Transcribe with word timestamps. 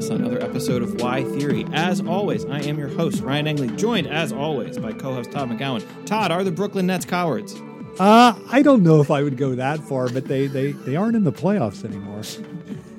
us 0.00 0.08
on 0.08 0.16
another 0.16 0.42
episode 0.42 0.80
of 0.80 0.98
Why 1.02 1.24
Theory. 1.24 1.66
As 1.74 2.00
always, 2.00 2.46
I 2.46 2.60
am 2.60 2.78
your 2.78 2.88
host, 2.88 3.20
Ryan 3.22 3.48
Engley, 3.48 3.68
joined 3.76 4.06
as 4.06 4.32
always 4.32 4.78
by 4.78 4.94
co 4.94 5.12
host 5.12 5.30
Todd 5.30 5.50
McGowan. 5.50 5.84
Todd, 6.06 6.30
are 6.30 6.42
the 6.42 6.50
Brooklyn 6.50 6.86
Nets 6.86 7.04
cowards? 7.04 7.54
Uh, 7.98 8.32
I 8.50 8.62
don't 8.62 8.82
know 8.82 9.02
if 9.02 9.10
I 9.10 9.22
would 9.22 9.36
go 9.36 9.54
that 9.56 9.78
far, 9.80 10.08
but 10.08 10.24
they, 10.24 10.46
they, 10.46 10.72
they 10.72 10.96
aren't 10.96 11.16
in 11.16 11.24
the 11.24 11.32
playoffs 11.32 11.84
anymore. 11.84 12.22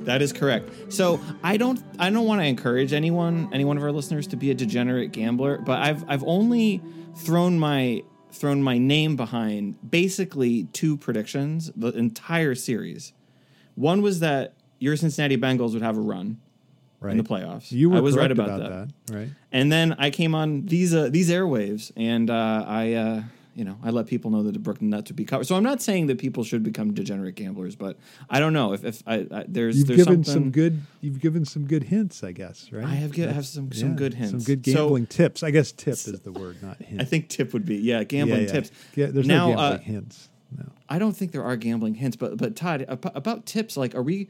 That 0.06 0.22
is 0.22 0.32
correct. 0.32 0.94
So 0.94 1.20
I 1.42 1.58
don't 1.58 1.82
I 1.98 2.12
don't 2.12 2.28
want 2.28 2.40
to 2.42 2.46
encourage 2.46 2.94
anyone, 2.94 3.50
any 3.52 3.66
one 3.66 3.78
of 3.78 3.84
our 3.84 3.92
listeners, 3.92 4.28
to 4.28 4.36
be 4.36 4.52
a 4.52 4.54
degenerate 4.54 5.12
gambler, 5.12 5.58
but 5.58 5.80
I've 5.80 6.08
I've 6.08 6.24
only 6.24 6.84
thrown 7.16 7.58
my 7.58 8.04
thrown 8.32 8.62
my 8.62 8.78
name 8.78 9.16
behind 9.16 9.90
basically 9.90 10.66
two 10.66 10.98
predictions 10.98 11.72
the 11.76 11.88
entire 11.90 12.54
series. 12.54 13.12
One 13.74 14.04
was 14.04 14.20
that 14.20 14.54
your 14.78 14.96
Cincinnati 14.96 15.38
Bengals 15.38 15.74
would 15.74 15.82
have 15.82 15.98
a 15.98 16.02
run 16.02 16.40
Right. 17.02 17.12
in 17.12 17.18
the 17.18 17.24
playoffs. 17.24 17.72
You 17.72 17.90
were 17.90 17.98
I 17.98 18.00
was 18.00 18.16
right 18.16 18.28
correct 18.28 18.40
about, 18.52 18.88
that. 19.08 19.14
right? 19.16 19.30
And 19.52 19.72
then 19.72 19.96
I 19.98 20.12
came 20.12 20.36
on 20.36 20.68
these 20.68 20.94
uh, 20.94 21.10
these 21.10 21.30
airwaves, 21.32 21.92
and 21.98 22.30
uh, 22.30 22.64
I 22.68 22.94
uh, 22.94 23.24
you 23.56 23.66
know 23.66 23.76
I 23.84 23.90
let 23.90 24.06
people 24.06 24.30
know 24.30 24.44
that 24.44 24.52
the 24.52 24.60
Brooklyn 24.60 24.92
Nets 24.92 25.10
would 25.10 25.16
be 25.16 25.26
covered. 25.26 25.46
So 25.48 25.56
I'm 25.56 25.64
not 25.64 25.82
saying 25.82 26.06
that 26.08 26.20
people 26.20 26.44
should 26.44 26.62
become 26.62 26.94
degenerate 26.94 27.34
gamblers, 27.36 27.76
but 27.76 27.98
I 28.30 28.40
don't 28.40 28.54
know 28.54 28.74
if 28.74 28.84
if 28.86 29.02
I, 29.08 29.26
I 29.32 29.46
there's 29.48 29.80
You've 29.80 29.88
there's 29.88 29.98
given 30.06 30.24
something, 30.24 30.44
some 30.44 30.52
good. 30.52 30.82
You've 31.02 31.20
given 31.20 31.44
some 31.44 31.66
good 31.66 31.86
hints, 31.86 32.24
I 32.24 32.34
guess. 32.34 32.70
Right. 32.72 32.86
I 32.86 32.94
have 32.94 33.12
gi- 33.14 33.24
have 33.24 33.48
some 33.48 33.72
some 33.72 33.90
Yeah, 33.90 33.96
good 33.96 34.14
hints, 34.14 34.32
Some 34.32 34.40
good 34.56 34.64
So, 34.66 34.72
gambling 34.74 35.08
tips. 35.08 35.42
I 35.42 35.50
guess 35.50 35.72
tip 35.72 35.94
is 35.96 36.20
the 36.20 36.32
word, 36.32 36.62
not 36.62 36.78
hint. 36.84 37.02
I 37.02 37.04
think 37.06 37.30
tip 37.30 37.52
would 37.54 37.66
be 37.66 37.78
yeah 37.78 38.04
gambling 38.04 38.42
Yeah, 38.42 38.46
yeah. 38.46 38.52
tips. 38.52 38.72
Yeah, 38.96 39.06
there's 39.08 39.26
now 39.28 39.48
no 39.50 39.56
gambling 39.56 39.74
uh, 39.74 39.78
hints. 39.80 40.30
No. 40.56 40.66
I 40.88 41.00
don't 41.00 41.14
think 41.18 41.32
there 41.32 41.44
are 41.44 41.56
gambling 41.56 41.96
hints, 41.96 42.16
but 42.16 42.38
but 42.38 42.56
Todd 42.56 42.86
ab- 42.88 43.12
about 43.16 43.48
tips 43.48 43.76
like 43.76 43.96
are 43.96 44.04
we 44.04 44.30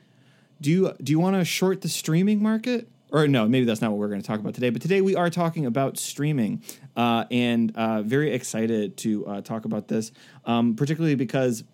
do 0.62 0.70
you 0.70 0.94
do 1.04 1.12
you 1.12 1.20
want 1.20 1.36
to 1.36 1.44
short 1.44 1.82
the 1.82 1.90
streaming 1.90 2.42
market? 2.42 2.88
Or 3.14 3.28
no, 3.28 3.46
maybe 3.46 3.66
that's 3.66 3.82
not 3.82 3.92
what 3.92 4.00
we're 4.00 4.08
going 4.08 4.22
to 4.22 4.28
talk 4.28 4.40
about 4.40 4.54
today. 4.54 4.70
But 4.70 4.82
today 4.82 5.02
we 5.02 5.18
are 5.18 5.30
talking 5.30 5.66
about 5.66 5.98
streaming, 5.98 6.64
uh, 6.96 7.26
and 7.30 7.76
uh, 7.76 8.04
very 8.04 8.32
excited 8.32 8.96
to 8.98 9.28
uh, 9.28 9.42
talk 9.42 9.66
about 9.66 9.90
this, 9.90 10.14
um, 10.46 10.76
particularly 10.78 11.16
because, 11.16 11.66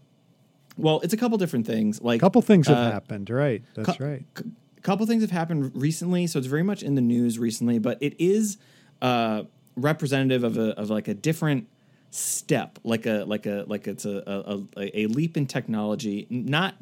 well, 0.77 0.99
it's 1.01 1.13
a 1.13 1.17
couple 1.17 1.37
different 1.37 1.67
things. 1.67 2.01
Like 2.01 2.21
A 2.21 2.25
couple 2.25 2.41
things 2.41 2.67
have 2.67 2.77
uh, 2.77 2.91
happened. 2.91 3.29
Right. 3.29 3.61
That's 3.75 3.99
right. 3.99 4.25
c- 4.35 4.45
a 4.79 4.81
couple 4.81 5.05
things 5.05 5.21
have 5.21 5.29
happened 5.29 5.73
recently, 5.75 6.25
so 6.25 6.39
it's 6.39 6.47
very 6.47 6.63
much 6.63 6.81
in 6.81 6.95
the 6.95 7.01
news 7.01 7.37
recently. 7.37 7.77
But 7.77 7.99
it 8.01 8.15
is 8.19 8.57
uh, 9.03 9.43
representative 9.75 10.43
of 10.43 10.57
a 10.57 10.71
of 10.71 10.89
like 10.89 11.07
a 11.07 11.13
different 11.13 11.67
step, 12.09 12.79
like 12.83 13.05
a 13.05 13.25
like 13.27 13.45
a 13.45 13.63
like 13.67 13.87
it's 13.87 14.05
a 14.05 14.23
a, 14.25 14.81
a, 14.81 15.01
a 15.01 15.05
leap 15.07 15.37
in 15.37 15.45
technology. 15.45 16.25
Not, 16.31 16.73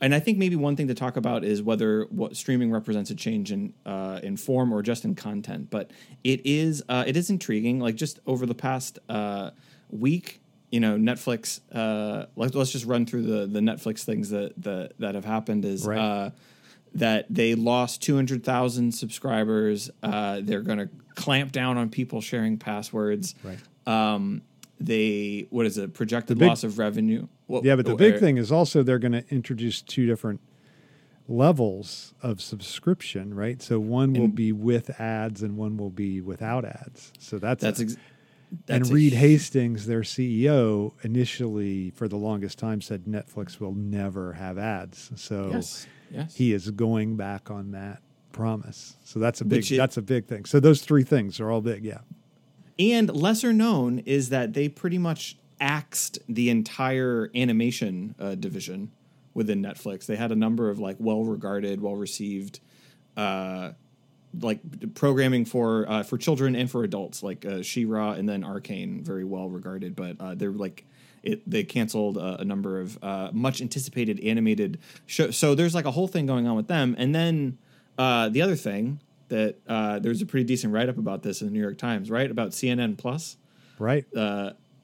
and 0.00 0.14
I 0.14 0.20
think 0.20 0.38
maybe 0.38 0.56
one 0.56 0.76
thing 0.76 0.88
to 0.88 0.94
talk 0.94 1.16
about 1.16 1.44
is 1.44 1.62
whether 1.62 2.04
what 2.10 2.36
streaming 2.36 2.70
represents 2.70 3.10
a 3.10 3.14
change 3.14 3.52
in 3.52 3.72
uh, 3.84 4.20
in 4.22 4.36
form 4.36 4.72
or 4.72 4.82
just 4.82 5.04
in 5.04 5.14
content. 5.14 5.70
But 5.70 5.90
it 6.24 6.44
is 6.44 6.82
uh, 6.88 7.04
it 7.06 7.16
is 7.16 7.30
intriguing. 7.30 7.80
Like 7.80 7.94
just 7.94 8.20
over 8.26 8.44
the 8.46 8.54
past 8.54 8.98
uh, 9.08 9.50
week, 9.90 10.40
you 10.70 10.80
know, 10.80 10.96
Netflix. 10.96 11.60
Uh, 11.72 12.26
let, 12.36 12.54
let's 12.54 12.72
just 12.72 12.84
run 12.84 13.06
through 13.06 13.22
the 13.22 13.46
the 13.46 13.60
Netflix 13.60 14.02
things 14.04 14.30
that 14.30 14.52
that 14.62 14.92
that 14.98 15.14
have 15.14 15.24
happened. 15.24 15.64
Is 15.64 15.86
Right. 15.86 15.98
uh, 15.98 16.30
that 16.94 17.26
they 17.28 17.54
lost 17.54 18.00
200,000 18.02 18.90
subscribers. 18.92 19.90
Uh, 20.02 20.40
they're 20.42 20.62
going 20.62 20.78
to 20.78 20.88
clamp 21.14 21.52
down 21.52 21.76
on 21.76 21.90
people 21.90 22.22
sharing 22.22 22.56
passwords. 22.56 23.34
Right. 23.42 23.58
Um, 23.86 24.40
they, 24.80 25.46
what 25.50 25.66
is 25.66 25.76
it, 25.76 25.92
projected 25.92 26.38
big- 26.38 26.48
loss 26.48 26.64
of 26.64 26.78
revenue? 26.78 27.26
What- 27.46 27.64
Yeah, 27.64 27.76
but 27.76 27.86
the 27.86 27.94
big 27.96 28.18
thing 28.18 28.36
is 28.38 28.50
also 28.52 28.82
they're 28.82 28.98
going 28.98 29.12
to 29.12 29.24
introduce 29.34 29.80
two 29.82 30.06
different 30.06 30.40
levels 31.28 32.14
of 32.22 32.40
subscription, 32.40 33.34
right? 33.34 33.60
So 33.60 33.80
one 33.80 34.12
will 34.12 34.24
And- 34.24 34.34
be 34.34 34.52
with 34.52 35.00
ads 35.00 35.42
and 35.42 35.56
one 35.56 35.76
will 35.76 35.90
be 35.90 36.20
without 36.20 36.64
ads. 36.64 37.12
So 37.18 37.38
that's 37.38 37.62
That's, 37.62 37.80
ex- 37.80 37.94
and 38.50 38.60
that's 38.66 38.90
a 38.90 38.94
Reed 38.94 39.12
Hastings, 39.14 39.86
their 39.86 40.02
CEO, 40.02 40.92
initially 41.02 41.90
for 41.90 42.06
the 42.06 42.16
longest 42.16 42.58
time 42.58 42.80
said 42.80 43.04
Netflix 43.04 43.58
will 43.58 43.74
never 43.74 44.34
have 44.34 44.56
ads. 44.58 45.10
So 45.16 45.50
Yes. 45.52 45.86
Yes. 46.12 46.36
he 46.36 46.52
is 46.52 46.70
going 46.70 47.16
back 47.16 47.50
on 47.50 47.72
that 47.72 48.02
promise. 48.30 48.96
So 49.04 49.18
that's 49.18 49.40
a 49.40 49.44
big 49.44 49.70
it- 49.72 49.76
that's 49.76 49.96
a 49.96 50.02
big 50.02 50.26
thing. 50.26 50.44
So 50.44 50.60
those 50.60 50.80
three 50.82 51.02
things 51.02 51.40
are 51.40 51.50
all 51.50 51.60
big, 51.60 51.84
yeah. 51.84 52.00
And 52.78 53.12
lesser 53.14 53.52
known 53.52 53.98
is 54.00 54.28
that 54.28 54.52
they 54.52 54.68
pretty 54.68 54.98
much 54.98 55.36
axed 55.60 56.18
the 56.28 56.50
entire 56.50 57.30
animation 57.34 58.14
uh, 58.18 58.34
division 58.34 58.90
within 59.34 59.62
Netflix. 59.62 60.06
They 60.06 60.16
had 60.16 60.32
a 60.32 60.36
number 60.36 60.70
of 60.70 60.78
like 60.78 60.96
well 60.98 61.24
regarded, 61.24 61.80
well 61.80 61.94
received, 61.94 62.60
uh, 63.16 63.72
like 64.40 64.94
programming 64.94 65.44
for 65.44 65.88
uh, 65.88 66.02
for 66.02 66.18
children 66.18 66.56
and 66.56 66.70
for 66.70 66.82
adults, 66.84 67.22
like 67.22 67.44
uh, 67.44 67.62
She-Ra 67.62 68.12
and 68.12 68.28
then 68.28 68.42
Arcane, 68.42 69.02
very 69.04 69.24
well 69.24 69.48
regarded. 69.48 69.94
But 69.94 70.16
uh, 70.20 70.34
they're 70.34 70.50
like. 70.50 70.84
It, 71.22 71.42
they 71.50 71.64
canceled 71.64 72.18
uh, 72.18 72.36
a 72.38 72.44
number 72.44 72.78
of 72.78 73.02
uh, 73.02 73.30
much 73.32 73.60
anticipated 73.60 74.20
animated 74.20 74.78
shows. 75.06 75.36
So 75.36 75.56
there's 75.56 75.74
like 75.74 75.84
a 75.84 75.90
whole 75.90 76.06
thing 76.06 76.24
going 76.24 76.46
on 76.46 76.54
with 76.54 76.68
them. 76.68 76.94
And 76.96 77.12
then 77.12 77.58
uh, 77.98 78.28
the 78.28 78.42
other 78.42 78.54
thing 78.54 79.00
that 79.26 79.56
uh, 79.66 79.98
there's 79.98 80.22
a 80.22 80.26
pretty 80.26 80.44
decent 80.44 80.72
write 80.72 80.88
up 80.88 80.98
about 80.98 81.24
this 81.24 81.40
in 81.40 81.48
the 81.48 81.52
New 81.52 81.60
York 81.60 81.78
Times, 81.78 82.12
right? 82.12 82.30
About 82.30 82.50
CNN 82.50 82.96
Plus. 82.96 83.38
Right. 83.80 84.06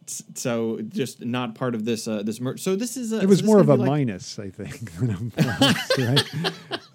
So 0.06 0.80
just 0.88 1.24
not 1.24 1.54
part 1.54 1.74
of 1.74 1.84
this 1.84 2.08
uh, 2.08 2.22
this 2.22 2.40
merge. 2.40 2.60
So 2.60 2.74
this 2.76 2.96
is 2.96 3.12
a, 3.12 3.20
it 3.20 3.26
was 3.28 3.40
so 3.40 3.46
more 3.46 3.60
of 3.60 3.68
a 3.68 3.76
like- 3.76 3.86
minus, 3.88 4.38
I 4.38 4.50
think. 4.50 4.92
than 4.96 5.10
a 5.10 5.42
plus, 5.42 5.98
right? 5.98 6.34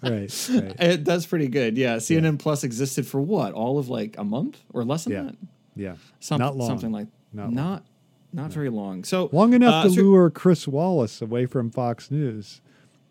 right. 0.02 0.48
Right. 0.50 0.76
It, 0.80 1.04
that's 1.04 1.26
pretty 1.26 1.48
good. 1.48 1.76
Yeah, 1.78 1.96
CNN 1.96 2.38
Plus 2.38 2.64
existed 2.64 3.06
for 3.06 3.20
what? 3.20 3.52
All 3.52 3.78
of 3.78 3.88
like 3.88 4.16
a 4.18 4.24
month 4.24 4.60
or 4.72 4.84
less 4.84 5.04
than 5.04 5.12
Yeah. 5.12 5.22
that. 5.24 5.36
Yeah. 5.74 5.94
Some, 6.20 6.38
Not 6.38 6.56
long. 6.56 6.68
Something 6.68 6.92
like 6.92 7.08
Not 7.32 7.52
not 7.52 7.84
not, 8.32 8.52
very 8.52 8.68
long. 8.68 9.04
So 9.04 9.30
Long 9.32 9.54
enough 9.54 9.86
uh, 9.86 9.88
to 9.88 9.94
so- 9.94 10.00
lure 10.02 10.30
Chris 10.30 10.68
Wallace 10.68 11.22
away 11.22 11.46
from 11.46 11.70
Fox 11.70 12.10
News 12.10 12.60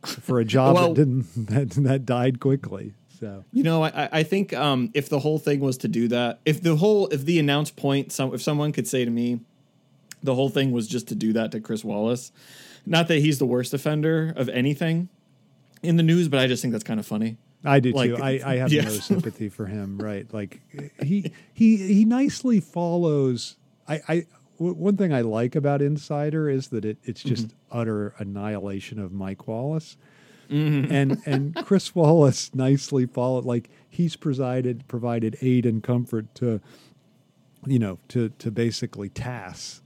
for 0.03 0.39
a 0.39 0.45
job 0.45 0.75
Well- 0.75 0.93
that 0.93 0.95
didn't 0.95 1.25
that, 1.47 1.69
that 1.83 2.05
died 2.05 2.39
quickly. 2.39 2.93
So 3.19 3.43
You 3.51 3.63
know, 3.63 3.81
I, 3.83 3.87
I- 4.03 4.09
I 4.19 4.23
think 4.23 4.53
um, 4.53 4.91
if 4.93 5.09
the 5.09 5.19
whole 5.19 5.39
thing 5.39 5.59
was 5.59 5.77
to 5.79 5.87
do 5.87 6.07
that, 6.09 6.39
if 6.45 6.61
the 6.61 6.75
whole, 6.75 7.07
if 7.07 7.25
the 7.25 7.39
announced 7.39 7.75
point, 7.75 8.11
some, 8.11 8.31
if 8.33 8.41
someone 8.43 8.71
could 8.71 8.87
say 8.87 9.03
to 9.05 9.11
me, 9.11 9.39
the 10.23 10.35
whole 10.35 10.49
thing 10.49 10.71
was 10.71 10.87
just 10.87 11.07
to 11.09 11.15
do 11.15 11.33
that 11.33 11.51
to 11.51 11.59
Chris 11.59 11.83
Wallace, 11.83 12.31
not 12.85 13.07
that 13.09 13.19
he's 13.19 13.39
the 13.39 13.45
worst 13.45 13.73
offender 13.73 14.33
of 14.35 14.49
anything 14.49 15.09
in 15.83 15.95
the 15.97 16.03
news, 16.03 16.27
but 16.27 16.39
I 16.39 16.47
just 16.47 16.61
think 16.61 16.71
that's 16.71 16.83
kind 16.83 16.99
of 16.99 17.05
funny. 17.05 17.37
I 17.65 17.79
do 17.79 17.91
Like, 17.91 18.15
too. 18.15 18.21
I, 18.23 18.39
I 18.45 18.55
have 18.57 18.71
yeah. 18.71 18.83
no 18.83 18.89
sympathy 19.11 19.49
for 19.49 19.65
him. 19.65 19.97
Right? 19.97 20.31
Like 20.33 20.61
he 21.03 21.31
he 21.53 21.77
he 21.77 22.05
nicely 22.05 22.59
follows. 22.59 23.57
I, 23.87 24.01
I 24.07 24.25
w- 24.57 24.75
one 24.75 24.95
thing 24.97 25.13
I 25.13 25.21
like 25.21 25.55
about 25.55 25.81
Insider 25.81 26.49
is 26.49 26.67
that 26.69 26.85
it, 26.85 26.97
it's 27.03 27.23
just 27.23 27.47
Mm-hmm. 27.47 27.79
utter 27.79 28.13
annihilation 28.19 28.99
of 28.99 29.11
Mike 29.11 29.47
Wallace. 29.47 29.97
And 30.49 31.21
and 31.25 31.55
Chris 31.65 31.93
Wallace 31.93 32.55
nicely 32.55 33.05
followed. 33.05 33.43
Like 33.43 33.69
he's 33.89 34.15
presided 34.15 34.87
provided 34.87 35.35
aid 35.41 35.65
and 35.65 35.83
comfort 35.83 36.33
to, 36.35 36.61
you 37.65 37.79
know, 37.79 37.99
to 38.09 38.29
to 38.29 38.51
basically 38.51 39.09
TASS. 39.09 39.81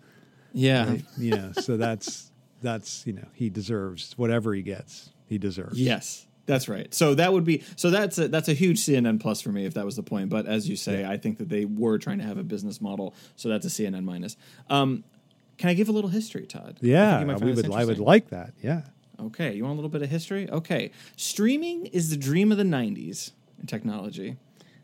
Yeah. 0.54 0.90
Right? 0.90 1.06
yeah. 1.18 1.52
So 1.54 1.78
that's 1.78 2.32
that's 2.62 3.06
you 3.06 3.14
know 3.14 3.28
he 3.34 3.50
deserves 3.50 4.14
whatever 4.18 4.54
he 4.54 4.62
gets. 4.62 5.10
He 5.28 5.38
deserves. 5.38 5.80
Yes, 5.80 6.28
that's 6.46 6.68
right. 6.68 6.94
So 6.94 7.16
that 7.16 7.34
would 7.34 7.44
be 7.44 7.64
so 7.76 7.90
that's 7.90 8.18
a, 8.18 8.28
that's 8.28 8.50
a 8.50 8.54
huge 8.54 8.80
CNN 8.80 9.20
plus 9.20 9.42
for 9.42 9.50
me 9.52 9.66
if 9.66 9.74
that 9.76 9.86
was 9.86 9.96
the 9.96 10.04
point. 10.04 10.30
But 10.30 10.46
as 10.46 10.68
you 10.68 10.76
say, 10.76 11.06
I 11.06 11.18
think 11.18 11.38
that 11.38 11.50
they 11.50 11.66
were 11.66 11.98
trying 11.98 12.20
to 12.20 12.26
have 12.26 12.38
a 12.38 12.44
business 12.44 12.82
model, 12.82 13.14
so 13.36 13.50
that's 13.50 13.66
a 13.66 13.70
CNN 13.70 14.04
minus. 14.04 14.38
Um, 14.70 15.04
can 15.58 15.70
I 15.70 15.74
give 15.74 15.90
a 15.90 15.92
little 15.92 16.10
history, 16.10 16.46
Todd? 16.46 16.78
Yeah, 16.82 17.24
we 17.24 17.54
would. 17.54 17.72
I 17.72 17.86
would 17.86 18.00
like 18.00 18.30
that. 18.30 18.54
Yeah. 18.62 18.82
Okay, 19.20 19.54
you 19.54 19.64
want 19.64 19.74
a 19.74 19.76
little 19.76 19.90
bit 19.90 20.02
of 20.02 20.10
history? 20.10 20.50
Okay. 20.50 20.92
Streaming 21.16 21.86
is 21.88 22.10
the 22.10 22.18
dream 22.18 22.52
of 22.52 22.58
the 22.58 22.64
90s 22.64 23.32
in 23.60 23.68
technology. 23.68 24.38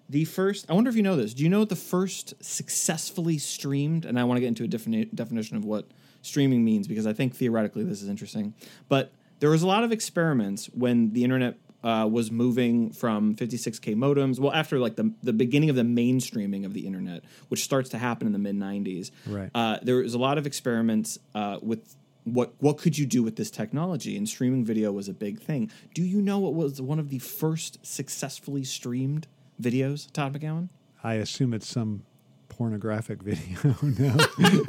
The 0.10 0.26
first, 0.26 0.70
I 0.70 0.74
wonder 0.74 0.90
if 0.90 0.96
you 0.96 1.04
know 1.04 1.16
this. 1.16 1.34
Do 1.34 1.44
you 1.44 1.50
know 1.50 1.60
what 1.60 1.70
the 1.70 1.76
first 1.76 2.34
successfully 2.42 3.38
streamed? 3.38 4.06
And 4.06 4.20
I 4.20 4.24
want 4.24 4.38
to 4.38 4.42
get 4.42 4.48
into 4.48 4.64
a 4.64 4.68
defini- 4.68 5.14
definition 5.14 5.58
of 5.58 5.66
what 5.66 5.88
streaming 6.22 6.64
means 6.64 6.88
because 6.88 7.06
I 7.06 7.14
think 7.14 7.36
theoretically 7.36 7.84
this 7.84 8.02
is 8.02 8.10
interesting. 8.10 8.54
But 8.88 9.12
there 9.40 9.50
was 9.50 9.64
a 9.64 9.68
lot 9.68 9.84
of 9.84 9.92
experiments 9.92 10.68
when 10.68 11.14
the 11.14 11.24
internet 11.24 11.58
uh, 11.84 12.08
was 12.12 12.32
moving 12.32 12.92
from 12.92 13.36
56k 13.36 13.96
modems. 13.96 14.40
Well, 14.40 14.54
after 14.54 14.80
like 14.80 14.96
the 14.96 15.14
the 15.22 15.34
beginning 15.34 15.70
of 15.70 15.76
the 15.76 15.84
mainstreaming 15.84 16.66
of 16.66 16.74
the 16.74 16.88
internet, 16.88 17.24
which 17.50 17.64
starts 17.64 17.90
to 17.90 17.98
happen 17.98 18.28
in 18.28 18.34
the 18.34 18.40
mid 18.40 18.56
90s. 18.56 19.12
Right. 19.28 19.50
Uh, 19.54 19.78
there 19.82 19.98
was 19.98 20.14
a 20.14 20.18
lot 20.18 20.38
of 20.38 20.48
experiments 20.48 21.20
uh, 21.36 21.60
with 21.62 21.96
what 22.24 22.54
what 22.60 22.78
could 22.78 22.98
you 22.98 23.06
do 23.06 23.24
with 23.24 23.36
this 23.36 23.52
technology, 23.52 24.18
and 24.18 24.28
streaming 24.28 24.66
video 24.66 24.92
was 24.92 25.08
a 25.08 25.14
big 25.14 25.40
thing. 25.40 25.72
Do 25.94 26.04
you 26.04 26.22
know 26.22 26.40
what 26.40 26.56
was 26.56 26.82
one 26.82 27.00
of 27.00 27.10
the 27.10 27.20
first 27.20 27.86
successfully 27.86 28.64
streamed 28.64 29.28
videos, 29.62 30.12
Todd 30.12 30.34
McGowan? 30.40 30.70
I 31.04 31.16
assume 31.16 31.54
it's 31.54 31.68
some 31.68 32.04
pornographic 32.50 33.22
video. 33.22 33.76
no. 33.82 34.66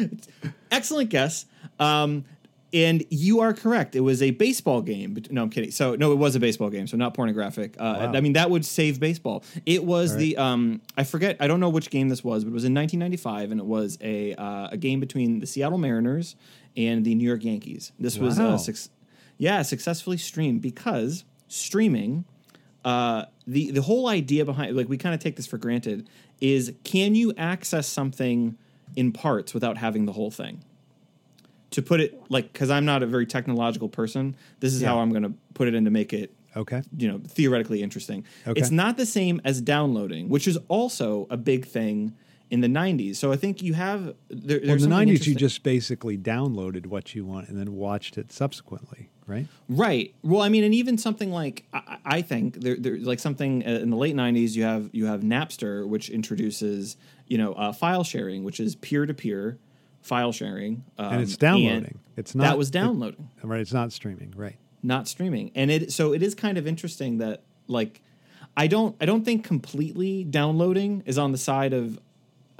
Excellent 0.70 1.10
guess. 1.10 1.46
Um, 1.78 2.24
and 2.72 3.02
you 3.08 3.40
are 3.40 3.54
correct. 3.54 3.96
It 3.96 4.00
was 4.00 4.20
a 4.20 4.30
baseball 4.32 4.82
game. 4.82 5.16
No, 5.30 5.42
I'm 5.42 5.50
kidding. 5.50 5.70
So 5.70 5.94
no, 5.94 6.12
it 6.12 6.16
was 6.16 6.36
a 6.36 6.40
baseball 6.40 6.68
game. 6.68 6.86
So 6.86 6.96
not 6.98 7.14
pornographic. 7.14 7.76
Uh, 7.78 7.96
Wow. 7.98 8.12
I 8.12 8.20
mean, 8.20 8.34
that 8.34 8.50
would 8.50 8.64
save 8.64 9.00
baseball. 9.00 9.42
It 9.64 9.84
was 9.84 10.12
right. 10.12 10.18
the 10.18 10.36
um, 10.36 10.82
I 10.96 11.04
forget. 11.04 11.38
I 11.40 11.46
don't 11.46 11.60
know 11.60 11.70
which 11.70 11.88
game 11.90 12.08
this 12.10 12.22
was, 12.22 12.44
but 12.44 12.50
it 12.50 12.54
was 12.54 12.64
in 12.64 12.74
1995, 12.74 13.52
and 13.52 13.60
it 13.60 13.66
was 13.66 13.96
a 14.02 14.34
uh, 14.34 14.68
a 14.72 14.76
game 14.76 15.00
between 15.00 15.40
the 15.40 15.46
Seattle 15.46 15.78
Mariners 15.78 16.36
and 16.76 17.04
the 17.06 17.14
New 17.14 17.26
York 17.26 17.42
Yankees. 17.44 17.92
This 17.98 18.18
was 18.18 18.38
Wow. 18.38 18.54
uh, 18.54 18.58
suc 18.58 18.76
yeah 19.38 19.62
successfully 19.62 20.18
streamed 20.18 20.60
because 20.60 21.24
streaming. 21.46 22.24
Uh, 22.88 23.24
the 23.46 23.70
the 23.72 23.82
whole 23.82 24.08
idea 24.08 24.44
behind 24.44 24.74
like 24.76 24.88
we 24.88 24.96
kind 24.96 25.14
of 25.14 25.20
take 25.20 25.36
this 25.36 25.46
for 25.46 25.58
granted 25.58 26.08
is 26.40 26.72
can 26.84 27.14
you 27.14 27.32
access 27.36 27.86
something 27.86 28.56
in 28.96 29.12
parts 29.12 29.52
without 29.52 29.76
having 29.76 30.06
the 30.06 30.12
whole 30.12 30.30
thing? 30.30 30.54
to 31.70 31.82
put 31.82 32.00
it 32.00 32.10
like 32.30 32.50
because 32.50 32.70
I'm 32.70 32.86
not 32.86 33.02
a 33.02 33.06
very 33.06 33.26
technological 33.26 33.90
person, 33.90 34.34
this 34.60 34.72
is 34.72 34.80
Yeah. 34.80 34.88
how 34.88 35.00
I'm 35.00 35.10
going 35.10 35.24
to 35.24 35.34
put 35.52 35.68
it 35.68 35.74
in 35.74 35.84
to 35.84 35.90
make 35.90 36.14
it 36.14 36.32
Okay. 36.56 36.80
you 36.96 37.08
know 37.08 37.20
theoretically 37.28 37.82
interesting. 37.82 38.24
Okay. 38.46 38.58
It's 38.58 38.70
not 38.70 38.96
the 38.96 39.04
same 39.04 39.38
as 39.44 39.60
downloading, 39.60 40.30
which 40.30 40.48
is 40.48 40.56
also 40.68 41.26
a 41.28 41.36
big 41.36 41.66
thing 41.66 42.14
in 42.50 42.62
the 42.62 42.68
90s. 42.68 43.16
So 43.16 43.32
I 43.32 43.36
think 43.36 43.60
you 43.60 43.74
have 43.74 44.14
there, 44.30 44.58
Well, 44.60 44.66
there's 44.68 44.84
in 44.84 44.88
the 44.90 44.96
'90s, 44.96 45.26
you 45.26 45.34
just 45.34 45.62
basically 45.62 46.16
downloaded 46.16 46.86
what 46.86 47.14
you 47.14 47.26
want 47.26 47.48
and 47.50 47.58
then 47.60 47.74
watched 47.74 48.16
it 48.16 48.32
subsequently, 48.32 49.10
right? 49.28 49.46
Right. 49.68 50.12
Well, 50.24 50.42
I 50.42 50.48
mean, 50.48 50.64
and 50.64 50.74
even 50.74 50.98
something 50.98 51.30
like 51.30 51.64
I, 51.72 51.98
I 52.04 52.22
think 52.22 52.60
there, 52.60 52.76
there, 52.76 52.96
like 52.96 53.20
something 53.20 53.64
uh, 53.64 53.70
in 53.70 53.90
the 53.90 53.96
late 53.96 54.16
'90s, 54.16 54.56
you 54.56 54.64
have 54.64 54.90
you 54.92 55.06
have 55.06 55.20
Napster, 55.20 55.86
which 55.86 56.10
introduces 56.10 56.96
you 57.28 57.38
know 57.38 57.52
uh, 57.52 57.72
file 57.72 58.02
sharing, 58.02 58.42
which 58.42 58.58
is 58.58 58.74
peer 58.74 59.06
to 59.06 59.14
peer 59.14 59.58
file 60.02 60.32
sharing, 60.32 60.84
um, 60.96 61.12
And 61.12 61.22
it's 61.22 61.36
downloading. 61.36 61.98
It's 62.16 62.34
not- 62.34 62.44
that 62.44 62.58
was 62.58 62.70
downloading. 62.70 63.28
Right. 63.42 63.60
It's 63.60 63.72
not 63.72 63.92
streaming, 63.92 64.32
right? 64.36 64.56
not 64.80 65.08
streaming 65.08 65.50
and 65.56 65.72
it 65.72 65.92
so 65.92 66.12
it 66.14 66.22
is 66.22 66.36
kind 66.36 66.56
of 66.56 66.64
interesting 66.64 67.18
that 67.18 67.42
like 67.66 68.00
i 68.56 68.68
don't 68.68 68.94
i 69.00 69.04
don't 69.06 69.24
think 69.24 69.42
completely 69.44 70.22
downloading 70.22 71.02
is 71.04 71.18
on 71.18 71.32
the 71.32 71.36
side 71.36 71.72
of 71.72 71.98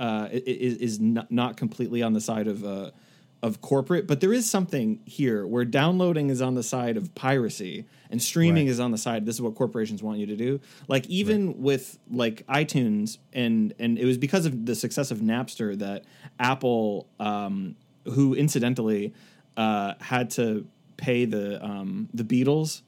uh 0.00 0.26
is, 0.32 0.76
is 0.79 1.00
not, 1.00 1.31
not 1.31 1.56
completely 1.56 2.03
on 2.03 2.14
the 2.14 2.21
side 2.21 2.49
of 2.49 2.64
uh 2.64 2.91
of 3.40 3.61
corporate 3.61 4.06
but 4.08 4.20
there 4.20 4.32
is 4.32 4.50
something 4.50 4.99
here 5.05 5.46
where 5.46 5.64
downloading 5.64 6.29
is 6.29 6.43
on 6.43 6.55
the 6.56 6.62
side 6.62 6.96
of 6.96 7.14
piracy 7.14 7.85
and 8.11 8.20
streaming 8.20 8.67
Right. 8.67 8.73
is 8.73 8.81
on 8.81 8.90
the 8.90 8.99
side 8.99 9.26
this 9.26 9.37
is 9.37 9.40
what 9.43 9.55
corporations 9.55 10.02
want 10.02 10.19
you 10.19 10.26
to 10.26 10.37
do. 10.37 10.61
Like 10.88 11.06
even 11.06 11.62
with 11.62 11.99
like 12.11 12.44
itunes 12.49 13.19
and 13.32 13.73
and 13.79 13.96
it 13.99 14.05
was 14.05 14.19
because 14.19 14.44
of 14.44 14.67
the 14.67 14.75
success 14.75 15.11
of 15.12 15.19
napster 15.19 15.79
that 15.79 16.05
apple 16.40 17.06
um 17.20 17.76
who 18.06 18.35
incidentally 18.35 19.14
uh 19.56 19.94
had 20.00 20.31
to 20.31 20.67
pay 20.96 21.25
the 21.25 21.64
um 21.64 22.08
the 22.12 22.25
beatles 22.25 22.82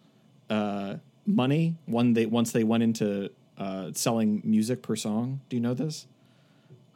uh 0.48 0.96
money 1.26 1.76
when 1.86 2.14
they 2.14 2.26
once 2.26 2.50
they 2.50 2.64
went 2.64 2.82
into 2.82 3.30
uh 3.58 3.92
selling 3.92 4.40
music 4.44 4.82
per 4.82 4.96
song. 4.96 5.40
Do 5.48 5.56
you 5.56 5.62
know 5.62 5.74
this 5.74 6.06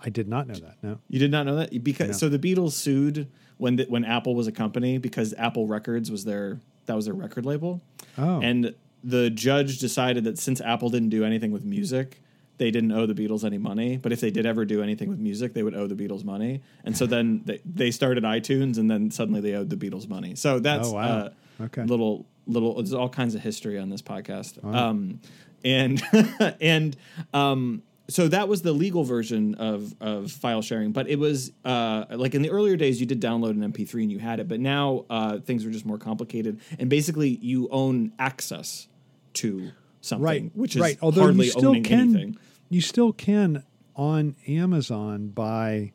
I 0.04 0.10
did 0.10 0.28
not 0.28 0.46
know 0.46 0.54
that. 0.54 0.76
No. 0.82 0.98
you 1.08 1.18
did 1.18 1.30
not 1.30 1.46
know 1.46 1.56
that 1.56 1.82
because 1.82 2.08
No. 2.08 2.12
so 2.12 2.28
the 2.28 2.38
Beatles 2.38 2.72
sued 2.72 3.28
when 3.56 3.76
the, 3.76 3.84
when 3.84 4.04
Apple 4.04 4.34
was 4.34 4.46
a 4.46 4.52
company 4.52 4.98
because 4.98 5.32
Apple 5.38 5.66
Records 5.66 6.10
was 6.10 6.24
their 6.24 6.60
that 6.86 6.94
was 6.94 7.06
their 7.06 7.14
record 7.14 7.46
label. 7.46 7.80
Oh. 8.18 8.40
And 8.40 8.74
the 9.02 9.30
judge 9.30 9.78
decided 9.78 10.24
that 10.24 10.38
since 10.38 10.60
Apple 10.60 10.90
didn't 10.90 11.08
do 11.10 11.24
anything 11.24 11.50
with 11.50 11.64
music, 11.64 12.20
they 12.58 12.70
didn't 12.70 12.92
owe 12.92 13.06
the 13.06 13.14
Beatles 13.14 13.42
any 13.44 13.58
money. 13.58 13.96
But 13.96 14.12
if 14.12 14.20
they 14.20 14.30
did 14.30 14.44
ever 14.46 14.64
do 14.64 14.82
anything 14.82 15.08
with 15.08 15.18
music, 15.18 15.54
they 15.54 15.62
would 15.62 15.74
owe 15.74 15.86
the 15.86 15.94
Beatles 15.94 16.24
money. 16.24 16.62
And 16.84 16.96
so 16.96 17.06
then 17.06 17.42
they, 17.44 17.60
they 17.64 17.90
started 17.90 18.22
iTunes, 18.24 18.76
and 18.78 18.90
then 18.90 19.10
suddenly 19.10 19.40
they 19.40 19.54
owed 19.54 19.70
the 19.70 19.76
Beatles 19.76 20.08
money. 20.08 20.34
So 20.36 20.58
that's 20.58 20.88
Oh, 20.88 20.92
wow. 20.94 21.02
uh, 21.18 21.30
Okay. 21.62 21.84
little 21.84 22.26
little. 22.46 22.74
There's 22.74 22.92
all 22.92 23.08
kinds 23.08 23.34
of 23.34 23.40
history 23.40 23.78
on 23.78 23.88
this 23.88 24.02
podcast. 24.02 24.62
Um, 24.64 25.20
and 25.64 26.02
and 26.60 26.96
um, 27.32 27.82
so 28.08 28.28
that 28.28 28.48
was 28.48 28.62
the 28.62 28.72
legal 28.72 29.04
version 29.04 29.54
of 29.54 29.94
of 30.00 30.30
file 30.30 30.62
sharing. 30.62 30.92
But 30.92 31.08
it 31.08 31.18
was 31.18 31.52
uh, 31.64 32.04
like 32.10 32.34
in 32.34 32.42
the 32.42 32.50
earlier 32.50 32.76
days, 32.76 33.00
you 33.00 33.06
did 33.06 33.20
download 33.20 33.50
an 33.50 33.72
MP3 33.72 34.02
and 34.02 34.12
you 34.12 34.18
had 34.18 34.40
it. 34.40 34.48
But 34.48 34.60
now 34.60 35.06
uh, 35.08 35.38
things 35.40 35.64
are 35.64 35.70
just 35.70 35.86
more 35.86 35.98
complicated, 35.98 36.60
and 36.78 36.90
basically 36.90 37.30
you 37.30 37.68
own 37.70 38.12
access 38.18 38.88
to 39.34 39.70
something, 40.00 40.24
right. 40.24 40.50
which 40.54 40.76
is 40.76 40.82
right. 40.82 40.98
Although 41.00 41.22
hardly 41.22 41.46
you 41.46 41.50
still 41.52 41.70
owning 41.70 41.82
can, 41.82 42.00
anything. 42.00 42.38
you 42.68 42.80
still 42.80 43.12
can 43.12 43.64
on 43.96 44.36
Amazon 44.46 45.28
buy 45.28 45.92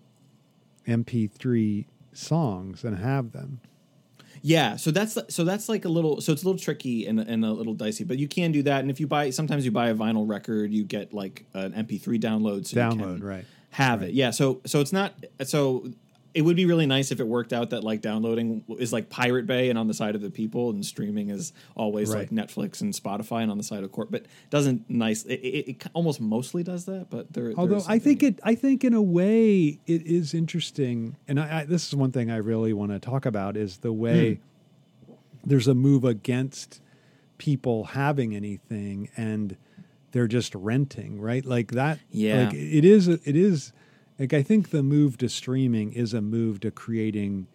MP3 0.88 1.86
songs 2.14 2.84
and 2.84 2.98
have 2.98 3.32
them. 3.32 3.62
Yeah, 4.42 4.76
so 4.78 4.92
that's 4.92 5.18
so 5.30 5.44
that's 5.44 5.70
like 5.70 5.86
a 5.86 5.90
little 5.90 6.22
so 6.22 6.32
it's 6.34 6.44
a 6.44 6.46
little 6.46 6.60
tricky 6.60 7.06
and, 7.08 7.20
and 7.20 7.44
a 7.46 7.52
little 7.52 7.74
dicey, 7.74 8.04
but 8.04 8.18
you 8.18 8.28
can 8.28 8.52
do 8.52 8.64
that. 8.64 8.82
And 8.82 8.90
if 8.92 9.00
you 9.00 9.08
buy 9.08 9.30
sometimes 9.32 9.66
you 9.66 9.72
buy 9.72 9.90
a 9.90 9.96
vinyl 9.96 10.28
record, 10.28 10.72
you 10.72 10.84
get 10.84 11.14
like 11.14 11.46
an 11.54 11.74
MP3 11.74 12.20
download. 12.22 12.68
So 12.68 12.80
you 12.80 12.86
Download, 12.86 13.18
can 13.18 13.24
right. 13.24 13.46
Have 13.72 14.02
Right. 14.02 14.10
it, 14.10 14.16
yeah. 14.16 14.32
So 14.32 14.62
so 14.66 14.82
it's 14.82 14.94
not 14.94 15.14
so 15.44 15.90
it 16.34 16.44
would 16.44 16.56
be 16.56 16.66
really 16.66 16.86
nice 16.86 17.12
if 17.12 17.20
it 17.20 17.28
worked 17.28 17.54
out 17.54 17.72
that 17.72 17.84
like 17.84 18.02
downloading 18.02 18.64
is 18.78 18.94
like 18.94 19.10
Pirate 19.10 19.48
Bay 19.48 19.70
and 19.70 19.80
on 19.80 19.88
the 19.88 19.94
side 19.94 20.14
of 20.16 20.22
the 20.22 20.30
people, 20.30 20.70
and 20.70 20.86
streaming 20.86 21.30
is 21.30 21.54
always 21.76 22.10
Right. 22.10 22.20
like 22.20 22.30
Netflix 22.30 22.82
and 22.82 22.94
Spotify 22.94 23.42
and 23.42 23.50
on 23.52 23.58
the 23.58 23.64
side 23.64 23.84
of 23.84 23.92
court. 23.92 24.12
But 24.12 24.26
doesn't 24.50 24.88
nice 24.90 25.24
it, 25.24 25.36
it, 25.40 25.68
it 25.70 25.84
almost 25.94 26.22
mostly 26.22 26.62
does 26.64 26.86
that. 26.86 27.08
But 27.10 27.34
there, 27.34 27.54
Although 27.58 27.82
I 27.88 27.98
think 28.00 28.22
it, 28.22 28.40
I 28.44 28.54
think 28.56 28.84
in 28.84 28.94
a 28.94 29.02
way 29.02 29.80
it 29.88 30.06
is 30.06 30.34
interesting, 30.36 31.16
and 31.28 31.40
I, 31.40 31.62
I, 31.62 31.66
this 31.66 31.88
is 31.88 31.96
one 31.96 32.12
thing 32.12 32.30
I 32.30 32.38
really 32.38 32.74
want 32.74 32.92
to 32.92 33.00
talk 33.00 33.26
about 33.26 33.58
is 33.58 33.78
the 33.78 33.92
way 33.94 34.36
Hmm. 35.08 35.14
there's 35.44 35.68
a 35.68 35.74
move 35.76 36.04
against 36.04 36.82
people 37.38 37.86
having 37.86 38.36
anything 38.36 39.10
and 39.18 39.56
they're 40.12 40.28
just 40.28 40.54
renting, 40.56 41.20
right? 41.22 41.46
Like 41.46 41.72
that. 41.72 42.00
Yeah. 42.12 42.46
Like 42.46 42.54
it 42.56 42.84
is. 42.86 43.08
It 43.08 43.22
is. 43.36 43.72
Like 44.20 44.34
I 44.34 44.44
think 44.44 44.70
the 44.72 44.84
move 44.84 45.18
to 45.20 45.30
streaming 45.30 45.94
is 45.94 46.14
a 46.14 46.22
move 46.22 46.60
to 46.62 46.72
creating 46.72 47.48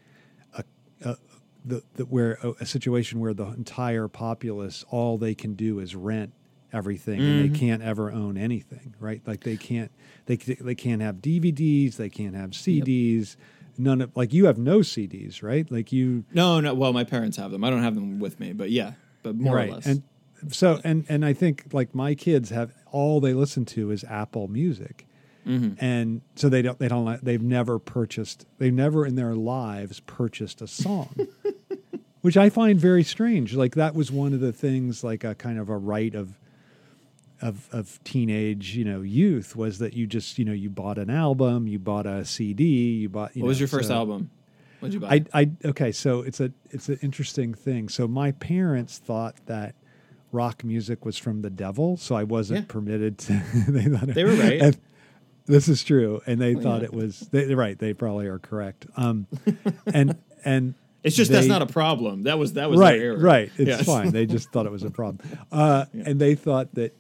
a, 0.56 0.64
a 1.04 1.16
the, 1.64 1.82
the 1.94 2.04
where 2.06 2.38
a, 2.42 2.52
a 2.60 2.66
situation 2.66 3.20
where 3.20 3.34
the 3.34 3.46
entire 3.46 4.08
populace 4.08 4.84
all 4.90 5.18
they 5.18 5.34
can 5.34 5.54
do 5.54 5.78
is 5.78 5.94
rent 5.94 6.32
everything 6.72 7.20
and 7.20 7.28
Mm-hmm. 7.28 7.52
they 7.52 7.58
can't 7.58 7.82
ever 7.82 8.10
own 8.10 8.36
anything 8.36 8.94
right 8.98 9.22
like 9.26 9.44
they 9.44 9.56
can't 9.56 9.92
they 10.26 10.36
they 10.36 10.74
can't 10.74 11.00
have 11.02 11.16
DVDs 11.16 11.96
they 11.96 12.08
can't 12.10 12.34
have 12.34 12.50
CDs 12.50 13.36
none 13.78 14.00
of 14.00 14.16
like 14.16 14.32
you 14.32 14.46
have 14.46 14.58
no 14.58 14.78
CDs 14.80 15.42
right 15.42 15.70
like 15.70 15.92
you 15.92 16.24
no, 16.32 16.60
no. 16.60 16.74
Well, 16.74 16.92
my 16.92 17.04
parents 17.04 17.36
have 17.36 17.50
them. 17.52 17.62
I 17.62 17.70
don't 17.70 17.82
have 17.82 17.94
them 17.94 18.18
with 18.18 18.40
me, 18.40 18.52
but 18.52 18.70
yeah, 18.70 18.94
but 19.22 19.36
more 19.36 19.54
right 19.56 19.68
or 19.70 19.74
less. 19.74 19.86
and 19.86 20.02
so 20.50 20.80
and 20.84 21.04
and 21.08 21.24
I 21.24 21.32
think 21.32 21.66
like 21.72 21.94
my 21.94 22.14
kids 22.14 22.50
have 22.50 22.72
all 22.90 23.20
they 23.20 23.34
listen 23.34 23.64
to 23.66 23.90
is 23.92 24.02
Apple 24.04 24.48
Music 24.48 25.06
Mm-hmm. 25.46 25.84
and 25.84 26.22
so 26.36 26.48
they 26.48 26.62
don't 26.62 26.78
they 26.78 26.88
don't 26.88 27.04
like- 27.04 27.20
they've 27.20 27.42
never 27.42 27.78
purchased 27.78 28.46
they've 28.58 28.72
never 28.72 29.04
in 29.04 29.14
their 29.14 29.34
lives 29.34 30.00
purchased 30.00 30.62
a 30.62 30.66
song 30.66 31.14
which 32.22 32.36
I 32.38 32.48
find 32.48 32.80
very 32.80 33.02
strange 33.04 33.54
like 33.54 33.74
that 33.74 33.94
was 33.94 34.10
one 34.10 34.32
of 34.32 34.40
the 34.40 34.52
things 34.52 35.04
like 35.04 35.22
a 35.24 35.34
kind 35.34 35.58
of 35.58 35.68
a 35.68 35.76
right 35.76 36.14
of 36.14 36.38
of 37.42 37.68
of 37.72 38.02
teenage 38.04 38.74
you 38.76 38.84
know 38.84 39.02
youth 39.02 39.54
was 39.54 39.78
that 39.80 39.92
you 39.92 40.06
just 40.06 40.38
you 40.38 40.44
know 40.46 40.52
you 40.52 40.70
bought 40.70 40.96
an 40.96 41.10
album 41.10 41.66
you 41.66 41.78
bought 41.78 42.06
a 42.06 42.24
CD 42.24 42.64
you 42.94 43.08
bought 43.10 43.36
you 43.36 43.42
what 43.42 43.48
was 43.48 43.60
your 43.60 43.68
first 43.68 43.88
so- 43.88 43.94
album? 43.94 44.30
What 44.80 44.90
did 44.90 44.94
you 44.94 45.00
buy? 45.00 45.24
I, 45.32 45.40
I 45.42 45.50
okay, 45.66 45.92
so 45.92 46.20
it's 46.20 46.40
a 46.40 46.52
it's 46.70 46.88
an 46.90 46.98
interesting 47.00 47.54
thing. 47.54 47.88
So 47.88 48.06
my 48.06 48.32
parents 48.32 48.98
thought 48.98 49.34
that 49.46 49.74
rock 50.30 50.62
music 50.62 51.06
was 51.06 51.16
from 51.16 51.40
the 51.40 51.48
devil, 51.48 51.96
so 51.96 52.14
I 52.16 52.24
wasn't 52.24 52.60
Yeah. 52.60 52.64
permitted 52.72 53.16
to. 53.18 53.32
they 53.68 53.84
thought 53.84 54.08
They 54.08 54.24
were 54.24 54.34
right. 54.34 54.60
and 54.60 54.76
this 55.46 55.68
is 55.68 55.84
true, 55.84 56.20
and 56.26 56.40
they 56.40 56.54
Oh, 56.56 56.60
thought 56.60 56.80
yeah. 56.80 56.86
it 56.86 56.94
was. 56.94 57.20
They, 57.30 57.54
right. 57.54 57.78
They 57.78 57.92
probably 57.94 58.26
are 58.26 58.38
correct. 58.38 58.86
Um, 58.96 59.26
and 59.92 60.16
and 60.44 60.74
It's 61.02 61.16
just 61.16 61.30
that's 61.30 61.46
not 61.46 61.62
a 61.62 61.66
problem. 61.66 62.22
That 62.22 62.38
was 62.38 62.54
that 62.54 62.70
was 62.70 62.78
right, 62.80 62.98
their 62.98 63.12
error. 63.12 63.18
right. 63.18 63.50
It's 63.58 63.68
Yes. 63.68 63.84
fine. 63.86 64.10
They 64.12 64.26
just 64.26 64.50
thought 64.52 64.66
it 64.66 64.72
was 64.72 64.82
a 64.84 64.90
problem, 64.90 65.26
uh, 65.52 65.84
and 65.92 66.18
they 66.20 66.34
thought 66.34 66.74
that 66.74 66.96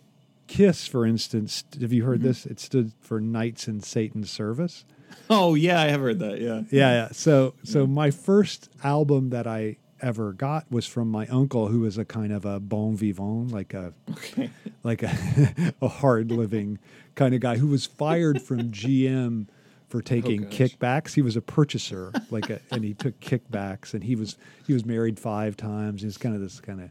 Kiss, 0.46 0.86
for 0.86 1.06
instance, 1.06 1.64
have 1.80 1.92
you 1.92 2.02
Mm-hmm. 2.02 2.10
heard 2.10 2.22
this? 2.22 2.44
It 2.44 2.60
stood 2.60 2.92
for 3.00 3.20
Knights 3.20 3.66
in 3.66 3.80
Satan's 3.80 4.30
Service. 4.30 4.84
Oh 5.30 5.54
yeah, 5.54 5.80
I 5.80 5.88
have 5.88 6.00
heard 6.00 6.18
that. 6.18 6.40
Yeah. 6.40 6.62
yeah, 6.70 6.90
yeah. 6.92 7.08
So 7.12 7.54
so 7.62 7.86
my 7.86 8.10
first 8.10 8.68
album 8.82 9.30
that 9.30 9.46
I 9.46 9.76
ever 10.04 10.32
got 10.32 10.70
was 10.70 10.86
from 10.86 11.08
my 11.08 11.26
uncle, 11.28 11.68
who 11.68 11.80
was 11.80 11.96
a 11.98 12.04
kind 12.04 12.32
of 12.32 12.44
a 12.44 12.60
bon 12.60 12.96
vivant, 12.96 13.50
like 13.50 13.74
a 13.74 13.94
Okay. 14.10 14.50
like 14.84 15.02
a, 15.02 15.74
a 15.82 15.88
hard 15.88 16.30
living 16.30 16.78
kind 17.14 17.34
of 17.34 17.40
guy 17.40 17.56
who 17.56 17.66
was 17.66 17.86
fired 17.86 18.40
from 18.42 18.70
GM 18.70 19.46
for 19.88 20.02
taking 20.02 20.42
gosh. 20.42 20.52
kickbacks. 20.52 21.14
He 21.14 21.22
was 21.22 21.36
a 21.36 21.40
purchaser, 21.40 22.12
like 22.30 22.50
a, 22.50 22.60
and 22.70 22.84
he 22.84 22.94
took 22.94 23.18
kickbacks, 23.20 23.94
and 23.94 24.04
he 24.04 24.14
was 24.14 24.36
he 24.66 24.72
was 24.72 24.84
married 24.84 25.18
five 25.18 25.56
times. 25.56 26.02
He 26.02 26.06
was 26.06 26.18
kind 26.18 26.34
of 26.34 26.40
this 26.40 26.60
kind 26.60 26.90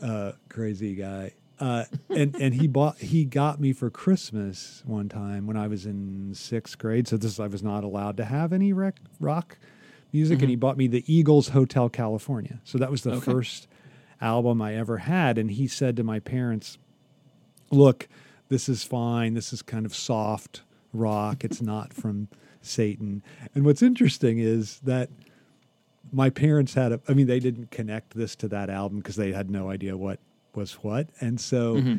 of 0.00 0.08
uh, 0.08 0.32
crazy 0.48 0.94
guy. 0.94 1.32
Uh, 1.60 1.84
and 2.10 2.34
and 2.36 2.54
he 2.54 2.66
bought 2.66 2.98
he 2.98 3.24
got 3.24 3.60
me 3.60 3.72
for 3.72 3.88
Christmas 3.88 4.82
one 4.84 5.08
time 5.08 5.46
when 5.46 5.56
I 5.56 5.68
was 5.68 5.86
in 5.86 6.34
sixth 6.34 6.78
grade. 6.78 7.06
So 7.06 7.16
this 7.16 7.38
I 7.38 7.46
was 7.46 7.62
not 7.62 7.84
allowed 7.84 8.16
to 8.16 8.24
have 8.24 8.52
any 8.52 8.72
rec, 8.72 8.96
rock 9.20 9.56
music, 10.14 10.40
and 10.40 10.48
he 10.48 10.56
bought 10.56 10.76
me 10.78 10.86
the 10.86 11.04
Eagles 11.12 11.48
Hotel 11.48 11.88
California. 11.90 12.60
So 12.64 12.78
that 12.78 12.90
was 12.90 13.02
the 13.02 13.12
Okay. 13.14 13.20
first 13.32 13.66
album 14.20 14.62
I 14.62 14.74
ever 14.76 14.98
had. 14.98 15.36
And 15.36 15.50
he 15.50 15.66
said 15.66 15.96
to 15.96 16.04
my 16.04 16.20
parents, 16.20 16.78
"Look, 17.70 18.08
this 18.48 18.68
is 18.68 18.84
fine. 18.84 19.34
This 19.34 19.52
is 19.52 19.60
kind 19.60 19.84
of 19.84 19.94
soft 19.94 20.62
rock. 20.92 21.44
It's 21.44 21.60
not 21.72 21.92
from 21.92 22.28
Satan." 22.62 23.22
And 23.54 23.64
what's 23.66 23.82
interesting 23.82 24.38
is 24.38 24.78
that 24.84 25.10
my 26.12 26.30
parents 26.30 26.74
had 26.74 26.92
a 26.92 27.00
I 27.08 27.12
mean 27.14 27.26
they 27.26 27.40
didn't 27.40 27.70
connect 27.70 28.14
this 28.14 28.36
to 28.36 28.48
that 28.48 28.70
album 28.70 28.98
because 28.98 29.16
they 29.16 29.32
had 29.32 29.50
no 29.50 29.68
idea 29.70 29.96
what 29.96 30.20
was 30.54 30.74
what. 30.84 31.08
And 31.20 31.40
so 31.40 31.76
Mm-hmm. 31.76 31.96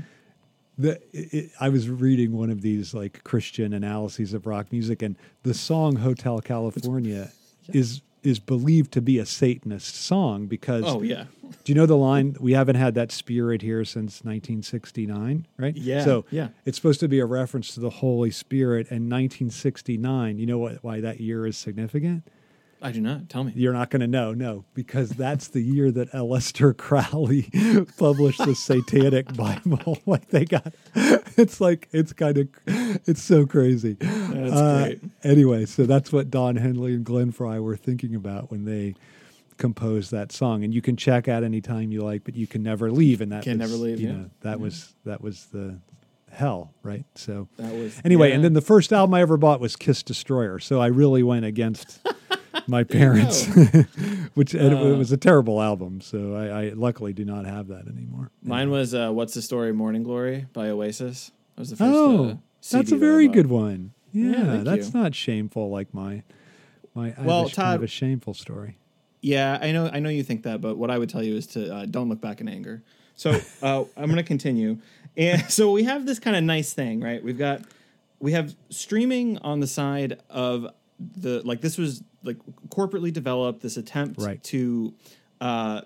the 0.77 1.01
it, 1.13 1.51
I 1.59 1.67
was 1.69 1.89
reading 1.89 2.31
one 2.31 2.49
of 2.49 2.61
these 2.61 2.93
like 2.93 3.23
Christian 3.25 3.73
analyses 3.73 4.33
of 4.33 4.45
rock 4.47 4.71
music 4.71 5.01
and 5.01 5.17
the 5.43 5.53
song 5.53 5.97
Hotel 5.97 6.39
California 6.39 7.31
is 7.69 8.01
is 8.23 8.39
believed 8.39 8.91
to 8.91 9.01
be 9.01 9.19
a 9.19 9.25
Satanist 9.25 9.95
song 9.95 10.47
because 10.47 10.83
Oh 10.85 11.01
yeah. 11.01 11.25
do 11.63 11.71
you 11.71 11.75
know 11.75 11.85
the 11.85 11.97
line? 11.97 12.35
We 12.39 12.53
haven't 12.53 12.75
had 12.75 12.95
that 12.95 13.11
spirit 13.11 13.61
here 13.61 13.85
since 13.85 14.23
1969 14.23 15.45
right? 15.57 15.75
Yeah, 15.75 16.03
so 16.03 16.25
yeah. 16.31 16.49
it's 16.65 16.77
supposed 16.77 16.99
to 17.01 17.07
be 17.07 17.19
a 17.19 17.25
reference 17.25 17.73
to 17.75 17.79
the 17.79 17.89
Holy 17.89 18.31
Spirit 18.31 18.87
and 18.89 19.11
1969 19.11 20.39
you 20.39 20.45
know 20.45 20.57
what 20.57 20.83
why 20.83 20.99
that 21.01 21.19
year 21.19 21.45
is 21.45 21.57
significant 21.57 22.27
I 22.81 22.91
do 22.91 23.01
not. 23.01 23.29
Tell 23.29 23.43
me. 23.43 23.53
you're 23.55 23.73
not 23.73 23.89
going 23.89 24.01
to 24.01 24.07
know, 24.07 24.33
no, 24.33 24.65
because 24.75 25.09
that's 25.09 25.47
the 25.47 25.61
year 25.61 25.91
that 25.91 26.11
Aleister 26.11 26.75
Crowley 26.77 27.49
published 27.97 28.45
the 28.45 28.53
Satanic 28.53 29.33
Bible. 29.35 29.97
like 30.05 30.27
they 30.29 30.45
got, 30.45 30.73
it's 30.93 31.59
like 31.59 31.87
it's 31.91 32.13
kind 32.13 32.37
of, 32.37 32.47
it's 32.67 33.23
so 33.23 33.45
crazy. 33.45 33.93
That's 33.99 34.53
Uh, 34.53 34.83
great. 34.85 35.01
Anyway, 35.23 35.65
so 35.65 35.85
that's 35.85 36.11
what 36.11 36.29
Don 36.29 36.57
Henley 36.57 36.93
and 36.93 37.03
Glenn 37.05 37.31
Frey 37.31 37.59
were 37.59 37.77
thinking 37.77 38.13
about 38.13 38.51
when 38.51 38.65
they 38.65 38.93
composed 39.57 40.11
that 40.11 40.31
song, 40.31 40.63
and 40.63 40.73
you 40.73 40.81
can 40.81 40.97
check 40.97 41.27
out 41.27 41.43
anytime 41.43 41.91
you 41.91 42.03
like, 42.03 42.23
but 42.25 42.35
you 42.35 42.45
can 42.45 42.61
never 42.61 42.91
leave, 42.91 43.21
and 43.21 43.31
that 43.31 43.43
Can 43.43 43.57
was, 43.57 43.71
never 43.71 43.81
leave, 43.81 43.99
You 44.01 44.07
yeah. 44.09 44.13
know, 44.15 44.29
that 44.41 44.59
was 44.59 44.93
that 45.05 45.21
was 45.21 45.45
the 45.45 45.79
hell, 46.29 46.73
right? 46.83 47.05
So 47.15 47.47
That 47.57 47.73
was 47.73 47.99
anyway, 48.03 48.29
yeah. 48.29 48.35
and 48.35 48.43
then 48.43 48.53
the 48.53 48.61
first 48.61 48.91
album 48.91 49.13
I 49.13 49.21
ever 49.21 49.37
bought 49.37 49.59
was 49.61 49.75
Kiss 49.77 50.03
Destroyer. 50.03 50.59
So 50.59 50.81
I 50.81 50.87
really 50.87 51.23
went 51.23 51.45
against 51.45 52.05
my 52.67 52.83
parents, 52.83 53.45
which 54.35 54.53
and 54.53 54.73
it 54.73 54.77
Uh. 54.77 54.95
was 54.97 55.11
a 55.11 55.17
terrible 55.17 55.61
album. 55.61 56.01
So 56.01 56.35
I, 56.35 56.65
I 56.65 56.69
luckily 56.69 57.13
do 57.13 57.25
not 57.25 57.45
have 57.45 57.67
that 57.67 57.87
anymore. 57.87 58.31
Mine 58.43 58.69
was 58.69 58.93
uh, 58.93 59.11
"What's 59.11 59.33
the 59.33 59.41
Story, 59.41 59.71
Morning 59.73 60.03
Glory" 60.03 60.47
by 60.53 60.69
Oasis. 60.69 61.31
That 61.55 61.61
was 61.61 61.69
the 61.71 61.75
first. 61.77 61.91
Oh, 61.93 62.25
uh, 62.29 62.35
that's 62.71 62.91
a 62.91 62.97
very 62.97 63.27
bought. 63.27 63.33
good 63.33 63.47
one. 63.49 63.91
Yeah, 64.11 64.33
thank 64.45 64.63
that's 64.65 64.93
you. 64.93 64.99
not 65.01 65.13
shameful 65.15 65.69
like 65.69 65.93
my 65.93 66.23
my. 66.93 67.13
I 67.17 67.21
Well, 67.21 67.43
have 67.43 67.51
a, 67.51 67.55
kind 67.55 67.73
of 67.75 67.79
Todd- 67.79 67.83
a 67.83 67.87
shameful 67.87 68.33
story. 68.33 68.77
Yeah, 69.21 69.57
I 69.61 69.71
know. 69.71 69.89
I 69.91 69.99
know 69.99 70.09
you 70.09 70.23
think 70.23 70.43
that, 70.43 70.61
but 70.61 70.77
what 70.77 70.91
I 70.91 70.97
would 70.97 71.09
tell 71.09 71.23
you 71.23 71.35
is 71.35 71.47
to 71.47 71.73
uh, 71.73 71.85
don't 71.85 72.09
look 72.09 72.21
back 72.21 72.41
in 72.41 72.47
anger. 72.47 72.83
So 73.15 73.31
uh, 73.61 73.83
I'm 73.97 74.05
going 74.05 74.17
to 74.17 74.23
continue, 74.23 74.77
and 75.17 75.41
so 75.51 75.71
we 75.71 75.83
have 75.83 76.05
this 76.05 76.19
kind 76.19 76.35
of 76.35 76.43
nice 76.43 76.73
thing, 76.73 77.01
right? 77.01 77.23
We've 77.23 77.37
got 77.37 77.61
we 78.19 78.31
have 78.33 78.55
streaming 78.69 79.37
on 79.39 79.59
the 79.59 79.67
side 79.67 80.19
of 80.29 80.67
the 80.99 81.41
like 81.43 81.61
this 81.61 81.77
was 81.77 82.03
like 82.23 82.37
corporately 82.69 83.11
developed 83.11 83.61
this 83.61 83.77
attempt 83.77 84.21
Right. 84.21 84.41
to 84.45 84.93
uh, 85.41 85.81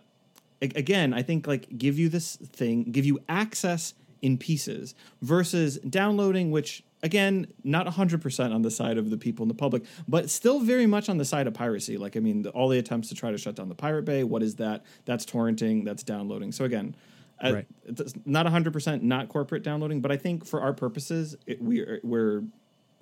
a- 0.61 0.71
again 0.75 1.13
I 1.13 1.21
think 1.23 1.47
like 1.47 1.67
give 1.77 1.97
you 1.97 2.09
this 2.09 2.35
thing, 2.35 2.83
give 2.91 3.05
you 3.05 3.19
access 3.27 3.93
in 4.21 4.37
pieces 4.37 4.95
versus 5.21 5.77
downloading, 5.79 6.51
which 6.51 6.83
again 7.01 7.47
not 7.63 7.87
100% 7.87 8.53
on 8.53 8.61
the 8.61 8.69
side 8.69 8.97
of 8.97 9.09
the 9.09 9.15
people 9.17 9.43
in 9.43 9.47
the 9.47 9.53
public 9.53 9.83
but 10.07 10.29
still 10.29 10.59
very 10.59 10.85
much 10.85 11.07
on 11.07 11.17
the 11.17 11.23
side 11.23 11.47
of 11.47 11.53
piracy 11.53 11.97
like 11.97 12.17
i 12.17 12.19
mean 12.19 12.41
the, 12.41 12.49
all 12.49 12.67
the 12.67 12.77
attempts 12.77 13.07
to 13.07 13.15
try 13.15 13.31
to 13.31 13.37
shut 13.37 13.55
down 13.55 13.69
the 13.69 13.73
pirate 13.75 14.03
bay 14.03 14.21
what 14.25 14.43
is 14.43 14.55
that 14.55 14.83
that's 15.05 15.25
torrenting 15.25 15.85
that's 15.85 16.03
downloading 16.03 16.51
so 16.51 16.65
again 16.65 16.93
uh, 17.41 17.53
Right. 17.53 17.67
it's 17.85 18.13
not 18.25 18.45
100% 18.45 19.01
not 19.01 19.29
corporate 19.29 19.63
downloading 19.63 20.01
but 20.01 20.11
i 20.11 20.17
think 20.17 20.45
for 20.45 20.59
our 20.59 20.73
purposes 20.73 21.37
it, 21.47 21.61
we 21.61 21.79
are, 21.79 22.01
we're 22.03 22.43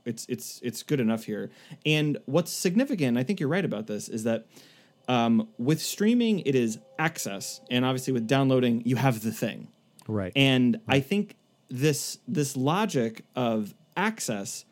it's 0.08 0.26
it's 0.30 0.60
it's 0.64 0.84
good 0.84 1.00
enough 1.00 1.24
here 1.26 1.50
and 1.86 2.18
what's 2.26 2.52
significant 2.52 3.18
i 3.18 3.24
think 3.24 3.40
you're 3.40 3.50
right 3.50 3.66
about 3.66 3.88
this 3.88 4.10
is 4.10 4.24
that 4.24 4.48
um, 5.10 5.48
with 5.58 5.82
streaming 5.82 6.40
it 6.42 6.56
is 6.56 6.80
access 7.00 7.62
and 7.70 7.86
obviously 7.86 8.12
with 8.14 8.28
downloading 8.28 8.82
you 8.86 8.96
have 8.96 9.22
the 9.22 9.32
thing 9.32 9.68
Right. 10.08 10.32
and 10.36 10.80
I 10.88 11.02
think 11.02 11.36
this 11.70 12.20
this 12.28 12.56
logic 12.56 13.26
of 13.36 13.74
access, 13.98 14.64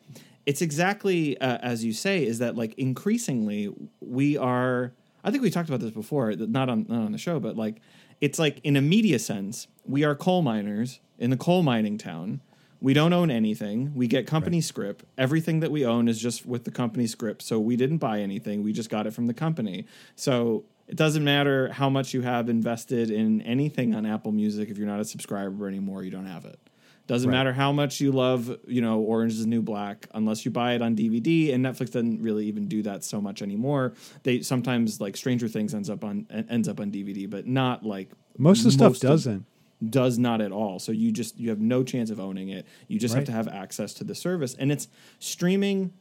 it's 0.46 0.62
exactly 0.62 1.38
uh, 1.38 1.58
as 1.58 1.84
you 1.84 1.92
say, 1.92 2.24
is 2.24 2.38
that 2.38 2.56
like 2.56 2.72
increasingly 2.78 3.70
we 4.00 4.38
are. 4.38 4.92
I 5.22 5.30
think 5.30 5.42
we 5.42 5.50
talked 5.50 5.68
about 5.68 5.80
this 5.80 5.90
before, 5.90 6.32
not 6.32 6.70
on 6.70 6.86
not 6.88 7.02
on 7.04 7.12
the 7.12 7.18
show, 7.18 7.38
but 7.38 7.54
like 7.56 7.82
it's 8.22 8.38
like 8.38 8.60
in 8.64 8.76
a 8.76 8.80
media 8.80 9.18
sense, 9.18 9.68
we 9.84 10.04
are 10.04 10.14
coal 10.14 10.40
miners 10.40 11.00
in 11.18 11.28
the 11.28 11.36
coal 11.36 11.62
mining 11.62 11.98
town. 11.98 12.40
We 12.80 12.92
don't 12.94 13.12
own 13.12 13.30
anything. 13.30 13.92
We 13.94 14.06
get 14.06 14.26
company 14.26 14.60
script. 14.60 15.04
Everything 15.16 15.60
that 15.60 15.70
we 15.70 15.84
own 15.86 16.08
is 16.08 16.20
just 16.20 16.44
with 16.46 16.64
the 16.64 16.70
company 16.70 17.06
script. 17.06 17.42
So 17.42 17.58
we 17.58 17.76
didn't 17.76 17.98
buy 17.98 18.20
anything. 18.20 18.62
We 18.62 18.72
just 18.72 18.90
got 18.90 19.06
it 19.06 19.12
from 19.14 19.26
the 19.26 19.34
company. 19.34 19.86
So 20.14 20.64
it 20.86 20.96
doesn't 20.96 21.24
matter 21.24 21.72
how 21.72 21.88
much 21.88 22.12
you 22.14 22.20
have 22.22 22.48
invested 22.48 23.10
in 23.10 23.40
anything 23.42 23.94
on 23.94 24.04
Apple 24.06 24.30
Music. 24.32 24.68
If 24.68 24.78
you're 24.78 24.86
not 24.86 25.00
a 25.00 25.04
subscriber 25.04 25.66
anymore, 25.66 26.02
you 26.04 26.10
don't 26.10 26.26
have 26.26 26.44
it. 26.44 26.58
Doesn't 27.06 27.30
Right. 27.30 27.36
matter 27.36 27.52
how 27.52 27.70
much 27.72 28.00
you 28.00 28.10
love, 28.12 28.56
you 28.66 28.80
know, 28.80 29.00
Orange 29.00 29.32
is 29.34 29.42
the 29.42 29.46
New 29.48 29.62
Black, 29.62 30.08
unless 30.12 30.44
you 30.44 30.50
buy 30.50 30.74
it 30.74 30.82
on 30.82 30.96
DVD. 30.96 31.52
And 31.52 31.64
Netflix 31.64 31.92
doesn't 31.92 32.20
really 32.20 32.46
even 32.46 32.66
do 32.66 32.82
that 32.82 33.04
so 33.04 33.20
much 33.20 33.42
anymore. 33.42 33.94
They 34.24 34.42
sometimes 34.42 35.00
like 35.00 35.16
Stranger 35.16 35.46
Things 35.48 35.72
ends 35.72 35.88
up 35.88 36.02
on 36.04 36.26
ends 36.50 36.68
up 36.68 36.80
on 36.80 36.90
DVD, 36.90 37.26
but 37.30 37.46
not 37.46 37.84
like 37.86 38.10
most 38.36 38.58
of 38.60 38.64
the 38.64 38.70
stuff 38.72 38.94
of- 38.96 39.00
doesn't. 39.00 39.44
Does 39.88 40.18
not 40.18 40.40
at 40.40 40.52
all. 40.52 40.78
So 40.78 40.92
you 40.92 41.12
just 41.12 41.38
you 41.38 41.50
have 41.50 41.60
no 41.60 41.82
chance 41.82 42.10
of 42.10 42.20
owning 42.20 42.48
it. 42.48 42.66
You 42.88 42.98
just 42.98 43.14
have 43.14 43.24
to 43.24 43.32
have 43.32 43.48
access 43.48 43.94
to 43.94 44.04
the 44.04 44.14
service, 44.14 44.54
and 44.54 44.72
it's 44.72 44.88
streaming. 45.18 45.92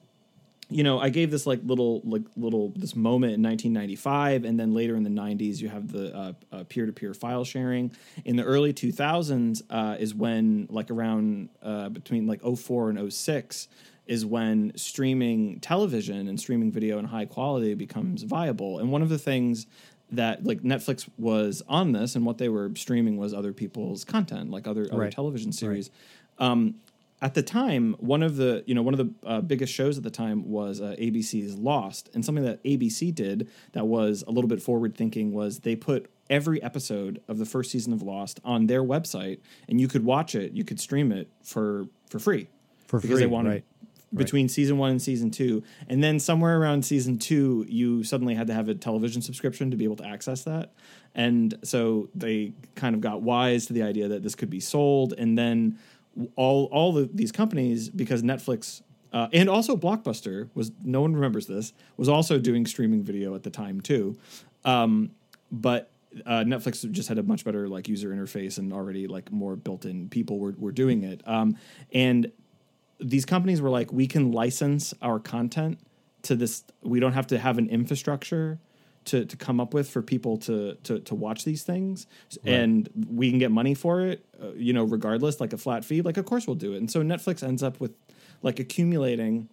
You 0.67 0.83
know, 0.83 0.99
I 0.99 1.09
gave 1.09 1.29
this 1.29 1.45
like 1.45 1.59
little 1.63 2.01
like 2.03 2.23
little 2.35 2.73
this 2.75 2.95
moment 2.95 3.33
in 3.33 3.43
1995, 3.43 4.45
and 4.45 4.59
then 4.59 4.73
later 4.73 4.95
in 4.95 5.03
the 5.03 5.09
90s, 5.09 5.59
you 5.59 5.69
have 5.69 5.91
the 5.91 6.15
uh, 6.15 6.33
uh, 6.51 6.63
peer-to-peer 6.63 7.13
file 7.13 7.43
sharing. 7.43 7.91
In 8.23 8.35
the 8.35 8.43
early 8.43 8.73
2000s 8.73 9.61
uh, 9.69 9.97
is 9.99 10.15
when 10.15 10.67
like 10.71 10.89
around 10.89 11.49
uh, 11.61 11.89
between 11.89 12.25
like 12.25 12.41
04 12.41 12.89
and 12.89 13.13
06 13.13 13.67
is 14.07 14.25
when 14.25 14.71
streaming 14.75 15.59
television 15.59 16.27
and 16.27 16.39
streaming 16.39 16.71
video 16.71 16.99
in 16.99 17.05
high 17.05 17.25
quality 17.25 17.73
becomes 17.73 18.23
viable. 18.23 18.79
And 18.79 18.91
one 18.91 19.01
of 19.01 19.09
the 19.09 19.17
things 19.17 19.65
that 20.15 20.43
like 20.45 20.61
Netflix 20.61 21.07
was 21.17 21.61
on 21.67 21.91
this 21.91 22.15
and 22.15 22.25
what 22.25 22.37
they 22.37 22.49
were 22.49 22.71
streaming 22.75 23.17
was 23.17 23.33
other 23.33 23.53
people's 23.53 24.03
content, 24.03 24.49
like 24.51 24.67
other 24.67 24.87
other 24.91 25.01
Right. 25.03 25.11
television 25.11 25.51
series. 25.51 25.89
Um, 26.39 26.75
at 27.21 27.33
the 27.33 27.41
time, 27.41 27.95
one 27.99 28.21
of 28.21 28.35
the 28.35 28.63
you 28.67 28.75
know 28.75 28.81
one 28.81 28.93
of 28.93 28.97
the 28.97 29.13
uh, 29.27 29.41
biggest 29.41 29.73
shows 29.73 29.97
at 29.97 30.03
the 30.03 30.09
time 30.09 30.49
was 30.49 30.81
uh, 30.81 30.95
ABC's 30.99 31.55
Lost, 31.55 32.09
and 32.13 32.23
something 32.25 32.43
that 32.43 32.61
ABC 32.63 33.15
did 33.15 33.49
that 33.71 33.85
was 33.87 34.23
a 34.27 34.31
little 34.31 34.49
bit 34.49 34.61
forward 34.61 34.95
thinking 34.95 35.31
was 35.33 35.59
they 35.59 35.75
put 35.75 36.09
every 36.29 36.61
episode 36.61 37.21
of 37.27 37.37
the 37.37 37.45
first 37.45 37.71
season 37.71 37.93
of 37.93 38.01
Lost 38.01 38.39
on 38.43 38.67
their 38.67 38.83
website, 38.83 39.39
and 39.69 39.79
you 39.79 39.87
could 39.87 40.03
watch 40.03 40.35
it, 40.35 40.51
you 40.51 40.63
could 40.65 40.79
stream 40.79 41.11
it 41.11 41.29
for 41.41 41.87
for 42.09 42.19
free 42.19 42.47
For 42.85 42.99
because 42.99 43.17
they 43.19 43.25
free, 43.25 43.31
wanted 43.31 43.49
right. 43.49 43.63
Between 44.15 44.49
season 44.49 44.77
one 44.77 44.91
and 44.91 45.01
season 45.01 45.31
two, 45.31 45.63
and 45.87 46.03
then 46.03 46.19
somewhere 46.19 46.59
around 46.59 46.85
season 46.85 47.17
two, 47.17 47.65
you 47.67 48.03
suddenly 48.03 48.35
had 48.35 48.47
to 48.47 48.53
have 48.53 48.69
a 48.69 48.75
television 48.75 49.21
subscription 49.21 49.71
to 49.71 49.77
be 49.77 49.83
able 49.83 49.95
to 49.97 50.05
access 50.05 50.43
that, 50.43 50.73
and 51.13 51.57
so 51.63 52.09
they 52.15 52.53
kind 52.75 52.95
of 52.95 53.01
got 53.01 53.21
wise 53.21 53.65
to 53.67 53.73
the 53.73 53.83
idea 53.83 54.07
that 54.07 54.23
this 54.23 54.35
could 54.35 54.49
be 54.49 54.59
sold, 54.59 55.13
and 55.17 55.37
then 55.37 55.77
all 56.35 56.65
all 56.71 56.93
the, 56.93 57.09
these 57.13 57.31
companies 57.31 57.89
because 57.89 58.23
Netflix. 58.23 58.81
Uh, 59.13 59.29
and 59.31 59.49
also, 59.49 59.77
Blockbuster 59.77 60.49
was 60.55 60.73
no 60.83 60.99
one 60.99 61.13
remembers 61.13 61.47
this 61.47 61.71
was 61.95 62.09
also 62.09 62.37
doing 62.37 62.65
streaming 62.65 63.01
video 63.01 63.33
at 63.33 63.43
the 63.43 63.49
time 63.49 63.79
too, 63.79 64.17
um, 64.65 65.11
but 65.53 65.89
uh, 66.25 66.43
Netflix 66.43 66.89
just 66.91 67.09
had 67.09 67.17
a 67.17 67.23
much 67.23 67.43
better 67.43 67.67
like 67.67 67.87
user 67.87 68.09
interface 68.09 68.57
and 68.57 68.71
already 68.71 69.07
like 69.07 69.31
more 69.31 69.55
built-in 69.55 70.09
people 70.09 70.39
were 70.39 70.53
were 70.57 70.71
doing 70.71 71.03
it. 71.03 71.21
Um, 71.25 71.57
and 71.93 72.31
these 72.99 73.25
companies 73.25 73.61
were 73.61 73.69
like, 73.69 73.91
we 73.91 74.07
can 74.07 74.31
license 74.31 74.93
our 75.01 75.19
content 75.19 75.79
to 76.23 76.35
this. 76.35 76.63
We 76.81 76.99
don't 76.99 77.13
have 77.13 77.27
to 77.27 77.37
have 77.37 77.57
an 77.57 77.69
infrastructure 77.69 78.59
to, 79.05 79.25
to 79.25 79.37
come 79.37 79.59
up 79.59 79.73
with 79.73 79.89
for 79.89 80.01
people 80.01 80.37
to, 80.37 80.75
to, 80.83 80.99
to 80.99 81.15
watch 81.15 81.43
these 81.43 81.63
things. 81.63 82.07
And 82.45 82.89
we 83.09 83.29
can 83.29 83.37
get 83.37 83.51
money 83.51 83.75
for 83.75 84.01
it, 84.01 84.25
uh, 84.41 84.53
you 84.55 84.73
know, 84.73 84.83
regardless, 84.83 85.39
like 85.39 85.53
a 85.53 85.57
flat 85.57 85.85
fee. 85.85 86.01
Like, 86.01 86.17
of 86.17 86.25
course 86.25 86.47
we'll 86.47 86.55
do 86.55 86.73
it. 86.73 86.77
And 86.77 86.89
so 86.89 87.01
Netflix 87.01 87.43
ends 87.43 87.61
up 87.61 87.79
with 87.79 87.91
like 88.41 88.59
accumulating 88.59 89.49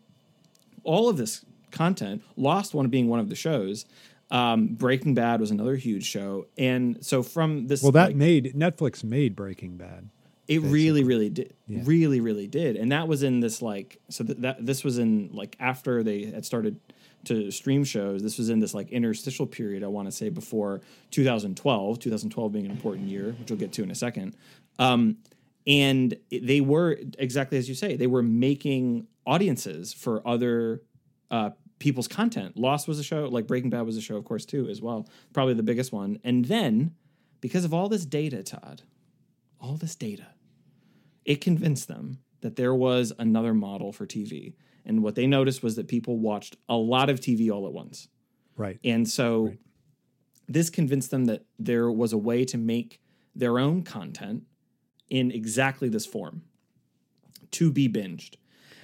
all 0.84 1.08
of 1.08 1.16
this 1.16 1.44
content. 1.70 2.22
Lost 2.36 2.74
one 2.74 2.88
being 2.88 3.08
one 3.08 3.20
of 3.20 3.28
the 3.28 3.34
shows. 3.34 3.84
Um, 4.30 4.68
Breaking 4.68 5.12
Bad 5.14 5.40
was 5.40 5.50
another 5.50 5.76
huge 5.76 6.06
show. 6.06 6.46
And 6.56 7.04
so 7.04 7.22
from 7.22 7.66
this, 7.66 7.82
Well, 7.82 7.92
that 7.92 8.08
like, 8.08 8.16
made 8.16 8.54
Netflix 8.54 9.04
made 9.04 9.36
Breaking 9.36 9.76
Bad. 9.76 10.08
It 10.54 10.60
really, 10.60 11.04
really 11.04 11.28
did. 11.28 11.54
Yeah. 11.66 11.80
Really, 11.84 12.20
really 12.20 12.46
did. 12.46 12.76
And 12.76 12.92
that 12.92 13.08
was 13.08 13.22
in 13.22 13.40
this 13.40 13.62
like 13.62 13.98
so 14.08 14.24
that, 14.24 14.42
that 14.42 14.66
this 14.66 14.84
was 14.84 14.98
in 14.98 15.30
like 15.32 15.56
after 15.60 16.02
they 16.02 16.26
had 16.26 16.44
started 16.44 16.80
to 17.24 17.50
stream 17.50 17.84
shows. 17.84 18.22
This 18.22 18.38
was 18.38 18.50
in 18.50 18.58
this 18.58 18.74
like 18.74 18.90
interstitial 18.90 19.46
period, 19.46 19.84
I 19.84 19.86
want 19.88 20.08
to 20.08 20.12
say, 20.12 20.28
before 20.28 20.80
2012, 21.10 21.98
2012 21.98 22.52
being 22.52 22.64
an 22.64 22.70
important 22.70 23.08
year, 23.08 23.34
which 23.38 23.50
we'll 23.50 23.58
get 23.58 23.72
to 23.74 23.82
in 23.82 23.90
a 23.90 23.94
second. 23.94 24.36
Um, 24.78 25.18
and 25.66 26.16
they 26.30 26.60
were 26.60 26.98
exactly 27.18 27.58
as 27.58 27.68
you 27.68 27.74
say, 27.74 27.96
they 27.96 28.06
were 28.08 28.22
making 28.22 29.06
audiences 29.26 29.92
for 29.92 30.26
other 30.26 30.82
uh, 31.30 31.50
people's 31.78 32.08
content. 32.08 32.56
Lost 32.56 32.86
was 32.86 32.98
a 32.98 33.04
show, 33.04 33.26
like 33.26 33.46
Breaking 33.46 33.70
Bad 33.70 33.82
was 33.82 33.96
a 33.96 34.00
show, 34.00 34.16
of 34.16 34.24
course, 34.24 34.44
too, 34.44 34.68
as 34.68 34.80
well. 34.80 35.08
Probably 35.32 35.54
the 35.54 35.62
biggest 35.62 35.92
one. 35.92 36.18
And 36.24 36.44
then, 36.44 36.94
because 37.40 37.64
of 37.64 37.74
all 37.74 37.88
this 37.88 38.04
data, 38.04 38.42
Todd, 38.42 38.82
all 39.60 39.76
this 39.76 39.94
data, 39.94 40.26
it 41.24 41.40
convinced 41.40 41.88
them 41.88 42.18
that 42.40 42.56
there 42.56 42.74
was 42.74 43.12
another 43.18 43.54
model 43.54 43.92
for 43.92 44.06
TV. 44.06 44.54
And 44.84 45.02
what 45.02 45.14
they 45.14 45.26
noticed 45.26 45.62
was 45.62 45.76
that 45.76 45.88
people 45.88 46.18
watched 46.18 46.56
a 46.68 46.76
lot 46.76 47.08
of 47.08 47.20
TV 47.20 47.50
all 47.50 47.66
at 47.66 47.72
once. 47.72 48.08
Right. 48.56 48.78
And 48.84 49.08
so 49.08 49.46
right. 49.46 49.58
this 50.48 50.70
convinced 50.70 51.10
them 51.10 51.26
that 51.26 51.44
there 51.58 51.90
was 51.90 52.12
a 52.12 52.18
way 52.18 52.44
to 52.46 52.58
make 52.58 53.00
their 53.34 53.58
own 53.58 53.82
content 53.82 54.42
in 55.08 55.30
exactly 55.30 55.88
this 55.88 56.04
form 56.04 56.42
to 57.52 57.70
be 57.70 57.88
binged. 57.88 58.34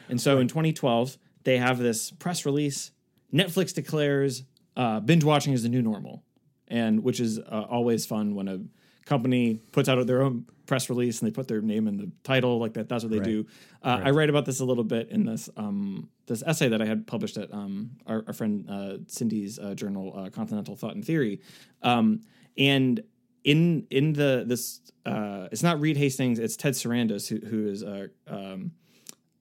And 0.08 0.20
so 0.20 0.34
right. 0.34 0.42
in 0.42 0.48
2012, 0.48 1.18
they 1.44 1.58
have 1.58 1.78
this 1.78 2.10
press 2.10 2.46
release. 2.46 2.92
Netflix 3.32 3.74
declares 3.74 4.44
uh, 4.76 5.00
binge 5.00 5.24
watching 5.24 5.52
is 5.52 5.62
the 5.62 5.68
new 5.68 5.82
normal, 5.82 6.22
and 6.68 7.02
which 7.02 7.20
is 7.20 7.38
uh, 7.38 7.66
always 7.68 8.06
fun 8.06 8.34
when 8.34 8.48
a 8.48 8.60
company 9.04 9.54
puts 9.72 9.88
out 9.88 10.06
their 10.06 10.22
own 10.22 10.46
press 10.68 10.88
release 10.88 11.20
and 11.20 11.28
they 11.28 11.32
put 11.32 11.48
their 11.48 11.62
name 11.62 11.88
in 11.88 11.96
the 11.96 12.12
title 12.22 12.58
like 12.58 12.74
that. 12.74 12.88
That's 12.88 13.02
what 13.02 13.10
they 13.10 13.18
right. 13.18 13.26
do. 13.26 13.46
Uh, 13.82 13.96
right. 13.98 14.06
I 14.06 14.10
write 14.10 14.30
about 14.30 14.44
this 14.44 14.60
a 14.60 14.64
little 14.64 14.84
bit 14.84 15.08
in 15.08 15.24
this 15.24 15.50
um, 15.56 16.08
this 16.26 16.44
essay 16.46 16.68
that 16.68 16.80
I 16.80 16.84
had 16.84 17.06
published 17.06 17.38
at 17.38 17.52
um, 17.52 17.90
our, 18.06 18.22
our, 18.26 18.32
friend 18.34 18.68
uh, 18.70 18.98
Cindy's 19.08 19.58
uh, 19.58 19.74
journal, 19.74 20.12
uh, 20.14 20.30
Continental 20.30 20.76
Thought 20.76 20.94
and 20.94 21.04
Theory, 21.04 21.40
um, 21.82 22.20
and 22.56 23.02
in 23.42 23.86
in 23.90 24.12
the 24.12 24.44
this 24.46 24.80
uh, 25.06 25.48
it's 25.50 25.62
not 25.62 25.80
Reed 25.80 25.96
Hastings, 25.96 26.38
it's 26.38 26.56
Ted 26.56 26.74
Sarandos 26.74 27.26
who 27.28 27.44
who 27.44 27.66
is 27.66 27.82
uh, 27.82 28.08
um, 28.28 28.72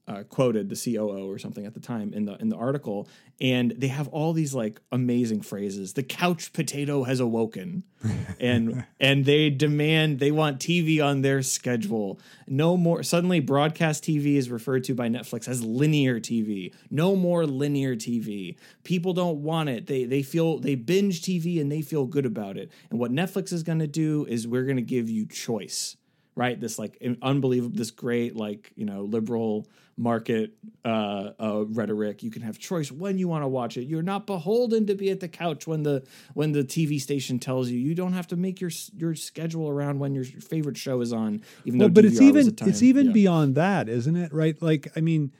uh, 0.07 0.23
quoted 0.23 0.69
the 0.69 0.75
COO 0.75 1.29
or 1.29 1.37
something 1.37 1.65
at 1.65 1.73
the 1.73 1.79
time 1.79 2.13
in 2.13 2.25
the 2.25 2.35
in 2.37 2.47
the 2.49 2.55
article, 2.55 3.09
and 3.41 3.71
they 3.77 3.87
have 3.87 4.07
all 4.07 4.31
these 4.31 4.53
like 4.53 4.79
amazing 4.91 5.41
phrases. 5.41 5.93
The 5.93 6.03
couch 6.03 6.53
potato 6.53 7.03
has 7.03 7.19
awoken, 7.19 7.83
and 8.39 8.85
and 8.99 9.25
they 9.25 9.49
demand 9.49 10.19
they 10.19 10.31
want 10.31 10.59
TV 10.59 11.03
on 11.03 11.21
their 11.21 11.41
schedule. 11.41 12.19
No 12.47 12.77
more. 12.77 13.03
Suddenly, 13.03 13.41
broadcast 13.41 14.03
TV 14.05 14.35
is 14.35 14.49
referred 14.49 14.85
to 14.85 14.95
by 14.95 15.09
Netflix 15.09 15.47
as 15.47 15.61
linear 15.61 16.19
TV. 16.21 16.73
No 16.89 17.15
more 17.15 17.45
linear 17.45 17.95
TV. 17.95 18.55
People 18.83 19.13
don't 19.13 19.43
want 19.43 19.67
it. 19.67 19.87
They 19.87 20.05
they 20.05 20.23
feel 20.23 20.59
they 20.59 20.75
binge 20.75 21.21
TV 21.21 21.59
and 21.59 21.69
they 21.69 21.81
feel 21.81 22.05
good 22.05 22.25
about 22.25 22.55
it. 22.57 22.71
And 22.89 22.99
what 22.99 23.11
Netflix 23.11 23.51
is 23.51 23.61
going 23.61 23.79
to 23.79 23.87
do 23.87 24.25
is 24.29 24.47
we're 24.47 24.65
going 24.65 24.77
to 24.77 24.81
give 24.81 25.09
you 25.09 25.25
choice 25.25 25.97
right? 26.37 26.59
This 26.59 26.77
like 26.77 27.03
unbelievable, 27.21 27.75
this 27.75 27.91
great 27.91 28.35
like 28.35 28.71
you 28.75 28.85
know 28.85 29.01
liberal 29.01 29.67
market 29.97 30.53
uh, 30.85 31.31
uh, 31.39 31.65
rhetoric. 31.65 32.21
You 32.21 32.29
can 32.29 32.43
have 32.43 32.59
choice 32.59 32.91
when 32.91 33.17
you 33.17 33.27
want 33.27 33.43
to 33.43 33.47
watch 33.47 33.75
it. 33.75 33.85
You're 33.85 34.03
not 34.03 34.27
beholden 34.27 34.85
to 34.85 34.95
be 34.95 35.09
at 35.09 35.19
the 35.19 35.27
couch 35.27 35.65
when 35.65 35.81
the 35.81 36.05
when 36.35 36.51
the 36.51 36.63
TV 36.63 37.01
station 37.01 37.39
tells 37.39 37.69
you. 37.69 37.79
You 37.79 37.95
don't 37.95 38.13
have 38.13 38.27
to 38.27 38.35
make 38.35 38.61
your 38.61 38.69
your 38.95 39.15
schedule 39.15 39.67
around 39.67 39.99
when 39.99 40.13
your 40.13 40.25
favorite 40.25 40.77
show 40.77 41.01
is 41.01 41.11
on. 41.11 41.41
Even 41.65 41.79
well, 41.79 41.89
though, 41.89 41.93
but 41.93 42.05
DVR 42.05 42.11
it's 42.11 42.21
even 42.21 42.55
it's 42.61 42.83
even 42.83 43.07
yeah. 43.07 43.11
beyond 43.13 43.55
that, 43.55 43.89
isn't 43.89 44.15
it? 44.15 44.31
Right? 44.31 44.61
Like 44.61 44.87
I 44.95 45.01
mean, 45.01 45.33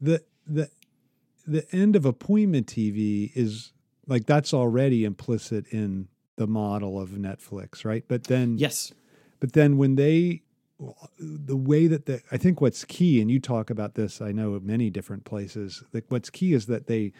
the 0.00 0.22
the 0.46 0.70
the 1.46 1.66
end 1.72 1.96
of 1.96 2.06
appointment 2.06 2.68
TV 2.68 3.32
is 3.34 3.72
like 4.06 4.26
that's 4.26 4.54
already 4.54 5.04
implicit 5.04 5.66
in 5.68 6.06
the 6.36 6.46
model 6.46 7.00
of 7.00 7.10
Netflix, 7.10 7.84
right? 7.84 8.04
But 8.06 8.24
then 8.24 8.56
yes, 8.56 8.92
but 9.40 9.52
then 9.52 9.76
when 9.76 9.96
they 9.96 10.43
the 11.18 11.56
way 11.56 11.86
that 11.86 12.06
the 12.06 12.20
I 12.30 12.36
think 12.36 12.60
what's 12.60 12.84
key, 12.84 13.20
and 13.20 13.30
you 13.30 13.40
talk 13.40 13.70
about 13.70 13.94
this, 13.94 14.20
I 14.20 14.32
know 14.32 14.58
many 14.62 14.90
different 14.90 15.24
places. 15.24 15.82
Like 15.92 16.04
what's 16.08 16.30
key 16.30 16.52
is 16.52 16.66
that 16.66 16.86
they 16.86 17.12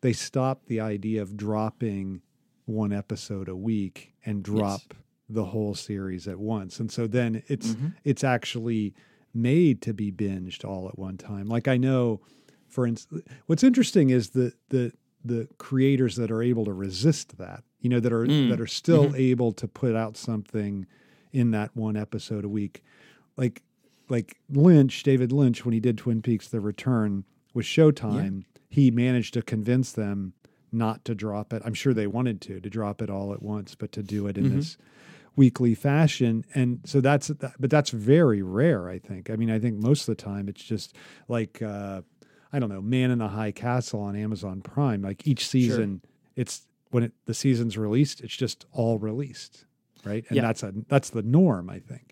they 0.00 0.12
stop 0.12 0.66
the 0.66 0.80
idea 0.80 1.22
of 1.22 1.36
dropping 1.36 2.22
one 2.64 2.92
episode 2.92 3.48
a 3.48 3.56
week 3.56 4.14
and 4.24 4.42
drop 4.42 4.80
yes. 4.90 4.98
the 5.28 5.44
whole 5.46 5.74
series 5.74 6.28
at 6.28 6.38
once, 6.38 6.80
and 6.80 6.90
so 6.90 7.06
then 7.06 7.42
it's 7.46 7.68
mm-hmm. 7.68 7.88
it's 8.04 8.24
actually 8.24 8.94
made 9.34 9.80
to 9.82 9.94
be 9.94 10.12
binged 10.12 10.64
all 10.64 10.88
at 10.88 10.98
one 10.98 11.16
time. 11.16 11.46
Like 11.46 11.68
I 11.68 11.76
know, 11.76 12.20
for 12.68 12.86
instance, 12.86 13.24
what's 13.46 13.62
interesting 13.62 14.10
is 14.10 14.30
the 14.30 14.52
the 14.68 14.92
the 15.24 15.48
creators 15.58 16.16
that 16.16 16.30
are 16.30 16.42
able 16.42 16.64
to 16.64 16.72
resist 16.72 17.38
that, 17.38 17.62
you 17.80 17.88
know, 17.88 18.00
that 18.00 18.12
are 18.12 18.26
mm. 18.26 18.50
that 18.50 18.60
are 18.60 18.66
still 18.66 19.06
mm-hmm. 19.06 19.16
able 19.16 19.52
to 19.52 19.68
put 19.68 19.94
out 19.94 20.16
something 20.16 20.86
in 21.32 21.50
that 21.52 21.74
one 21.74 21.96
episode 21.96 22.44
a 22.44 22.48
week 22.48 22.82
like 23.36 23.62
like 24.08 24.36
Lynch, 24.50 25.02
David 25.02 25.32
Lynch, 25.32 25.64
when 25.64 25.72
he 25.72 25.80
did 25.80 25.98
Twin 25.98 26.22
Peaks: 26.22 26.48
The 26.48 26.60
Return 26.60 27.24
with 27.54 27.66
Showtime, 27.66 28.44
yeah. 28.44 28.60
he 28.68 28.90
managed 28.90 29.34
to 29.34 29.42
convince 29.42 29.92
them 29.92 30.34
not 30.70 31.04
to 31.04 31.14
drop 31.14 31.52
it. 31.52 31.62
I'm 31.64 31.74
sure 31.74 31.94
they 31.94 32.06
wanted 32.06 32.40
to 32.42 32.60
to 32.60 32.70
drop 32.70 33.02
it 33.02 33.10
all 33.10 33.32
at 33.32 33.42
once, 33.42 33.74
but 33.74 33.92
to 33.92 34.02
do 34.02 34.26
it 34.26 34.38
in 34.38 34.44
mm-hmm. 34.44 34.56
this 34.56 34.76
weekly 35.36 35.74
fashion. 35.74 36.44
And 36.54 36.80
so 36.84 37.00
that's 37.00 37.30
but 37.30 37.70
that's 37.70 37.90
very 37.90 38.42
rare. 38.42 38.88
I 38.88 38.98
think. 38.98 39.30
I 39.30 39.36
mean, 39.36 39.50
I 39.50 39.58
think 39.58 39.82
most 39.82 40.08
of 40.08 40.16
the 40.16 40.22
time 40.22 40.48
it's 40.48 40.62
just 40.62 40.96
like 41.28 41.62
uh, 41.62 42.02
I 42.52 42.58
don't 42.58 42.68
know, 42.68 42.82
Man 42.82 43.10
in 43.10 43.18
the 43.18 43.28
High 43.28 43.52
Castle 43.52 44.00
on 44.00 44.16
Amazon 44.16 44.60
Prime. 44.60 45.02
Like 45.02 45.26
each 45.26 45.46
season, 45.46 46.00
sure. 46.02 46.10
it's 46.36 46.66
when 46.90 47.04
it, 47.04 47.12
the 47.24 47.34
season's 47.34 47.78
released, 47.78 48.20
it's 48.20 48.36
just 48.36 48.66
all 48.72 48.98
released, 48.98 49.64
right? 50.04 50.24
And 50.28 50.36
yeah. 50.36 50.42
that's 50.42 50.62
a 50.62 50.72
that's 50.88 51.10
the 51.10 51.22
norm, 51.22 51.70
I 51.70 51.78
think. 51.78 52.11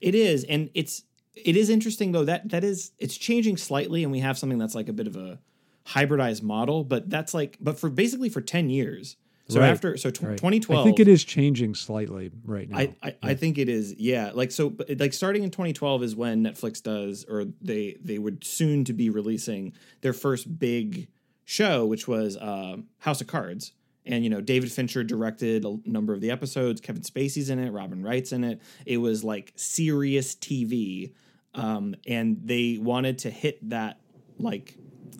It 0.00 0.14
is, 0.14 0.44
and 0.44 0.70
it's 0.74 1.02
it 1.34 1.56
is 1.56 1.70
interesting 1.70 2.12
though 2.12 2.24
that 2.24 2.48
that 2.50 2.64
is 2.64 2.92
it's 2.98 3.16
changing 3.16 3.56
slightly, 3.56 4.02
and 4.02 4.12
we 4.12 4.20
have 4.20 4.38
something 4.38 4.58
that's 4.58 4.74
like 4.74 4.88
a 4.88 4.92
bit 4.92 5.06
of 5.06 5.16
a 5.16 5.38
hybridized 5.86 6.42
model, 6.42 6.84
but 6.84 7.10
that's 7.10 7.34
like 7.34 7.56
but 7.60 7.78
for 7.78 7.90
basically 7.90 8.28
for 8.28 8.40
ten 8.40 8.70
years. 8.70 9.16
So 9.48 9.58
right. 9.58 9.70
after 9.70 9.96
so 9.96 10.10
t- 10.10 10.24
right. 10.24 10.36
2012, 10.36 10.80
I 10.80 10.84
think 10.84 11.00
it 11.00 11.08
is 11.08 11.24
changing 11.24 11.74
slightly 11.74 12.30
right 12.44 12.68
now. 12.70 12.78
I 12.78 12.94
I, 13.02 13.08
yeah. 13.08 13.14
I, 13.20 13.34
think 13.34 13.58
it 13.58 13.68
is, 13.68 13.96
yeah. 13.98 14.30
Like 14.32 14.52
so, 14.52 14.76
like 14.96 15.12
starting 15.12 15.42
in 15.42 15.50
2012 15.50 16.04
is 16.04 16.14
when 16.14 16.44
Netflix 16.44 16.80
does, 16.80 17.24
or 17.28 17.46
they 17.60 17.96
they 18.00 18.18
would 18.18 18.44
soon 18.44 18.84
to 18.84 18.92
be 18.92 19.10
releasing 19.10 19.72
their 20.02 20.12
first 20.12 20.60
big 20.60 21.08
show, 21.44 21.84
which 21.84 22.06
was 22.06 22.36
uh, 22.36 22.76
House 22.98 23.20
of 23.20 23.26
Cards, 23.26 23.72
and 24.06 24.24
you 24.24 24.30
know 24.30 24.40
david 24.40 24.70
fincher 24.70 25.04
directed 25.04 25.64
a 25.64 25.76
number 25.84 26.12
of 26.12 26.20
the 26.20 26.30
episodes. 26.30 26.80
Kevin 26.80 27.02
spacey's 27.02 27.50
in 27.50 27.58
it. 27.58 27.70
Robin 27.70 28.02
wright's 28.02 28.32
in 28.32 28.44
it. 28.44 28.60
It 28.86 28.98
was 28.98 29.24
like 29.24 29.52
serious 29.56 30.34
tv 30.34 31.12
um, 31.54 31.94
and 32.06 32.40
they 32.44 32.78
wanted 32.80 33.18
to 33.18 33.30
hit 33.30 33.68
that 33.70 33.98
like 34.38 34.76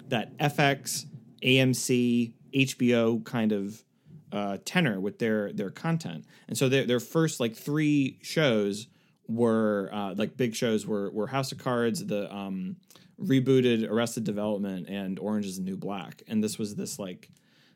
that 0.09 0.37
fx 0.39 1.07
amc 1.43 2.33
hbo 2.53 3.25
kind 3.25 3.53
of 3.53 3.85
uh, 4.33 4.59
tenor 4.65 5.01
with 5.01 5.19
their 5.19 5.53
their 5.53 5.71
content. 5.71 6.25
And 6.49 6.57
so 6.57 6.69
their, 6.69 6.85
their 6.87 7.01
first 7.01 7.41
like 7.41 7.57
three 7.57 8.19
shows 8.23 8.87
were 9.29 9.91
uh, 9.93 10.15
like 10.17 10.37
big 10.37 10.55
shows 10.55 10.87
were 10.87 11.11
were 11.11 11.27
house 11.27 11.53
of 11.53 11.59
cards 11.59 12.05
the 12.05 12.33
um, 12.35 12.77
rebooted 13.21 13.89
arrested 13.89 14.25
development 14.25 14.89
and 14.89 15.19
orange 15.19 15.47
is 15.47 15.57
the 15.57 15.63
new 15.63 15.77
black. 15.77 16.23
And 16.29 16.43
this 16.43 16.59
was 16.59 16.75
this 16.75 16.99
like 16.99 17.31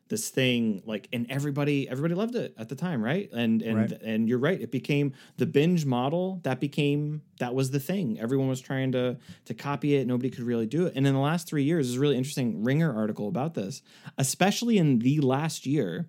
this 0.09 0.29
thing 0.29 0.83
like 0.85 1.09
and 1.13 1.27
everybody 1.31 1.89
everybody 1.89 2.15
loved 2.15 2.35
it 2.37 2.55
at 2.59 2.69
the 2.69 2.75
time 2.75 3.03
right? 3.03 3.31
And 3.33 3.63
and 3.63 3.91
right. 3.91 4.03
and 4.03 4.29
you're 4.29 4.39
right 4.39 4.61
it 4.61 4.71
became 4.71 5.13
the 5.37 5.47
binge 5.47 5.87
model 5.87 6.41
that 6.45 6.61
became 6.61 7.23
that 7.39 7.55
was 7.55 7.71
the 7.71 7.81
thing. 7.81 8.19
Everyone 8.21 8.49
was 8.49 8.61
trying 8.61 8.93
to 8.93 9.17
to 9.47 9.55
copy 9.55 9.97
it 9.97 10.07
nobody 10.07 10.31
could 10.31 10.45
really 10.45 10.67
do 10.67 10.87
it. 10.87 10.95
And 10.97 11.07
in 11.07 11.15
the 11.15 11.21
last 11.21 11.49
3 11.49 11.63
years 11.63 11.87
there's 11.87 11.97
a 11.97 12.01
really 12.01 12.17
interesting 12.17 12.65
ringer 12.65 12.95
article 12.95 13.29
about 13.29 13.55
this 13.55 13.83
especially 14.19 14.79
in 14.79 14.99
the 14.99 15.21
last 15.21 15.67
year 15.67 16.07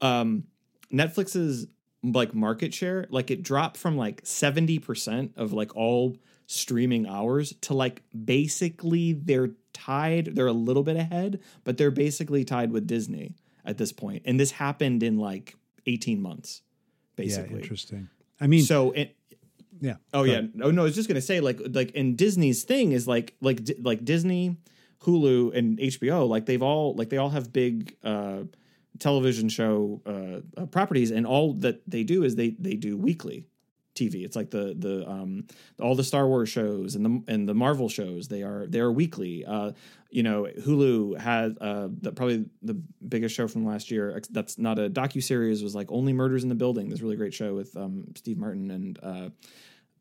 um 0.00 0.44
netflix's 0.92 1.66
like 2.02 2.34
market 2.34 2.74
share 2.74 3.06
like 3.10 3.30
it 3.30 3.42
dropped 3.42 3.76
from 3.76 3.96
like 3.96 4.22
70% 4.22 5.36
of 5.36 5.52
like 5.52 5.74
all 5.74 6.16
streaming 6.46 7.06
hours 7.06 7.54
to 7.62 7.74
like 7.74 8.02
basically 8.24 9.14
they're 9.14 9.50
tied. 9.74 10.34
They're 10.34 10.46
a 10.46 10.52
little 10.52 10.82
bit 10.82 10.96
ahead, 10.96 11.40
but 11.64 11.76
they're 11.76 11.90
basically 11.90 12.44
tied 12.44 12.72
with 12.72 12.86
Disney 12.86 13.34
at 13.64 13.76
this 13.76 13.92
point. 13.92 14.22
And 14.24 14.40
this 14.40 14.52
happened 14.52 15.02
in 15.02 15.18
like 15.18 15.56
18 15.86 16.22
months, 16.22 16.62
basically. 17.16 17.56
Yeah, 17.56 17.62
interesting. 17.62 18.08
I 18.40 18.46
mean, 18.46 18.62
so 18.62 18.92
it, 18.92 19.16
yeah. 19.80 19.96
Oh 20.12 20.24
yeah. 20.24 20.42
Oh 20.62 20.70
no, 20.70 20.82
I 20.82 20.84
was 20.84 20.94
just 20.94 21.08
gonna 21.08 21.20
say 21.20 21.40
like 21.40 21.60
like 21.70 21.92
and 21.94 22.16
Disney's 22.16 22.64
thing 22.64 22.92
is 22.92 23.06
like 23.06 23.34
like 23.40 23.60
like 23.82 24.04
Disney, 24.04 24.56
Hulu, 25.02 25.54
and 25.54 25.78
HBO. 25.78 26.28
Like 26.28 26.46
they've 26.46 26.62
all 26.62 26.94
like 26.94 27.10
they 27.10 27.18
all 27.18 27.30
have 27.30 27.52
big 27.52 27.96
uh, 28.02 28.44
television 28.98 29.48
show 29.48 30.00
uh, 30.06 30.60
uh, 30.60 30.66
properties, 30.66 31.10
and 31.10 31.26
all 31.26 31.54
that 31.54 31.82
they 31.88 32.02
do 32.02 32.24
is 32.24 32.36
they 32.36 32.50
they 32.58 32.74
do 32.74 32.96
weekly 32.96 33.46
TV. 33.94 34.24
It's 34.24 34.36
like 34.36 34.50
the 34.50 34.74
the 34.78 35.08
um 35.08 35.46
all 35.80 35.94
the 35.94 36.04
Star 36.04 36.26
Wars 36.26 36.48
shows 36.48 36.94
and 36.94 37.04
the 37.04 37.32
and 37.32 37.48
the 37.48 37.54
Marvel 37.54 37.88
shows. 37.88 38.28
They 38.28 38.42
are 38.42 38.66
they 38.66 38.80
are 38.80 38.92
weekly. 38.92 39.44
Uh, 39.44 39.72
you 40.10 40.22
know, 40.22 40.46
Hulu 40.60 41.18
had 41.18 41.56
uh 41.60 41.88
the, 42.00 42.12
probably 42.12 42.46
the 42.62 42.74
biggest 43.08 43.34
show 43.34 43.48
from 43.48 43.66
last 43.66 43.90
year. 43.90 44.20
That's 44.30 44.58
not 44.58 44.78
a 44.78 44.88
docu 44.90 45.22
series. 45.22 45.62
Was 45.62 45.74
like 45.74 45.90
Only 45.90 46.12
Murders 46.12 46.42
in 46.42 46.48
the 46.48 46.54
Building. 46.54 46.88
This 46.88 47.00
really 47.00 47.16
great 47.16 47.34
show 47.34 47.54
with 47.54 47.76
um 47.76 48.06
Steve 48.14 48.38
Martin 48.38 48.70
and 48.70 48.98
uh 49.02 49.28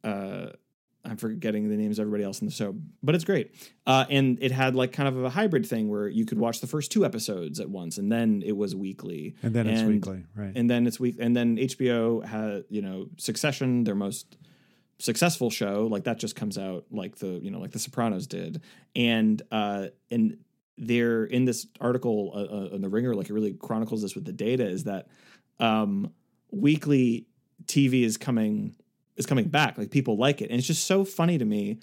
uh 0.07 0.49
I'm 1.05 1.17
forgetting 1.17 1.67
the 1.69 1.75
names 1.75 1.99
of 1.99 2.03
everybody 2.03 2.23
else 2.23 2.39
in 2.39 2.47
the 2.47 2.53
show, 2.53 2.75
but 3.01 3.13
it's 3.13 3.25
great. 3.25 3.53
Uh, 3.85 4.05
and 4.09 4.37
it 4.41 4.51
had 4.51 4.73
like 4.73 4.93
kind 4.93 5.09
of 5.09 5.23
a 5.23 5.29
hybrid 5.29 5.65
thing 5.65 5.89
where 5.89 6.07
you 6.07 6.25
could 6.25 6.37
watch 6.37 6.61
the 6.61 6.67
first 6.67 6.91
two 6.91 7.03
episodes 7.05 7.59
at 7.59 7.69
once, 7.69 7.97
and 7.97 8.11
then 8.11 8.41
it 8.45 8.55
was 8.55 8.73
weekly, 8.73 9.35
and 9.43 9.53
then 9.53 9.67
it's 9.67 9.81
weekly, 9.83 10.23
right? 10.35 10.53
And 10.55 10.69
then 10.69 10.87
it's 10.87 10.99
week, 10.99 11.17
and 11.19 11.35
then 11.35 11.57
HBO 11.57 12.23
had 12.23 12.63
you 12.69 12.81
know 12.81 13.07
Succession, 13.17 13.83
their 13.83 13.95
most 13.95 14.37
successful 14.99 15.49
show, 15.49 15.87
like 15.91 16.05
that 16.05 16.19
just 16.19 16.35
comes 16.37 16.57
out 16.57 16.85
like 16.89 17.17
the 17.17 17.39
you 17.43 17.51
know 17.51 17.59
like 17.59 17.71
The 17.71 17.79
Sopranos 17.79 18.25
did, 18.25 18.61
and 18.95 19.41
uh, 19.51 19.87
and 20.09 20.37
they're 20.77 21.25
in 21.25 21.43
this 21.43 21.67
article 21.81 22.31
uh, 22.33 22.55
uh, 22.55 22.75
in 22.75 22.81
the 22.81 22.89
Ringer, 22.89 23.13
like 23.13 23.29
it 23.29 23.33
really 23.33 23.53
chronicles 23.53 24.01
this 24.01 24.15
with 24.15 24.25
the 24.25 24.31
data, 24.31 24.65
is 24.65 24.85
that 24.85 25.07
um, 25.59 26.13
weekly 26.51 27.27
TV 27.65 28.03
is 28.03 28.17
coming 28.17 28.75
is 29.15 29.25
coming 29.25 29.47
back. 29.47 29.77
Like 29.77 29.91
people 29.91 30.17
like 30.17 30.41
it. 30.41 30.49
And 30.49 30.57
it's 30.57 30.67
just 30.67 30.85
so 30.85 31.05
funny 31.05 31.37
to 31.37 31.45
me 31.45 31.79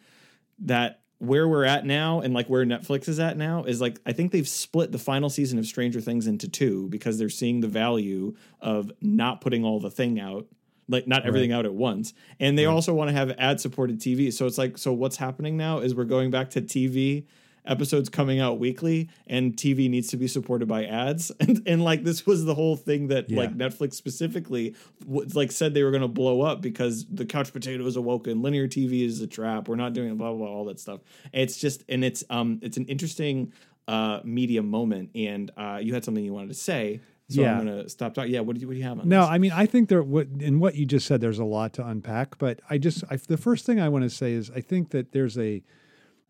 that 0.60 1.00
where 1.18 1.46
we're 1.46 1.64
at 1.64 1.84
now 1.84 2.20
and 2.20 2.32
like 2.32 2.48
where 2.48 2.64
Netflix 2.64 3.06
is 3.06 3.20
at 3.20 3.36
now 3.36 3.64
is 3.64 3.80
like 3.80 4.00
I 4.06 4.12
think 4.12 4.32
they've 4.32 4.48
split 4.48 4.90
the 4.90 4.98
final 4.98 5.28
season 5.28 5.58
of 5.58 5.66
Stranger 5.66 6.00
Things 6.00 6.26
into 6.26 6.48
two 6.48 6.88
because 6.88 7.18
they're 7.18 7.28
seeing 7.28 7.60
the 7.60 7.68
value 7.68 8.34
of 8.60 8.90
not 9.02 9.40
putting 9.40 9.64
all 9.64 9.80
the 9.80 9.90
thing 9.90 10.18
out 10.18 10.46
like 10.88 11.06
not 11.06 11.24
everything 11.24 11.50
right. 11.50 11.58
out 11.58 11.66
at 11.66 11.72
once 11.72 12.12
and 12.40 12.58
they 12.58 12.66
right. 12.66 12.72
also 12.72 12.92
want 12.92 13.08
to 13.08 13.14
have 13.14 13.30
ad 13.38 13.60
supported 13.60 14.00
tv 14.00 14.32
so 14.32 14.44
it's 14.44 14.58
like 14.58 14.76
so 14.76 14.92
what's 14.92 15.16
happening 15.16 15.56
now 15.56 15.78
is 15.78 15.94
we're 15.94 16.04
going 16.04 16.30
back 16.32 16.50
to 16.50 16.60
tv 16.60 17.26
episodes 17.66 18.09
coming 18.09 18.40
out 18.40 18.59
weekly 18.59 19.09
and 19.27 19.57
TV 19.57 19.88
needs 19.90 20.09
to 20.09 20.16
be 20.16 20.27
supported 20.27 20.66
by 20.66 20.85
ads 20.85 21.31
and 21.40 21.62
and 21.66 21.85
like 21.85 22.05
this 22.05 22.27
was 22.27 22.44
the 22.44 22.55
whole 22.55 22.77
thing 22.77 23.09
that 23.09 23.29
yeah. 23.29 23.38
like 23.38 23.57
Netflix 23.57 23.94
specifically 23.94 24.75
w- 25.01 25.29
like 25.35 25.53
said 25.53 25.75
they 25.75 25.83
were 25.83 25.90
going 25.90 26.03
to 26.03 26.09
blow 26.09 26.42
up 26.42 26.61
because 26.61 27.07
the 27.07 27.27
couch 27.27 27.53
potato 27.53 27.85
is 27.87 27.96
awoken 27.96 28.42
linear 28.42 28.66
TV 28.66 29.05
is 29.05 29.20
a 29.20 29.27
trap 29.27 29.68
we're 29.68 29.77
not 29.77 29.92
doing 29.92 30.16
blah 30.16 30.31
blah, 30.33 30.46
blah 30.46 30.55
all 30.55 30.64
that 30.64 30.81
stuff 30.81 31.01
it's 31.33 31.59
just 31.59 31.85
and 31.88 32.05
it's 32.05 32.25
um 32.31 32.59
it's 32.62 32.77
an 32.77 32.87
interesting 32.87 33.53
uh 33.88 34.20
media 34.25 34.62
moment 34.62 35.11
and 35.14 35.51
uh 35.57 35.79
you 35.81 35.94
had 35.94 36.05
something 36.05 36.25
you 36.25 36.33
wanted 36.33 36.49
to 36.49 36.55
say 36.55 37.01
so 37.31 37.42
yeah. 37.42 37.57
I'm 37.57 37.64
going 37.64 37.85
to 37.85 37.88
stop 37.88 38.12
talking. 38.12 38.33
Yeah, 38.33 38.40
what 38.40 38.57
do 38.57 38.61
you 38.61 38.66
what 38.66 38.73
do 38.73 38.79
you 38.79 38.85
have 38.85 38.99
on 38.99 39.09
No, 39.09 39.20
this? 39.20 39.31
I 39.31 39.38
mean 39.38 39.53
I 39.53 39.64
think 39.64 39.88
there 39.88 40.03
what 40.03 40.27
in 40.40 40.59
what 40.59 40.75
you 40.75 40.85
just 40.85 41.07
said 41.07 41.20
there's 41.20 41.38
a 41.38 41.44
lot 41.44 41.73
to 41.75 41.87
unpack, 41.87 42.38
but 42.38 42.61
I 42.68 42.77
just 42.77 43.05
I, 43.09 43.16
the 43.16 43.37
first 43.37 43.64
thing 43.66 43.79
I 43.79 43.88
want 43.88 44.03
to 44.03 44.11
say 44.11 44.33
is 44.33 44.51
I 44.51 44.61
think 44.61 44.90
that 44.90 45.12
there's 45.12 45.38
a 45.38 45.62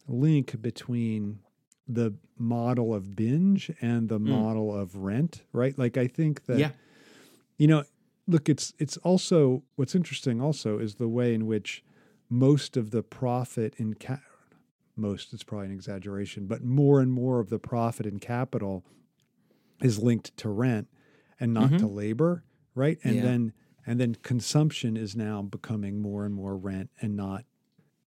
link 0.08 0.60
between 0.60 1.40
the 1.86 2.14
model 2.38 2.94
of 2.94 3.16
binge 3.16 3.70
and 3.80 4.08
the 4.08 4.18
mm. 4.18 4.28
model 4.28 4.74
of 4.74 4.96
rent, 4.96 5.42
right? 5.52 5.76
Like 5.78 5.96
I 5.96 6.06
think 6.06 6.46
that 6.46 6.58
yeah. 6.58 6.70
you 7.58 7.66
know, 7.66 7.84
look, 8.26 8.48
it's 8.48 8.72
it's 8.78 8.96
also 8.98 9.62
what's 9.76 9.94
interesting 9.94 10.40
also 10.40 10.78
is 10.78 10.96
the 10.96 11.08
way 11.08 11.34
in 11.34 11.46
which 11.46 11.82
most 12.28 12.76
of 12.76 12.90
the 12.90 13.02
profit 13.02 13.74
in 13.76 13.94
ca- 13.94 14.20
most 14.96 15.32
it's 15.32 15.42
probably 15.42 15.66
an 15.66 15.72
exaggeration, 15.72 16.46
but 16.46 16.62
more 16.62 17.00
and 17.00 17.12
more 17.12 17.40
of 17.40 17.50
the 17.50 17.58
profit 17.58 18.06
in 18.06 18.18
capital 18.18 18.84
is 19.82 19.98
linked 19.98 20.36
to 20.36 20.48
rent 20.48 20.88
and 21.38 21.54
not 21.54 21.70
mm-hmm. 21.70 21.78
to 21.78 21.86
labor, 21.86 22.44
right? 22.74 22.98
And 23.02 23.16
yeah. 23.16 23.22
then 23.22 23.52
and 23.86 23.98
then 23.98 24.14
consumption 24.22 24.96
is 24.96 25.16
now 25.16 25.42
becoming 25.42 26.00
more 26.00 26.24
and 26.24 26.34
more 26.34 26.56
rent 26.56 26.90
and 27.00 27.16
not 27.16 27.44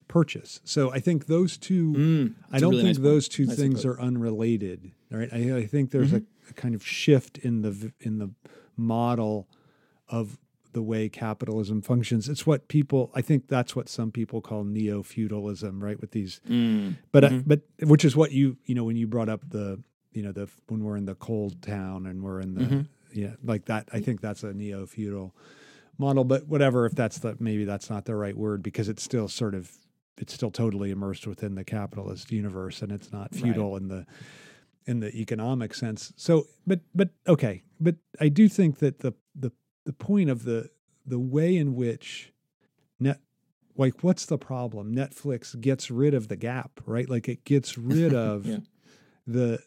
purchase. 0.07 0.59
So 0.63 0.91
I 0.91 0.99
think 0.99 1.27
those 1.27 1.57
two, 1.57 1.93
mm, 1.93 2.33
I 2.51 2.59
don't 2.59 2.71
really 2.71 2.83
think 2.83 2.97
nice 2.97 3.03
those 3.03 3.27
two 3.27 3.45
nice 3.45 3.55
things 3.55 3.85
are 3.85 3.99
unrelated. 3.99 4.91
Right. 5.11 5.29
I, 5.31 5.57
I 5.57 5.65
think 5.65 5.91
there's 5.91 6.11
mm-hmm. 6.11 6.25
a, 6.47 6.49
a, 6.49 6.53
kind 6.53 6.75
of 6.75 6.85
shift 6.85 7.37
in 7.37 7.61
the 7.61 7.91
in 7.99 8.17
the 8.17 8.31
model 8.75 9.47
of 10.09 10.37
the 10.73 10.81
way 10.81 11.07
capitalism 11.07 11.81
functions. 11.81 12.27
It's 12.27 12.47
what 12.47 12.67
people. 12.67 13.11
I 13.13 13.21
think 13.21 13.47
that's 13.47 13.75
what 13.75 13.89
some 13.89 14.11
people 14.11 14.41
call 14.41 14.63
neo 14.63 15.03
feudalism. 15.03 15.83
Right. 15.83 15.99
With 15.99 16.11
these, 16.11 16.41
mm, 16.47 16.95
but 17.11 17.23
mm-hmm. 17.23 17.39
but 17.45 17.61
which 17.81 18.05
is 18.05 18.15
what 18.15 18.31
you 18.31 18.57
you 18.65 18.75
know 18.75 18.83
when 18.83 18.95
you 18.95 19.07
brought 19.07 19.29
up 19.29 19.41
the 19.49 19.81
you 20.11 20.23
know 20.23 20.31
the 20.31 20.49
when 20.67 20.83
we're 20.83 20.97
in 20.97 21.05
the 21.05 21.15
cold 21.15 21.61
town 21.61 22.07
and 22.07 22.23
we're 22.23 22.41
in 22.41 22.55
the 22.55 22.61
mm-hmm. 22.61 22.81
yeah 23.11 23.33
like 23.43 23.65
that. 23.65 23.87
I 23.93 23.99
think 23.99 24.21
that's 24.21 24.43
a 24.43 24.53
neo 24.53 24.85
feudal 24.85 25.35
model 25.97 26.23
but 26.23 26.47
whatever 26.47 26.85
if 26.85 26.93
that's 26.93 27.19
the 27.19 27.35
maybe 27.39 27.65
that's 27.65 27.89
not 27.89 28.05
the 28.05 28.15
right 28.15 28.35
word 28.35 28.63
because 28.63 28.89
it's 28.89 29.03
still 29.03 29.27
sort 29.27 29.53
of 29.53 29.71
it's 30.17 30.33
still 30.33 30.51
totally 30.51 30.91
immersed 30.91 31.27
within 31.27 31.55
the 31.55 31.63
capitalist 31.63 32.31
universe 32.31 32.81
and 32.81 32.91
it's 32.91 33.11
not 33.11 33.33
feudal 33.33 33.73
right. 33.73 33.81
in 33.81 33.87
the 33.87 34.05
in 34.85 34.99
the 34.99 35.15
economic 35.15 35.73
sense. 35.73 36.13
So 36.15 36.47
but 36.67 36.81
but 36.93 37.09
okay, 37.27 37.63
but 37.79 37.95
I 38.19 38.29
do 38.29 38.47
think 38.47 38.79
that 38.79 38.99
the 38.99 39.13
the 39.35 39.51
the 39.85 39.93
point 39.93 40.29
of 40.29 40.43
the 40.43 40.69
the 41.05 41.19
way 41.19 41.55
in 41.55 41.75
which 41.75 42.31
net 42.99 43.19
like 43.75 44.03
what's 44.03 44.25
the 44.25 44.37
problem? 44.37 44.95
Netflix 44.95 45.59
gets 45.59 45.89
rid 45.89 46.13
of 46.13 46.27
the 46.27 46.35
gap, 46.35 46.79
right? 46.85 47.09
Like 47.09 47.27
it 47.27 47.43
gets 47.43 47.77
rid 47.77 48.13
of 48.13 48.45
yeah. 48.45 48.57
the 49.25 49.59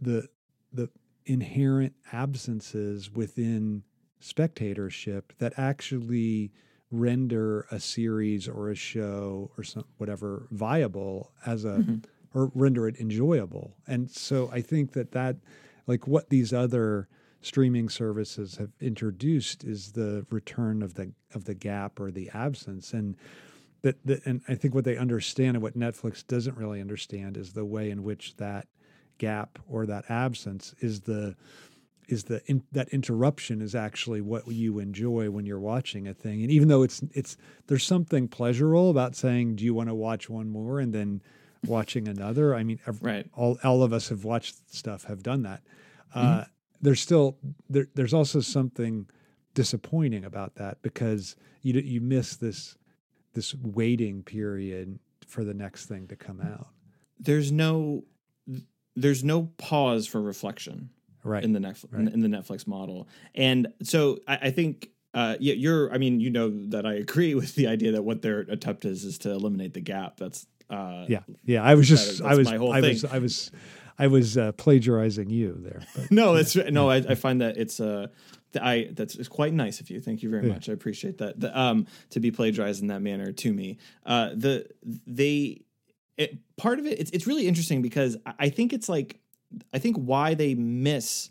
the 0.00 0.28
the 0.72 0.88
inherent 1.24 1.94
absences 2.12 3.10
within 3.12 3.84
spectatorship 4.18 5.32
that 5.38 5.52
actually 5.56 6.52
render 6.92 7.66
a 7.70 7.80
series 7.80 8.46
or 8.46 8.70
a 8.70 8.74
show 8.74 9.50
or 9.56 9.64
some 9.64 9.84
whatever 9.96 10.46
viable 10.50 11.32
as 11.46 11.64
a 11.64 11.78
mm-hmm. 11.78 11.96
or 12.38 12.52
render 12.54 12.86
it 12.86 12.96
enjoyable 13.00 13.74
and 13.86 14.10
so 14.10 14.50
i 14.52 14.60
think 14.60 14.92
that 14.92 15.10
that 15.12 15.36
like 15.86 16.06
what 16.06 16.28
these 16.28 16.52
other 16.52 17.08
streaming 17.40 17.88
services 17.88 18.56
have 18.56 18.70
introduced 18.80 19.64
is 19.64 19.92
the 19.92 20.24
return 20.30 20.82
of 20.82 20.94
the 20.94 21.10
of 21.34 21.44
the 21.44 21.54
gap 21.54 21.98
or 21.98 22.10
the 22.10 22.30
absence 22.34 22.92
and 22.92 23.16
that, 23.80 23.96
that 24.06 24.24
and 24.26 24.42
i 24.46 24.54
think 24.54 24.74
what 24.74 24.84
they 24.84 24.98
understand 24.98 25.56
and 25.56 25.62
what 25.62 25.76
netflix 25.76 26.24
doesn't 26.26 26.58
really 26.58 26.80
understand 26.80 27.38
is 27.38 27.54
the 27.54 27.64
way 27.64 27.90
in 27.90 28.02
which 28.02 28.36
that 28.36 28.68
gap 29.16 29.58
or 29.66 29.86
that 29.86 30.04
absence 30.10 30.74
is 30.80 31.00
the 31.00 31.34
is 32.08 32.24
the 32.24 32.42
in, 32.46 32.62
that 32.72 32.88
interruption 32.90 33.60
is 33.60 33.74
actually 33.74 34.20
what 34.20 34.46
you 34.48 34.78
enjoy 34.78 35.30
when 35.30 35.46
you're 35.46 35.60
watching 35.60 36.08
a 36.08 36.14
thing. 36.14 36.42
And 36.42 36.50
even 36.50 36.68
though 36.68 36.82
it's 36.82 37.02
it's 37.12 37.36
there's 37.66 37.86
something 37.86 38.28
pleasurable 38.28 38.90
about 38.90 39.14
saying 39.16 39.56
do 39.56 39.64
you 39.64 39.74
want 39.74 39.88
to 39.88 39.94
watch 39.94 40.28
one 40.28 40.48
more? 40.48 40.80
and 40.80 40.92
then 40.92 41.22
watching 41.66 42.08
another. 42.08 42.54
I 42.54 42.62
mean 42.64 42.80
right. 43.00 43.26
all 43.34 43.58
all 43.62 43.82
of 43.82 43.92
us 43.92 44.08
have 44.08 44.24
watched 44.24 44.74
stuff 44.74 45.04
have 45.04 45.22
done 45.22 45.42
that. 45.42 45.62
Uh, 46.14 46.22
mm-hmm. 46.22 46.42
there's 46.80 47.00
still 47.00 47.38
there, 47.70 47.86
there's 47.94 48.14
also 48.14 48.40
something 48.40 49.06
disappointing 49.54 50.24
about 50.24 50.56
that 50.56 50.82
because 50.82 51.36
you 51.62 51.74
you 51.74 52.00
miss 52.00 52.36
this 52.36 52.76
this 53.34 53.54
waiting 53.54 54.22
period 54.22 54.98
for 55.26 55.44
the 55.44 55.54
next 55.54 55.86
thing 55.86 56.06
to 56.08 56.16
come 56.16 56.40
out. 56.40 56.68
There's 57.18 57.52
no 57.52 58.04
there's 58.94 59.24
no 59.24 59.44
pause 59.56 60.06
for 60.06 60.20
reflection 60.20 60.90
right 61.24 61.42
in 61.42 61.52
the 61.52 61.60
Netflix 61.60 61.86
right. 61.92 62.12
in 62.12 62.20
the 62.20 62.28
Netflix 62.28 62.66
model. 62.66 63.08
And 63.34 63.72
so 63.82 64.18
I, 64.26 64.36
I 64.42 64.50
think 64.50 64.88
uh, 65.14 65.36
yeah, 65.40 65.54
you're. 65.54 65.92
I 65.92 65.98
mean, 65.98 66.20
you 66.20 66.30
know 66.30 66.50
that 66.68 66.86
I 66.86 66.94
agree 66.94 67.34
with 67.36 67.54
the 67.54 67.66
idea 67.66 67.92
that 67.92 68.02
what 68.02 68.22
their 68.22 68.40
attempt 68.40 68.84
is 68.84 69.04
is 69.04 69.18
to 69.18 69.30
eliminate 69.30 69.74
the 69.74 69.80
gap. 69.80 70.16
That's 70.16 70.46
uh, 70.70 71.04
yeah, 71.08 71.20
yeah. 71.44 71.62
I 71.62 71.74
was 71.74 71.88
just, 71.88 72.22
I 72.22 72.34
was, 72.34 72.48
I 72.48 72.58
was, 72.58 73.04
I 73.04 73.18
was, 73.18 73.50
I 73.98 74.06
was 74.06 74.38
uh, 74.38 74.52
plagiarizing 74.52 75.28
you 75.28 75.58
there. 75.58 75.82
But, 75.94 76.10
no, 76.10 76.34
it's 76.34 76.56
no. 76.56 76.88
I, 76.88 76.96
I, 76.96 77.14
find 77.14 77.42
that 77.42 77.58
it's 77.58 77.78
uh, 77.78 78.06
I 78.60 78.88
that's 78.92 79.16
it's 79.16 79.28
quite 79.28 79.52
nice 79.52 79.80
of 79.80 79.90
you. 79.90 80.00
Thank 80.00 80.22
you 80.22 80.30
very 80.30 80.46
yeah. 80.46 80.54
much. 80.54 80.68
I 80.68 80.72
appreciate 80.72 81.18
that. 81.18 81.38
The, 81.38 81.58
um, 81.58 81.86
to 82.10 82.20
be 82.20 82.30
plagiarized 82.30 82.80
in 82.80 82.88
that 82.88 83.02
manner 83.02 83.32
to 83.32 83.52
me. 83.52 83.78
Uh, 84.06 84.30
the 84.34 84.66
they 85.06 85.62
it, 86.16 86.38
part 86.56 86.78
of 86.78 86.86
it. 86.86 86.98
It's 86.98 87.10
it's 87.10 87.26
really 87.26 87.46
interesting 87.46 87.82
because 87.82 88.16
I 88.38 88.48
think 88.48 88.72
it's 88.72 88.88
like 88.88 89.20
I 89.72 89.78
think 89.78 89.96
why 89.96 90.34
they 90.34 90.54
miss 90.54 91.30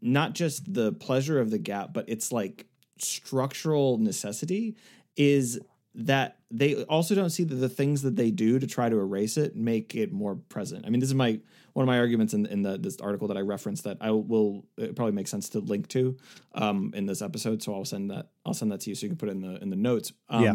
not 0.00 0.34
just 0.34 0.72
the 0.72 0.92
pleasure 0.92 1.40
of 1.40 1.50
the 1.50 1.58
gap, 1.58 1.92
but 1.92 2.04
it's 2.08 2.32
like 2.32 2.66
structural 2.98 3.98
necessity 3.98 4.76
is 5.16 5.58
that 5.94 6.38
they 6.50 6.84
also 6.84 7.14
don't 7.14 7.30
see 7.30 7.44
that 7.44 7.54
the 7.54 7.68
things 7.68 8.02
that 8.02 8.14
they 8.16 8.30
do 8.30 8.58
to 8.58 8.66
try 8.66 8.88
to 8.88 8.96
erase 8.98 9.36
it 9.36 9.56
make 9.56 9.94
it 9.94 10.12
more 10.12 10.36
present. 10.36 10.86
I 10.86 10.90
mean, 10.90 11.00
this 11.00 11.08
is 11.08 11.14
my 11.14 11.40
one 11.72 11.84
of 11.84 11.86
my 11.86 11.98
arguments 11.98 12.34
in, 12.34 12.46
in 12.46 12.62
the, 12.62 12.78
this 12.78 13.00
article 13.00 13.28
that 13.28 13.36
I 13.36 13.40
referenced 13.40 13.84
that 13.84 13.98
I 14.00 14.10
will 14.10 14.66
it 14.76 14.94
probably 14.94 15.12
makes 15.12 15.30
sense 15.30 15.48
to 15.50 15.60
link 15.60 15.88
to 15.88 16.16
um, 16.54 16.92
in 16.94 17.06
this 17.06 17.22
episode. 17.22 17.62
So 17.62 17.74
I'll 17.74 17.84
send 17.84 18.10
that 18.10 18.30
I'll 18.44 18.54
send 18.54 18.70
that 18.72 18.80
to 18.80 18.90
you 18.90 18.94
so 18.94 19.06
you 19.06 19.10
can 19.10 19.18
put 19.18 19.28
it 19.28 19.32
in 19.32 19.40
the 19.40 19.62
in 19.62 19.70
the 19.70 19.76
notes. 19.76 20.12
Um, 20.28 20.44
yeah. 20.44 20.54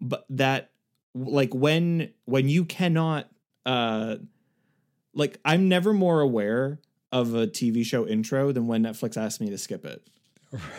But 0.00 0.26
that 0.30 0.70
like 1.14 1.54
when 1.54 2.12
when 2.24 2.48
you 2.48 2.64
cannot 2.64 3.28
uh, 3.66 4.16
like 5.14 5.38
I'm 5.44 5.68
never 5.68 5.92
more 5.92 6.20
aware 6.20 6.80
of 7.10 7.34
a 7.34 7.46
TV 7.46 7.84
show 7.84 8.06
intro 8.06 8.52
than 8.52 8.66
when 8.66 8.82
Netflix 8.82 9.16
asked 9.16 9.40
me 9.40 9.50
to 9.50 9.58
skip 9.58 9.84
it. 9.84 10.06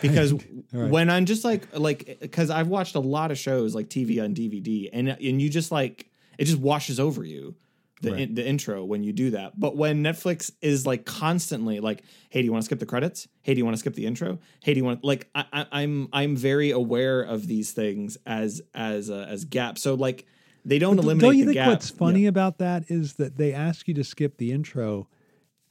because 0.00 0.32
Right. 0.72 0.90
when 0.90 1.08
I'm 1.10 1.24
just 1.26 1.44
like 1.44 1.66
like 1.78 2.18
because 2.20 2.50
I've 2.50 2.68
watched 2.68 2.94
a 2.96 3.00
lot 3.00 3.30
of 3.30 3.38
shows 3.38 3.74
like 3.74 3.88
TV 3.88 4.22
on 4.22 4.34
DVD 4.34 4.88
and 4.92 5.08
and 5.08 5.40
you 5.42 5.48
just 5.48 5.70
like 5.72 6.10
it 6.38 6.44
just 6.46 6.58
washes 6.58 6.98
over 6.98 7.24
you 7.24 7.54
the 8.02 8.10
Right. 8.10 8.20
in, 8.22 8.34
the 8.34 8.46
intro 8.46 8.84
when 8.84 9.04
you 9.04 9.12
do 9.12 9.30
that. 9.30 9.58
But 9.58 9.76
when 9.76 10.02
Netflix 10.02 10.50
is 10.60 10.84
like 10.84 11.04
constantly 11.06 11.78
like, 11.80 12.02
hey, 12.28 12.40
do 12.42 12.44
you 12.44 12.52
want 12.52 12.62
to 12.62 12.66
skip 12.66 12.80
the 12.80 12.86
credits? 12.86 13.28
Hey, 13.42 13.54
do 13.54 13.58
you 13.58 13.64
want 13.64 13.76
to 13.76 13.78
skip 13.78 13.94
the 13.94 14.04
intro? 14.04 14.40
Hey, 14.62 14.74
do 14.74 14.78
you 14.80 14.84
want 14.84 15.04
like 15.04 15.28
I, 15.34 15.44
I, 15.52 15.66
I'm 15.82 16.08
I'm 16.12 16.36
very 16.36 16.70
aware 16.72 17.22
of 17.22 17.46
these 17.46 17.70
things 17.72 18.18
as 18.26 18.60
as 18.74 19.10
uh, 19.10 19.26
as 19.28 19.44
gaps. 19.44 19.82
So 19.82 19.94
like 19.94 20.26
they 20.64 20.78
don't 20.78 20.98
eliminate 20.98 21.20
Don't 21.22 21.36
you 21.38 21.44
the 21.44 21.50
think 21.52 21.54
gap. 21.56 21.68
what's 21.68 21.90
funny 21.90 22.22
Yeah. 22.22 22.28
about 22.30 22.58
that 22.58 22.84
is 22.88 23.14
that 23.14 23.36
they 23.36 23.52
ask 23.52 23.86
you 23.88 23.94
to 23.94 24.04
skip 24.04 24.36
the 24.38 24.52
intro 24.52 25.08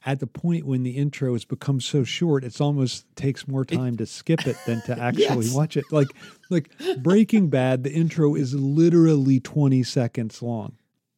at 0.06 0.20
the 0.20 0.26
point 0.26 0.66
when 0.66 0.82
the 0.82 0.90
intro 0.98 1.32
has 1.32 1.46
become 1.46 1.80
so 1.80 2.04
short, 2.04 2.44
it's 2.44 2.60
almost 2.60 3.06
takes 3.16 3.48
more 3.48 3.64
time 3.64 3.96
to 3.96 4.04
skip 4.04 4.46
it 4.46 4.56
than 4.66 4.82
to 4.82 4.98
actually 5.02 5.46
Yes. 5.46 5.54
watch 5.54 5.76
it. 5.78 5.84
Like 5.90 6.08
like 6.50 6.70
Breaking 6.98 7.48
Bad, 7.48 7.84
the 7.84 7.92
intro 7.92 8.34
is 8.34 8.54
literally 8.54 9.40
twenty 9.40 9.82
seconds 9.82 10.42
long. 10.42 10.72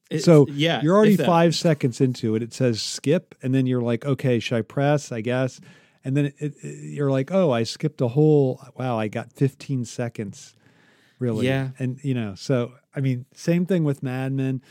It- 0.08 0.22
so 0.22 0.46
yeah, 0.52 0.80
you're 0.82 0.94
already 0.94 1.16
five 1.16 1.56
seconds 1.56 2.00
into 2.00 2.36
it. 2.36 2.42
It 2.44 2.54
says 2.54 2.80
skip, 2.80 3.34
and 3.42 3.52
then 3.52 3.66
you're 3.66 3.82
like, 3.82 4.06
okay, 4.06 4.38
should 4.38 4.56
I 4.56 4.62
press? 4.62 5.10
I 5.10 5.20
guess. 5.20 5.60
And 6.04 6.16
then 6.16 6.26
it, 6.38 6.54
it, 6.62 6.84
you're 6.84 7.10
like, 7.10 7.32
oh, 7.32 7.50
I 7.50 7.64
skipped 7.64 8.00
a 8.00 8.06
whole. 8.06 8.62
Wow, 8.78 8.96
I 9.00 9.08
got 9.08 9.32
15 9.32 9.84
seconds. 9.84 10.54
Really? 11.18 11.46
Yeah. 11.46 11.70
And 11.80 11.98
you 12.04 12.14
know, 12.14 12.36
so 12.36 12.74
I 12.96 13.00
mean, 13.00 13.26
same 13.34 13.66
thing 13.66 13.84
with 13.84 14.02
Mad 14.02 14.32
Men. 14.32 14.62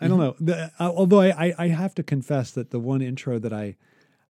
I 0.00 0.08
don't 0.08 0.18
Mm-hmm. 0.18 0.44
know. 0.44 0.54
The, 0.54 0.72
uh, 0.78 0.90
although 0.90 1.20
I, 1.20 1.46
I 1.48 1.54
I 1.58 1.68
have 1.68 1.94
to 1.96 2.02
confess 2.02 2.50
that 2.52 2.70
the 2.70 2.78
one 2.80 3.02
intro 3.02 3.38
that 3.38 3.52
I. 3.52 3.76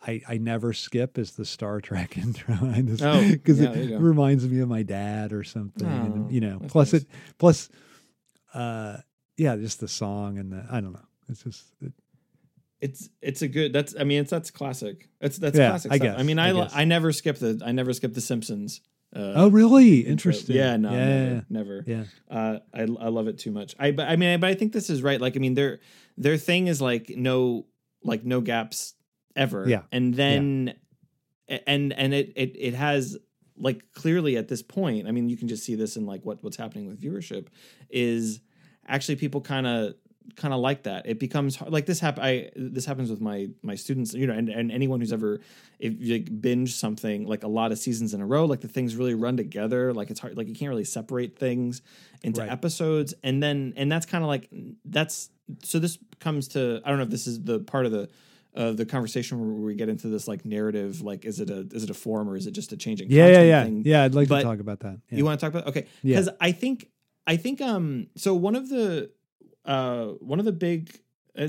I, 0.07 0.21
I 0.29 0.37
never 0.39 0.75
skip 0.75 1.17
is 1.19 1.33
the 1.33 1.45
Star 1.47 1.81
Trek 1.81 2.19
intro. 2.25 2.55
Just 2.55 3.03
Oh, 3.03 3.23
because 3.23 3.59
yeah, 3.59 3.71
it 3.71 3.73
there 3.73 3.83
you 3.83 3.89
go. 3.89 3.99
reminds 3.99 4.47
me 4.47 4.61
of 4.61 4.69
my 4.69 4.83
dad 4.83 5.33
or 5.33 5.43
something. 5.43 5.89
and, 5.89 6.27
Oh, 6.29 6.31
you 6.31 6.41
know, 6.43 6.61
plus 6.69 6.93
nice. 6.93 7.03
it 7.03 7.09
plus 7.39 7.69
uh 8.55 8.99
yeah, 9.39 9.57
just 9.57 9.81
the 9.81 9.89
song 9.89 10.39
and 10.39 10.53
the 10.53 10.65
I 10.71 10.81
don't 10.83 10.93
know. 10.93 11.07
It's 11.31 11.43
just 11.43 11.65
it, 11.81 11.93
It's 12.81 13.09
it's 13.23 13.43
a 13.43 13.49
good. 13.49 13.73
That's 13.73 13.95
I 13.99 14.05
mean 14.05 14.21
it's 14.21 14.31
that's 14.31 14.51
classic. 14.51 15.09
It's 15.21 15.39
that's 15.39 15.59
Yeah, 15.59 15.71
classic. 15.71 15.93
I 15.93 15.97
stuff. 15.97 16.09
guess, 16.11 16.21
I 16.21 16.23
mean 16.23 16.39
I 16.39 16.53
I. 16.53 16.69
I 16.75 16.85
never 16.85 17.11
skip 17.11 17.39
the 17.39 17.61
I 17.65 17.73
never 17.73 17.93
skip 17.95 18.13
the 18.15 18.21
Simpsons. 18.21 18.83
Uh, 19.15 19.33
oh 19.37 19.49
really 19.49 20.01
interesting. 20.01 20.57
Yeah, 20.57 20.77
no, 20.77 20.91
yeah, 20.91 21.43
never. 21.49 21.83
never. 21.83 21.85
yeah. 21.87 22.05
Uh, 22.31 22.59
I 22.75 22.83
I 22.83 23.09
love 23.09 23.29
it 23.29 23.39
too 23.39 23.51
much. 23.51 23.75
I 23.79 23.91
but 23.93 24.09
I 24.09 24.17
mean 24.17 24.41
but 24.41 24.51
I 24.51 24.55
think 24.55 24.73
this 24.73 24.91
is 24.91 25.03
right. 25.03 25.21
Like 25.21 25.37
I 25.37 25.39
mean 25.39 25.55
their 25.55 25.81
their 26.17 26.37
thing 26.37 26.67
is 26.67 26.81
like 26.81 27.11
no 27.11 27.67
like 28.03 28.25
no 28.25 28.41
gaps 28.41 28.95
ever. 29.35 29.69
Yeah. 29.69 29.83
and 29.93 30.15
then 30.15 30.75
and 31.49 31.93
and 31.93 32.15
it 32.15 32.33
it 32.37 32.57
it 32.59 32.75
has 32.75 33.17
like 33.57 33.85
clearly 33.93 34.37
at 34.37 34.49
this 34.49 34.63
point. 34.63 35.07
I 35.07 35.13
mean 35.13 35.29
you 35.29 35.37
can 35.37 35.49
just 35.49 35.65
see 35.65 35.77
this 35.77 35.97
in 35.97 36.07
like 36.07 36.25
what 36.25 36.43
what's 36.43 36.57
happening 36.57 36.87
with 36.89 37.01
viewership 37.01 37.47
is 37.89 38.41
actually 38.87 39.17
people 39.17 39.41
kind 39.41 39.67
of 39.67 39.95
kind 40.35 40.53
of 40.53 40.61
like 40.61 40.83
that 40.83 41.07
it 41.07 41.19
becomes 41.21 41.57
hard, 41.57 41.73
like 41.73 41.87
this 41.87 42.01
happen 42.01 42.23
i 42.25 42.51
this 42.57 42.85
happens 42.85 43.09
with 43.11 43.21
my 43.21 43.49
my 43.63 43.75
students 43.75 44.13
you 44.13 44.27
know 44.27 44.33
and, 44.35 44.49
and 44.49 44.73
anyone 44.73 44.99
who's 45.01 45.13
ever 45.13 45.41
if 45.79 45.95
you 46.01 46.15
like, 46.15 46.41
binge 46.41 46.75
something 46.75 47.27
like 47.27 47.45
a 47.45 47.49
lot 47.49 47.71
of 47.71 47.79
seasons 47.79 48.13
in 48.13 48.21
a 48.21 48.27
row 48.27 48.45
like 48.45 48.61
the 48.61 48.69
things 48.69 48.97
really 48.97 49.15
run 49.15 49.37
together 49.37 49.93
like 49.93 50.11
it's 50.11 50.19
hard 50.21 50.37
like 50.37 50.49
you 50.49 50.55
can't 50.55 50.69
really 50.69 50.85
separate 50.85 51.39
things 51.39 51.81
into 52.23 52.41
Right. 52.41 52.51
episodes 52.51 53.15
and 53.23 53.43
then 53.43 53.73
and 53.77 53.91
that's 53.93 54.05
kind 54.07 54.25
of 54.25 54.29
like 54.29 54.49
that's 54.85 55.31
so 55.63 55.79
this 55.79 55.97
comes 56.19 56.49
to 56.49 56.81
i 56.85 56.89
don't 56.89 56.99
know 56.99 57.05
if 57.05 57.11
this 57.11 57.27
is 57.27 57.43
the 57.45 57.61
part 57.61 57.87
of 57.87 57.93
the 57.93 58.09
uh, 58.57 58.73
the 58.73 58.87
conversation 58.87 59.39
where 59.39 59.49
we 59.67 59.75
get 59.75 59.89
into 59.91 60.09
this 60.09 60.27
like 60.27 60.45
narrative 60.47 61.03
like 61.03 61.25
is 61.27 61.41
it 61.41 61.51
a 61.51 61.69
is 61.73 61.85
it 61.85 61.91
a 61.91 61.95
form 61.95 62.27
or 62.29 62.37
is 62.37 62.47
it 62.47 62.53
just 62.53 62.73
a 62.73 62.77
changing 62.77 63.11
Yeah, 63.11 63.27
yeah, 63.29 63.43
yeah. 63.43 63.65
thing? 63.65 63.83
Yeah, 63.85 64.03
I'd 64.03 64.15
like 64.15 64.29
But 64.29 64.39
to 64.39 64.45
talk 64.45 64.61
about 64.61 64.81
that. 64.81 64.99
Yeah. 65.11 65.19
You 65.19 65.25
want 65.27 65.39
to 65.39 65.45
talk 65.47 65.53
about 65.55 65.69
okay? 65.69 65.87
Yeah. 66.03 66.17
Because 66.19 66.31
I 66.41 66.53
think 66.53 66.89
I 67.27 67.37
think 67.37 67.61
um 67.61 68.07
so 68.17 68.35
one 68.35 68.57
of 68.57 68.71
the 68.71 69.11
uh 69.67 70.07
one 70.21 70.39
of 70.39 70.45
the 70.45 70.53
big 70.53 70.99
uh, 71.39 71.49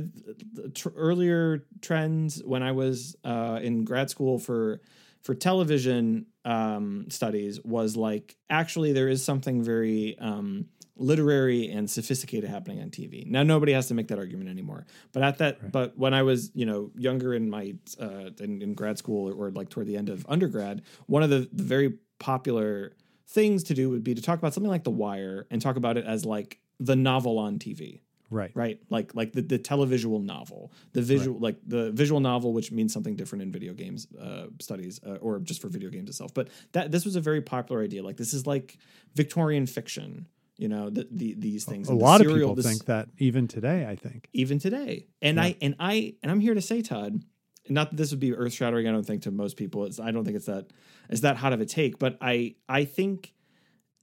tr- 0.73 0.89
earlier 0.95 1.65
trends 1.81 2.43
when 2.43 2.61
I 2.63 2.71
was 2.73 3.15
uh 3.23 3.59
in 3.61 3.85
grad 3.85 4.09
school 4.09 4.39
for 4.39 4.81
for 5.21 5.33
television 5.35 6.25
um 6.45 7.05
studies 7.09 7.61
was 7.63 7.95
like 7.95 8.35
actually 8.49 8.93
there 8.93 9.07
is 9.09 9.23
something 9.23 9.63
very 9.63 10.17
um 10.19 10.65
literary 10.99 11.69
and 11.69 11.87
sophisticated 11.87 12.49
happening 12.49 12.81
on 12.81 12.89
TV. 12.89 13.25
Now 13.27 13.43
nobody 13.43 13.71
has 13.73 13.87
to 13.89 13.93
make 13.93 14.07
that 14.07 14.17
argument 14.17 14.49
anymore. 14.49 14.87
But 15.13 15.21
at 15.23 15.37
that 15.37 15.61
Right. 15.61 15.71
but 15.71 15.97
when 15.97 16.13
I 16.15 16.23
was, 16.23 16.49
you 16.55 16.65
know, 16.65 16.91
younger 16.97 17.33
in 17.35 17.49
my 17.49 17.75
uh 17.99 18.31
in, 18.39 18.61
in 18.61 18.73
grad 18.73 18.97
school 18.97 19.29
or, 19.29 19.33
or 19.47 19.51
like 19.51 19.69
toward 19.69 19.87
the 19.87 19.95
end 19.95 20.09
of 20.09 20.25
undergrad, 20.27 20.81
one 21.05 21.23
of 21.23 21.29
the, 21.29 21.47
the 21.53 21.63
very 21.63 21.93
popular 22.19 22.93
things 23.27 23.63
to 23.65 23.73
do 23.73 23.89
would 23.89 24.03
be 24.03 24.15
to 24.15 24.21
talk 24.21 24.39
about 24.39 24.53
something 24.53 24.71
like 24.71 24.85
The 24.85 24.89
Wire 24.89 25.45
and 25.51 25.61
talk 25.61 25.75
about 25.75 25.97
it 25.97 26.05
as 26.05 26.25
like 26.25 26.59
the 26.79 26.95
novel 26.95 27.37
on 27.37 27.59
TV, 27.59 28.01
right. 28.29 28.51
right? 28.53 28.79
Like 28.89 29.13
like 29.15 29.33
the, 29.33 29.41
the 29.41 29.59
televisual 29.59 30.23
novel, 30.23 30.71
the 30.93 31.01
visual 31.01 31.39
like 31.39 31.57
the 31.65 31.91
visual 31.91 32.19
novel, 32.19 32.53
which 32.53 32.71
means 32.71 32.93
something 32.93 33.15
different 33.15 33.41
in 33.43 33.51
video 33.51 33.73
games 33.73 34.07
uh, 34.21 34.47
studies 34.59 34.99
uh, 35.05 35.15
or 35.15 35.39
just 35.39 35.61
for 35.61 35.69
video 35.69 35.89
games 35.89 36.09
itself. 36.09 36.33
But 36.33 36.49
that 36.73 36.91
this 36.91 37.05
was 37.05 37.15
a 37.15 37.21
very 37.21 37.41
popular 37.41 37.81
idea. 37.83 38.03
Like 38.03 38.17
this 38.17 38.33
is 38.33 38.45
like 38.47 38.77
Victorian 39.15 39.65
fiction. 39.65 40.27
You 40.59 40.69
know, 40.69 40.89
the, 40.89 41.07
the 41.11 41.35
these 41.37 41.65
things. 41.65 41.87
A 41.87 41.91
And 41.91 42.01
lot 42.01 42.19
of 42.19 42.27
people 42.33 42.55
this- 42.55 42.65
think 42.65 42.85
that 42.85 43.09
even 43.19 43.47
today, 43.47 43.85
I 43.87 43.95
think. 43.95 44.27
even 44.33 44.57
today. 44.57 45.05
And 45.21 45.37
Yeah. 45.37 45.43
I 45.43 45.55
and 45.61 45.75
I 45.79 46.15
and 46.23 46.31
I'm 46.31 46.39
here 46.39 46.55
to 46.55 46.61
say, 46.61 46.81
Todd, 46.81 47.21
not 47.69 47.91
that 47.91 47.95
this 47.97 48.09
would 48.09 48.19
be 48.19 48.33
earth 48.33 48.53
shattering. 48.53 48.87
I 48.87 48.91
don't 48.91 49.05
think 49.05 49.21
to 49.23 49.31
most 49.31 49.55
people. 49.55 49.85
It's 49.85 49.99
I 49.99 50.09
don't 50.09 50.25
think 50.25 50.35
it's 50.35 50.47
that 50.47 50.65
it's 51.09 51.21
that 51.21 51.37
hot 51.37 51.53
of 51.53 51.61
a 51.61 51.65
take. 51.65 51.99
But 51.99 52.17
I 52.21 52.55
I 52.67 52.85
think 52.85 53.33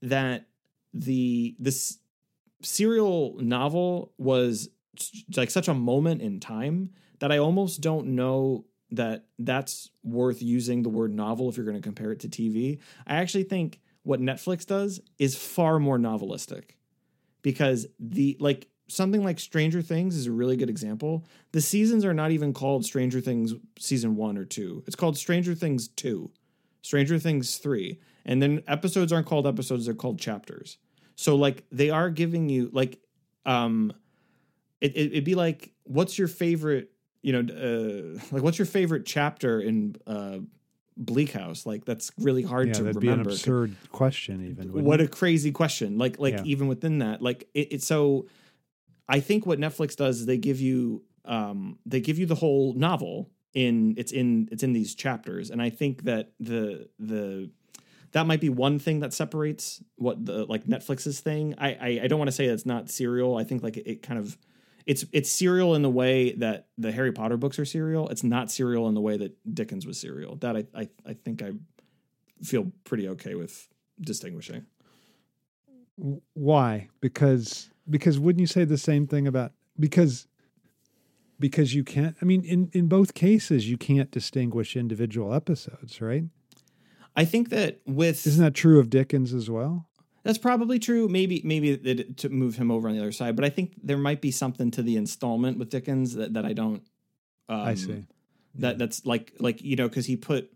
that 0.03 0.47
the 0.93 1.57
this 1.59 1.99
serial 2.64 3.37
novel 3.38 4.12
was 4.18 4.68
like 5.37 5.50
such 5.50 5.68
a 5.68 5.74
moment 5.74 6.22
in 6.22 6.40
time 6.40 6.90
that 7.20 7.33
I 7.33 7.38
almost 7.38 7.81
don't 7.81 8.09
know 8.09 8.64
that 8.90 9.27
that's 9.38 9.90
worth 10.03 10.42
using 10.42 10.83
the 10.83 10.88
word 10.88 11.12
novel 11.12 11.48
if 11.48 11.57
you're 11.57 11.66
going 11.66 11.77
to 11.77 11.83
compare 11.83 12.12
it 12.12 12.20
to 12.20 12.29
TV. 12.29 12.79
I 13.07 13.16
actually 13.16 13.44
think 13.44 13.81
what 14.03 14.20
Netflix 14.20 14.66
does 14.66 15.00
is 15.18 15.37
far 15.37 15.79
more 15.79 15.98
novelistic 15.98 16.72
because 17.42 17.87
the 17.98 18.37
like 18.40 18.68
something 18.88 19.24
like 19.24 19.40
Stranger 19.40 19.83
Things 19.83 20.16
is 20.16 20.27
a 20.27 20.33
really 20.33 20.57
good 20.57 20.70
example. 20.70 21.24
The 21.53 21.61
seasons 21.61 22.05
are 22.05 22.14
not 22.14 22.31
even 22.31 22.53
called 22.53 22.85
Stranger 22.85 23.20
Things 23.20 23.55
season 23.79 24.16
1 24.16 24.37
or 24.37 24.44
2. 24.44 24.85
It's 24.87 24.96
called 24.96 25.16
Stranger 25.16 25.55
Things 25.55 25.88
2, 25.88 26.31
Stranger 26.83 27.18
Things 27.18 27.57
3. 27.57 27.98
And 28.27 28.42
then 28.42 28.62
episodes 28.66 29.12
aren't 29.12 29.27
called 29.27 29.46
episodes, 29.46 29.87
they're 29.87 29.94
called 29.94 30.18
chapters. 30.18 30.79
So 31.16 31.37
like 31.37 31.64
they 31.70 31.90
are 31.90 32.11
giving 32.11 32.48
you 32.48 32.70
like 32.72 32.98
um 33.46 33.92
it, 34.81 34.96
it 34.96 35.12
it'd 35.12 35.24
be 35.24 35.35
like 35.35 35.72
what's 35.85 36.18
your 36.18 36.29
favorite, 36.29 36.90
you 37.22 37.33
know, 37.33 37.55
uh 37.55 38.20
like 38.33 38.42
what's 38.42 38.59
your 38.59 38.66
favorite 38.66 39.07
chapter 39.07 39.61
in 39.61 39.96
uh 40.07 40.38
Bleak 40.96 41.33
House? 41.33 41.66
Like 41.66 41.85
that's 41.85 42.12
really 42.18 42.42
hard 42.42 42.68
yeah, 42.68 42.74
to 42.74 42.83
that'd 42.85 43.00
be 43.00 43.09
an 43.09 43.12
remember 43.12 43.31
absurd 43.31 43.74
question, 43.90 44.44
even. 44.46 44.72
what 44.72 45.00
it? 45.00 45.05
a 45.05 45.09
crazy 45.09 45.53
question 45.53 45.98
like 45.98 46.18
like 46.18 46.35
Yeah. 46.35 46.42
even 46.44 46.66
within 46.68 46.98
that 46.98 47.22
like 47.22 47.48
it, 47.55 47.72
it's 47.72 47.87
so 47.87 48.27
i 49.09 49.20
think 49.20 49.46
what 49.46 49.59
netflix 49.59 49.96
does 49.96 50.20
is 50.20 50.27
they 50.27 50.38
give 50.38 50.61
you 50.61 51.03
um 51.24 51.79
they 51.87 52.00
give 52.00 52.18
you 52.18 52.27
the 52.27 52.35
whole 52.35 52.74
novel 52.74 53.31
in 53.55 53.94
it's 53.96 54.12
in 54.12 54.48
it's 54.50 54.62
in 54.62 54.72
these 54.72 54.94
chapters 54.94 55.50
and 55.50 55.61
i 55.62 55.70
think 55.70 56.03
that 56.05 56.33
the 56.40 56.88
the 56.98 57.50
that 58.14 58.27
might 58.27 58.40
be 58.40 58.48
one 58.48 58.79
thing 58.79 59.00
that 59.00 59.12
separates 59.12 59.83
what 59.96 60.24
the 60.24 60.46
like 60.46 60.64
netflix's 60.66 61.20
thing. 61.20 61.55
I 61.59 61.68
i, 61.74 62.00
I 62.05 62.07
don't 62.07 62.18
want 62.18 62.29
to 62.29 62.33
say 62.33 62.46
it's 62.46 62.64
not 62.64 62.88
serial. 62.88 63.37
I 63.37 63.44
think 63.44 63.62
like 63.62 63.77
it, 63.77 63.87
it 63.87 64.03
kind 64.03 64.18
of 64.18 64.38
it's 64.87 65.05
it's 65.12 65.31
serial 65.31 65.74
in 65.74 65.83
the 65.83 65.90
way 65.90 66.33
that 66.37 66.68
the 66.79 66.92
harry 66.92 67.12
potter 67.12 67.37
books 67.37 67.59
are 67.59 67.64
serial. 67.64 68.09
It's 68.09 68.22
not 68.22 68.50
serial 68.50 68.88
in 68.88 68.94
the 68.94 69.00
way 69.00 69.16
that 69.16 69.55
dickens 69.55 69.85
was 69.85 70.00
serial. 70.00 70.37
That 70.37 70.57
i 70.57 70.64
i, 70.74 70.88
I 71.05 71.14
think 71.14 71.42
i 71.42 71.53
feel 72.42 72.70
pretty 72.85 73.09
okay 73.09 73.35
with 73.35 73.68
distinguishing. 74.00 74.66
Why? 76.35 76.88
Because 77.00 77.70
because 77.90 78.18
wouldn't 78.18 78.40
you 78.40 78.46
say 78.46 78.64
the 78.64 78.79
same 78.79 79.09
thing 79.09 79.27
about 79.27 79.53
because 79.79 80.29
because 81.40 81.74
you 81.74 81.83
can't 81.83 82.16
I 82.22 82.24
mean 82.24 82.44
in 82.44 82.70
in 82.72 82.87
both 82.87 83.14
cases 83.14 83.68
you 83.68 83.77
can't 83.77 84.12
distinguish 84.12 84.77
individual 84.77 85.35
episodes, 85.35 86.00
right? 86.00 86.24
I 87.16 87.24
think 87.24 87.50
that 87.50 87.81
with 87.87 88.27
Isn't 88.27 88.42
that 88.44 88.55
true 88.55 88.79
of 88.81 88.90
Dickens 88.90 89.33
as 89.33 89.48
well? 89.50 89.88
that's 90.24 90.38
probably 90.38 90.79
true. 90.79 91.07
Maybe 91.09 91.42
maybe 91.44 91.70
it, 91.70 92.16
to 92.18 92.29
move 92.31 92.57
him 92.57 92.70
over 92.70 92.88
on 92.88 92.94
the 92.94 93.00
other 93.00 93.12
side, 93.12 93.37
but 93.37 93.44
I 93.44 93.50
think 93.50 93.74
there 93.83 93.98
might 93.98 94.20
be 94.20 94.31
something 94.31 94.70
to 94.72 94.83
the 94.83 94.96
installment 94.96 95.59
with 95.59 95.68
Dickens 95.70 96.14
that, 96.14 96.35
that 96.35 96.44
I 96.46 96.53
don't. 96.55 96.83
Um, 97.48 97.61
I 97.61 97.74
see. 97.74 98.07
that 98.57 98.79
that's 98.79 99.05
like 99.05 99.33
like 99.38 99.62
you 99.62 99.77
know 99.77 99.88
because 99.88 100.07
he 100.07 100.16
put 100.16 100.50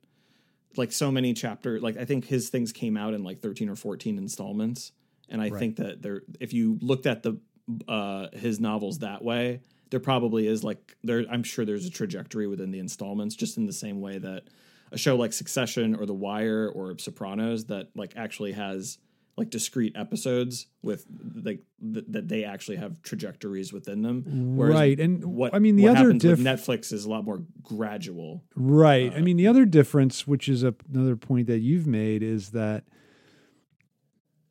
like 0.76 0.90
so 0.92 1.10
many 1.12 1.34
chapter 1.34 1.78
like 1.80 1.96
I 1.98 2.04
think 2.06 2.24
his 2.26 2.48
things 2.48 2.72
came 2.72 2.96
out 2.96 3.12
in 3.14 3.22
like 3.24 3.40
thirteen 3.40 3.68
or 3.68 3.76
fourteen 3.76 4.16
installments, 4.18 4.92
and 5.28 5.42
I 5.42 5.50
Right. 5.50 5.58
think 5.58 5.76
that 5.76 6.00
there 6.02 6.22
if 6.40 6.52
you 6.54 6.78
looked 6.80 7.06
at 7.06 7.22
the 7.22 7.38
uh 7.86 8.28
his 8.32 8.58
novels 8.58 9.00
that 9.00 9.22
way, 9.22 9.60
there 9.90 10.00
probably 10.00 10.46
is 10.46 10.64
like 10.64 10.96
there 11.04 11.24
I'm 11.30 11.42
sure 11.42 11.66
there's 11.66 11.84
a 11.84 11.90
trajectory 11.90 12.46
within 12.46 12.70
the 12.70 12.78
installments, 12.78 13.34
just 13.36 13.58
in 13.58 13.66
the 13.66 13.72
same 13.74 14.00
way 14.00 14.16
that 14.16 14.44
a 14.92 14.98
show 14.98 15.16
like 15.16 15.32
Succession 15.32 15.94
or 15.94 16.06
The 16.06 16.14
Wire 16.14 16.68
or 16.68 16.96
Sopranos 16.98 17.66
that 17.66 17.88
like 17.94 18.14
actually 18.16 18.52
has 18.52 18.98
like 19.36 19.50
discrete 19.50 19.92
episodes 19.96 20.66
with 20.82 21.06
like 21.44 21.60
th- 21.80 22.04
that 22.08 22.26
they 22.26 22.42
actually 22.42 22.76
have 22.76 23.00
trajectories 23.02 23.72
within 23.72 24.02
them. 24.02 24.56
Whereas 24.56 24.74
Right, 24.74 24.98
and 24.98 25.24
what 25.24 25.54
I 25.54 25.60
mean, 25.60 25.76
the 25.76 25.86
other 25.88 26.12
diff- 26.12 26.40
Netflix 26.40 26.92
is 26.92 27.04
a 27.04 27.10
lot 27.10 27.24
more 27.24 27.44
gradual. 27.62 28.42
Right. 28.56 29.12
I 29.12 29.18
Uh, 29.18 29.22
mean, 29.22 29.36
the 29.36 29.46
other 29.46 29.64
difference, 29.64 30.26
which 30.26 30.48
is 30.48 30.64
a, 30.64 30.74
another 30.92 31.14
point 31.14 31.46
that 31.46 31.60
you've 31.60 31.86
made, 31.86 32.22
is 32.24 32.50
that 32.50 32.82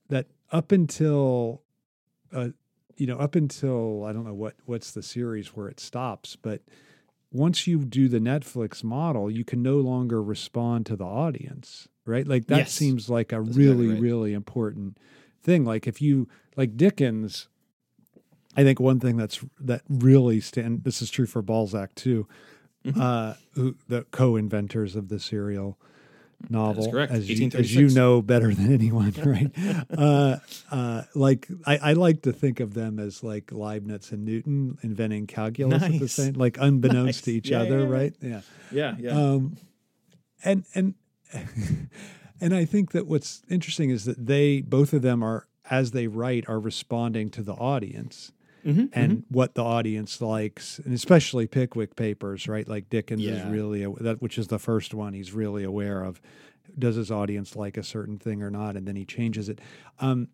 that 0.10 0.28
up 0.52 0.72
until, 0.72 1.64
uh, 2.32 2.50
you 2.96 3.08
know, 3.08 3.18
up 3.18 3.36
until 3.36 4.06
I 4.06 4.14
don't 4.14 4.24
know 4.26 4.34
what 4.34 4.56
what's 4.66 4.92
the 4.92 5.04
series 5.04 5.50
where 5.56 5.68
it 5.68 5.80
stops, 5.82 6.36
but 6.38 6.62
once 7.32 7.68
you 7.68 7.80
do 7.84 8.08
the 8.08 8.20
Netflix 8.20 8.84
model, 8.84 9.30
you 9.30 9.44
can 9.44 9.62
no 9.62 9.78
longer 9.78 10.22
respond 10.24 10.86
to 10.86 10.96
the 10.96 11.06
audience, 11.06 11.88
right? 12.06 12.28
Like 12.28 12.48
that 12.48 12.58
Yes. 12.58 12.72
seems 12.74 13.10
like 13.10 13.32
a 13.32 13.42
That's 13.42 13.56
really, 13.58 13.90
right. 13.90 14.00
really 14.00 14.34
important 14.34 14.98
thing. 15.44 15.66
Like 15.66 15.88
if 15.88 16.02
you 16.02 16.28
like 16.56 16.78
Dickens, 16.78 17.48
I 18.56 18.64
think 18.64 18.80
one 18.80 19.00
thing 19.00 19.18
that's 19.18 19.44
that 19.60 19.82
really 19.90 20.40
stand. 20.40 20.84
This 20.84 21.02
is 21.02 21.12
true 21.12 21.26
for 21.28 21.42
Balzac 21.42 21.94
too, 21.96 22.28
Mhm. 22.86 23.00
uh, 23.00 23.34
who 23.52 23.76
the 23.88 24.04
co-inventors 24.12 24.96
of 24.96 25.10
the 25.10 25.20
serial 25.20 25.78
novel, 26.50 26.92
correct. 26.92 27.12
as 27.12 27.30
you, 27.30 27.50
as 27.54 27.74
you 27.74 27.90
know 27.90 28.22
better 28.22 28.54
than 28.54 28.74
anyone, 28.74 29.14
right? 29.26 29.52
uh, 29.98 30.38
uh, 30.72 31.04
like 31.16 31.48
I, 31.66 31.78
I 31.78 31.94
like 31.94 32.22
to 32.24 32.34
think 32.34 32.60
of 32.60 32.74
them 32.74 33.00
as 33.00 33.24
like 33.24 33.52
Leibniz 33.52 34.12
and 34.12 34.26
Newton 34.26 34.78
inventing 34.82 35.28
calculus 35.28 35.84
at 35.84 36.00
the 36.00 36.08
same, 36.08 36.34
like 36.34 36.58
unbeknownst 36.60 37.26
to 37.26 37.32
each 37.34 37.50
Yeah, 37.50 37.62
other, 37.62 37.80
yeah. 37.80 37.90
right? 37.90 38.14
Yeah. 38.22 38.42
Yeah, 38.72 38.96
yeah. 39.00 39.12
Um, 39.12 39.58
and 40.44 40.66
and 40.76 40.94
and 42.42 42.56
I 42.56 42.66
think 42.66 42.92
that 42.92 43.08
what's 43.08 43.42
interesting 43.50 43.90
is 43.90 44.06
that 44.06 44.26
they 44.26 44.62
both 44.62 44.94
of 44.94 45.02
them 45.02 45.24
are 45.24 45.48
as 45.70 45.92
they 45.92 46.08
write 46.08 46.48
are 46.48 46.60
responding 46.60 47.30
to 47.32 47.42
the 47.44 47.54
audience 47.54 48.32
Mhm, 48.68 48.90
and 48.94 49.24
what 49.30 49.56
the 49.56 49.64
audience 49.64 50.22
likes, 50.22 50.80
and 50.80 50.94
especially 50.94 51.48
Pickwick 51.48 51.96
Papers, 51.96 52.48
right? 52.48 52.68
Like 52.68 52.90
Dickens 52.90 53.22
is 53.46 53.52
really 53.52 53.86
that, 54.02 54.22
which 54.22 54.38
is 54.38 54.48
the 54.48 54.60
first 54.60 54.94
one. 54.94 55.14
He's 55.14 55.32
really 55.34 55.64
aware 55.64 56.04
of 56.04 56.20
does 56.78 56.96
his 56.98 57.10
audience 57.10 57.56
like 57.56 57.78
a 57.78 57.84
certain 57.84 58.18
thing 58.20 58.44
or 58.44 58.52
not, 58.52 58.76
and 58.76 58.86
then 58.88 58.96
he 58.98 59.06
changes 59.06 59.48
it. 59.50 59.60
Um, 60.00 60.28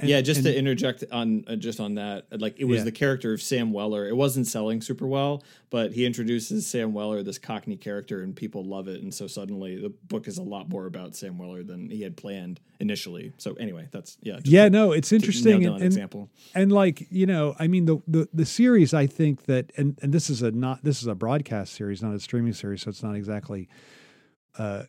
and- 0.00 0.08
yeah, 0.08 0.20
just 0.20 0.38
and- 0.38 0.46
to 0.46 0.56
interject 0.56 1.04
on 1.12 1.44
uh, 1.46 1.56
just 1.56 1.78
on 1.80 1.94
that, 1.94 2.26
like 2.40 2.58
it 2.58 2.64
was 2.64 2.78
Yeah. 2.78 2.84
the 2.84 2.92
character 2.92 3.32
of 3.32 3.40
Sam 3.42 3.72
Weller. 3.72 4.06
It 4.08 4.16
wasn't 4.16 4.46
selling 4.46 4.80
super 4.80 5.06
well, 5.06 5.42
but 5.70 5.92
he 5.92 6.04
introduces 6.06 6.66
Sam 6.66 6.92
Weller, 6.92 7.22
this 7.22 7.38
Cockney 7.38 7.76
character, 7.76 8.22
and 8.22 8.34
people 8.34 8.64
love 8.64 8.88
it. 8.88 9.02
And 9.02 9.12
so 9.14 9.26
suddenly, 9.26 9.76
the 9.80 9.90
book 10.08 10.26
is 10.28 10.38
a 10.38 10.42
lot 10.42 10.68
more 10.68 10.86
about 10.86 11.14
Sam 11.16 11.38
Weller 11.38 11.62
than 11.62 11.90
he 11.90 12.02
had 12.02 12.16
planned 12.16 12.60
initially. 12.80 13.32
So 13.38 13.54
anyway, 13.54 13.88
that's 13.90 14.16
yeah, 14.22 14.36
just 14.36 14.46
yeah, 14.48 14.68
no, 14.68 14.92
it's 14.92 15.12
interesting, 15.12 15.60
nail 15.60 15.74
and, 15.74 15.76
an 15.76 15.82
and, 15.82 15.84
example. 15.84 16.30
and 16.54 16.72
like 16.72 17.06
you 17.10 17.26
know 17.26 17.54
i 17.58 17.66
mean 17.68 17.84
the, 17.84 17.98
the 18.08 18.28
the 18.32 18.46
series 18.46 18.94
i 18.94 19.06
think 19.06 19.44
that 19.44 19.70
and 19.76 19.98
and 20.02 20.12
this 20.12 20.30
is 20.30 20.40
a 20.42 20.50
not 20.50 20.82
this 20.84 21.00
is 21.02 21.06
a 21.06 21.14
broadcast 21.14 21.74
series 21.74 22.02
not 22.02 22.14
a 22.14 22.20
streaming 22.20 22.52
series 22.52 22.82
so 22.82 22.88
it's 22.90 23.02
not 23.02 23.14
exactly 23.14 23.68
uh 24.58 24.84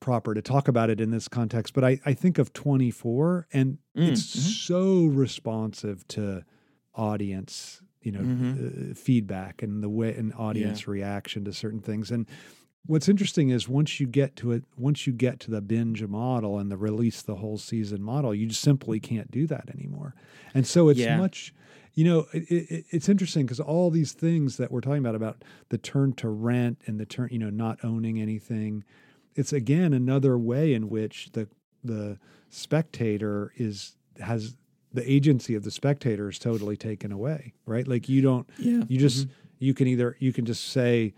proper 0.00 0.34
to 0.34 0.42
talk 0.42 0.66
about 0.68 0.90
it 0.90 1.00
in 1.00 1.10
this 1.10 1.28
context 1.28 1.74
but 1.74 1.84
i 1.84 2.00
i 2.06 2.14
think 2.14 2.38
of 2.38 2.52
24 2.52 3.46
and 3.52 3.78
Mm, 3.96 4.06
it's 4.08 4.22
mhm. 4.22 4.56
so 4.56 5.04
responsive 5.06 6.06
to 6.08 6.44
audience 6.94 7.82
you 8.02 8.12
know 8.12 8.22
Mhm. 8.24 8.90
uh, 8.90 8.94
feedback 8.94 9.62
and 9.62 9.82
the 9.82 9.88
way 9.88 10.14
and 10.14 10.32
audience 10.34 10.86
reaction 10.88 11.44
to 11.44 11.52
certain 11.52 11.80
things 11.80 12.10
and 12.10 12.26
what's 12.86 13.08
interesting 13.08 13.50
is 13.50 13.68
once 13.68 14.00
you 14.00 14.06
get 14.06 14.36
to 14.36 14.52
it 14.52 14.64
once 14.78 15.06
you 15.06 15.12
get 15.12 15.38
to 15.40 15.50
the 15.50 15.60
binge 15.60 16.02
model 16.06 16.58
and 16.58 16.70
the 16.70 16.76
release 16.76 17.20
the 17.22 17.36
whole 17.36 17.58
season 17.58 18.02
model 18.02 18.34
you 18.34 18.46
just 18.46 18.62
simply 18.62 18.98
can't 18.98 19.30
do 19.30 19.46
that 19.46 19.68
anymore 19.70 20.14
and 20.54 20.66
so 20.66 20.88
it's 20.88 21.00
Yeah. 21.00 21.18
much 21.18 21.52
you 21.94 22.04
know 22.04 22.26
it, 22.32 22.50
it, 22.50 22.84
it's 22.90 23.08
interesting 23.08 23.44
because 23.44 23.60
all 23.60 23.90
these 23.90 24.12
things 24.12 24.56
that 24.56 24.70
we're 24.72 24.80
talking 24.80 24.98
about 24.98 25.14
about 25.14 25.44
the 25.68 25.78
turn 25.78 26.12
to 26.14 26.28
rent 26.28 26.78
and 26.86 26.98
the 26.98 27.06
turn 27.06 27.28
you 27.30 27.38
know 27.38 27.50
not 27.50 27.78
owning 27.84 28.20
anything 28.20 28.82
it's 29.34 29.52
again 29.52 29.92
another 29.92 30.38
way 30.38 30.74
in 30.74 30.88
which 30.88 31.30
the 31.32 31.48
the 31.84 32.18
spectator 32.48 33.52
is 33.56 33.96
has 34.20 34.56
the 34.92 35.08
agency 35.10 35.54
of 35.54 35.62
the 35.62 35.70
spectator 35.70 36.28
is 36.28 36.38
totally 36.38 36.76
taken 36.76 37.12
away 37.12 37.54
right? 37.66 37.86
Like 37.86 38.08
you 38.08 38.22
don't 38.22 38.48
Yeah, 38.58 38.82
you 38.88 38.98
just 38.98 39.26
mm-hmm. 39.26 39.34
you 39.60 39.74
can 39.74 39.86
either 39.86 40.16
you 40.18 40.32
can 40.32 40.44
just 40.44 40.68
say 40.70 41.14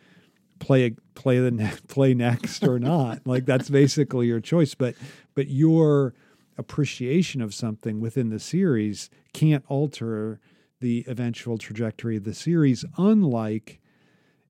play 0.58 0.94
play 1.14 1.38
the 1.38 1.50
ne- 1.50 1.72
play 1.88 2.14
next 2.14 2.64
or 2.64 2.78
not. 2.78 3.26
Like 3.26 3.44
that's 3.46 3.70
basically 3.70 4.26
your 4.26 4.40
choice. 4.40 4.74
But 4.74 4.94
but 5.34 5.48
your 5.48 6.14
appreciation 6.58 7.40
of 7.40 7.54
something 7.54 8.00
within 8.00 8.28
the 8.28 8.38
series 8.38 9.10
can't 9.32 9.64
alter 9.68 10.38
the 10.80 11.04
eventual 11.08 11.58
trajectory 11.58 12.16
of 12.16 12.24
the 12.24 12.34
series 12.34 12.84
unlike 12.98 13.80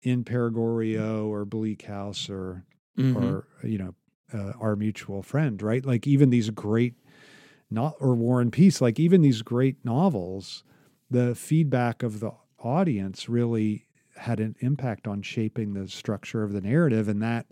in 0.02 0.24
Père 0.24 0.50
Goriot 0.50 1.26
or 1.26 1.44
Bleak 1.44 1.82
House 1.82 2.28
or 2.28 2.64
Mhm. 2.98 3.16
or 3.16 3.48
you 3.64 3.78
know 3.78 3.94
uh, 4.34 4.52
our 4.60 4.76
mutual 4.76 5.22
friend 5.22 5.60
right 5.62 5.84
like 5.84 6.06
even 6.06 6.30
these 6.30 6.50
great 6.50 6.94
not 7.70 7.94
or 8.00 8.14
war 8.14 8.40
and 8.40 8.52
peace 8.52 8.80
like 8.80 8.98
even 9.00 9.22
these 9.22 9.42
great 9.42 9.76
novels 9.84 10.64
the 11.10 11.34
feedback 11.34 12.02
of 12.02 12.20
the 12.20 12.30
audience 12.60 13.28
really 13.28 13.86
had 14.16 14.40
an 14.40 14.54
impact 14.60 15.06
on 15.08 15.22
shaping 15.22 15.74
the 15.74 15.88
structure 15.88 16.42
of 16.42 16.52
the 16.52 16.60
narrative 16.60 17.08
and 17.08 17.22
that 17.22 17.46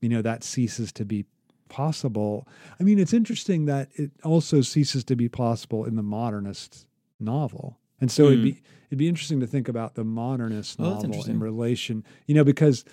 you 0.00 0.08
know 0.08 0.22
that 0.22 0.42
ceases 0.44 0.92
to 0.92 1.04
be 1.04 1.24
possible 1.68 2.46
i 2.78 2.82
mean 2.82 2.98
it's 2.98 3.12
interesting 3.14 3.64
that 3.66 3.88
it 3.94 4.10
also 4.22 4.60
ceases 4.60 5.04
to 5.04 5.16
be 5.16 5.28
possible 5.28 5.84
in 5.84 5.96
the 5.96 6.02
modernist 6.02 6.86
novel 7.20 7.78
and 8.00 8.10
so 8.10 8.26
it'd 8.26 8.40
Mm. 8.40 8.42
be 8.42 8.62
it'd 8.88 8.98
be 8.98 9.08
interesting 9.08 9.40
to 9.40 9.46
think 9.46 9.68
about 9.68 9.94
the 9.94 10.04
modernist 10.04 10.78
Oh, 10.78 10.82
novel 11.02 11.24
in 11.24 11.40
relation 11.40 12.04
you 12.26 12.34
know 12.34 12.44
because 12.44 12.84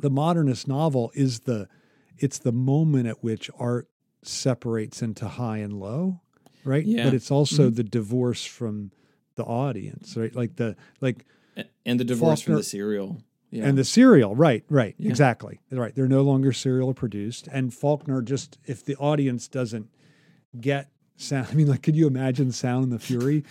the 0.00 0.10
modernist 0.10 0.66
novel 0.68 1.10
is 1.14 1.40
the 1.40 1.68
it's 2.18 2.38
the 2.38 2.52
moment 2.52 3.06
at 3.06 3.22
which 3.24 3.50
art 3.58 3.88
separates 4.22 5.02
into 5.02 5.26
high 5.26 5.58
and 5.58 5.72
low 5.80 6.20
right 6.64 6.84
Yeah. 6.84 7.04
but 7.04 7.14
it's 7.14 7.30
also 7.30 7.70
Mhm. 7.70 7.76
the 7.76 7.84
divorce 7.84 8.44
from 8.44 8.90
the 9.36 9.44
audience 9.44 10.16
right 10.16 10.34
like 10.34 10.56
the 10.56 10.76
like 11.00 11.24
and 11.84 11.98
the 12.00 12.04
divorce 12.04 12.40
from 12.42 12.54
the 12.54 12.62
serial. 12.62 13.22
Yeah, 13.50 13.66
and 13.68 13.76
the 13.76 13.84
serial 13.84 14.34
right 14.36 14.64
right 14.68 14.94
Yeah. 14.98 15.08
exactly 15.08 15.60
right 15.70 15.94
they're 15.94 16.06
no 16.08 16.22
longer 16.22 16.52
serial 16.52 16.92
produced 16.94 17.48
and 17.52 17.72
faulkner 17.74 18.22
just 18.22 18.58
if 18.66 18.84
the 18.84 18.96
audience 18.96 19.48
doesn't 19.48 19.88
get 20.60 20.90
sound 21.16 21.48
i 21.50 21.54
mean 21.54 21.66
like 21.66 21.82
could 21.82 21.96
you 21.96 22.06
imagine 22.06 22.52
sound 22.52 22.84
and 22.84 22.92
the 22.92 22.98
fury 22.98 23.42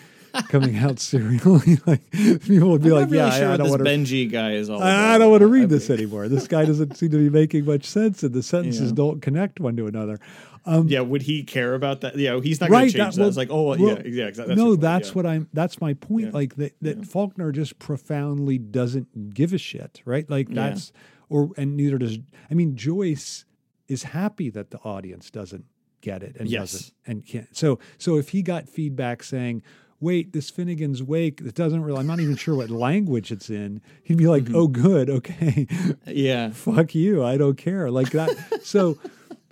coming 0.49 0.77
out 0.77 0.99
serially 0.99 1.77
like 1.85 2.09
people 2.11 2.69
would 2.71 2.81
be 2.83 2.89
I'm 2.89 2.95
like 2.95 3.05
really 3.11 3.17
yeah 3.17 3.31
sure 3.31 3.49
I, 3.49 3.53
I 3.53 3.57
don't 3.57 3.69
want 3.69 3.83
to 3.83 3.89
Benjy 3.89 4.29
guy 4.31 4.53
is 4.53 4.69
all. 4.69 4.81
I, 4.81 5.15
I 5.15 5.17
don't 5.17 5.31
want 5.31 5.41
to 5.41 5.47
read 5.47 5.69
this 5.69 5.89
anymore. 5.89 6.27
This 6.27 6.47
guy 6.47 6.65
doesn't 6.65 6.97
seem 6.97 7.11
to 7.11 7.17
be 7.17 7.29
making 7.29 7.65
much 7.65 7.85
sense, 7.85 8.23
and 8.23 8.33
the 8.33 8.43
sentences 8.43 8.89
Yeah. 8.91 8.95
don't 8.95 9.21
connect 9.21 9.59
one 9.59 9.75
to 9.77 9.87
another. 9.87 10.19
Um, 10.65 10.87
Yeah, 10.87 11.01
would 11.01 11.21
he 11.23 11.43
care 11.43 11.73
about 11.73 12.01
that? 12.01 12.17
Yeah, 12.17 12.39
he's 12.41 12.59
not 12.59 12.69
going 12.69 12.81
Right, 12.83 12.91
to 12.91 12.97
change 12.97 13.15
that. 13.15 13.21
well- 13.21 13.29
It's 13.29 13.37
like, 13.37 13.49
oh, 13.49 13.63
well, 13.63 13.79
yeah, 13.79 14.01
yeah, 14.05 14.25
exactly. 14.25 14.55
no, 14.55 14.75
that's 14.75 15.07
yeah. 15.09 15.13
what 15.13 15.25
I'm. 15.25 15.47
That's 15.53 15.79
my 15.79 15.93
point. 15.93 16.25
Yeah. 16.27 16.31
Like 16.33 16.55
that, 16.57 16.73
that. 16.81 17.05
Faulkner 17.05 17.51
just 17.51 17.79
profoundly 17.79 18.57
doesn't 18.57 19.33
give 19.33 19.53
a 19.53 19.57
shit, 19.57 20.01
right? 20.05 20.29
Like 20.29 20.49
that's, 20.49 20.91
or 21.29 21.51
and 21.57 21.75
neither 21.77 21.97
does. 21.97 22.17
I 22.51 22.53
mean, 22.53 22.75
Joyce 22.75 23.45
is 23.87 24.03
happy 24.03 24.49
that 24.51 24.69
the 24.71 24.77
audience 24.79 25.31
doesn't 25.31 25.65
get 26.01 26.21
it 26.23 26.35
and 26.39 26.47
Yes. 26.49 26.71
doesn't 26.73 26.93
and 27.07 27.25
can't. 27.25 27.57
So, 27.57 27.79
so 27.97 28.17
if 28.17 28.29
he 28.29 28.41
got 28.43 28.67
feedback 28.69 29.23
saying. 29.23 29.63
Wait, 30.01 30.31
this 30.33 30.49
Finnegans 30.49 31.01
Wake. 31.01 31.41
It 31.41 31.55
doesn't 31.55 31.83
really. 31.83 31.99
I'm 31.99 32.07
not 32.07 32.19
even 32.19 32.35
sure 32.37 32.55
what 32.55 32.69
language 32.69 33.31
it's 33.31 33.49
in. 33.49 33.81
He'd 34.03 34.17
be 34.17 34.27
like, 34.27 34.45
Mhm. 34.45 34.55
"Oh, 34.55 34.67
good, 34.67 35.09
okay." 35.09 35.67
Yeah, 36.07 36.51
fuck 36.51 36.95
you 36.95 37.23
i 37.23 37.37
don't 37.37 37.57
care 37.57 37.91
like 37.91 38.11
that 38.11 38.29
so 38.63 38.97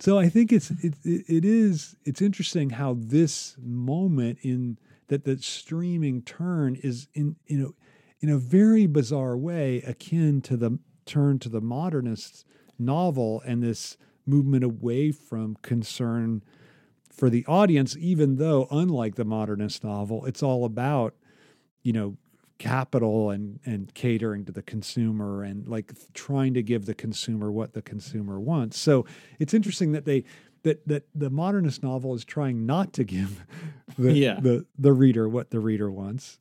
so 0.00 0.18
i 0.18 0.28
think 0.28 0.52
it's 0.52 0.70
it, 0.70 0.94
it, 1.04 1.24
it 1.28 1.44
is 1.44 1.96
it's 2.04 2.20
interesting 2.20 2.70
how 2.70 2.96
this 2.98 3.56
moment 3.60 4.38
in 4.42 4.78
that 5.08 5.24
that 5.24 5.42
streaming 5.42 6.22
turn 6.22 6.74
is 6.82 7.08
in 7.14 7.36
you 7.46 7.58
know 7.58 7.74
in 8.20 8.28
a 8.28 8.38
very 8.38 8.86
bizarre 8.86 9.36
way 9.36 9.82
akin 9.86 10.40
to 10.42 10.56
the 10.56 10.78
turn 11.06 11.38
to 11.38 11.48
the 11.48 11.60
modernist 11.60 12.44
novel 12.78 13.42
and 13.46 13.62
this 13.62 13.96
movement 14.26 14.64
away 14.64 15.10
from 15.12 15.56
concern 15.62 16.42
for 17.18 17.28
the 17.28 17.44
audience 17.46 17.96
even 17.98 18.36
though 18.36 18.66
unlike 18.70 19.16
the 19.16 19.24
modernist 19.24 19.82
novel 19.84 20.24
it's 20.24 20.42
all 20.42 20.64
about 20.64 21.14
you 21.82 21.92
know 21.92 22.16
capital 22.58 23.30
and 23.30 23.60
and 23.64 23.92
catering 23.94 24.44
to 24.44 24.52
the 24.52 24.62
consumer 24.62 25.42
and 25.42 25.68
like 25.68 25.92
trying 26.14 26.54
to 26.54 26.62
give 26.62 26.86
the 26.86 26.94
consumer 26.94 27.52
what 27.52 27.72
the 27.72 27.82
consumer 27.82 28.40
wants. 28.40 28.76
So 28.78 29.06
it's 29.38 29.54
interesting 29.54 29.92
that 29.92 30.04
they 30.04 30.24
that 30.64 30.84
that 30.88 31.04
the 31.14 31.30
modernist 31.30 31.84
novel 31.84 32.14
is 32.14 32.24
trying 32.24 32.66
not 32.66 32.92
to 32.94 33.04
give 33.04 33.46
the 33.98 34.12
Yeah. 34.12 34.40
the 34.40 34.66
the 34.76 34.92
reader 34.92 35.28
what 35.28 35.50
the 35.50 35.60
reader 35.60 35.88
wants. 35.90 36.40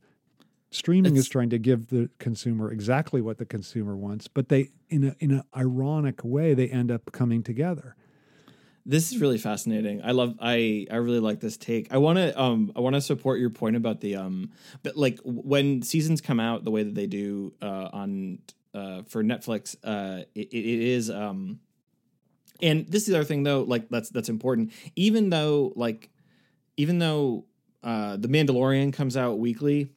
streaming 0.71 1.15
is 1.17 1.29
trying 1.29 1.51
to 1.51 1.59
give 1.59 1.87
the 1.89 2.09
consumer 2.17 2.71
exactly 2.71 3.21
what 3.21 3.37
the 3.37 3.45
consumer 3.45 3.95
wants, 3.95 4.27
but 4.27 4.49
they 4.49 4.71
in 4.89 5.03
a 5.03 5.15
in 5.19 5.29
an 5.31 5.43
ironic 5.55 6.23
way 6.23 6.55
they 6.55 6.67
end 6.67 6.89
up 6.89 7.11
coming 7.11 7.43
together. 7.43 7.95
This 8.89 9.11
is 9.11 9.19
really 9.19 9.37
fascinating. 9.37 10.01
I 10.01 10.11
love 10.11 10.35
I 10.39 10.87
I 10.89 10.95
really 10.95 11.19
like 11.19 11.41
this 11.41 11.57
take. 11.57 11.93
I 11.93 11.97
want 11.97 12.17
to 12.19 12.41
um 12.41 12.71
I 12.73 12.79
want 12.79 12.95
to 12.95 13.01
support 13.01 13.37
your 13.37 13.49
point 13.49 13.75
about 13.75 13.99
the 13.99 14.15
um 14.15 14.51
but 14.81 14.95
like 14.95 15.19
when 15.25 15.81
seasons 15.81 16.21
come 16.21 16.39
out 16.39 16.63
the 16.63 16.71
way 16.71 16.83
that 16.83 16.95
they 16.95 17.05
do 17.05 17.53
uh 17.61 17.89
on 17.91 18.39
uh 18.73 19.01
for 19.03 19.25
Netflix 19.25 19.75
uh 19.83 20.23
it, 20.33 20.47
it 20.53 20.65
is 20.79 21.09
um 21.09 21.59
and 22.61 22.87
this 22.87 23.01
is 23.03 23.09
the 23.09 23.15
other 23.15 23.25
thing 23.25 23.43
though 23.43 23.63
like 23.63 23.89
that's 23.89 24.09
that's 24.09 24.29
important 24.29 24.71
even 24.95 25.29
though 25.31 25.73
like 25.75 26.09
even 26.77 26.97
though 26.97 27.43
uh 27.83 28.15
the 28.15 28.29
Mandalorian 28.29 28.93
comes 28.93 29.17
out 29.17 29.37
weekly 29.37 29.89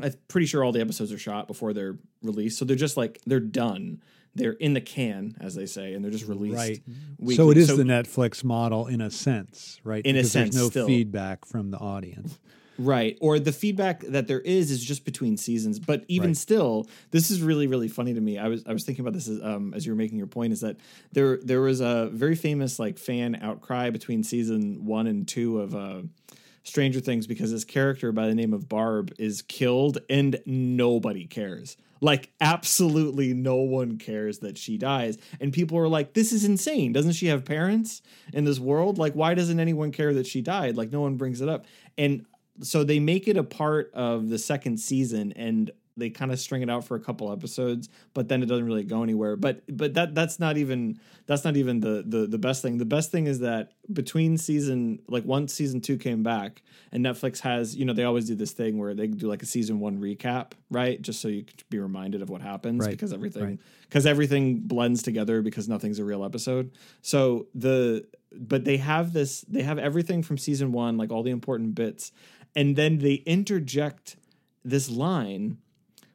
I'm 0.00 0.14
pretty 0.26 0.46
sure 0.46 0.64
all 0.64 0.72
the 0.72 0.80
episodes 0.80 1.12
are 1.12 1.18
shot 1.18 1.46
before 1.46 1.74
they're 1.74 1.98
released 2.22 2.58
so 2.58 2.64
they're 2.64 2.76
just 2.76 2.96
like 2.96 3.20
they're 3.26 3.40
done 3.40 4.02
they're 4.34 4.52
in 4.52 4.74
the 4.74 4.80
can 4.80 5.36
as 5.40 5.54
they 5.54 5.66
say 5.66 5.94
and 5.94 6.04
they're 6.04 6.10
just 6.12 6.26
released 6.28 6.56
Right. 6.56 6.82
weekly. 7.18 7.36
So 7.36 7.50
it 7.50 7.56
is 7.56 7.68
the 7.76 7.82
Netflix 7.84 8.44
model 8.44 8.86
in 8.86 9.00
a 9.00 9.10
sense, 9.10 9.80
right? 9.84 10.04
In 10.04 10.16
a 10.16 10.24
sense, 10.24 10.54
there's 10.54 10.64
no 10.64 10.70
still. 10.70 10.86
feedback 10.86 11.44
from 11.44 11.70
the 11.70 11.78
audience. 11.78 12.38
Right. 12.78 13.18
Or 13.20 13.38
the 13.38 13.52
feedback 13.52 14.00
that 14.06 14.26
there 14.26 14.40
is 14.40 14.70
is 14.70 14.82
just 14.82 15.04
between 15.04 15.36
seasons. 15.36 15.78
But 15.78 16.04
even 16.08 16.28
Right. 16.30 16.36
still, 16.36 16.88
this 17.10 17.30
is 17.30 17.42
really, 17.42 17.66
really 17.66 17.88
funny 17.88 18.14
to 18.14 18.20
me. 18.22 18.38
I 18.38 18.48
was 18.48 18.62
I 18.66 18.72
was 18.72 18.84
thinking 18.84 19.02
about 19.02 19.12
this 19.12 19.28
as, 19.28 19.42
um, 19.42 19.74
as 19.74 19.84
you 19.84 19.92
were 19.92 19.96
making 19.96 20.16
your 20.16 20.26
point, 20.28 20.54
is 20.54 20.60
that 20.62 20.78
there 21.12 21.36
there 21.42 21.60
was 21.60 21.80
a 21.82 22.08
very 22.10 22.36
famous 22.36 22.78
like 22.78 22.96
fan 22.98 23.36
outcry 23.42 23.90
between 23.90 24.22
season 24.22 24.86
one 24.86 25.06
and 25.06 25.28
two 25.28 25.60
of 25.60 25.74
uh 25.74 26.02
Stranger 26.62 27.00
Things 27.00 27.26
because 27.26 27.50
this 27.52 27.64
character 27.64 28.12
by 28.12 28.26
the 28.26 28.34
name 28.34 28.52
of 28.52 28.68
Barb 28.68 29.12
is 29.18 29.42
killed 29.42 29.98
and 30.08 30.40
nobody 30.46 31.26
cares. 31.26 31.76
Like 32.00 32.30
absolutely 32.40 33.34
no 33.34 33.56
one 33.56 33.98
cares 33.98 34.38
that 34.38 34.56
she 34.56 34.78
dies. 34.78 35.18
And 35.40 35.52
people 35.52 35.78
are 35.78 35.88
like, 35.88 36.14
this 36.14 36.32
is 36.32 36.44
insane. 36.44 36.92
Doesn't 36.92 37.12
she 37.12 37.26
have 37.26 37.44
parents 37.44 38.02
in 38.32 38.44
this 38.44 38.58
world? 38.58 38.98
Like, 38.98 39.14
why 39.14 39.34
doesn't 39.34 39.60
anyone 39.60 39.92
care 39.92 40.14
that 40.14 40.26
she 40.26 40.40
died? 40.40 40.76
Like 40.76 40.90
no 40.90 41.00
one 41.00 41.16
brings 41.16 41.40
it 41.40 41.48
up. 41.48 41.66
And 41.98 42.24
so 42.62 42.84
they 42.84 43.00
make 43.00 43.28
it 43.28 43.36
a 43.36 43.44
part 43.44 43.90
of 43.94 44.28
the 44.28 44.38
second 44.38 44.78
season 44.78 45.32
and 45.32 45.70
they 45.96 46.10
kind 46.10 46.32
of 46.32 46.38
string 46.38 46.62
it 46.62 46.70
out 46.70 46.84
for 46.84 46.96
a 46.96 47.00
couple 47.00 47.30
episodes 47.32 47.88
but 48.14 48.28
then 48.28 48.42
it 48.42 48.46
doesn't 48.46 48.64
really 48.64 48.84
go 48.84 49.02
anywhere. 49.02 49.36
But 49.36 49.62
but 49.68 49.94
that 49.94 50.14
that's 50.14 50.38
not 50.38 50.56
even 50.56 50.98
that's 51.26 51.44
not 51.44 51.56
even 51.56 51.80
the 51.80 52.04
the 52.06 52.26
the 52.26 52.38
best 52.38 52.62
thing. 52.62 52.78
The 52.78 52.84
best 52.84 53.10
thing 53.10 53.26
is 53.26 53.40
that 53.40 53.72
between 53.92 54.36
season 54.36 55.00
like 55.08 55.24
once 55.24 55.52
season 55.52 55.80
2 55.80 55.96
came 55.98 56.22
back 56.22 56.62
and 56.92 57.04
Netflix 57.04 57.40
has 57.40 57.76
you 57.76 57.84
know 57.84 57.92
they 57.92 58.04
always 58.04 58.26
do 58.26 58.34
this 58.34 58.52
thing 58.52 58.78
where 58.78 58.94
they 58.94 59.06
do 59.06 59.28
like 59.28 59.42
a 59.42 59.46
season 59.46 59.80
1 59.80 60.00
recap 60.00 60.52
right? 60.70 61.00
Just 61.02 61.20
so 61.20 61.28
you 61.28 61.44
can 61.44 61.56
be 61.68 61.78
reminded 61.78 62.22
of 62.22 62.30
what 62.30 62.40
happens 62.42 62.80
Right, 62.80 62.90
because 62.90 63.12
everything 63.12 63.44
right. 63.44 63.58
because 63.82 64.06
everything 64.06 64.60
blends 64.60 65.02
together 65.02 65.42
because 65.42 65.68
nothing's 65.68 65.98
a 65.98 66.04
real 66.04 66.24
episode. 66.24 66.70
So 67.02 67.46
the 67.54 68.06
but 68.32 68.64
they 68.64 68.76
have 68.78 69.12
this 69.12 69.42
they 69.42 69.62
have 69.62 69.78
everything 69.78 70.22
from 70.22 70.38
season 70.38 70.72
1 70.72 70.96
like 70.96 71.10
all 71.10 71.22
the 71.22 71.30
important 71.30 71.74
bits 71.74 72.12
and 72.54 72.76
then 72.76 72.98
they 72.98 73.14
interject 73.26 74.16
this 74.64 74.90
line 74.90 75.58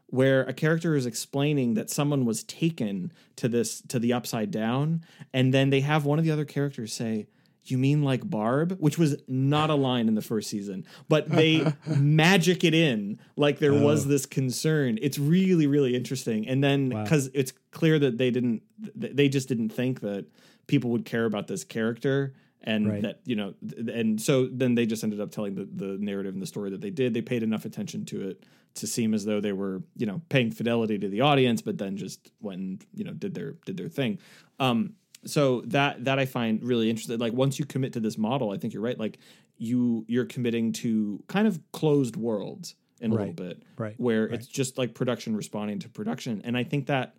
where 0.07 0.43
a 0.43 0.53
character 0.53 0.95
is 0.95 1.05
explaining 1.05 1.73
that 1.73 1.89
someone 1.89 2.25
was 2.25 2.43
taken 2.43 3.11
to 3.35 3.47
this 3.47 3.81
to 3.81 3.99
the 3.99 4.13
upside 4.13 4.51
down 4.51 5.03
and 5.33 5.53
then 5.53 5.69
they 5.71 5.81
have 5.81 6.05
one 6.05 6.19
of 6.19 6.25
the 6.25 6.31
other 6.31 6.45
characters 6.45 6.93
say 6.93 7.27
you 7.67 7.77
mean 7.79 8.03
like 8.03 8.29
barb 8.29 8.77
which 8.79 8.97
was 8.99 9.15
not 9.27 9.71
a 9.71 9.75
line 9.75 10.07
in 10.07 10.13
the 10.13 10.21
first 10.21 10.47
season 10.49 10.85
but 11.09 11.27
they 11.29 11.73
magic 11.97 12.63
it 12.63 12.75
in 12.75 13.19
like 13.35 13.57
there 13.57 13.73
was 13.73 14.05
Oh. 14.05 14.09
this 14.09 14.25
concern 14.27 14.99
it's 15.01 15.17
really 15.17 15.65
really 15.65 15.95
interesting 15.95 16.47
and 16.47 16.63
then 16.63 16.89
Wow. 16.91 17.03
because 17.03 17.31
it's 17.33 17.51
clear 17.71 17.97
that 17.99 18.17
they 18.19 18.29
didn't 18.29 18.61
they 18.95 19.27
just 19.27 19.47
didn't 19.47 19.69
think 19.69 20.01
that 20.01 20.27
people 20.67 20.91
would 20.91 21.05
care 21.05 21.25
about 21.25 21.47
this 21.47 21.63
character 21.63 22.33
and 22.65 22.87
Right. 22.89 23.01
that 23.03 23.19
you 23.25 23.35
know 23.35 23.53
th- 23.67 23.87
and 23.89 24.19
so 24.21 24.47
then 24.51 24.75
they 24.75 24.85
just 24.85 25.03
ended 25.03 25.21
up 25.21 25.31
telling 25.31 25.55
the, 25.55 25.65
the 25.73 25.97
narrative 25.99 26.33
and 26.33 26.41
the 26.41 26.47
story 26.47 26.69
that 26.71 26.81
they 26.81 26.89
did 26.89 27.13
they 27.13 27.21
paid 27.21 27.43
enough 27.43 27.63
attention 27.65 28.05
to 28.05 28.27
it 28.29 28.43
to 28.75 28.87
seem 28.87 29.13
as 29.13 29.23
though 29.25 29.39
they 29.39 29.53
were 29.53 29.83
you 29.95 30.05
know 30.05 30.21
paying 30.29 30.51
fidelity 30.51 30.97
to 30.97 31.07
the 31.07 31.21
audience 31.21 31.61
but 31.61 31.77
then 31.77 31.95
just 31.97 32.31
went 32.41 32.59
and 32.59 32.85
you 32.93 33.03
know 33.03 33.13
did 33.13 33.33
their 33.33 33.53
did 33.65 33.77
their 33.77 33.87
thing 33.87 34.17
um 34.59 34.93
so 35.25 35.61
that 35.61 36.03
that 36.05 36.17
i 36.19 36.25
find 36.25 36.63
really 36.63 36.89
interesting 36.89 37.17
like 37.19 37.33
once 37.33 37.57
you 37.59 37.65
commit 37.65 37.93
to 37.93 37.99
this 37.99 38.17
model 38.17 38.51
i 38.51 38.57
think 38.57 38.73
you're 38.73 38.83
right 38.83 38.99
like 38.99 39.17
you 39.57 40.03
you're 40.07 40.25
committing 40.25 40.71
to 40.73 41.23
kind 41.27 41.47
of 41.47 41.59
closed 41.71 42.15
worlds 42.17 42.75
in 42.99 43.11
a 43.11 43.13
little 43.13 43.27
Right. 43.27 43.35
bit 43.35 43.63
Right. 43.77 43.93
where 43.97 44.23
Right. 44.25 44.33
it's 44.33 44.47
just 44.47 44.77
like 44.77 44.93
production 44.93 45.35
responding 45.35 45.79
to 45.79 45.89
production 45.89 46.41
and 46.43 46.57
i 46.57 46.63
think 46.63 46.87
that 46.87 47.15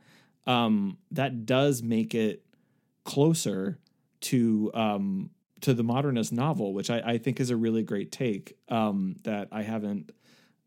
um 0.47 0.99
that 1.13 1.47
does 1.47 1.83
make 1.83 2.15
it 2.15 2.43
closer 3.05 3.79
to 4.21 4.71
um 4.75 5.31
to 5.61 5.75
the 5.75 5.85
modernist 5.85 6.33
novel 6.33 6.73
which 6.73 6.91
i, 6.91 6.99
I 6.99 7.19
think 7.19 7.41
is 7.41 7.51
a 7.51 7.57
really 7.57 7.83
great 7.83 8.13
take 8.13 8.57
um 8.69 9.17
that 9.25 9.49
i 9.53 9.63
haven't 9.63 10.13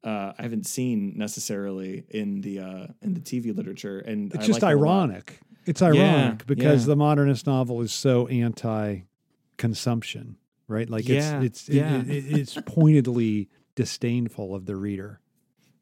uh, 0.04 0.34
I 0.38 0.44
haven't 0.44 0.66
seen 0.66 1.18
necessarily 1.18 2.06
in 2.10 2.42
the 2.42 2.60
uh, 2.60 2.88
in 3.02 3.14
the 3.14 3.20
TV 3.20 3.56
literature, 3.56 4.00
and 4.00 4.34
It's 4.34 4.46
I 4.46 4.48
just 4.48 4.62
like 4.62 4.72
ironic. 4.72 5.40
It's 5.66 5.82
ironic 5.82 6.48
because 6.48 6.84
yeah. 6.84 6.88
the 6.88 6.96
modernist 6.96 7.46
novel 7.46 7.82
is 7.82 7.92
so 7.92 8.28
anti-consumption, 8.28 10.38
right? 10.68 10.90
Like 10.90 11.08
Yeah, 11.08 11.42
it's 11.42 11.68
it's 11.68 11.70
yeah. 11.70 12.00
it, 12.00 12.10
it, 12.10 12.40
it's 12.40 12.58
pointedly 12.66 13.50
disdainful 13.76 14.56
of 14.56 14.66
the 14.66 14.76
reader. 14.76 15.20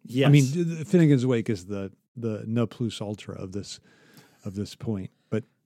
Yes. 0.03 0.27
I 0.27 0.31
mean, 0.31 0.45
Finnegans 0.45 1.25
Wake 1.25 1.49
is 1.49 1.65
the 1.65 1.91
the 2.15 2.43
no 2.47 2.65
plus 2.65 3.01
ultra 3.01 3.35
of 3.35 3.51
this 3.51 3.79
of 4.43 4.55
this 4.55 4.73
point. 4.73 5.11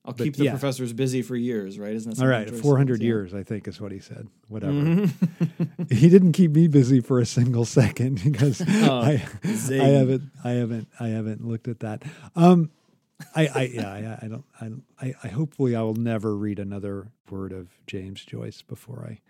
I'll 0.04 0.12
but 0.14 0.24
keep 0.24 0.36
the 0.36 0.44
yeah. 0.44 0.50
professors 0.50 0.92
busy 0.92 1.22
for 1.22 1.36
years, 1.36 1.78
right? 1.78 1.92
Isn't 1.92 2.16
that 2.16 2.22
all 2.22 2.28
right, 2.28 2.50
four 2.50 2.76
hundred 2.76 3.02
years, 3.02 3.32
I 3.34 3.44
think, 3.44 3.68
is 3.68 3.80
what 3.80 3.92
he 3.92 4.00
said. 4.00 4.26
Whatever. 4.48 4.72
Mhm. 4.72 5.90
he 5.92 6.08
didn't 6.08 6.32
keep 6.32 6.50
me 6.50 6.66
busy 6.66 7.00
for 7.00 7.20
a 7.20 7.26
single 7.26 7.64
second 7.64 8.20
because 8.24 8.60
Oh, 8.66 9.00
I. 9.00 9.22
I 9.44 9.74
haven't 9.74 10.22
I 10.44 10.50
haven't 10.50 10.88
I 10.98 11.08
haven't 11.08 11.46
looked 11.46 11.68
at 11.68 11.80
that. 11.80 12.02
Um, 12.34 12.70
I, 13.36 13.46
I 13.46 13.62
yeah 13.72 13.88
I 14.20 14.24
I, 14.24 14.28
don't- 14.28 14.44
I 15.00 15.14
I 15.22 15.28
hopefully 15.28 15.76
I 15.76 15.82
will 15.82 15.94
never 15.94 16.34
read 16.36 16.58
another 16.58 17.06
word 17.30 17.52
of 17.52 17.68
James 17.86 18.24
Joyce 18.24 18.60
before 18.62 19.06
I. 19.08 19.20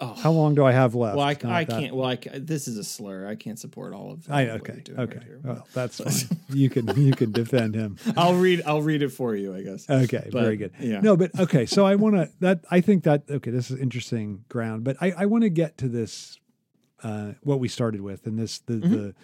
Oh. 0.00 0.12
How 0.14 0.32
long 0.32 0.54
do 0.56 0.64
I 0.64 0.72
have 0.72 0.94
left? 0.94 1.16
Well, 1.16 1.24
I, 1.26 1.36
I 1.44 1.64
can't. 1.64 1.94
Well, 1.94 2.08
I, 2.08 2.16
this 2.34 2.66
is 2.66 2.76
a 2.78 2.84
slur. 2.84 3.28
I 3.28 3.36
can't 3.36 3.58
support 3.58 3.92
all 3.94 4.10
of. 4.12 4.26
That. 4.26 4.34
I 4.34 4.48
all 4.48 4.56
of 4.56 4.60
what 4.62 4.70
okay 4.70 4.92
okay. 4.98 5.14
right 5.18 5.22
here. 5.24 5.40
well, 5.44 5.68
that's 5.72 6.00
fine. 6.00 6.38
you 6.52 6.68
can 6.68 6.88
you 7.00 7.12
can 7.12 7.30
defend 7.30 7.74
him. 7.76 7.96
I'll 8.16 8.34
read. 8.34 8.62
I'll 8.66 8.82
read 8.82 9.02
it 9.02 9.10
for 9.10 9.36
you. 9.36 9.54
I 9.54 9.62
guess. 9.62 9.88
Okay, 9.88 10.28
But, 10.32 10.42
very 10.42 10.56
good. 10.56 10.72
yeah. 10.80 11.00
No, 11.00 11.16
but 11.16 11.38
okay. 11.38 11.64
So 11.66 11.86
I 11.86 11.94
want 11.94 12.16
to 12.16 12.28
that 12.40 12.64
I 12.70 12.80
think 12.80 13.04
that 13.04 13.22
okay, 13.30 13.50
this 13.50 13.70
is 13.70 13.78
interesting 13.78 14.44
ground, 14.48 14.82
but 14.84 14.96
I 15.00 15.12
I 15.16 15.26
want 15.26 15.44
to 15.44 15.50
get 15.50 15.78
to 15.78 15.88
this 15.88 16.38
uh 17.02 17.32
what 17.42 17.60
we 17.60 17.68
started 17.68 18.00
with 18.00 18.26
and 18.26 18.38
this 18.38 18.58
the 18.60 18.74
Mm-hmm. 18.74 18.92
the 18.92 19.14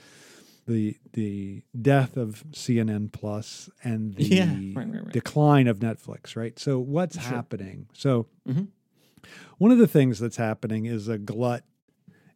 the 0.67 0.97
the 1.15 1.63
death 1.83 2.17
of 2.17 2.45
CNN 2.53 3.11
Plus 3.11 3.69
and 3.83 4.15
the 4.15 4.23
Yeah, 4.25 4.45
right, 4.45 4.77
right, 4.77 4.87
right. 5.05 5.13
decline 5.13 5.67
of 5.67 5.81
Netflix, 5.81 6.37
right? 6.37 6.57
So 6.61 6.79
what's 6.79 7.17
Sure. 7.21 7.25
happening? 7.35 7.89
So 7.93 8.27
Mhm. 8.49 8.69
One 9.59 9.71
of 9.71 9.79
the 9.79 9.87
things 9.89 10.19
that's 10.19 10.37
happening 10.37 10.87
is 10.87 11.09
a 11.09 11.19
glut 11.19 11.65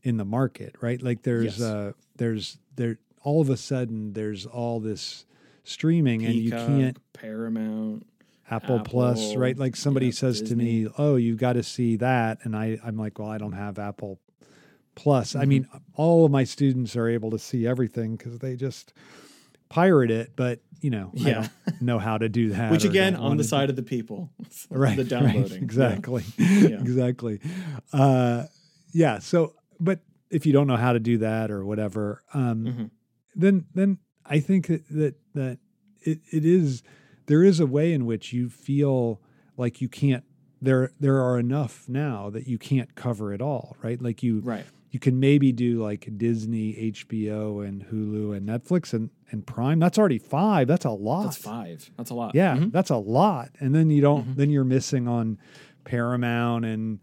in 0.03 0.16
the 0.16 0.24
market, 0.24 0.74
right? 0.80 1.01
Like 1.03 1.22
there's 1.22 1.45
Yes. 1.45 1.61
uh 1.61 1.92
there's 2.16 2.59
there 2.76 2.99
all 3.22 3.40
of 3.40 3.49
a 3.51 3.57
sudden 3.57 4.12
there's 4.12 4.47
all 4.47 4.80
this 4.80 5.24
streaming 5.64 6.24
and 6.24 6.36
you 6.36 6.51
can't 6.53 6.99
Paramount. 7.12 8.07
Apple, 8.51 8.80
Plus, 8.80 9.34
right? 9.36 9.59
Like 9.59 9.74
somebody 9.74 10.07
yeah, 10.07 10.12
says 10.12 10.42
to 10.42 10.55
me, 10.55 10.86
"Oh, 10.99 11.16
you've 11.16 11.38
got 11.38 11.55
to 11.55 11.62
see 11.62 11.97
that," 11.97 12.38
and 12.45 12.55
I, 12.55 12.78
I'm 12.84 12.97
like, 12.99 13.18
"Well, 13.18 13.28
I 13.28 13.38
don't 13.38 13.53
have 13.53 13.78
Apple 13.78 14.20
Plus." 14.95 15.34
I 15.34 15.40
Mm-hmm. 15.40 15.49
mean, 15.49 15.68
all 15.95 16.26
of 16.26 16.30
my 16.30 16.45
students 16.45 16.95
are 16.95 17.09
able 17.09 17.30
to 17.30 17.38
see 17.38 17.66
everything 17.66 18.16
because 18.16 18.40
they 18.40 18.55
just 18.55 18.92
pirate 19.68 20.10
it, 20.10 20.32
but 20.36 20.60
you 20.80 20.90
know, 20.90 21.12
I 21.24 21.28
Yeah. 21.28 21.48
don't 21.66 21.82
know 21.82 21.98
how 21.98 22.18
to 22.18 22.28
do 22.28 22.50
that. 22.54 22.70
Which 22.70 22.84
again, 22.84 23.16
on 23.16 23.36
the 23.36 23.42
do- 23.42 23.48
side 23.48 23.70
of 23.70 23.76
the 23.76 23.82
people, 23.82 24.30
right? 24.70 24.96
The 24.96 25.02
right, 25.02 25.08
downloading, 25.08 25.62
exactly, 25.62 26.24
Yeah. 26.38 26.80
exactly. 26.80 27.40
Uh, 27.92 28.44
yeah. 28.92 29.18
So, 29.18 29.54
but 29.80 30.00
if 30.30 30.46
you 30.46 30.52
don't 30.52 30.66
know 30.66 30.76
how 30.76 30.92
to 30.92 31.00
do 31.00 31.18
that 31.18 31.50
or 31.50 31.64
whatever, 31.64 32.22
um, 32.34 32.64
Mhm. 32.64 32.90
then 33.34 33.64
then 33.74 33.98
I 34.26 34.40
think 34.40 34.66
that 34.68 34.88
that, 34.90 35.14
that 35.34 35.58
it, 36.02 36.20
it 36.30 36.44
is 36.44 36.82
there 37.26 37.42
is 37.42 37.60
a 37.60 37.66
way 37.66 37.92
in 37.92 38.04
which 38.06 38.32
you 38.32 38.48
feel 38.50 39.20
like 39.56 39.80
you 39.80 39.88
can't 39.88 40.24
there 40.60 40.92
there 41.00 41.20
are 41.22 41.38
enough 41.38 41.88
now 41.88 42.30
that 42.30 42.46
you 42.46 42.58
can't 42.58 42.94
cover 42.94 43.32
it 43.32 43.40
all, 43.40 43.76
right? 43.82 44.00
Like 44.00 44.22
you 44.22 44.40
Right. 44.40 44.64
You 44.95 45.01
can 45.01 45.18
maybe 45.18 45.51
do 45.51 45.82
like 45.82 46.09
Disney, 46.16 46.92
HBO, 46.92 47.66
and 47.66 47.84
Hulu 47.84 48.36
and 48.36 48.49
Netflix 48.49 48.95
and 48.95 49.11
and 49.32 49.45
Prime. 49.45 49.80
That's 49.80 49.99
already 49.99 50.18
five. 50.18 50.68
That's 50.68 50.84
a 50.84 50.90
lot. 50.90 51.24
That's 51.24 51.36
five. 51.36 51.90
That's 51.97 52.11
a 52.11 52.14
lot. 52.14 52.36
Yeah, 52.36 52.57
Mhm. 52.57 52.70
that's 52.70 52.90
a 52.90 52.97
lot. 52.97 53.51
And 53.59 53.74
then 53.74 53.90
you 53.90 54.01
don't. 54.01 54.24
Mhm. 54.28 54.36
Then 54.36 54.51
you're 54.51 54.62
missing 54.62 55.09
on 55.09 55.38
Paramount 55.84 56.64
and 56.64 57.01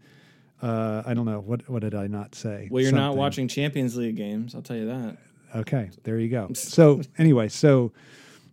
uh, 0.62 1.02
I 1.04 1.12
don't 1.12 1.26
know 1.26 1.40
what 1.40 1.68
what 1.68 1.82
did 1.82 1.94
I 1.94 2.06
not 2.06 2.34
say? 2.34 2.68
Well, 2.70 2.82
you're 2.82 2.92
not 2.92 3.14
watching 3.16 3.46
Champions 3.46 3.94
League 3.96 4.16
games. 4.16 4.54
I'll 4.54 4.62
tell 4.62 4.76
you 4.76 4.86
that. 4.86 5.18
Okay, 5.54 5.90
there 6.04 6.18
you 6.18 6.30
go. 6.30 6.48
So 6.54 7.02
anyway, 7.18 7.48
so 7.48 7.92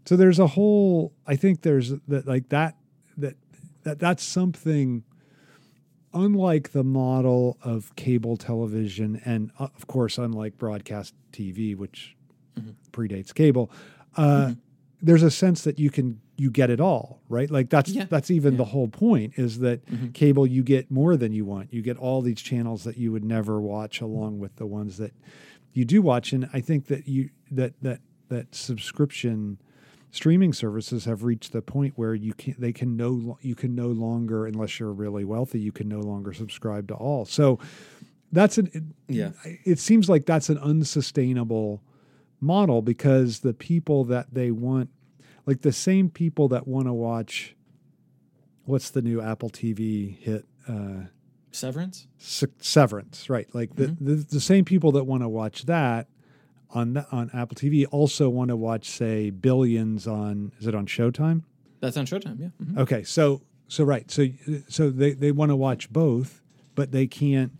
so 0.06 0.18
there's 0.18 0.40
a 0.40 0.48
whole. 0.48 1.14
I 1.26 1.38
think 1.38 1.62
there's 1.62 1.92
that 2.10 2.28
like 2.28 2.50
that 2.50 2.76
that 3.18 3.36
that 3.84 4.00
that's 4.00 4.24
something 4.24 5.04
unlike 6.14 6.72
the 6.72 6.84
model 6.84 7.58
of 7.64 7.96
cable 7.96 8.38
television, 8.38 9.22
and 9.26 9.52
uh, 9.60 9.68
of 9.76 9.88
course, 9.88 10.18
unlike 10.18 10.58
broadcast 10.58 11.14
TV, 11.32 11.76
which 11.76 12.16
predates 12.92 13.34
cable. 13.34 13.72
Uh, 14.18 14.54
There's 15.02 15.24
a 15.24 15.32
sense 15.32 15.64
that 15.64 15.80
you 15.80 15.90
can 15.90 16.20
you 16.38 16.52
get 16.52 16.70
it 16.70 16.82
all, 16.82 17.22
right? 17.30 17.50
Like 17.50 17.70
that's 17.70 17.90
Yeah. 17.92 18.06
that's 18.10 18.30
even 18.32 18.58
the 18.58 18.66
whole 18.66 18.88
point 18.90 19.34
is 19.38 19.60
that 19.60 19.82
cable 20.14 20.46
you 20.48 20.62
get 20.64 20.90
more 20.92 21.16
than 21.16 21.32
you 21.32 21.46
want. 21.46 21.74
You 21.74 21.82
get 21.82 21.96
all 21.98 22.22
these 22.22 22.42
channels 22.42 22.84
that 22.84 22.98
you 22.98 23.12
would 23.14 23.24
never 23.24 23.62
watch 23.62 24.02
along 24.02 24.40
with 24.40 24.56
the 24.58 24.66
ones 24.66 24.98
that 24.98 25.14
you 25.74 25.86
do 25.86 26.02
watch 26.02 26.34
and 26.34 26.50
I 26.54 26.60
think 26.62 26.88
that 26.88 27.08
you 27.08 27.30
that 27.52 27.74
that 27.82 28.02
that 28.30 28.54
subscription 28.56 29.58
streaming 30.12 30.54
services 30.54 31.06
have 31.06 31.24
reached 31.24 31.52
the 31.52 31.62
point 31.62 31.94
where 31.96 32.16
you 32.16 32.34
can 32.34 32.56
they 32.58 32.74
can 32.74 32.98
no 32.98 33.38
you 33.42 33.56
can 33.56 33.76
no 33.76 33.88
longer 33.88 34.46
unless 34.48 34.80
you're 34.80 34.92
really 34.94 35.24
wealthy 35.24 35.60
you 35.60 35.72
can 35.72 35.88
no 35.88 36.00
longer 36.00 36.34
subscribe 36.34 36.88
to 36.88 36.94
all. 36.96 37.26
So 37.26 37.60
that's 38.32 38.58
an 38.58 38.70
it, 38.74 38.84
Yeah. 39.08 39.32
it 39.66 39.80
seems 39.80 40.10
like 40.10 40.26
that's 40.26 40.50
an 40.50 40.58
unsustainable 40.60 41.82
model 42.42 42.82
because 42.82 43.40
the 43.40 43.54
people 43.54 44.04
that 44.06 44.34
they 44.34 44.50
want 44.52 44.90
like 45.46 45.62
the 45.62 45.74
same 45.74 46.10
people 46.10 46.48
that 46.50 46.68
want 46.68 46.88
to 46.88 46.94
watch 46.94 47.56
what's 48.66 48.90
the 48.92 49.02
new 49.02 49.22
Apple 49.22 49.50
TV 49.50 50.18
hit 50.20 50.46
uh 50.68 51.04
Severance. 51.52 52.08
Se- 52.20 52.46
Severance, 52.60 53.28
right? 53.28 53.48
Like 53.56 53.76
the, 53.76 53.88
the 54.00 54.16
the 54.16 54.40
same 54.40 54.66
people 54.66 54.92
that 54.94 55.06
want 55.06 55.24
to 55.24 55.30
watch 55.30 55.66
that 55.66 56.08
on 56.72 56.94
the, 56.94 57.08
on 57.12 57.30
Apple 57.34 57.56
TV 57.56 57.86
also 57.92 58.30
want 58.30 58.50
to 58.50 58.56
watch, 58.56 58.90
say, 58.90 59.30
Billions 59.32 60.08
on 60.08 60.52
is 60.60 60.68
it 60.68 60.76
on 60.76 60.86
Showtime? 60.86 61.44
That's 61.80 61.98
on 61.98 62.06
Showtime. 62.06 62.40
Yeah. 62.40 62.50
Mhm. 62.64 62.78
Okay, 62.78 63.04
so 63.04 63.42
so 63.68 63.84
right, 63.84 64.10
so 64.12 64.28
so 64.68 64.90
they 64.90 65.14
they 65.14 65.32
want 65.32 65.50
to 65.50 65.56
watch 65.56 65.90
both, 65.92 66.42
but 66.76 66.92
they 66.92 67.08
can't 67.08 67.52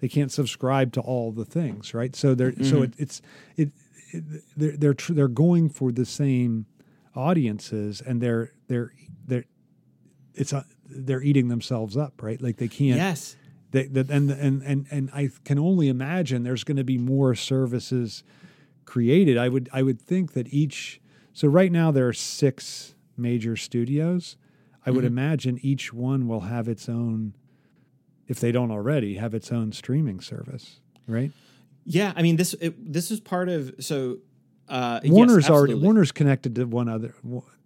they 0.00 0.08
can't 0.08 0.30
subscribe 0.32 0.92
to 0.92 1.00
all 1.00 1.32
the 1.32 1.44
things, 1.44 1.94
right? 1.94 2.14
So 2.16 2.34
they're 2.34 2.54
so 2.64 2.82
it, 2.82 2.94
it's 2.98 3.22
it, 3.56 3.70
it 4.12 4.24
they're 4.56 4.76
they're 4.76 4.94
tr- 4.94 5.12
they're 5.14 5.28
going 5.28 5.68
for 5.68 5.92
the 5.92 6.04
same 6.04 6.66
audiences, 7.14 8.00
and 8.00 8.20
they're 8.20 8.52
they're 8.68 8.92
they're 9.26 9.44
it's 10.34 10.52
a, 10.52 10.64
they're 10.88 11.22
eating 11.22 11.48
themselves 11.48 11.96
up, 11.96 12.22
right? 12.22 12.40
Like 12.40 12.56
they 12.58 12.68
can't 12.68 12.96
Yes. 12.96 13.36
they, 13.70 13.84
that 13.88 14.10
and 14.10 14.30
and 14.30 14.62
and 14.62 14.86
and 14.90 15.10
I 15.12 15.30
can 15.44 15.58
only 15.58 15.88
imagine 15.88 16.42
there's 16.42 16.64
going 16.64 16.76
to 16.76 16.84
be 16.84 16.98
more 16.98 17.34
services 17.34 18.22
created. 18.86 19.36
I 19.36 19.48
would 19.48 19.68
I 19.72 19.82
would 19.82 20.00
think 20.00 20.32
that 20.32 20.52
each 20.52 21.00
so 21.32 21.48
right 21.48 21.70
now 21.70 21.90
there 21.90 22.08
are 22.08 22.12
six 22.14 22.94
major 23.16 23.56
studios. 23.56 24.36
I 24.86 24.90
would 24.90 25.04
imagine 25.04 25.58
each 25.62 25.92
one 25.92 26.28
will 26.28 26.42
have 26.42 26.68
its 26.68 26.88
own, 26.88 27.34
if 28.28 28.38
they 28.38 28.52
don't 28.52 28.70
already, 28.70 29.16
have 29.16 29.34
its 29.34 29.50
own 29.50 29.72
streaming 29.72 30.20
service, 30.20 30.78
right? 31.08 31.32
Yeah. 31.84 32.12
I 32.14 32.22
mean 32.22 32.36
this. 32.36 32.54
It, 32.54 32.92
this 32.92 33.10
is 33.10 33.18
part 33.20 33.48
of 33.48 33.74
so. 33.80 34.18
Uh, 34.68 35.00
yes, 35.02 35.12
Warner's 35.12 35.50
already. 35.50 35.74
Warner's 35.74 36.12
connected 36.12 36.54
to 36.54 36.64
one 36.66 36.88
other 36.88 37.14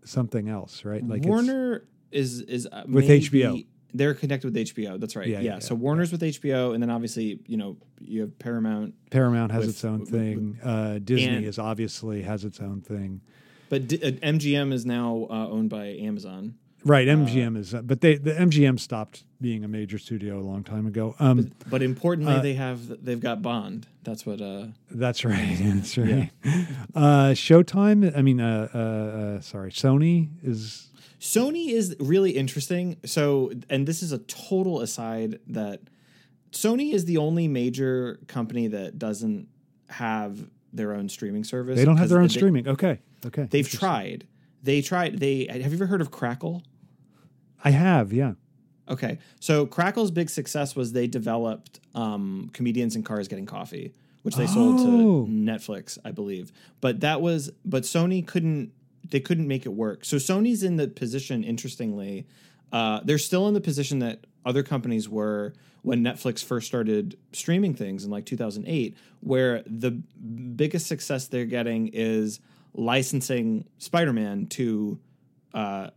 something 0.05 0.49
else, 0.49 0.85
right? 0.85 1.07
Like 1.07 1.21
it's- 1.21 1.29
Warner 1.31 1.85
is 2.11 2.41
is 2.41 2.67
uh, 2.67 2.85
With 2.89 3.09
HBO. 3.09 3.67
They're 3.95 4.15
connected 4.15 4.47
with 4.53 4.57
HBO. 4.57 4.99
That's 5.01 5.17
right. 5.17 5.27
Yeah, 5.29 5.41
Yeah. 5.41 5.55
yeah, 5.55 5.59
so 5.61 5.75
yeah. 5.75 5.81
Warner's 5.81 6.13
with 6.13 6.23
HBO, 6.23 6.73
and 6.75 6.83
then 6.83 6.91
obviously 6.91 7.41
you 7.47 7.57
know 7.57 7.77
you 8.01 8.21
have 8.23 8.39
Paramount, 8.39 8.95
Paramount 9.11 9.53
has 9.53 9.67
with- 9.67 9.75
its 9.77 9.85
own 9.85 10.01
with- 10.01 10.11
thing. 10.11 10.59
uh, 10.63 10.99
Disney 11.03 11.27
and- 11.37 11.45
is 11.45 11.59
obviously 11.59 12.23
has 12.23 12.45
its 12.45 12.61
own 12.61 12.81
thing. 12.81 13.21
but 13.69 13.87
D- 13.89 14.01
uh, 14.03 14.11
MGM 14.23 14.73
is 14.73 14.85
now 14.87 15.27
uh, 15.31 15.49
owned 15.49 15.71
by 15.71 15.87
Amazon. 15.87 16.55
Right, 16.83 17.07
MGM 17.07 17.59
is, 17.59 17.75
uh, 17.75 17.83
but 17.83 18.01
they 18.01 18.17
the 18.17 18.33
MGM 18.33 18.79
stopped 18.81 19.25
being 19.39 19.65
a 19.65 19.69
major 19.69 19.99
studio 19.99 20.39
a 20.39 20.41
long 20.41 20.65
time 20.65 20.87
ago. 20.87 21.15
Um, 21.21 21.51
But 21.69 21.83
importantly, 21.83 22.33
Uh, 22.35 22.41
they 22.41 22.55
have 22.55 23.05
they've 23.05 23.21
got 23.21 23.43
Bond. 23.43 23.87
That's 24.03 24.25
what. 24.25 24.41
Uh, 24.41 24.69
That's 24.91 25.23
right. 25.23 25.59
That's 25.63 25.99
right. 25.99 26.31
Uh, 26.95 27.33
Showtime. 27.35 28.17
I 28.17 28.23
mean, 28.23 28.41
uh, 28.41 28.69
uh, 28.75 28.79
uh, 28.79 29.41
sorry, 29.43 29.71
Sony 29.73 30.29
is. 30.43 30.89
Sony 31.21 31.69
is 31.69 31.95
really 32.01 32.31
interesting. 32.33 32.97
So, 33.05 33.53
and 33.69 33.87
this 33.87 34.03
is 34.03 34.13
a 34.13 34.19
total 34.19 34.81
aside 34.81 35.39
that 35.49 35.81
Sony 36.53 36.93
is 36.95 37.05
the 37.05 37.19
only 37.19 37.47
major 37.47 38.19
company 38.27 38.69
that 38.69 38.99
doesn't 38.99 39.49
have 39.91 40.49
their 40.73 40.93
own 40.95 41.09
streaming 41.09 41.45
service. 41.45 41.77
They 41.79 41.85
don't 41.85 41.97
have 41.99 42.09
their 42.09 42.19
own 42.21 42.29
they- 42.29 42.35
streaming. 42.35 42.67
Okay. 42.69 43.01
Okay. 43.27 43.47
They've 43.51 43.69
tried. 43.69 44.27
They 44.63 44.81
tried. 44.83 45.19
They 45.21 45.47
have 45.51 45.59
you 45.73 45.77
ever 45.79 45.87
heard 45.87 46.01
of 46.01 46.11
Crackle? 46.11 46.63
I 47.63 47.71
have. 47.71 48.13
Yeah. 48.13 48.33
Okay, 48.89 49.19
so 49.39 49.67
Crackle's 49.67 50.11
big 50.11 50.29
success 50.29 50.75
was 50.75 50.93
they 50.93 51.07
developed 51.07 51.79
um, 51.95 52.51
comedians 52.53 52.97
in 52.97 53.05
cars 53.05 53.29
getting 53.29 53.47
coffee, 53.47 53.93
which 54.23 54.35
they 54.35 54.49
sold 54.49 54.81
Oh. 54.81 55.27
to 55.27 55.31
Netflix, 55.31 55.97
I 56.05 56.11
believe. 56.11 56.51
But 56.81 56.99
that 57.01 57.21
was, 57.21 57.51
but 57.65 57.85
Sony 57.85 58.27
couldn't, 58.27 58.73
they 59.11 59.21
couldn't 59.21 59.47
make 59.47 59.67
it 59.67 59.71
work. 59.71 60.05
So 60.05 60.17
Sony's 60.17 60.63
in 60.63 60.77
the 60.77 60.89
position, 60.89 61.45
interestingly, 61.45 62.27
uh, 62.73 63.01
they're 63.05 63.19
still 63.19 63.49
in 63.49 63.55
the 63.55 63.61
position 63.61 63.99
that 64.01 64.27
other 64.45 64.63
companies 64.63 65.09
were 65.09 65.53
when 65.83 66.03
Netflix 66.03 66.45
first 66.45 66.67
started 66.67 67.17
streaming 67.33 67.75
things 67.75 68.05
in 68.05 68.11
like 68.11 68.27
2008, 68.27 68.97
where 69.21 69.63
the 69.67 69.91
biggest 69.91 70.87
success 70.87 71.27
they're 71.27 71.45
getting 71.45 71.89
is 71.89 72.41
licensing 72.75 73.65
Spider-Man 73.79 74.47
to 74.47 74.99
uh, 75.55 75.91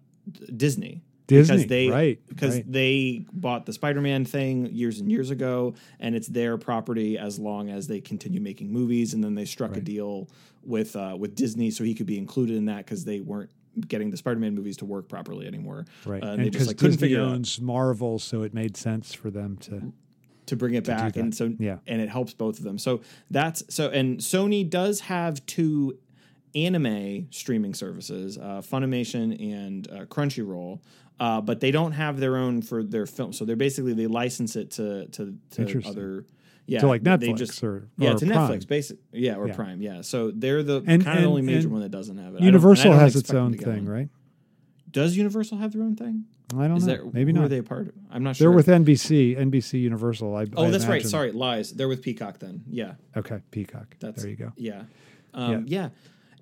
Disney. 0.55 1.03
Disney, 1.27 1.55
because 1.55 1.67
they 1.67 1.89
right, 1.89 2.19
because 2.27 2.55
right. 2.55 2.71
they 2.71 3.25
bought 3.31 3.65
the 3.65 3.73
Spider-Man 3.73 4.25
thing 4.25 4.65
years 4.67 4.99
and 4.99 5.09
years 5.11 5.29
ago, 5.31 5.73
and 5.99 6.15
it's 6.15 6.27
their 6.27 6.57
property 6.57 7.17
as 7.17 7.39
long 7.39 7.69
as 7.69 7.87
they 7.87 8.01
continue 8.01 8.41
making 8.41 8.71
movies. 8.71 9.13
And 9.13 9.23
then 9.23 9.33
they 9.35 9.45
struck 9.45 9.77
a 9.77 9.81
deal 9.81 10.29
with 10.63 10.95
uh, 10.95 11.15
with 11.17 11.35
Disney 11.35 11.71
so 11.71 11.83
he 11.83 11.93
could 11.93 12.07
be 12.07 12.17
included 12.17 12.57
in 12.57 12.65
that 12.65 12.85
because 12.85 13.05
they 13.05 13.21
weren't 13.21 13.49
getting 13.87 14.11
the 14.11 14.17
Spider-Man 14.17 14.53
movies 14.53 14.77
to 14.77 14.85
work 14.85 15.07
properly 15.07 15.47
anymore. 15.47 15.85
Right. 16.05 16.21
Uh, 16.21 16.27
and 16.33 16.43
they 16.43 16.49
just 16.49 16.67
like 16.67 16.77
couldn't 16.77 16.91
Disney 16.91 17.07
figure 17.07 17.21
it 17.21 17.25
out 17.25 17.33
owns 17.33 17.59
Marvel, 17.61 18.19
so 18.19 18.43
it 18.43 18.53
made 18.53 18.75
sense 18.77 19.13
for 19.13 19.29
them 19.29 19.57
to. 19.57 19.93
to 20.47 20.55
bring 20.57 20.73
it 20.73 20.83
back, 20.85 21.15
and 21.15 21.33
so 21.33 21.55
Yeah. 21.57 21.77
and 21.87 22.01
it 22.01 22.09
helps 22.09 22.33
both 22.33 22.57
of 22.57 22.65
them. 22.65 22.77
So 22.77 22.99
that's 23.31 23.63
so 23.73 23.89
and 23.89 24.19
Sony 24.19 24.69
does 24.69 24.99
have 24.99 25.43
two 25.45 25.97
anime 26.55 27.27
streaming 27.31 27.73
services, 27.73 28.37
uh, 28.37 28.61
Funimation 28.61 29.41
and 29.53 29.89
uh, 29.89 30.05
Crunchyroll. 30.05 30.81
Uh, 31.19 31.39
but 31.41 31.59
they 31.59 31.71
don't 31.71 31.91
have 31.93 32.19
their 32.19 32.35
own 32.37 32.61
for 32.61 32.83
their 32.83 33.05
film, 33.05 33.31
so 33.33 33.45
they're 33.45 33.55
basically 33.55 33.93
they 33.93 34.07
license 34.07 34.55
it 34.55 34.71
to 34.71 35.07
to, 35.07 35.35
to 35.51 35.81
other, 35.85 36.25
yeah, 36.65 36.79
To, 36.79 36.87
like, 36.87 37.03
Netflix 37.03 37.19
they 37.19 37.27
Netflix 37.33 37.63
or- 37.63 37.87
yeah 37.97 38.13
to 38.13 38.25
Prime. 38.25 38.49
Netflix, 38.49 38.67
basic, 38.67 38.97
yeah, 39.11 39.35
or 39.35 39.47
Yeah. 39.47 39.55
Prime, 39.55 39.81
yeah. 39.81 40.01
So 40.01 40.31
they're 40.31 40.63
the 40.63 40.81
kind 40.81 41.05
of 41.05 41.05
the 41.05 41.23
only 41.25 41.41
major 41.43 41.69
one 41.69 41.81
that 41.81 41.91
doesn't 41.91 42.17
have 42.17 42.25
it. 42.25 42.27
I 42.27 42.29
don't- 42.29 42.37
and 42.37 42.43
I 42.43 42.47
Universal 42.47 42.93
has 42.93 43.15
its 43.15 43.33
own 43.33 43.53
thing, 43.53 43.85
right? 43.85 44.09
Does 44.91 45.15
Universal 45.17 45.57
have 45.59 45.73
their 45.73 45.83
own 45.83 45.95
thing? 45.95 46.25
I 46.55 46.67
don't 46.67 46.77
Is 46.77 46.85
know. 46.85 47.09
Maybe 47.13 47.31
not. 47.31 47.45
Are 47.45 47.47
they 47.47 47.57
a 47.57 47.63
part 47.63 47.87
of? 47.87 47.93
I'm 48.11 48.23
not 48.23 48.35
sure. 48.35 48.45
They're 48.45 48.55
with 48.55 48.67
NBC, 48.67 49.35
NBC 49.35 49.81
Universal. 49.81 50.35
I, 50.35 50.45
oh, 50.55 50.65
I 50.65 50.69
that's 50.69 50.85
right. 50.85 51.05
Sorry, 51.05 51.31
lies. 51.31 51.71
They're 51.71 51.87
with 51.87 52.01
Peacock 52.03 52.39
then. 52.39 52.63
Yeah. 52.69 52.93
Okay, 53.17 53.39
Peacock. 53.49 53.95
That's 53.99 54.21
there 54.21 54.29
you 54.29 54.37
go. 54.37 54.51
Yeah. 54.55 54.83
Um, 55.33 55.65
yeah. 55.67 55.89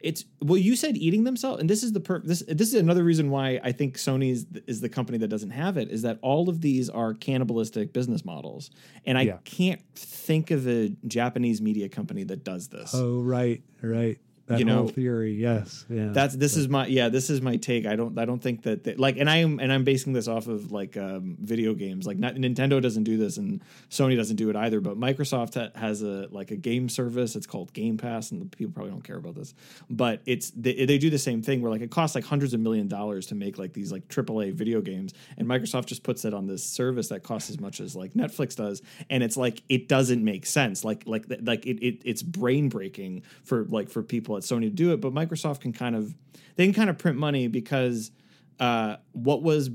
It's 0.04 0.26
well, 0.42 0.58
you 0.58 0.76
said 0.76 0.98
eating 0.98 1.24
themselves, 1.24 1.60
and 1.62 1.70
this 1.70 1.84
is 1.84 1.94
the 1.94 2.00
per- 2.00 2.22
this 2.22 2.44
this 2.48 2.70
is 2.74 2.76
another 2.76 3.04
reason 3.04 3.30
why 3.30 3.60
I 3.64 3.72
think 3.72 3.98
Sony's 3.98 4.46
is 4.68 4.82
the 4.82 4.90
company 4.90 5.18
that 5.20 5.28
doesn't 5.28 5.52
have 5.52 5.78
it. 5.78 5.90
Is 5.90 6.02
that 6.04 6.18
all 6.22 6.50
of 6.50 6.62
these 6.62 6.90
are 6.90 7.14
cannibalistic 7.14 7.94
business 7.94 8.26
models, 8.26 8.72
and 9.06 9.18
I 9.18 9.22
Yeah. 9.24 9.38
can't 9.46 9.82
think 9.96 10.52
of 10.52 10.68
a 10.68 10.90
Japanese 11.08 11.62
media 11.62 11.90
company 11.90 12.24
that 12.26 12.44
does 12.44 12.68
this. 12.70 12.92
Oh, 12.94 13.22
right, 13.22 13.62
right. 13.82 14.18
That 14.48 14.60
You 14.60 14.66
know, 14.66 14.88
theory. 14.88 15.34
Yes. 15.34 15.86
Yeah. 15.90 16.10
That's 16.12 16.36
this 16.36 16.58
is 16.58 16.68
my 16.68 16.88
yeah 16.88 17.10
this 17.10 17.30
is 17.30 17.42
my 17.42 17.58
take. 17.58 17.86
I 17.86 17.96
don't 17.96 18.18
I 18.18 18.26
don't 18.26 18.42
think 18.42 18.64
that 18.64 18.84
they, 18.84 18.96
like 18.96 19.18
and 19.18 19.30
I 19.30 19.38
am 19.38 19.60
and 19.60 19.72
I'm 19.72 19.84
basing 19.84 20.14
this 20.14 20.28
off 20.28 20.48
of 20.48 20.72
like 20.72 20.98
um, 20.98 21.38
video 21.40 21.74
games. 21.74 22.08
Like 22.08 22.18
not, 22.18 22.36
Nintendo 22.36 22.82
doesn't 22.82 23.04
do 23.04 23.18
this 23.18 23.38
and 23.38 23.62
Sony 23.90 24.18
doesn't 24.18 24.36
do 24.36 24.50
it 24.50 24.56
either. 24.56 24.82
But 24.82 25.00
Microsoft 25.00 25.56
ha- 25.56 25.78
has 25.80 26.02
a 26.02 26.28
like 26.32 26.52
a 26.52 26.56
game 26.56 26.90
service. 26.90 27.36
It's 27.36 27.48
called 27.48 27.72
Game 27.74 27.98
Pass, 27.98 28.32
and 28.32 28.52
people 28.52 28.74
probably 28.74 28.92
don't 28.92 29.04
care 29.04 29.18
about 29.18 29.36
this. 29.36 29.54
But 29.90 30.22
it's 30.26 30.52
they, 30.52 30.86
they 30.86 30.98
do 30.98 31.10
the 31.10 31.20
same 31.20 31.42
thing 31.42 31.62
where 31.62 31.72
like 31.72 31.82
it 31.82 31.92
costs 31.92 32.16
like 32.16 32.26
hundreds 32.26 32.54
of 32.54 32.60
million 32.60 32.88
dollars 32.88 33.28
to 33.28 33.36
make 33.36 33.58
like 33.58 33.74
these 33.74 33.92
like 33.92 34.08
AAA 34.08 34.54
video 34.54 34.82
games, 34.82 35.14
and 35.38 35.48
Microsoft 35.48 35.86
just 35.86 36.04
puts 36.04 36.26
it 36.26 36.34
on 36.34 36.48
this 36.48 36.64
service 36.64 37.10
that 37.10 37.24
costs 37.24 37.50
as 37.50 37.60
much 37.60 37.80
as 37.80 37.96
like 37.96 38.14
Netflix 38.14 38.56
does, 38.56 38.82
and 39.10 39.24
it's 39.24 39.38
like 39.38 39.64
it 39.70 39.88
doesn't 39.88 40.24
make 40.24 40.46
sense. 40.46 40.84
Like 40.84 41.04
like 41.06 41.26
like 41.42 41.66
it, 41.66 41.82
it 41.86 42.02
it's 42.06 42.22
brain 42.22 42.70
breaking 42.70 43.24
for 43.44 43.66
like 43.66 43.90
for 43.90 44.04
people 44.04 44.31
at 44.38 44.44
Sony 44.44 44.62
to 44.62 44.70
do 44.70 44.92
it, 44.94 45.02
but 45.02 45.14
Microsoft 45.14 45.62
can 45.62 45.74
kind 45.74 45.96
of 45.96 46.16
they 46.56 46.66
can 46.66 46.74
kind 46.74 46.90
of 46.90 46.98
print 46.98 47.18
money 47.18 47.48
because 47.48 48.12
uh, 48.60 48.98
what 49.14 49.42
was 49.42 49.70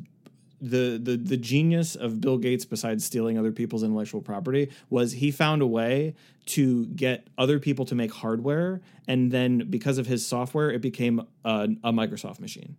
the 0.60 0.98
the 1.02 1.16
the 1.16 1.36
genius 1.36 1.96
of 1.96 2.20
Bill 2.20 2.38
Gates, 2.38 2.64
besides 2.64 3.04
stealing 3.04 3.38
other 3.38 3.52
people's 3.52 3.82
intellectual 3.82 4.22
property, 4.22 4.70
was 4.90 5.12
he 5.12 5.30
found 5.30 5.62
a 5.62 5.66
way 5.66 6.14
to 6.46 6.86
get 6.86 7.28
other 7.36 7.58
people 7.58 7.84
to 7.86 7.94
make 7.94 8.12
hardware, 8.12 8.80
and 9.06 9.30
then 9.30 9.66
because 9.68 9.98
of 9.98 10.06
his 10.06 10.26
software, 10.26 10.70
it 10.70 10.80
became 10.80 11.26
a, 11.44 11.68
a 11.84 11.92
Microsoft 11.92 12.40
machine. 12.40 12.76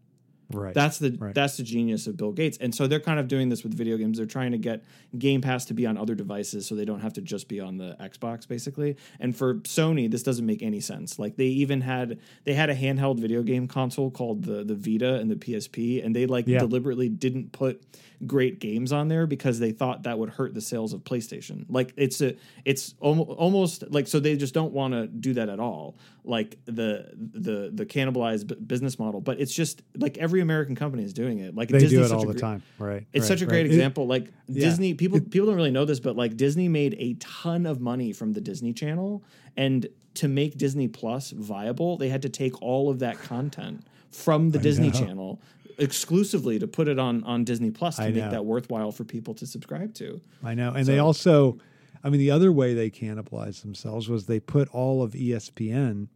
Right. 0.52 0.74
That's 0.74 0.98
the 1.00 1.12
Right. 1.20 1.36
that's 1.36 1.58
the 1.58 1.64
genius 1.64 2.08
of 2.08 2.16
Bill 2.16 2.32
Gates, 2.32 2.58
and 2.60 2.74
so 2.74 2.88
they're 2.88 3.00
kind 3.02 3.20
of 3.20 3.28
doing 3.28 3.50
this 3.50 3.64
with 3.64 3.74
video 3.74 3.98
games. 3.98 4.18
They're 4.18 4.26
trying 4.26 4.54
to 4.54 4.58
get 4.58 4.84
Game 5.18 5.42
Pass 5.42 5.66
to 5.66 5.74
be 5.74 5.86
on 5.86 5.98
other 5.98 6.16
devices, 6.16 6.66
so 6.66 6.74
they 6.76 6.86
don't 6.86 7.02
have 7.02 7.14
to 7.14 7.22
just 7.22 7.48
be 7.50 7.60
on 7.60 7.78
the 7.78 7.98
Xbox, 8.00 8.48
basically. 8.48 8.96
And 9.20 9.36
for 9.36 9.56
Sony, 9.56 10.10
this 10.10 10.24
doesn't 10.24 10.46
make 10.46 10.64
any 10.64 10.80
sense. 10.80 11.20
Like 11.20 11.36
they 11.36 11.48
even 11.48 11.82
had 11.82 12.20
they 12.46 12.54
had 12.54 12.70
a 12.70 12.76
handheld 12.76 13.20
video 13.20 13.44
game 13.44 13.68
console 13.68 14.10
called 14.10 14.44
the 14.44 14.64
the 14.64 14.76
Vita 14.76 15.16
and 15.16 15.30
the 15.30 15.36
PSP, 15.36 16.04
and 16.06 16.16
they 16.16 16.26
like 16.26 16.48
Yeah. 16.48 16.60
deliberately 16.60 17.10
didn't 17.10 17.52
put 17.52 17.82
great 18.26 18.60
games 18.60 18.92
on 18.92 19.10
there 19.10 19.28
because 19.28 19.60
they 19.60 19.72
thought 19.72 20.04
that 20.04 20.18
would 20.18 20.30
hurt 20.30 20.54
the 20.56 20.62
sales 20.62 20.92
of 20.94 21.04
PlayStation. 21.04 21.66
Like 21.70 21.94
it's 21.98 22.22
a 22.22 22.36
it's 22.66 22.96
almost 23.02 23.84
like 23.92 24.08
so 24.08 24.20
they 24.20 24.36
just 24.38 24.54
don't 24.54 24.74
want 24.74 24.94
to 24.94 25.08
do 25.08 25.34
that 25.34 25.50
at 25.50 25.60
all. 25.60 25.98
Like 26.24 26.58
the 26.66 27.12
the 27.16 27.70
the 27.74 27.86
cannibalized 27.86 28.68
business 28.68 28.98
model, 29.00 29.22
but 29.22 29.40
it's 29.40 29.54
just 29.54 29.82
like 29.96 30.18
every 30.18 30.37
American 30.42 30.76
company 30.76 31.04
is 31.04 31.14
doing 31.14 31.40
it. 31.40 31.56
Like 31.56 31.70
they 31.70 31.80
Disney's 31.80 32.10
do 32.10 32.14
it 32.16 32.18
all 32.18 32.26
the 32.26 32.34
gr- 32.34 32.40
time. 32.40 32.64
Right. 32.80 33.06
It's 33.14 33.24
right, 33.24 33.28
such 33.28 33.42
a 33.42 33.46
right. 33.46 33.50
great 33.50 33.66
It- 33.66 33.70
example. 33.72 34.08
like 34.08 34.32
yeah. 34.48 34.66
Disney, 34.66 34.94
people 34.94 35.20
people 35.20 35.48
don't 35.48 35.56
really 35.56 35.72
know 35.72 35.86
this, 35.86 36.00
but 36.00 36.16
like 36.16 36.38
Disney 36.38 36.68
made 36.68 36.96
a 37.00 37.14
ton 37.16 37.66
of 37.66 37.80
money 37.82 38.14
from 38.14 38.34
the 38.34 38.42
Disney 38.42 38.74
Channel, 38.74 39.24
and 39.56 39.88
to 40.16 40.28
make 40.28 40.58
Disney 40.58 40.88
Plus 40.88 41.32
viable, 41.32 41.98
they 41.98 42.10
had 42.10 42.22
to 42.24 42.30
take 42.30 42.62
all 42.62 42.90
of 42.90 43.00
that 43.00 43.22
content 43.22 43.86
from 44.12 44.52
the 44.52 44.58
Disney 44.60 44.88
know. 44.88 44.94
Channel 45.00 45.42
exclusively 45.80 46.58
to 46.60 46.68
put 46.68 46.88
it 46.88 46.98
on 47.00 47.24
on 47.24 47.44
Disney 47.44 47.72
Plus 47.72 47.98
to 47.98 48.04
I 48.04 48.06
make 48.08 48.16
know. 48.24 48.32
that 48.32 48.46
worthwhile 48.46 48.92
for 48.92 49.04
people 49.04 49.34
to 49.36 49.46
subscribe 49.46 49.94
to. 49.96 50.20
I 50.44 50.54
know. 50.56 50.74
And 50.74 50.86
they 50.86 50.98
also, 51.00 51.60
I 52.04 52.10
mean, 52.10 52.20
the 52.20 52.32
other 52.32 52.52
way 52.52 52.74
they 52.74 52.90
cannibalized 52.90 53.62
themselves 53.62 54.10
was 54.10 54.26
they 54.26 54.40
put 54.40 54.68
all 54.70 55.04
of 55.04 55.14
ESPN 55.14 56.08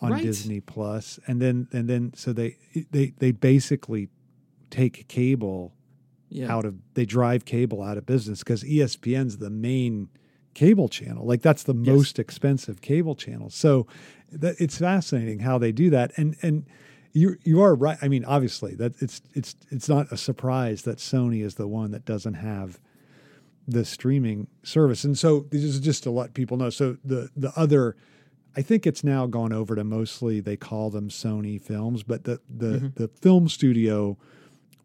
on 0.00 0.12
Right. 0.12 0.22
Disney 0.22 0.60
Plus, 0.60 1.18
and 1.26 1.40
then 1.40 1.68
and 1.72 1.88
then 1.88 2.12
so 2.14 2.32
they 2.32 2.56
they 2.90 3.14
they 3.18 3.32
basically 3.32 4.08
take 4.70 5.06
cable 5.08 5.72
Yeah. 6.28 6.52
out 6.54 6.64
of 6.64 6.74
they 6.94 7.06
drive 7.06 7.44
cable 7.44 7.82
out 7.82 7.96
of 7.96 8.04
business 8.06 8.40
because 8.40 8.62
ESPN's 8.64 9.38
the 9.38 9.50
main 9.50 10.08
cable 10.54 10.88
channel. 10.88 11.24
Like 11.26 11.42
that's 11.42 11.62
the 11.62 11.74
most 11.74 12.18
expensive 12.18 12.80
cable 12.80 13.14
channel. 13.14 13.48
So 13.50 13.86
that, 14.32 14.56
it's 14.58 14.78
fascinating 14.78 15.40
how 15.40 15.58
they 15.58 15.72
do 15.72 15.88
that. 15.90 16.12
And 16.16 16.36
and 16.42 16.66
you 17.12 17.36
you 17.44 17.62
are 17.62 17.74
right. 17.74 17.96
I 18.02 18.08
mean, 18.08 18.24
obviously 18.24 18.74
that 18.74 19.00
it's 19.00 19.22
it's 19.34 19.54
it's 19.70 19.88
not 19.88 20.10
a 20.12 20.16
surprise 20.16 20.82
that 20.82 20.98
Sony 20.98 21.42
is 21.42 21.54
the 21.54 21.68
one 21.68 21.90
that 21.92 22.04
doesn't 22.04 22.34
have 22.34 22.78
the 23.68 23.84
streaming 23.84 24.46
service. 24.62 25.04
And 25.04 25.16
so 25.18 25.46
this 25.50 25.62
is 25.64 25.80
just 25.80 26.02
to 26.04 26.10
let 26.10 26.34
people 26.34 26.56
know. 26.56 26.70
So 26.70 26.98
the 27.04 27.30
the 27.36 27.52
other 27.56 27.96
I 28.56 28.62
think 28.62 28.86
it's 28.86 29.04
now 29.04 29.26
gone 29.26 29.52
over 29.52 29.74
to 29.76 29.84
mostly 29.84 30.40
they 30.40 30.56
call 30.56 30.90
them 30.90 31.08
Sony 31.08 31.60
films, 31.60 32.02
but 32.02 32.24
the 32.24 32.40
the 32.48 32.90
the 32.94 33.08
film 33.08 33.48
studio 33.48 34.16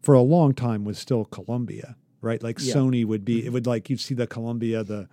for 0.02 0.14
a 0.14 0.20
long 0.22 0.52
time 0.52 0.84
was 0.84 0.98
still 0.98 1.24
Columbia, 1.24 1.96
right? 2.20 2.42
Like 2.42 2.58
Yeah. 2.60 2.74
Sony 2.74 3.04
would 3.04 3.24
be 3.24 3.44
it 3.46 3.52
would 3.52 3.66
like 3.66 3.88
you'd 3.88 4.00
see 4.00 4.14
the 4.14 4.26
Columbia 4.26 4.84
the 4.84 5.08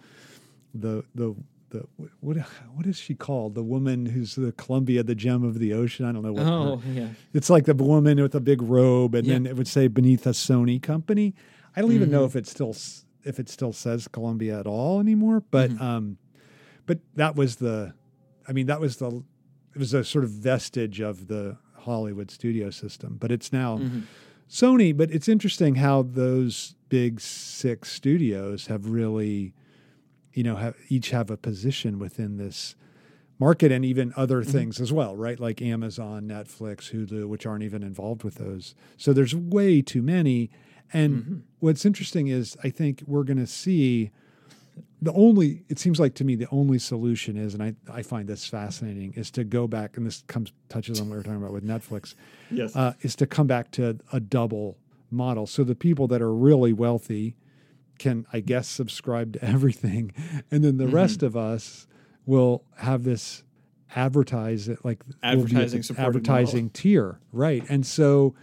the 0.73 1.03
the 1.15 1.35
the 1.69 1.85
what 2.19 2.37
what 2.73 2.85
is 2.85 2.97
she 2.97 3.13
called? 3.15 3.55
The 3.55 3.63
woman 3.63 4.07
who's 4.07 4.35
the 4.35 4.51
Columbia, 4.53 5.03
the 5.03 5.15
gem 5.15 5.43
of 5.43 5.59
the 5.59 5.73
ocean. 5.73 6.05
I 6.05 6.11
don't 6.11 6.23
know 6.23 6.33
what. 6.33 6.43
her- 6.43 6.49
Oh 6.51 6.81
yeah. 6.91 7.09
it's 7.33 7.49
like 7.49 7.65
the 7.65 7.75
woman 7.75 8.19
with 8.21 8.35
a 8.35 8.39
big 8.41 8.61
robe, 8.61 9.15
and 9.15 9.25
Yeah. 9.25 9.33
then 9.33 9.45
it 9.45 9.55
would 9.55 9.67
say 9.67 9.87
beneath 9.87 10.25
a 10.25 10.31
Sony 10.31 10.81
company. 10.81 11.33
I 11.75 11.81
don't 11.81 11.91
even 11.93 12.09
know 12.11 12.25
Mm-hmm. 12.27 12.37
if 12.37 12.43
it 12.43 12.47
still 12.47 12.75
if 13.23 13.39
it 13.39 13.47
still 13.49 13.71
says 13.73 14.07
Columbia 14.07 14.59
at 14.59 14.65
all 14.67 14.99
anymore. 14.99 15.43
But 15.51 15.69
Mm-hmm. 15.71 15.83
um, 15.83 16.17
but 16.87 16.99
that 17.15 17.35
was 17.35 17.57
the, 17.57 17.93
I 18.49 18.51
mean, 18.53 18.65
that 18.65 18.79
was 18.81 18.97
the, 18.97 19.07
it 19.75 19.77
was 19.79 19.93
a 19.93 20.03
sort 20.03 20.23
of 20.23 20.31
vestige 20.31 20.99
of 20.99 21.27
the 21.27 21.57
Hollywood 21.77 22.31
studio 22.31 22.69
system. 22.71 23.17
But 23.19 23.31
it's 23.31 23.53
now 23.53 23.77
Mm-hmm. 23.77 23.99
Sony. 24.49 24.97
But 24.97 25.11
it's 25.11 25.27
interesting 25.29 25.75
how 25.75 26.01
those 26.01 26.73
big 26.89 27.21
six 27.21 27.91
studios 27.91 28.65
have 28.65 28.89
really, 28.89 29.53
you 30.33 30.41
know, 30.41 30.55
have 30.55 30.75
each 30.89 31.11
have 31.11 31.29
a 31.29 31.37
position 31.37 31.99
within 31.99 32.37
this 32.37 32.75
market 33.37 33.71
and 33.71 33.85
even 33.85 34.11
other 34.17 34.41
Mm-hmm. 34.41 34.51
things 34.51 34.81
as 34.81 34.91
well, 34.91 35.15
right? 35.15 35.39
Like 35.39 35.61
Amazon, 35.61 36.23
Netflix, 36.23 36.91
Hulu, 36.91 37.27
which 37.27 37.45
aren't 37.45 37.63
even 37.63 37.83
involved 37.83 38.23
with 38.23 38.35
those. 38.35 38.73
So 38.97 39.13
there's 39.13 39.35
way 39.35 39.83
too 39.83 40.01
many. 40.01 40.49
And 40.91 41.13
Mm-hmm. 41.13 41.35
what's 41.59 41.85
interesting 41.85 42.27
is 42.27 42.57
I 42.63 42.71
think 42.71 43.03
we're 43.05 43.23
going 43.23 43.37
to 43.37 43.45
see 43.47 44.09
the 45.01 45.13
only, 45.13 45.63
it 45.69 45.79
seems 45.79 45.99
like 45.99 46.15
to 46.15 46.23
me, 46.23 46.35
the 46.35 46.47
only 46.51 46.79
solution 46.79 47.37
is, 47.37 47.53
and 47.53 47.63
I, 47.63 47.73
I 47.91 48.01
find 48.01 48.27
this 48.27 48.45
fascinating, 48.45 49.13
is 49.13 49.31
to 49.31 49.43
go 49.43 49.67
back, 49.67 49.97
and 49.97 50.05
this 50.05 50.23
comes 50.27 50.51
touches 50.69 50.99
on 50.99 51.09
what 51.09 51.17
we're 51.17 51.23
talking 51.23 51.37
about 51.41 51.53
with 51.53 51.65
Netflix, 51.65 52.15
Yes. 52.51 52.75
uh, 52.75 52.93
is 53.01 53.15
to 53.17 53.25
come 53.27 53.47
back 53.47 53.71
to 53.71 53.97
a 54.11 54.19
double 54.19 54.77
model. 55.11 55.47
So 55.47 55.63
the 55.63 55.75
people 55.75 56.07
that 56.07 56.21
are 56.21 56.33
really 56.33 56.73
wealthy 56.73 57.35
can, 57.97 58.25
I 58.31 58.39
guess, 58.39 58.67
subscribe 58.67 59.33
to 59.33 59.43
everything, 59.55 60.11
and 60.51 60.63
then 60.63 60.77
the 60.77 60.85
Mm-hmm. 60.85 60.95
rest 60.95 61.23
of 61.23 61.35
us 61.37 61.87
will 62.25 62.63
have 62.77 63.03
this 63.03 63.43
advertise 63.95 64.67
it 64.69 64.85
like 64.85 65.01
we'll 65.03 65.13
be 65.45 65.55
at 65.55 65.71
the 65.71 65.77
Advertising 65.79 65.95
advertising 65.97 66.69
tier, 66.69 67.19
right? 67.31 67.65
And 67.69 67.85
so, 67.85 68.35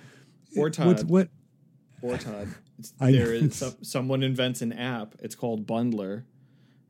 Or 0.57 0.71
Todd. 0.71 1.09
what 1.09 1.29
or 2.03 2.17
Todd. 2.19 2.49
I 3.01 3.11
there 3.13 3.33
is 3.33 3.55
some, 3.59 3.75
someone 3.83 4.23
invents 4.23 4.63
an 4.63 4.73
app. 4.73 5.15
It's 5.21 5.35
called 5.35 5.67
Bundlr, 5.67 6.25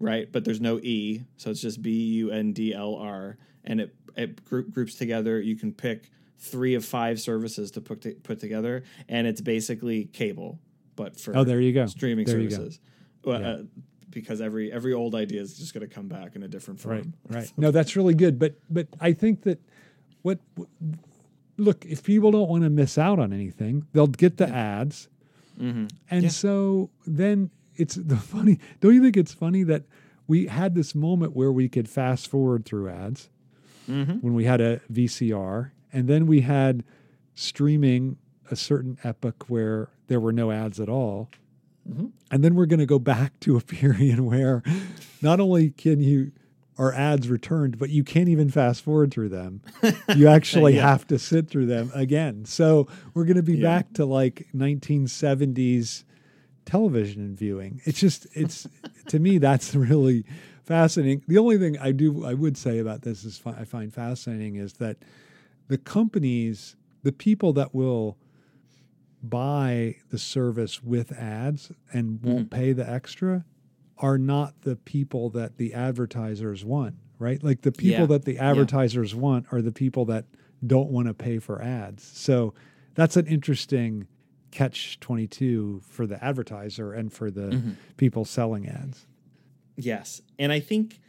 right? 0.00 0.30
But 0.30 0.44
there's 0.44 0.60
no 0.60 0.78
e, 0.80 1.24
so 1.36 1.50
it's 1.50 1.60
just 1.60 1.82
B 1.82 1.90
U 1.90 2.30
N 2.30 2.52
D 2.52 2.74
L 2.74 2.94
R, 2.96 3.36
and 3.64 3.80
it 3.80 3.94
it 4.16 4.44
group, 4.44 4.70
groups 4.70 4.94
together. 4.96 5.40
You 5.40 5.56
can 5.56 5.72
pick 5.72 6.10
three 6.38 6.74
of 6.74 6.84
five 6.84 7.20
services 7.20 7.70
to 7.72 7.80
put 7.80 8.00
to, 8.02 8.12
put 8.14 8.40
together, 8.40 8.82
and 9.08 9.26
it's 9.26 9.40
basically 9.40 10.04
cable, 10.06 10.58
but 10.96 11.18
for 11.18 11.36
Oh, 11.36 11.44
there 11.44 11.60
you 11.60 11.72
go. 11.72 11.86
streaming 11.86 12.26
There 12.26 12.38
you 12.40 12.48
go. 12.48 12.56
services. 12.56 12.80
Well, 13.24 13.40
Yeah. 13.40 13.48
uh, 13.50 13.62
because 14.10 14.40
every 14.40 14.72
every 14.72 14.92
old 14.94 15.14
idea 15.14 15.40
is 15.42 15.58
just 15.58 15.74
going 15.74 15.86
to 15.86 15.94
come 15.94 16.08
back 16.08 16.36
in 16.36 16.42
a 16.42 16.48
different 16.48 16.80
form. 16.80 16.94
Right, 16.96 17.06
right. 17.36 17.52
No, 17.58 17.70
that's 17.70 17.96
really 17.96 18.14
good. 18.14 18.38
But 18.38 18.56
but 18.70 18.88
I 19.00 19.12
think 19.12 19.42
that 19.42 19.60
what 20.22 20.38
look 21.58 21.84
if 21.84 22.02
people 22.02 22.30
don't 22.30 22.48
want 22.48 22.64
to 22.64 22.70
miss 22.70 22.98
out 22.98 23.18
on 23.18 23.32
anything, 23.32 23.86
they'll 23.92 24.06
get 24.06 24.36
the 24.36 24.48
ads, 24.48 25.08
Mm-hmm. 25.60 25.86
and 26.10 26.22
Yeah. 26.24 26.28
so 26.28 26.90
then 27.06 27.50
it's 27.74 27.94
the 28.12 28.16
funny. 28.16 28.58
Don't 28.80 28.94
you 28.94 29.02
think 29.02 29.16
it's 29.16 29.32
funny 29.32 29.62
that 29.64 29.84
we 30.26 30.46
had 30.46 30.74
this 30.74 30.94
moment 30.94 31.36
where 31.36 31.52
we 31.52 31.68
could 31.68 31.88
fast 31.88 32.28
forward 32.28 32.64
through 32.64 32.88
ads 32.88 33.28
mm-hmm. 33.88 34.14
when 34.14 34.34
we 34.34 34.44
had 34.44 34.60
a 34.60 34.80
VCR, 34.92 35.70
and 35.92 36.08
then 36.08 36.26
we 36.26 36.40
had 36.40 36.84
streaming 37.34 38.16
a 38.50 38.56
certain 38.56 38.98
epoch 39.04 39.44
where 39.48 39.88
there 40.08 40.20
were 40.20 40.32
no 40.32 40.50
ads 40.50 40.80
at 40.80 40.88
all. 40.88 41.28
Mm-hmm. 41.88 42.06
And 42.30 42.42
then 42.42 42.54
we're 42.54 42.66
going 42.66 42.80
to 42.80 42.86
go 42.86 42.98
back 42.98 43.38
to 43.40 43.56
a 43.56 43.60
period 43.76 44.20
where 44.20 44.62
not 45.22 45.38
only 45.40 45.70
can 45.70 46.00
you 46.00 46.32
are 46.78 46.92
ads 46.92 47.28
returned, 47.28 47.78
but 47.78 47.88
you 47.90 48.04
can't 48.04 48.28
even 48.28 48.50
fast 48.50 48.82
forward 48.82 49.10
through 49.10 49.30
them. 49.30 49.62
You 50.14 50.28
actually 50.28 50.74
Yeah. 50.76 50.82
have 50.90 51.06
to 51.08 51.18
sit 51.18 51.48
through 51.48 51.66
them 51.66 51.90
again. 51.94 52.44
So 52.44 52.86
we're 53.14 53.24
going 53.24 53.36
to 53.36 53.42
be 53.42 53.56
Yeah. 53.56 53.62
back 53.78 53.92
to 53.94 54.04
like 54.06 54.46
1970s 54.54 56.04
television 56.64 57.34
viewing. 57.36 57.80
It's 57.84 57.98
just 58.00 58.26
it's 58.34 58.66
to 59.08 59.18
me 59.18 59.38
that's 59.38 59.74
really 59.74 60.24
fascinating. 60.64 61.22
The 61.28 61.38
only 61.38 61.58
thing 61.58 61.78
I 61.78 61.92
do 61.92 62.24
I 62.24 62.34
would 62.34 62.56
say 62.56 62.78
about 62.78 63.02
this 63.02 63.24
is 63.24 63.40
I 63.46 63.64
find 63.64 63.92
fascinating 63.92 64.56
is 64.56 64.74
that 64.74 64.96
the 65.68 65.78
companies, 65.78 66.76
the 67.02 67.12
people 67.12 67.52
that 67.54 67.74
will 67.74 68.16
buy 69.22 69.96
the 70.10 70.18
service 70.18 70.82
with 70.82 71.12
ads 71.12 71.72
and 71.92 72.22
won't 72.22 72.50
Mm-hmm. 72.50 72.56
pay 72.60 72.72
the 72.72 72.88
extra 72.88 73.44
are 73.98 74.18
not 74.18 74.60
the 74.62 74.76
people 74.76 75.30
that 75.30 75.56
the 75.56 75.72
advertisers 75.74 76.64
want, 76.64 76.94
right? 77.18 77.42
Like 77.42 77.62
the 77.62 77.72
people 77.72 78.00
Yeah. 78.02 78.06
that 78.06 78.24
the 78.24 78.38
advertisers 78.38 79.14
want 79.14 79.46
are 79.52 79.62
the 79.62 79.72
people 79.72 80.04
that 80.06 80.26
don't 80.66 80.90
want 80.90 81.08
to 81.08 81.14
pay 81.14 81.38
for 81.38 81.62
ads. 81.62 82.02
So 82.02 82.54
that's 82.94 83.16
an 83.16 83.26
interesting 83.26 84.06
catch 84.50 84.98
22 85.00 85.82
for 85.86 86.06
the 86.06 86.22
advertiser 86.24 86.92
and 86.92 87.12
for 87.12 87.30
the 87.30 87.48
Mm-hmm. 87.48 87.70
people 87.96 88.24
selling 88.24 88.66
ads. 88.68 89.06
Yes, 89.76 90.22
and 90.38 90.50
I 90.52 90.60
think 90.60 91.00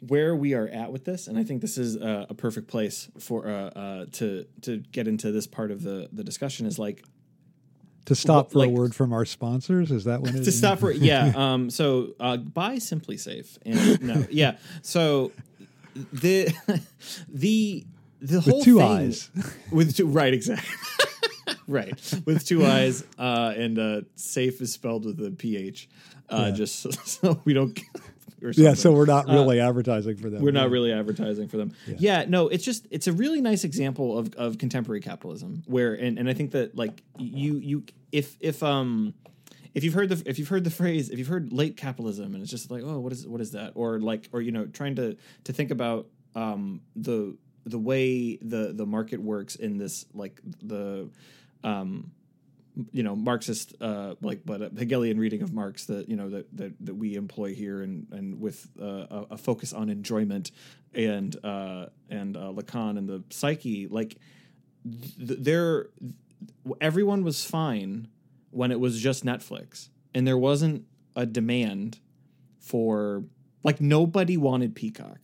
where 0.00 0.34
we 0.36 0.52
are 0.54 0.68
at 0.68 0.92
with 0.92 1.04
this, 1.04 1.26
and 1.26 1.38
I 1.38 1.44
think 1.44 1.60
this 1.62 1.78
is 1.78 1.96
uh, 1.96 2.26
a 2.28 2.34
perfect 2.34 2.68
place 2.68 3.08
for 3.18 3.48
uh, 3.48 3.52
uh, 3.70 4.06
to 4.12 4.44
to 4.62 4.78
get 4.78 5.06
into 5.08 5.30
this 5.32 5.46
part 5.46 5.70
of 5.70 5.82
the 5.82 6.08
the 6.12 6.24
discussion 6.24 6.66
is 6.66 6.78
like 6.78 7.04
To 8.06 8.14
stop 8.14 8.52
for 8.52 8.60
like- 8.60 8.68
a 8.68 8.72
word 8.72 8.94
from 8.94 9.12
our 9.12 9.24
sponsors, 9.24 9.90
is 9.90 10.04
that 10.04 10.20
what 10.20 10.34
it 10.34 10.44
to 10.44 10.52
stop 10.52 10.78
for 10.80 10.90
yeah. 10.90 11.32
Um, 11.34 11.70
so 11.70 12.14
uh, 12.18 12.36
buy 12.38 12.76
SimpliSafe 12.76 13.58
and 13.66 14.02
no, 14.02 14.24
yeah. 14.30 14.56
So 14.82 15.32
the 16.12 16.48
the 17.28 17.84
the 18.20 18.40
whole 18.40 18.62
two 18.62 18.78
thing, 18.78 18.86
eyes. 18.90 19.30
with 19.70 19.96
two 19.96 20.06
right 20.06 20.32
exactly. 20.32 20.68
right 21.68 22.20
with 22.24 22.44
two 22.46 22.64
eyes 22.64 23.04
uh, 23.18 23.52
and 23.56 23.78
uh, 23.78 24.00
safe 24.14 24.60
is 24.60 24.72
spelled 24.72 25.04
with 25.04 25.20
a 25.24 25.30
ph 25.32 25.88
uh, 26.28 26.50
just 26.52 26.80
so, 26.80 26.90
so 27.04 27.40
we 27.44 27.52
don't 27.52 27.78
or 28.46 28.52
Yeah, 28.52 28.74
so 28.74 28.92
we're 28.92 29.06
not 29.06 29.26
really 29.26 29.60
advertising 29.60 30.16
for 30.16 30.30
them. 30.30 30.40
Uh, 30.40 30.44
we're 30.44 30.52
not 30.52 30.70
really 30.70 30.92
advertising 30.92 31.48
for 31.48 31.56
them. 31.56 31.74
Yeah. 31.86 32.24
no, 32.26 32.48
it's 32.48 32.64
just 32.64 32.86
it's 32.90 33.06
a 33.06 33.12
really 33.12 33.40
nice 33.40 33.64
example 33.64 34.18
of, 34.18 34.34
of 34.34 34.58
contemporary 34.58 35.00
capitalism 35.00 35.62
where 35.66 35.94
and, 35.94 36.18
and 36.18 36.28
I 36.28 36.34
think 36.34 36.52
that 36.52 36.76
like 36.76 37.02
you 37.18 37.58
you 37.58 37.84
if 38.12 38.36
if 38.40 38.62
um 38.62 39.14
if 39.74 39.84
you've 39.84 39.94
heard 39.94 40.08
the 40.08 40.22
if 40.26 40.38
you've 40.38 40.48
heard 40.48 40.64
the 40.64 40.70
phrase 40.70 41.10
if 41.10 41.18
you've 41.18 41.28
heard 41.28 41.52
late 41.52 41.76
capitalism 41.76 42.34
and 42.34 42.42
it's 42.42 42.50
just 42.50 42.70
like 42.70 42.82
oh 42.82 42.98
what 42.98 43.12
is 43.12 43.26
what 43.26 43.40
is 43.40 43.52
that 43.52 43.72
or 43.74 44.00
like 44.00 44.28
or 44.32 44.40
you 44.40 44.52
know 44.52 44.66
trying 44.66 44.96
to 44.96 45.16
to 45.44 45.52
think 45.52 45.70
about 45.70 46.06
um 46.34 46.80
the 46.94 47.36
the 47.64 47.78
way 47.78 48.36
the 48.36 48.72
the 48.72 48.86
market 48.86 49.20
works 49.20 49.56
in 49.56 49.76
this 49.76 50.06
like 50.14 50.40
the 50.62 51.10
um 51.62 52.10
you 52.92 53.02
know 53.02 53.16
Marxist 53.16 53.74
uh, 53.80 54.14
like 54.20 54.40
but 54.44 54.60
a 54.62 54.68
Hegelian 54.68 55.18
reading 55.18 55.42
of 55.42 55.52
Marx 55.52 55.86
that 55.86 56.08
you 56.08 56.16
know 56.16 56.28
that 56.30 56.56
that, 56.56 56.74
that 56.80 56.94
we 56.94 57.14
employ 57.14 57.54
here 57.54 57.82
and 57.82 58.06
and 58.12 58.40
with 58.40 58.68
uh, 58.80 58.84
a, 58.84 59.26
a 59.32 59.38
focus 59.38 59.72
on 59.72 59.88
enjoyment 59.88 60.50
and 60.94 61.36
uh, 61.44 61.86
and 62.10 62.36
uh, 62.36 62.52
Lacan 62.52 62.98
and 62.98 63.08
the 63.08 63.22
psyche 63.30 63.86
like 63.86 64.16
th- 64.84 65.38
there 65.40 65.88
everyone 66.80 67.24
was 67.24 67.44
fine 67.44 68.08
when 68.50 68.70
it 68.70 68.80
was 68.80 69.00
just 69.00 69.24
Netflix 69.24 69.88
and 70.14 70.26
there 70.26 70.38
wasn't 70.38 70.84
a 71.14 71.24
demand 71.24 71.98
for 72.58 73.24
like 73.62 73.80
nobody 73.80 74.36
wanted 74.36 74.74
Peacock. 74.74 75.18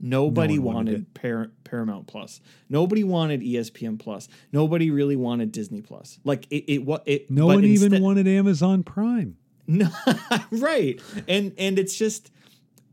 Nobody 0.00 0.56
No 0.56 0.62
wanted 0.62 0.92
wanted 0.92 1.14
Par- 1.14 1.50
Paramount 1.64 2.06
Plus. 2.06 2.40
Nobody 2.68 3.04
wanted 3.04 3.40
ESPN 3.40 3.98
Plus. 3.98 4.28
Nobody 4.52 4.90
really 4.90 5.16
wanted 5.16 5.52
Disney 5.52 5.82
Plus. 5.82 6.18
Like 6.24 6.46
it, 6.50 6.72
it 6.72 6.84
what 6.84 7.02
it. 7.06 7.30
No 7.30 7.48
but 7.48 7.56
one 7.56 7.64
even 7.64 8.02
wanted 8.02 8.28
Amazon 8.28 8.82
Prime. 8.82 9.36
no, 9.66 9.88
right. 10.50 11.00
And 11.26 11.52
and 11.58 11.78
it's 11.78 11.96
just 11.96 12.30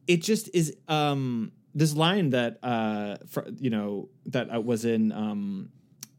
it 0.07 0.21
just 0.21 0.49
is 0.53 0.75
um 0.87 1.51
this 1.73 1.95
line 1.95 2.31
that 2.31 2.59
uh 2.63 3.17
fr- 3.27 3.49
you 3.59 3.69
know 3.69 4.09
that 4.27 4.53
uh, 4.53 4.59
was 4.59 4.85
in 4.85 5.11
um 5.11 5.69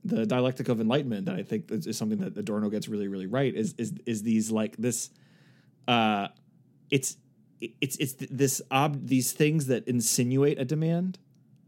the 0.05 0.25
dialectic 0.25 0.69
of 0.69 0.81
enlightenment 0.81 1.27
that 1.27 1.35
I 1.35 1.43
think 1.43 1.71
is, 1.71 1.87
is 1.89 1.99
something 1.99 2.19
that 2.19 2.37
Adorno 2.37 2.71
gets 2.71 2.89
really 2.89 3.09
really 3.09 3.27
right 3.27 3.53
is 3.53 3.75
is 3.77 3.93
is 4.07 4.23
these 4.23 4.51
like 4.51 4.77
this 4.77 5.11
uh 5.89 6.29
it's 6.91 7.17
it's 7.61 7.97
it's 7.97 8.15
this 8.31 8.63
ob 8.71 9.07
these 9.07 9.33
things 9.33 9.67
that 9.67 9.87
insinuate 9.89 10.59
a 10.59 10.65
demand 10.65 11.19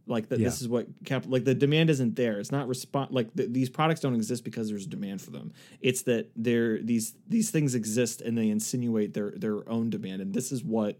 like 0.08 0.28
that 0.28 0.38
this 0.38 0.62
is 0.62 0.68
what 0.68 0.86
cap 1.04 1.24
like 1.26 1.44
the 1.44 1.54
demand 1.54 1.90
isn't 1.90 2.16
there. 2.16 2.40
It's 2.40 2.50
not 2.50 2.66
respond 2.66 3.10
like 3.10 3.34
th- 3.34 3.50
these 3.52 3.68
products 3.68 4.00
don't 4.00 4.14
exist 4.14 4.42
because 4.42 4.68
there's 4.68 4.86
demand 4.86 5.20
for 5.20 5.30
them. 5.30 5.52
It's 5.80 6.02
that 6.02 6.30
there 6.34 6.80
these 6.82 7.14
these 7.28 7.50
things 7.50 7.74
exist 7.74 8.22
and 8.22 8.36
they 8.36 8.48
insinuate 8.48 9.12
their 9.12 9.32
their 9.32 9.68
own 9.68 9.90
demand. 9.90 10.22
And 10.22 10.32
this 10.32 10.50
is 10.50 10.64
what 10.64 10.98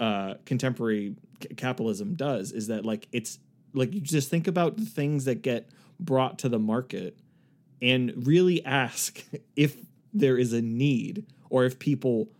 uh 0.00 0.34
contemporary 0.46 1.14
c- 1.42 1.54
capitalism 1.56 2.14
does 2.14 2.52
is 2.52 2.68
that 2.68 2.84
like 2.86 3.06
it's 3.12 3.38
like 3.74 3.92
you 3.92 4.00
just 4.00 4.30
think 4.30 4.46
about 4.46 4.76
the 4.76 4.86
things 4.86 5.26
that 5.26 5.42
get 5.42 5.68
brought 6.00 6.38
to 6.38 6.48
the 6.48 6.58
market 6.58 7.18
and 7.82 8.26
really 8.26 8.64
ask 8.64 9.24
if 9.56 9.76
there 10.14 10.38
is 10.38 10.54
a 10.54 10.62
need 10.62 11.26
or 11.50 11.64
if 11.64 11.78
people 11.78 12.30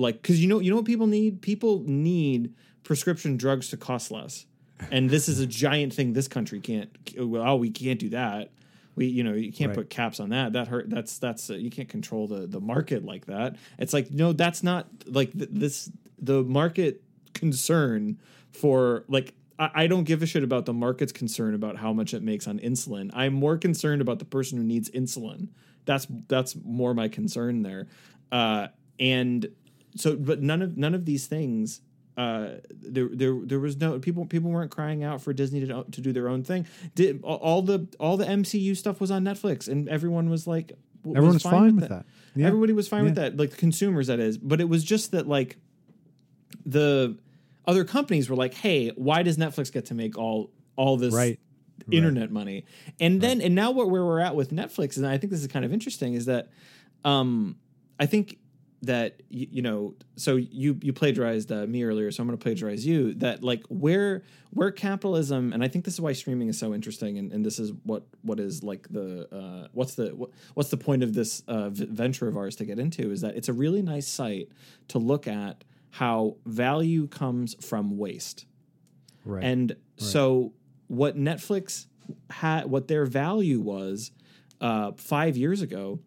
like 0.00 0.20
because 0.22 0.40
you 0.40 0.48
know 0.48 0.58
you 0.60 0.70
know 0.70 0.76
what 0.76 0.84
people 0.86 1.06
need? 1.06 1.42
People 1.42 1.82
need 1.86 2.54
prescription 2.82 3.36
drugs 3.36 3.68
to 3.70 3.76
cost 3.76 4.10
less. 4.10 4.46
And 4.90 5.10
this 5.10 5.28
is 5.28 5.40
a 5.40 5.46
giant 5.46 5.92
thing 5.92 6.14
this 6.14 6.26
country 6.28 6.58
can't 6.60 6.90
well 7.18 7.42
oh 7.46 7.56
we 7.56 7.70
can't 7.70 8.00
do 8.00 8.08
that. 8.10 8.50
We 8.96 9.06
you 9.06 9.22
know 9.22 9.34
you 9.34 9.52
can't 9.52 9.68
Right. 9.68 9.76
put 9.76 9.90
caps 9.90 10.20
on 10.20 10.30
that. 10.30 10.54
That 10.54 10.68
hurt 10.68 10.88
that's 10.90 11.18
that's 11.18 11.50
uh, 11.50 11.54
you 11.54 11.70
can't 11.70 11.88
control 11.88 12.26
the 12.26 12.46
the 12.46 12.60
market 12.60 13.04
like 13.04 13.26
that. 13.26 13.56
It's 13.78 13.92
like 13.92 14.10
no 14.10 14.32
that's 14.32 14.62
not 14.62 14.88
like 15.06 15.32
th- 15.32 15.50
this 15.52 15.90
the 16.18 16.42
market 16.42 17.02
concern 17.34 18.18
for 18.52 19.04
like 19.08 19.34
I, 19.58 19.70
I 19.74 19.86
don't 19.86 20.04
give 20.04 20.22
a 20.22 20.26
shit 20.26 20.42
about 20.42 20.64
the 20.64 20.72
market's 20.72 21.12
concern 21.12 21.54
about 21.54 21.76
how 21.76 21.92
much 21.92 22.14
it 22.14 22.22
makes 22.22 22.46
on 22.48 22.58
insulin. 22.58 23.10
I'm 23.12 23.34
more 23.34 23.58
concerned 23.58 24.00
about 24.00 24.18
the 24.18 24.24
person 24.24 24.56
who 24.58 24.64
needs 24.64 24.90
insulin. 24.90 25.48
That's 25.84 26.06
that's 26.28 26.56
more 26.64 26.94
my 26.94 27.08
concern 27.08 27.62
there. 27.62 27.86
Uh 28.32 28.68
and 28.98 29.46
so 29.96 30.16
but 30.16 30.40
none 30.42 30.62
of 30.62 30.76
none 30.76 30.94
of 30.94 31.04
these 31.04 31.26
things 31.26 31.80
uh 32.16 32.54
there 32.70 33.08
there 33.12 33.34
there 33.44 33.60
was 33.60 33.76
no 33.76 33.98
people 33.98 34.26
people 34.26 34.50
weren't 34.50 34.70
crying 34.70 35.04
out 35.04 35.20
for 35.22 35.32
Disney 35.32 35.60
to 35.66 35.84
to 35.90 36.00
do 36.00 36.12
their 36.12 36.28
own 36.28 36.42
thing. 36.44 36.66
Did 36.94 37.22
all 37.22 37.62
the 37.62 37.86
all 38.00 38.16
the 38.16 38.24
MCU 38.26 38.76
stuff 38.76 39.00
was 39.00 39.10
on 39.10 39.24
Netflix 39.24 39.68
and 39.68 39.88
everyone 39.88 40.28
was 40.28 40.46
like 40.46 40.72
Everyone 41.06 41.32
was 41.34 41.42
fine 41.42 41.76
with 41.76 41.88
that. 41.88 42.04
Yeah. 42.34 42.46
everybody 42.46 42.72
was 42.74 42.86
fine 42.88 43.04
with 43.04 43.14
that 43.14 43.36
like 43.36 43.50
the 43.50 43.56
consumers 43.56 44.08
that 44.08 44.20
is. 44.20 44.36
But 44.38 44.60
it 44.60 44.68
was 44.68 44.84
just 44.84 45.12
that 45.12 45.26
like 45.26 45.56
the 46.66 47.16
other 47.66 47.84
companies 47.84 48.28
were 48.28 48.36
like 48.36 48.54
hey 48.54 48.90
why 48.96 49.22
does 49.22 49.36
Netflix 49.36 49.72
get 49.72 49.86
to 49.86 49.94
make 49.94 50.18
all 50.18 50.50
all 50.76 50.96
this 50.96 51.14
Right. 51.14 51.38
internet 51.90 52.30
money? 52.30 52.64
And 52.98 53.20
then 53.20 53.40
and 53.40 53.54
now 53.54 53.70
what 53.70 53.88
where 53.90 54.04
we're 54.04 54.20
at 54.20 54.34
with 54.36 54.50
netflix 54.50 54.96
and 54.96 55.06
i 55.06 55.16
think 55.16 55.30
this 55.30 55.40
is 55.40 55.46
kind 55.46 55.64
of 55.64 55.72
interesting 55.72 56.14
is 56.14 56.26
that 56.26 56.50
um 57.04 57.56
i 57.98 58.06
think 58.06 58.38
that 58.82 59.20
you, 59.28 59.46
you 59.50 59.62
know 59.62 59.94
so 60.16 60.36
you 60.36 60.78
you 60.82 60.92
plagiarized 60.92 61.52
uh, 61.52 61.66
me 61.66 61.84
earlier 61.84 62.10
so 62.10 62.22
i'm 62.22 62.26
going 62.26 62.38
to 62.38 62.42
plagiarize 62.42 62.86
you 62.86 63.12
that 63.14 63.42
like 63.42 63.62
where 63.68 64.22
where 64.50 64.70
capitalism 64.70 65.52
and 65.52 65.62
i 65.62 65.68
think 65.68 65.84
this 65.84 65.94
is 65.94 66.00
why 66.00 66.12
streaming 66.14 66.48
is 66.48 66.58
so 66.58 66.72
interesting 66.72 67.18
and, 67.18 67.30
and 67.30 67.44
this 67.44 67.58
is 67.58 67.72
what 67.84 68.04
what 68.22 68.40
is 68.40 68.62
like 68.62 68.88
the 68.90 69.28
uh 69.34 69.68
what's 69.72 69.96
the 69.96 70.08
what, 70.16 70.30
what's 70.54 70.70
the 70.70 70.78
point 70.78 71.02
of 71.02 71.12
this 71.12 71.42
uh 71.46 71.68
v- 71.68 71.86
venture 71.86 72.26
of 72.26 72.36
ours 72.38 72.56
to 72.56 72.64
get 72.64 72.78
into 72.78 73.10
is 73.10 73.20
that 73.20 73.36
it's 73.36 73.48
a 73.50 73.52
really 73.52 73.82
nice 73.82 74.08
site 74.08 74.48
to 74.88 74.98
look 74.98 75.26
at 75.28 75.62
how 75.90 76.36
value 76.46 77.06
comes 77.06 77.54
from 77.64 77.98
waste 77.98 78.46
Right. 79.26 79.44
and 79.44 79.76
so 79.98 80.54
what 80.86 81.16
Netflix 81.18 81.86
had, 82.30 82.66
what 82.66 82.88
their 82.88 83.04
value 83.04 83.60
was 83.60 84.10
uh, 84.62 84.92
five 84.96 85.36
years 85.36 85.60
ago, 85.62 86.00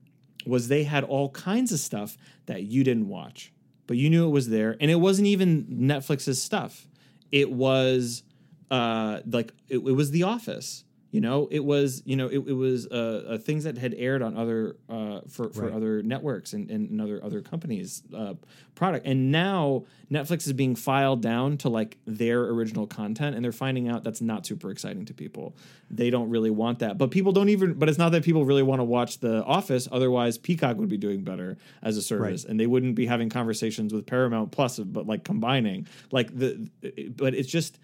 was 0.45 0.67
they 0.67 0.83
had 0.83 1.03
all 1.03 1.29
kinds 1.29 1.71
of 1.71 1.79
stuff 1.79 2.17
that 2.45 2.63
you 2.63 2.83
didn't 2.83 3.07
watch, 3.07 3.51
but 3.87 3.97
you 3.97 4.09
knew 4.09 4.27
it 4.27 4.31
was 4.31 4.49
there, 4.49 4.75
and 4.79 4.89
it 4.89 4.95
wasn't 4.95 5.27
even 5.27 5.65
Netflix's 5.65 6.41
stuff. 6.41 6.87
It 7.31 7.51
was 7.51 8.23
uh, 8.71 9.21
like 9.25 9.53
it, 9.69 9.77
it 9.77 9.95
was 9.95 10.11
The 10.11 10.23
Office. 10.23 10.83
You 11.13 11.21
know, 11.21 11.47
it 11.51 11.63
was 11.63 12.01
you 12.05 12.15
know 12.15 12.25
it, 12.27 12.39
it 12.39 12.53
was 12.53 12.87
uh, 12.87 13.23
uh, 13.29 13.37
things 13.37 13.65
that 13.65 13.77
had 13.77 13.93
aired 13.95 14.23
on 14.23 14.35
other 14.35 14.77
uh, 14.89 15.19
for 15.29 15.51
for 15.51 15.65
Right. 15.65 15.73
other 15.73 16.01
networks 16.01 16.53
and, 16.53 16.71
and, 16.71 16.89
and 16.89 16.99
other 16.99 17.23
other 17.23 17.39
companies 17.41 18.01
uh, 18.17 18.33
product, 18.73 19.05
and 19.05 19.31
now 19.31 19.83
Netflix 20.11 20.47
is 20.47 20.53
being 20.53 20.75
filed 20.75 21.21
down 21.21 21.57
to 21.57 21.69
like 21.69 21.99
their 22.07 22.41
original 22.45 22.87
content, 22.87 23.35
and 23.35 23.45
they're 23.45 23.51
finding 23.51 23.87
out 23.87 24.03
that's 24.03 24.21
not 24.21 24.47
super 24.47 24.71
exciting 24.71 25.05
to 25.05 25.13
people. 25.13 25.55
They 25.91 26.09
don't 26.09 26.31
really 26.31 26.49
want 26.49 26.79
that, 26.79 26.97
but 26.97 27.11
people 27.11 27.31
don't 27.31 27.49
even. 27.49 27.73
But 27.75 27.89
it's 27.89 27.99
not 27.99 28.09
that 28.13 28.23
people 28.23 28.43
really 28.43 28.63
want 28.63 28.79
to 28.79 28.83
watch 28.83 29.19
The 29.19 29.43
Office. 29.43 29.87
Otherwise, 29.91 30.39
Peacock 30.39 30.77
would 30.77 30.89
be 30.89 30.97
doing 30.97 31.23
better 31.23 31.57
as 31.83 31.95
a 31.95 32.01
service, 32.01 32.43
and 32.43 32.59
they 32.59 32.65
wouldn't 32.65 32.95
be 32.95 33.05
having 33.05 33.29
conversations 33.29 33.93
with 33.93 34.07
Paramount 34.07 34.51
Plus, 34.51 34.79
but 34.79 35.05
like 35.05 35.23
combining 35.23 35.85
like 36.11 36.35
the. 36.35 36.67
But 37.15 37.35
it's 37.35 37.47
just 37.49 37.77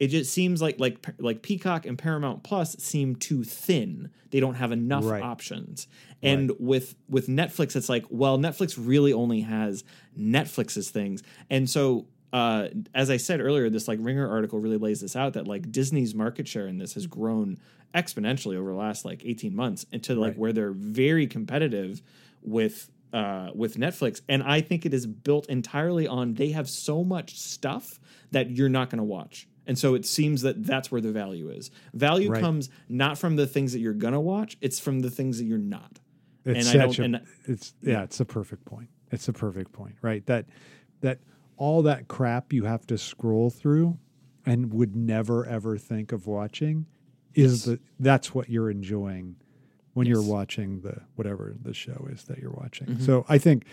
it 0.00 0.08
just 0.08 0.32
seems 0.32 0.60
like 0.60 0.80
like 0.80 0.98
like 1.18 1.42
Peacock 1.42 1.86
and 1.86 1.96
Paramount 1.96 2.42
Plus 2.42 2.74
seem 2.78 3.14
too 3.16 3.44
thin. 3.44 4.10
They 4.30 4.40
don't 4.40 4.54
have 4.54 4.72
enough 4.72 5.04
Right. 5.04 5.22
options. 5.22 5.86
And 6.22 6.50
with 6.58 6.96
with 7.08 7.28
Netflix, 7.28 7.76
it's 7.76 7.88
like, 7.88 8.04
well, 8.10 8.38
Netflix 8.38 8.76
really 8.78 9.12
only 9.12 9.42
has 9.42 9.84
Netflix's 10.18 10.90
things. 10.90 11.22
And 11.48 11.68
so 11.68 12.06
uh, 12.32 12.68
as 12.94 13.10
I 13.10 13.16
said 13.16 13.40
earlier, 13.40 13.68
this 13.70 13.88
like 13.88 13.98
Ringer 14.00 14.28
article 14.28 14.58
really 14.60 14.76
lays 14.78 15.00
this 15.00 15.16
out 15.16 15.32
that 15.34 15.48
like 15.48 15.70
Disney's 15.72 16.14
market 16.14 16.46
share 16.46 16.66
in 16.68 16.78
this 16.78 16.94
has 16.94 17.06
grown 17.06 17.58
exponentially 17.94 18.56
over 18.56 18.70
the 18.70 18.76
last 18.76 19.04
like 19.04 19.22
18 19.24 19.54
months 19.54 19.84
into 19.90 20.14
like 20.14 20.28
Right. 20.30 20.38
where 20.38 20.52
they're 20.52 20.70
very 20.72 21.26
competitive 21.26 22.02
with 22.42 22.88
uh, 23.12 23.50
with 23.54 23.76
Netflix. 23.76 24.20
And 24.28 24.44
I 24.44 24.60
think 24.60 24.86
it 24.86 24.94
is 24.94 25.04
built 25.06 25.46
entirely 25.48 26.06
on 26.06 26.34
they 26.34 26.50
have 26.50 26.68
so 26.70 27.02
much 27.02 27.36
stuff 27.36 27.98
that 28.30 28.50
you're 28.50 28.68
not 28.68 28.88
going 28.90 28.98
to 28.98 29.04
watch. 29.04 29.48
And 29.70 29.78
so 29.78 29.94
it 29.94 30.04
seems 30.04 30.42
that 30.42 30.64
that's 30.66 30.90
where 30.90 31.00
the 31.00 31.12
value 31.12 31.48
is. 31.48 31.70
Value 31.94 32.32
Right. 32.32 32.40
comes 32.42 32.70
not 32.88 33.18
from 33.18 33.36
the 33.36 33.46
things 33.46 33.72
that 33.72 33.78
you're 33.78 33.94
going 33.94 34.14
to 34.14 34.18
watch, 34.20 34.56
it's 34.60 34.80
from 34.80 34.98
the 34.98 35.10
things 35.10 35.38
that 35.38 35.44
you're 35.44 35.58
not. 35.58 36.00
It's 36.44 36.68
and 36.68 36.82
I 36.82 36.86
such 36.88 36.96
don't- 36.96 37.14
a, 37.14 37.18
and- 37.18 37.26
it's 37.46 37.72
yeah, 37.80 38.02
it's 38.02 38.18
a 38.18 38.24
perfect 38.24 38.64
point. 38.64 38.88
It's 39.12 39.28
a 39.28 39.32
perfect 39.32 39.70
point, 39.70 39.94
right? 40.02 40.26
That 40.26 40.46
that 41.02 41.20
all 41.56 41.82
that 41.82 42.08
crap 42.08 42.52
you 42.52 42.64
have 42.64 42.84
to 42.88 42.98
scroll 42.98 43.48
through 43.48 43.96
and 44.44 44.72
would 44.74 44.96
never 44.96 45.46
ever 45.46 45.78
think 45.78 46.10
of 46.10 46.26
watching 46.26 46.86
is 47.36 47.66
the 47.66 47.78
that's 48.00 48.34
what 48.34 48.48
you're 48.50 48.70
enjoying 48.72 49.36
when 49.94 50.08
you're 50.08 50.18
Mm-hmm. 50.18 50.30
watching 50.30 50.80
the 50.80 51.02
whatever 51.14 51.54
the 51.62 51.74
show 51.74 52.08
is 52.10 52.24
that 52.24 52.38
you're 52.38 52.50
watching. 52.64 52.98
So 52.98 53.24
I 53.28 53.38
think 53.38 53.66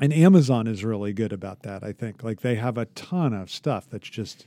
and 0.00 0.12
Amazon 0.12 0.68
is 0.68 0.84
really 0.84 1.12
good 1.12 1.32
about 1.32 1.62
that. 1.62 1.82
I 1.82 1.90
think 1.92 2.22
like 2.22 2.42
they 2.42 2.54
have 2.56 2.78
a 2.78 2.84
ton 2.86 3.32
of 3.32 3.50
stuff 3.50 3.88
that's 3.90 4.08
just 4.08 4.44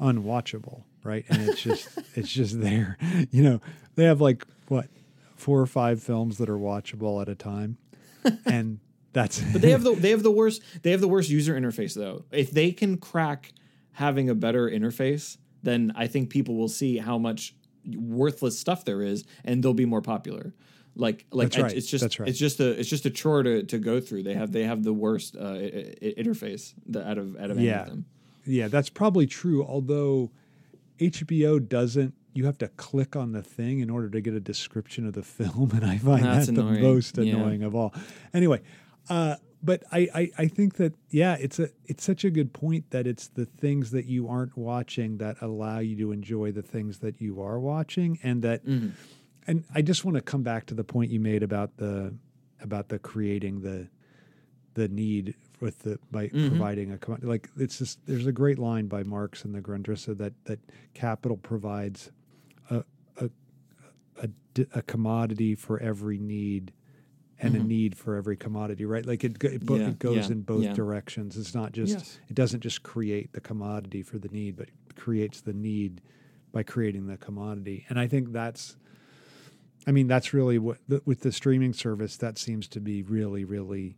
unwatchable, 0.00 0.82
right? 1.02 1.24
And 1.28 1.48
it's 1.48 1.62
just 1.62 1.88
it's 2.14 2.30
just 2.32 2.60
there. 2.60 2.98
You 3.30 3.42
know, 3.42 3.60
they 3.96 4.04
have 4.04 4.20
like 4.20 4.44
what 4.68 4.88
four 5.36 5.60
or 5.60 5.66
five 5.66 6.02
films 6.02 6.38
that 6.38 6.48
are 6.48 6.58
watchable 6.58 7.20
at 7.20 7.28
a 7.28 7.34
time, 7.34 7.78
and 8.46 8.78
that's. 9.12 9.40
But 9.40 9.62
they 9.62 9.70
have 9.70 9.82
the 9.82 9.94
they 9.94 10.10
have 10.10 10.22
the 10.22 10.30
worst 10.30 10.62
they 10.82 10.90
have 10.90 11.00
the 11.00 11.08
worst 11.08 11.30
user 11.30 11.54
interface 11.54 11.94
though. 11.94 12.24
If 12.30 12.50
they 12.50 12.72
can 12.72 12.96
crack 12.98 13.52
having 13.92 14.28
a 14.28 14.34
better 14.34 14.68
interface, 14.68 15.36
then 15.62 15.92
I 15.96 16.06
think 16.06 16.30
people 16.30 16.56
will 16.56 16.68
see 16.68 16.98
how 16.98 17.18
much 17.18 17.54
worthless 17.96 18.58
stuff 18.58 18.84
there 18.84 19.02
is, 19.02 19.24
and 19.44 19.62
they'll 19.62 19.74
be 19.74 19.86
more 19.86 20.02
popular. 20.02 20.54
Like 20.96 21.26
like 21.32 21.54
right. 21.56 21.72
it's 21.72 21.88
just 21.88 22.02
That's 22.02 22.20
right. 22.20 22.28
it's 22.28 22.38
just 22.38 22.60
a 22.60 22.70
it's 22.78 22.88
just 22.88 23.04
a 23.04 23.10
chore 23.10 23.42
to, 23.42 23.64
to 23.64 23.78
go 23.78 24.00
through. 24.00 24.22
They 24.22 24.34
have 24.34 24.52
they 24.52 24.62
have 24.64 24.84
the 24.84 24.92
worst 24.92 25.36
uh, 25.36 25.40
i- 25.54 25.94
i- 26.02 26.14
interface 26.16 26.72
the, 26.86 27.06
out 27.08 27.18
of 27.18 27.36
out 27.36 27.50
of 27.50 27.58
any 27.58 27.66
Yeah. 27.66 27.82
of 27.82 27.88
them. 27.88 28.06
Yeah, 28.46 28.68
that's 28.68 28.90
probably 28.90 29.26
true. 29.26 29.64
Although 29.64 30.30
HBO 30.98 31.66
doesn't, 31.66 32.14
you 32.34 32.46
have 32.46 32.58
to 32.58 32.68
click 32.68 33.16
on 33.16 33.32
the 33.32 33.42
thing 33.42 33.80
in 33.80 33.90
order 33.90 34.08
to 34.10 34.20
get 34.20 34.34
a 34.34 34.40
description 34.40 35.06
of 35.06 35.14
the 35.14 35.22
film, 35.38 35.70
and 35.72 35.84
I 35.84 35.98
find 35.98 36.24
That's 36.24 36.46
that 36.46 36.52
annoying. 36.58 36.74
the 36.74 36.80
most 36.82 37.18
Yeah. 37.18 37.34
annoying 37.36 37.62
of 37.62 37.74
all. 37.74 37.94
Anyway, 38.32 38.62
uh, 39.08 39.36
but 39.62 39.82
I, 39.90 40.08
I 40.14 40.30
I 40.38 40.48
think 40.48 40.74
that 40.74 40.94
yeah, 41.10 41.36
it's 41.40 41.58
a 41.58 41.70
it's 41.86 42.04
such 42.04 42.24
a 42.24 42.30
good 42.30 42.52
point 42.52 42.90
that 42.90 43.06
it's 43.06 43.28
the 43.28 43.46
things 43.46 43.92
that 43.92 44.04
you 44.06 44.28
aren't 44.28 44.56
watching 44.58 45.18
that 45.18 45.36
allow 45.40 45.78
you 45.78 45.96
to 45.98 46.12
enjoy 46.12 46.52
the 46.52 46.60
things 46.62 46.98
that 46.98 47.20
you 47.20 47.40
are 47.40 47.58
watching, 47.58 48.18
and 48.22 48.42
that 48.42 48.64
Mm-hmm. 48.66 48.90
and 49.46 49.64
I 49.74 49.80
just 49.82 50.04
want 50.04 50.16
to 50.16 50.22
come 50.22 50.42
back 50.42 50.66
to 50.66 50.74
the 50.74 50.84
point 50.84 51.10
you 51.10 51.20
made 51.20 51.42
about 51.42 51.76
the 51.78 52.14
about 52.60 52.88
the 52.88 52.98
creating 52.98 53.62
the 53.62 53.88
the 54.74 54.88
need 54.88 55.34
with 55.64 55.78
the 55.80 55.98
by 56.10 56.28
Mm-hmm. 56.28 56.48
providing 56.48 56.92
a 56.92 56.98
commodity. 56.98 57.26
Like 57.26 57.48
it's 57.56 57.78
just 57.78 57.98
there's 58.06 58.26
a 58.26 58.32
great 58.32 58.58
line 58.58 58.86
by 58.86 59.02
Marx 59.02 59.44
in 59.44 59.52
the 59.52 59.60
Grundrisse 59.60 60.16
that 60.18 60.34
that 60.44 60.60
capital 60.92 61.36
provides 61.38 62.10
a 62.70 62.84
a 63.20 63.30
a 64.72 64.82
commodity 64.82 65.54
for 65.56 65.80
every 65.80 66.18
need 66.18 66.72
and 67.40 67.56
a 67.56 67.58
need 67.64 67.96
for 67.96 68.14
every 68.14 68.36
commodity, 68.36 68.84
right? 68.84 69.04
Like 69.04 69.24
it, 69.24 69.42
it, 69.42 69.60
Mm-hmm. 69.66 69.74
Yeah, 69.76 69.88
it 69.88 69.98
goes 69.98 70.16
yeah, 70.28 70.32
in 70.32 70.42
both 70.42 70.62
yeah. 70.64 70.72
directions. 70.72 71.36
It's 71.36 71.54
not 71.54 71.72
just 71.72 71.92
Yes. 71.98 72.18
it 72.28 72.34
doesn't 72.34 72.60
just 72.60 72.82
create 72.84 73.32
the 73.32 73.40
commodity 73.40 74.02
for 74.02 74.18
the 74.18 74.28
need, 74.28 74.56
but 74.56 74.68
it 74.68 74.94
creates 74.96 75.40
the 75.40 75.52
need 75.52 76.00
by 76.52 76.62
creating 76.62 77.06
the 77.08 77.16
commodity. 77.16 77.84
And 77.88 77.98
I 77.98 78.06
think 78.06 78.32
that's 78.32 78.76
I 79.86 79.90
mean, 79.92 80.06
that's 80.06 80.32
really 80.32 80.58
what 80.58 80.78
the, 80.88 81.02
with 81.04 81.20
the 81.20 81.32
streaming 81.32 81.72
service 81.74 82.16
that 82.18 82.38
seems 82.38 82.68
to 82.68 82.80
be 82.80 83.02
really, 83.02 83.44
really 83.44 83.96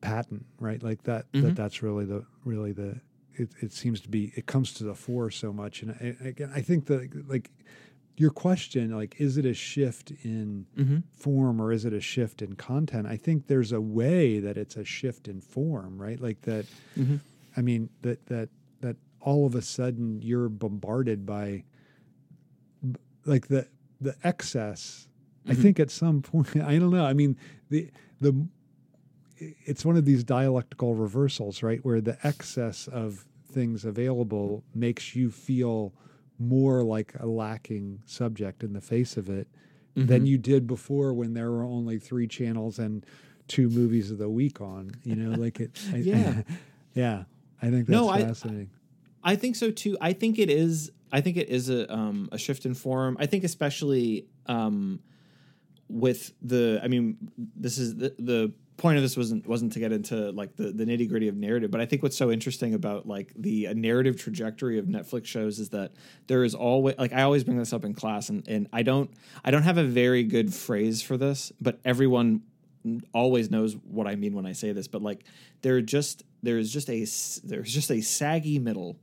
patent, 0.00 0.46
right? 0.58 0.82
Like 0.82 1.02
that. 1.04 1.30
Mm-hmm. 1.32 1.46
That 1.48 1.56
that's 1.56 1.82
really 1.82 2.04
the 2.04 2.24
really 2.44 2.72
the. 2.72 3.00
It, 3.34 3.50
it 3.60 3.72
seems 3.72 4.00
to 4.00 4.08
be 4.08 4.32
it 4.36 4.46
comes 4.46 4.74
to 4.74 4.84
the 4.84 4.94
fore 4.94 5.30
so 5.30 5.52
much, 5.52 5.82
and 5.82 5.92
I, 5.92 6.26
again, 6.28 6.50
I 6.54 6.60
think 6.60 6.86
that 6.86 7.28
like 7.28 7.50
your 8.16 8.30
question, 8.30 8.94
like, 8.94 9.18
is 9.18 9.38
it 9.38 9.46
a 9.46 9.54
shift 9.54 10.10
in 10.22 10.66
Mm-hmm. 10.76 10.98
form 11.12 11.60
or 11.60 11.72
is 11.72 11.84
it 11.86 11.92
a 11.94 12.00
shift 12.00 12.42
in 12.42 12.54
content? 12.54 13.06
I 13.06 13.16
think 13.16 13.46
there's 13.46 13.72
a 13.72 13.80
way 13.80 14.40
that 14.40 14.58
it's 14.58 14.76
a 14.76 14.84
shift 14.84 15.26
in 15.28 15.40
form, 15.40 15.96
right? 16.00 16.20
Like 16.20 16.42
that. 16.42 16.66
Mm-hmm. 16.98 17.16
I 17.56 17.60
mean 17.62 17.88
that 18.02 18.26
that 18.26 18.48
that 18.82 18.96
all 19.20 19.46
of 19.46 19.54
a 19.54 19.62
sudden 19.62 20.20
you're 20.22 20.48
bombarded 20.48 21.24
by 21.24 21.64
like 23.24 23.48
the 23.48 23.66
the 24.00 24.14
excess 24.24 25.06
i 25.46 25.52
Mm-hmm. 25.52 25.62
think 25.62 25.80
at 25.80 25.90
some 25.90 26.20
point 26.22 26.56
i 26.56 26.78
don't 26.78 26.90
know 26.90 27.04
i 27.04 27.12
mean 27.12 27.36
the 27.70 27.90
the 28.20 28.46
it's 29.40 29.84
one 29.84 29.96
of 29.96 30.04
these 30.04 30.22
dialectical 30.24 30.94
reversals 30.94 31.62
right 31.62 31.84
where 31.84 32.00
the 32.00 32.18
excess 32.26 32.88
of 32.88 33.24
things 33.52 33.84
available 33.84 34.62
makes 34.74 35.16
you 35.16 35.30
feel 35.30 35.92
more 36.38 36.82
like 36.82 37.12
a 37.20 37.26
lacking 37.26 38.00
subject 38.06 38.62
in 38.62 38.72
the 38.72 38.80
face 38.80 39.16
of 39.16 39.28
it 39.28 39.48
Mm-hmm. 39.96 40.06
than 40.06 40.24
you 40.24 40.38
did 40.38 40.68
before 40.68 41.12
when 41.12 41.34
there 41.34 41.50
were 41.50 41.64
only 41.64 41.98
three 41.98 42.28
channels 42.28 42.78
and 42.78 43.04
two 43.48 43.68
movies 43.68 44.12
of 44.12 44.18
the 44.18 44.28
week 44.28 44.60
on 44.60 44.92
you 45.02 45.16
know 45.16 45.36
like 45.36 45.58
it 45.58 45.76
I, 45.92 45.96
Yeah. 46.12 46.42
yeah 46.94 47.24
i 47.60 47.70
think 47.70 47.86
that's 47.88 47.90
No, 48.00 48.08
I- 48.08 48.22
fascinating 48.22 48.70
I 49.24 49.34
think 49.36 49.56
so 49.56 49.70
too. 49.72 49.98
I 50.00 50.12
think 50.14 50.38
it 50.38 50.48
is. 50.48 50.92
I 51.12 51.20
think 51.20 51.36
it 51.36 51.48
is 51.50 51.68
a 51.68 51.92
um, 51.92 52.28
a 52.32 52.38
shift 52.38 52.64
in 52.64 52.72
form. 52.74 53.16
I 53.20 53.26
think 53.26 53.42
especially 53.44 54.26
um, 54.46 55.00
with 55.88 56.32
the. 56.40 56.80
I 56.82 56.88
mean, 56.88 57.16
this 57.56 57.76
is 57.78 57.96
the, 57.96 58.14
the 58.18 58.52
point 58.80 58.96
of 58.96 59.02
this 59.02 59.14
wasn't 59.14 59.46
wasn't 59.46 59.74
to 59.74 59.78
get 59.78 59.92
into 59.92 60.32
like 60.32 60.56
the 60.56 60.72
the 60.72 60.86
nitty 60.86 61.06
gritty 61.06 61.28
of 61.28 61.36
narrative, 61.36 61.70
but 61.70 61.82
I 61.82 61.86
think 61.86 62.02
what's 62.02 62.16
so 62.16 62.30
interesting 62.30 62.72
about 62.72 63.06
like 63.06 63.30
the 63.36 63.68
uh, 63.68 63.74
narrative 63.74 64.16
trajectory 64.18 64.78
of 64.78 64.86
Netflix 64.86 65.26
shows 65.26 65.58
is 65.58 65.68
that 65.68 65.92
there 66.26 66.44
is 66.44 66.54
always 66.54 66.96
like 66.98 67.12
I 67.12 67.22
always 67.22 67.44
bring 67.44 67.58
this 67.58 67.74
up 67.74 67.84
in 67.84 67.92
class, 67.92 68.30
and 68.30 68.46
and 68.48 68.68
I 68.72 68.82
don't 68.82 69.10
I 69.44 69.50
don't 69.50 69.64
have 69.64 69.76
a 69.76 69.84
very 69.84 70.24
good 70.24 70.52
phrase 70.52 71.02
for 71.02 71.18
this, 71.18 71.52
but 71.60 71.78
everyone 71.84 72.42
always 73.12 73.50
knows 73.50 73.76
what 73.76 74.06
I 74.06 74.16
mean 74.16 74.32
when 74.32 74.46
I 74.46 74.52
say 74.52 74.72
this, 74.72 74.88
but 74.88 75.02
like 75.02 75.24
there 75.60 75.80
just 75.82 76.22
there's 76.42 76.72
just 76.72 76.88
a 76.88 77.06
there's 77.46 77.72
just 77.72 77.90
a 77.90 78.00
saggy 78.00 78.58
middle 78.58 78.96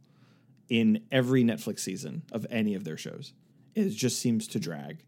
in 0.69 1.03
every 1.11 1.43
Netflix 1.43 1.81
season 1.81 2.23
of 2.31 2.47
any 2.49 2.73
of 2.73 2.83
their 2.83 2.97
shows. 2.97 3.31
It 3.75 3.89
just 3.89 4.19
seems 4.19 4.47
to 4.47 4.59
drag. 4.59 5.03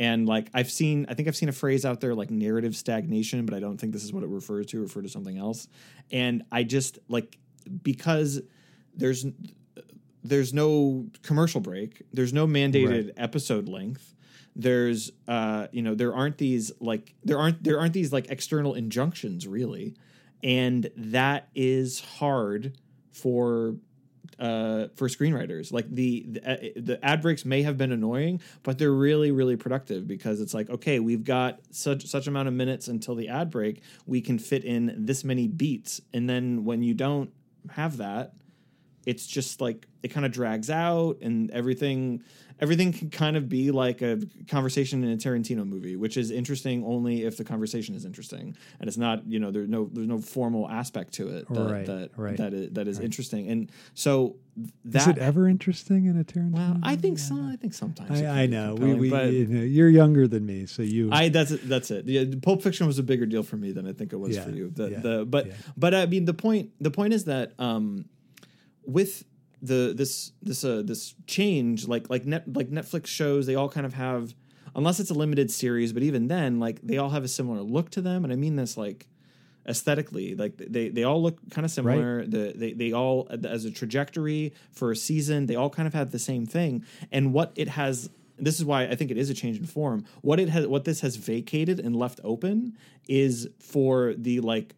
And 0.00 0.26
like 0.26 0.48
I've 0.54 0.70
seen 0.70 1.04
I 1.10 1.14
think 1.14 1.28
I've 1.28 1.36
seen 1.36 1.50
a 1.50 1.52
phrase 1.52 1.84
out 1.84 2.00
there 2.00 2.14
like 2.14 2.30
narrative 2.30 2.74
stagnation, 2.74 3.44
but 3.44 3.54
I 3.54 3.60
don't 3.60 3.76
think 3.76 3.92
this 3.92 4.02
is 4.02 4.14
what 4.14 4.22
it 4.24 4.30
refers 4.30 4.66
to, 4.66 4.80
refer 4.80 5.02
to 5.02 5.08
something 5.10 5.36
else. 5.36 5.68
And 6.10 6.42
I 6.50 6.62
just 6.62 6.98
like 7.08 7.38
because 7.82 8.40
there's 8.94 9.26
there's 10.24 10.54
no 10.54 11.06
commercial 11.22 11.60
break, 11.60 12.02
there's 12.14 12.32
no 12.32 12.46
mandated 12.46 13.12
episode 13.16 13.68
length 13.68 14.14
there's 14.56 15.12
uh 15.28 15.68
you 15.70 15.80
know 15.80 15.94
there 15.94 16.12
aren't 16.12 16.36
these 16.36 16.72
like 16.80 17.14
there 17.22 17.38
aren't 17.38 17.62
there 17.62 17.78
aren't 17.78 17.92
these 17.92 18.12
like 18.12 18.28
external 18.30 18.74
injunctions 18.74 19.46
really 19.46 19.94
and 20.42 20.90
that 20.96 21.48
is 21.54 22.00
hard 22.18 22.76
for 23.12 23.76
uh 24.40 24.88
for 24.96 25.08
screenwriters. 25.08 25.72
Like 25.72 25.88
the 25.90 26.26
the, 26.28 26.50
uh, 26.50 26.56
the 26.76 27.04
ad 27.04 27.22
breaks 27.22 27.44
may 27.44 27.62
have 27.62 27.76
been 27.76 27.92
annoying 27.92 28.40
but 28.62 28.78
they're 28.78 28.92
really 28.92 29.30
really 29.30 29.56
productive 29.56 30.06
because 30.06 30.40
it's 30.40 30.54
like 30.54 30.70
okay 30.70 30.98
we've 31.00 31.24
got 31.24 31.60
such 31.70 32.06
such 32.06 32.26
amount 32.26 32.48
of 32.48 32.54
minutes 32.54 32.88
until 32.88 33.14
the 33.14 33.28
ad 33.28 33.50
break. 33.50 33.82
We 34.06 34.20
can 34.20 34.38
fit 34.38 34.64
in 34.64 34.94
this 34.96 35.24
many 35.24 35.46
beats. 35.46 36.00
And 36.12 36.28
then 36.28 36.64
when 36.64 36.82
you 36.82 36.94
don't 36.94 37.30
have 37.70 37.98
that 37.98 38.32
it's 39.06 39.26
just 39.26 39.60
like 39.60 39.86
it 40.02 40.08
kind 40.08 40.26
of 40.26 40.32
drags 40.32 40.70
out 40.70 41.18
and 41.22 41.50
everything 41.50 42.22
everything 42.60 42.92
can 42.92 43.10
kind 43.10 43.36
of 43.36 43.48
be 43.48 43.70
like 43.70 44.02
a 44.02 44.20
conversation 44.48 45.02
in 45.02 45.10
a 45.10 45.16
Tarantino 45.16 45.66
movie, 45.66 45.96
which 45.96 46.16
is 46.16 46.30
interesting 46.30 46.84
only 46.84 47.24
if 47.24 47.36
the 47.36 47.44
conversation 47.44 47.94
is 47.94 48.04
interesting 48.04 48.56
and 48.78 48.86
it's 48.88 48.98
not 48.98 49.26
you 49.26 49.38
know 49.40 49.50
there's 49.50 49.68
no 49.68 49.88
there's 49.92 50.06
no 50.06 50.18
formal 50.20 50.68
aspect 50.68 51.14
to 51.14 51.28
it 51.28 51.48
that 51.48 51.60
Right, 51.72 51.86
that 51.86 52.10
right, 52.16 52.36
that 52.36 52.52
is, 52.52 52.70
that 52.72 52.86
is 52.86 52.98
interesting 53.00 53.48
and 53.48 53.70
so 53.94 54.36
that 54.84 55.02
Is 55.02 55.08
it 55.08 55.18
ever 55.18 55.48
interesting 55.48 56.04
in 56.06 56.20
a 56.20 56.24
Tarantino? 56.24 56.52
well, 56.52 56.76
I 56.82 56.90
movie? 56.90 57.02
think 57.02 57.18
so. 57.18 57.34
I 57.36 57.56
think 57.56 57.72
sometimes 57.72 58.20
I, 58.20 58.42
I 58.42 58.46
know. 58.46 58.74
We, 58.74 58.92
we, 58.94 59.08
you 59.08 59.46
know, 59.46 59.62
you're 59.62 59.88
younger 59.88 60.28
than 60.28 60.44
me, 60.44 60.66
so 60.66 60.82
you. 60.82 61.08
I 61.10 61.30
that's 61.30 61.52
it, 61.52 61.66
that's 61.68 61.90
it. 61.90 62.04
Yeah, 62.06 62.24
Pulp 62.42 62.62
Fiction 62.62 62.86
was 62.86 62.98
a 62.98 63.02
bigger 63.02 63.24
deal 63.26 63.42
for 63.42 63.56
me 63.56 63.72
than 63.72 63.86
I 63.88 63.92
think 63.94 64.12
it 64.12 64.16
was 64.16 64.36
Yeah, 64.36 64.44
for 64.44 64.50
you. 64.50 64.70
The 64.70 64.90
yeah, 64.90 65.00
the 65.00 65.24
but 65.24 65.46
yeah. 65.46 65.52
but 65.78 65.94
I 65.94 66.04
mean 66.06 66.26
the 66.26 66.34
point 66.34 66.72
the 66.80 66.90
point 66.90 67.14
is 67.14 67.24
that 67.24 67.52
um 67.58 68.04
with 68.84 69.24
the 69.62 69.92
this 69.96 70.32
this 70.42 70.64
uh 70.64 70.82
this 70.84 71.14
change 71.26 71.86
like 71.86 72.08
like 72.08 72.24
net 72.24 72.44
like 72.54 72.70
Netflix 72.70 73.06
shows 73.06 73.46
they 73.46 73.54
all 73.54 73.68
kind 73.68 73.86
of 73.86 73.94
have 73.94 74.34
unless 74.74 75.00
it's 75.00 75.10
a 75.10 75.14
limited 75.14 75.50
series 75.50 75.92
but 75.92 76.02
even 76.02 76.28
then 76.28 76.58
like 76.58 76.80
they 76.82 76.98
all 76.98 77.10
have 77.10 77.24
a 77.24 77.28
similar 77.28 77.60
look 77.60 77.90
to 77.90 78.00
them 78.00 78.24
and 78.24 78.32
I 78.32 78.36
mean 78.36 78.56
this 78.56 78.76
like 78.76 79.08
aesthetically 79.68 80.34
like 80.34 80.56
they 80.56 80.88
they 80.88 81.04
all 81.04 81.22
look 81.22 81.38
kind 81.50 81.64
of 81.64 81.70
similar. 81.70 82.24
The, 82.26 82.52
they 82.56 82.72
they 82.72 82.92
all 82.92 83.28
as 83.44 83.64
a 83.64 83.70
trajectory 83.70 84.54
for 84.72 84.90
a 84.90 84.96
season 84.96 85.46
they 85.46 85.54
all 85.54 85.70
kind 85.70 85.86
of 85.86 85.94
have 85.94 86.10
the 86.10 86.18
same 86.18 86.46
thing 86.46 86.84
and 87.12 87.32
what 87.34 87.52
it 87.56 87.68
has 87.68 88.10
this 88.38 88.58
is 88.58 88.64
why 88.64 88.84
I 88.84 88.94
think 88.94 89.10
it 89.10 89.18
is 89.18 89.30
a 89.30 89.34
change 89.34 89.58
in 89.58 89.66
form. 89.66 90.04
What 90.22 90.40
it 90.40 90.48
has 90.48 90.66
what 90.66 90.84
this 90.84 91.00
has 91.02 91.16
vacated 91.16 91.78
and 91.78 91.94
left 91.94 92.20
open 92.24 92.76
is 93.06 93.48
for 93.58 94.14
the 94.16 94.40
like 94.40 94.74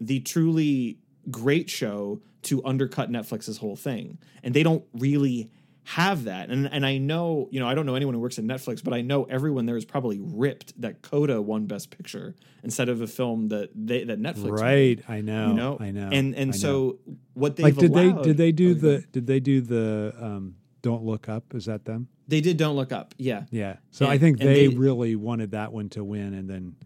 the 0.00 0.20
truly 0.20 0.98
great 1.30 1.70
show 1.70 2.20
to 2.42 2.64
undercut 2.64 3.10
Netflix's 3.10 3.58
whole 3.58 3.76
thing. 3.76 4.18
And 4.42 4.54
they 4.54 4.62
don't 4.62 4.84
really 4.94 5.50
have 5.84 6.24
that. 6.24 6.50
And 6.50 6.68
and 6.72 6.84
I 6.86 6.98
know, 6.98 7.48
you 7.50 7.58
know, 7.58 7.66
I 7.66 7.74
don't 7.74 7.86
know 7.86 7.94
anyone 7.94 8.14
who 8.14 8.20
works 8.20 8.38
at 8.38 8.44
Netflix, 8.44 8.82
but 8.82 8.94
I 8.94 9.00
know 9.00 9.24
everyone 9.24 9.66
there 9.66 9.76
is 9.76 9.84
probably 9.84 10.20
ripped 10.20 10.80
that 10.80 11.02
Coda 11.02 11.40
won 11.42 11.66
Best 11.66 11.90
Picture 11.90 12.34
instead 12.62 12.88
of 12.88 13.00
a 13.00 13.06
film 13.06 13.48
that 13.48 13.70
they 13.74 14.04
that 14.04 14.20
Netflix 14.20 14.62
made, 14.62 15.04
right. 15.08 15.16
I 15.16 15.20
know. 15.20 15.48
you 15.48 15.54
know, 15.54 15.76
I 15.80 15.90
know. 15.90 16.08
And 16.12 16.34
and 16.34 16.36
I 16.36 16.44
know. 16.44 16.52
so 16.52 16.98
what 17.34 17.56
they 17.56 17.64
like, 17.64 17.76
did 17.76 17.92
they 17.94 18.12
did 18.12 18.36
they 18.36 18.52
do 18.52 18.70
oh, 18.70 18.74
the 18.74 19.04
did 19.12 19.26
they 19.26 19.40
do 19.40 19.60
the 19.60 20.14
um, 20.20 20.56
Don't 20.82 21.04
Look 21.04 21.28
Up? 21.28 21.54
Is 21.54 21.64
that 21.66 21.84
them? 21.84 22.08
they 22.28 22.40
did 22.40 22.56
Don't 22.56 22.76
Look 22.76 22.92
Up, 22.92 23.12
yeah, 23.18 23.44
Yeah. 23.50 23.76
So 23.90 24.06
I 24.06 24.16
think 24.16 24.38
they, 24.38 24.68
they- 24.68 24.76
really 24.76 25.16
wanted 25.16 25.50
that 25.50 25.72
one 25.72 25.88
to 25.90 26.04
win, 26.04 26.34
and 26.34 26.48
then 26.48 26.76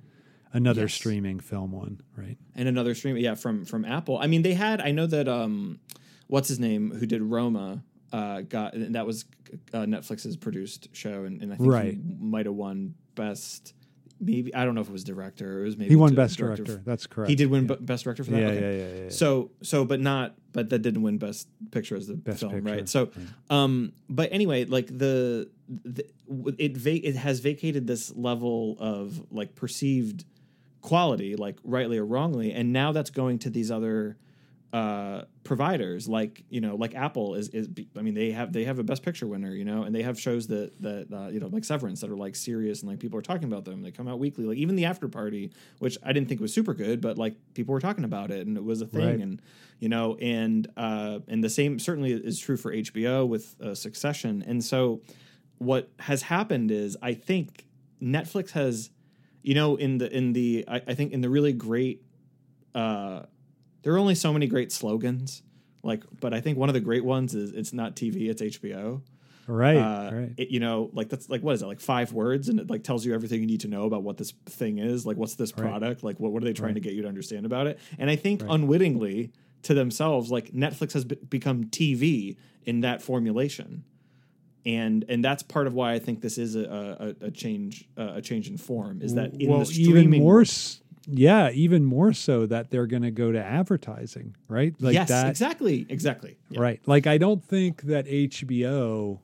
another 0.55 0.83
Yes. 0.83 0.95
streaming 0.95 1.41
film 1.41 1.73
one, 1.73 2.01
right? 2.17 2.39
and 2.55 2.69
another 2.69 2.95
stream, 2.95 3.17
yeah, 3.19 3.35
from 3.35 3.65
from 3.67 3.85
Apple. 3.85 4.17
I 4.19 4.27
mean, 4.29 4.41
they 4.43 4.55
had 4.55 4.81
I 4.81 4.91
know 4.93 5.07
that 5.07 5.29
um, 5.29 5.81
what's 6.29 6.49
his 6.49 6.59
name 6.59 6.91
who 6.93 7.05
did 7.07 7.21
Roma. 7.23 7.83
uh, 8.13 8.43
got 8.43 8.75
and 8.75 8.95
that 8.95 9.05
was 9.07 9.25
uh, 9.73 9.79
Netflix's 9.81 10.37
produced 10.37 10.89
show, 10.93 11.25
and, 11.25 11.43
and 11.43 11.53
I 11.53 11.57
think 11.57 11.71
Right. 11.73 11.95
he 11.95 12.01
might 12.21 12.47
have 12.47 12.55
won 12.55 12.95
best. 13.17 13.75
Maybe 14.21 14.55
I 14.55 14.65
don't 14.65 14.77
know 14.77 14.81
if 14.83 14.89
it 14.89 14.93
was 14.93 15.03
director. 15.03 15.63
It 15.63 15.65
was 15.65 15.77
maybe 15.77 15.91
He 15.91 15.97
won 15.97 16.15
Best 16.15 16.39
Director. 16.39 16.81
That's 16.87 17.09
correct. 17.09 17.29
He 17.29 17.35
did 17.35 17.51
win 17.51 17.67
Yeah. 17.67 17.75
b- 17.75 17.85
best 17.85 18.05
director 18.05 18.23
for 18.23 18.31
that. 18.31 18.39
Yeah, 18.41 18.47
Okay. 18.47 18.61
yeah, 18.79 18.85
yeah, 18.87 18.95
yeah, 18.95 19.03
yeah. 19.05 19.09
So 19.11 19.51
so, 19.63 19.85
but 19.85 19.99
not, 20.01 20.37
but 20.53 20.71
that 20.71 20.79
didn't 20.83 21.03
win 21.03 21.19
best 21.19 21.49
picture 21.73 21.97
as 21.97 22.07
the 22.07 22.15
Best 22.15 22.39
film, 22.41 22.53
Picture, 22.53 22.71
right? 22.73 22.89
So, 22.89 23.11
um, 23.51 23.93
but 24.09 24.29
anyway, 24.33 24.65
like 24.65 24.87
the, 24.87 25.51
the 25.85 26.05
it 26.59 26.77
va- 26.77 27.05
it 27.07 27.17
has 27.17 27.41
vacated 27.41 27.89
this 27.89 28.15
level 28.15 28.77
of 28.79 29.21
like 29.33 29.57
perceived 29.57 30.25
quality, 30.85 31.35
like 31.35 31.59
rightly 31.65 31.97
or 31.99 32.05
wrongly, 32.05 32.53
and 32.53 32.73
now 32.73 32.93
that's 32.93 33.11
going 33.11 33.39
to 33.41 33.51
these 33.51 33.71
other 33.71 34.17
uh 34.73 35.23
providers 35.45 36.09
like 36.09 36.43
you 36.51 36.61
know 36.61 36.75
like 36.75 36.97
apple 36.97 37.37
is 37.37 37.49
is 37.51 37.69
i 37.97 38.03
mean 38.03 38.13
they 38.15 38.33
have 38.33 38.53
they 38.53 38.65
have 38.65 38.81
a 38.81 38.83
best 38.83 39.05
picture 39.05 39.25
winner 39.25 39.53
you 39.55 39.65
know 39.65 39.85
and 39.85 39.95
they 39.95 40.03
have 40.03 40.19
shows 40.19 40.49
that 40.49 40.73
that 40.83 41.07
uh, 41.17 41.29
you 41.29 41.39
know 41.39 41.47
like 41.47 41.65
severance 41.65 42.01
that 42.01 42.11
are 42.11 42.17
like 42.17 42.35
serious 42.35 42.81
and 42.83 42.91
like 42.91 42.99
people 42.99 43.17
are 43.17 43.23
talking 43.23 43.45
about 43.45 43.65
them 43.65 43.83
they 43.83 43.93
come 43.93 44.09
out 44.09 44.19
weekly 44.19 44.45
like 44.45 44.59
even 44.59 44.75
the 44.75 44.85
after 44.85 45.07
party 45.07 45.53
which 45.79 45.97
i 46.03 46.13
didn't 46.13 46.29
think 46.29 46.41
was 46.41 46.53
super 46.53 46.75
good 46.75 47.01
but 47.01 47.17
like 47.17 47.37
people 47.55 47.73
were 47.73 47.79
talking 47.81 48.03
about 48.03 48.33
it 48.33 48.49
and 48.49 48.57
it 48.57 48.65
was 48.65 48.81
a 48.83 48.87
thing 48.89 49.07
Right. 49.07 49.21
and 49.21 49.41
you 49.79 49.89
know 49.89 50.17
and 50.17 50.67
uh 50.77 51.21
and 51.29 51.45
the 51.45 51.51
same 51.51 51.79
certainly 51.79 52.11
is 52.13 52.41
true 52.41 52.57
for 52.57 52.73
hbo 52.75 53.29
with 53.29 53.55
uh, 53.63 53.77
succession 53.77 54.43
and 54.45 54.65
so 54.65 55.03
what 55.59 55.89
has 56.01 56.23
happened 56.23 56.73
is 56.73 56.97
i 57.01 57.15
think 57.15 57.65
netflix 58.03 58.51
has 58.51 58.91
you 59.45 59.55
know 59.55 59.77
in 59.77 59.99
the 59.99 60.09
in 60.11 60.33
the 60.33 60.65
i, 60.67 60.77
I 60.89 60.95
think 60.95 61.13
in 61.13 61.21
the 61.21 61.31
really 61.31 61.53
great 61.53 62.03
uh 62.75 63.23
there 63.83 63.93
are 63.95 63.99
only 63.99 64.15
so 64.17 64.33
many 64.33 64.47
great 64.49 64.73
slogans 64.73 65.43
like 65.85 66.03
but 66.21 66.35
i 66.35 66.41
think 66.41 66.59
one 66.59 66.69
of 66.69 66.75
the 66.75 66.81
great 66.81 67.05
ones 67.05 67.35
is 67.35 67.53
it's 67.53 67.73
not 67.73 67.95
tv 67.95 68.29
it's 68.31 68.43
hbo 68.43 69.03
right, 69.47 69.77
uh, 69.77 70.11
right. 70.13 70.33
it- 70.39 70.49
you 70.49 70.59
know 70.61 70.91
like 70.95 71.09
that's 71.11 71.29
like 71.29 71.43
what 71.43 71.55
is 71.55 71.63
it 71.63 71.67
like 71.67 71.81
five 71.81 72.13
words 72.13 72.49
and 72.49 72.59
it 72.59 72.71
like 72.71 72.83
tells 72.83 73.05
you 73.05 73.13
everything 73.15 73.41
you 73.41 73.47
need 73.47 73.61
to 73.61 73.69
know 73.69 73.85
about 73.85 74.03
what 74.03 74.17
this 74.17 74.33
thing 74.47 74.79
is 74.79 75.05
like 75.07 75.17
what's 75.19 75.35
this 75.37 75.53
Right. 75.53 75.69
product 75.69 76.03
like 76.03 76.19
what, 76.19 76.33
what 76.33 76.43
are 76.43 76.47
they 76.47 76.55
trying 76.55 76.69
Right. 76.75 76.75
to 76.83 76.89
get 76.89 76.95
you 76.95 77.03
to 77.03 77.09
understand 77.09 77.45
about 77.47 77.67
it 77.67 77.79
and 77.99 78.09
i 78.11 78.17
think 78.17 78.43
Right. 78.43 78.51
unwittingly 78.51 79.31
to 79.65 79.75
themselves 79.75 80.31
like 80.31 80.53
netflix 80.53 80.95
has 80.95 81.05
be- 81.05 81.17
become 81.29 81.65
tv 81.65 82.37
in 82.65 82.81
that 82.81 83.03
formulation 83.03 83.85
and 84.67 85.05
and 85.09 85.25
that's 85.25 85.43
part 85.43 85.67
of 85.67 85.75
why 85.75 85.93
i 85.93 85.99
think 85.99 86.21
this 86.21 86.39
is 86.39 86.57
a 86.57 87.15
a, 87.21 87.27
a 87.27 87.31
change 87.31 87.89
uh, 87.99 88.13
a 88.15 88.23
change 88.23 88.49
in 88.49 88.57
form 88.57 89.01
is 89.03 89.15
that 89.15 89.35
in 89.35 89.51
well, 89.51 89.61
the 89.61 89.67
streaming 89.67 90.09
even 90.09 90.21
more, 90.21 90.35
world- 90.37 90.81
yeah, 91.07 91.51
even 91.51 91.85
more 91.85 92.15
so 92.15 92.47
that 92.47 92.71
they're 92.71 92.87
going 92.87 93.03
to 93.03 93.11
go 93.11 93.31
to 93.31 93.39
advertising, 93.39 94.35
right? 94.49 94.75
Like 94.81 94.95
yes 94.95 95.09
that, 95.09 95.29
exactly 95.29 95.85
exactly 95.91 96.39
Yeah. 96.49 96.61
right? 96.63 96.81
Like 96.87 97.07
I 97.07 97.19
don't 97.19 97.45
think 97.45 97.83
that 97.83 98.07
HBO 98.07 99.21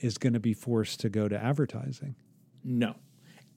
is 0.00 0.18
going 0.18 0.32
to 0.32 0.40
be 0.40 0.52
forced 0.52 0.98
to 1.00 1.08
go 1.08 1.28
to 1.28 1.40
advertising. 1.40 2.16
No, 2.64 2.96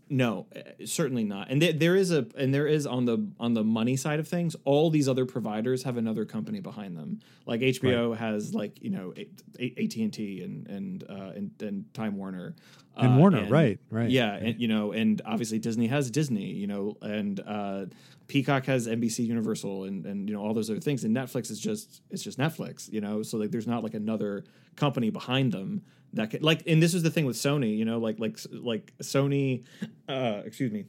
no, 0.09 0.45
uh, 0.55 0.85
certainly 0.85 1.23
not. 1.23 1.49
And 1.49 1.61
there, 1.61 1.73
there 1.73 1.95
is 1.95 2.11
a 2.11 2.27
and 2.37 2.53
there 2.53 2.67
is 2.67 2.85
on 2.85 3.05
the 3.05 3.27
on 3.39 3.53
the 3.53 3.63
money 3.63 3.95
side 3.95 4.19
of 4.19 4.27
things. 4.27 4.55
All 4.63 4.89
these 4.89 5.09
other 5.09 5.25
providers 5.25 5.83
have 5.83 5.97
another 5.97 6.25
company 6.25 6.59
behind 6.59 6.95
them. 6.95 7.21
Like 7.45 7.61
HBO 7.61 8.15
has 8.15 8.53
like 8.53 8.81
you 8.81 8.91
know 8.91 9.13
AT 9.17 9.95
and 9.95 10.13
T 10.13 10.41
and 10.43 10.67
and 10.67 11.03
uh, 11.09 11.31
and 11.35 11.51
and 11.61 11.93
Time 11.93 12.17
Warner 12.17 12.55
And 12.97 13.13
Uh, 13.13 13.17
Warner, 13.17 13.45
right, 13.49 13.79
right, 13.89 14.09
yeah, 14.09 14.31
right. 14.31 14.43
and 14.43 14.61
you 14.61 14.67
know, 14.67 14.91
and 14.91 15.21
obviously 15.25 15.59
Disney 15.59 15.87
has 15.87 16.09
Disney, 16.09 16.45
you 16.53 16.67
know, 16.67 16.95
and 17.01 17.39
uh, 17.45 17.85
Peacock 18.27 18.65
has 18.65 18.87
NBC 18.87 19.25
Universal, 19.25 19.83
and 19.85 20.05
and 20.05 20.29
you 20.29 20.35
know 20.35 20.41
all 20.41 20.53
those 20.53 20.69
other 20.69 20.79
things. 20.79 21.03
And 21.03 21.15
Netflix 21.15 21.51
is 21.51 21.59
just 21.59 22.01
it's 22.09 22.23
just 22.23 22.37
Netflix, 22.37 22.91
you 22.91 23.01
know. 23.01 23.21
So 23.23 23.37
like, 23.37 23.51
there's 23.51 23.67
not 23.67 23.83
like 23.83 23.93
another 23.93 24.43
company 24.75 25.09
behind 25.09 25.51
them 25.51 25.81
that 26.13 26.31
can 26.31 26.41
like. 26.41 26.63
And 26.67 26.81
this 26.81 26.93
is 26.93 27.03
the 27.03 27.09
thing 27.09 27.25
with 27.25 27.35
Sony, 27.35 27.77
you 27.77 27.85
know, 27.85 27.99
like 27.99 28.19
like 28.19 28.39
like 28.51 28.93
Sony, 29.01 29.63
uh, 30.07 30.41
excuse 30.45 30.71
me, 30.71 30.85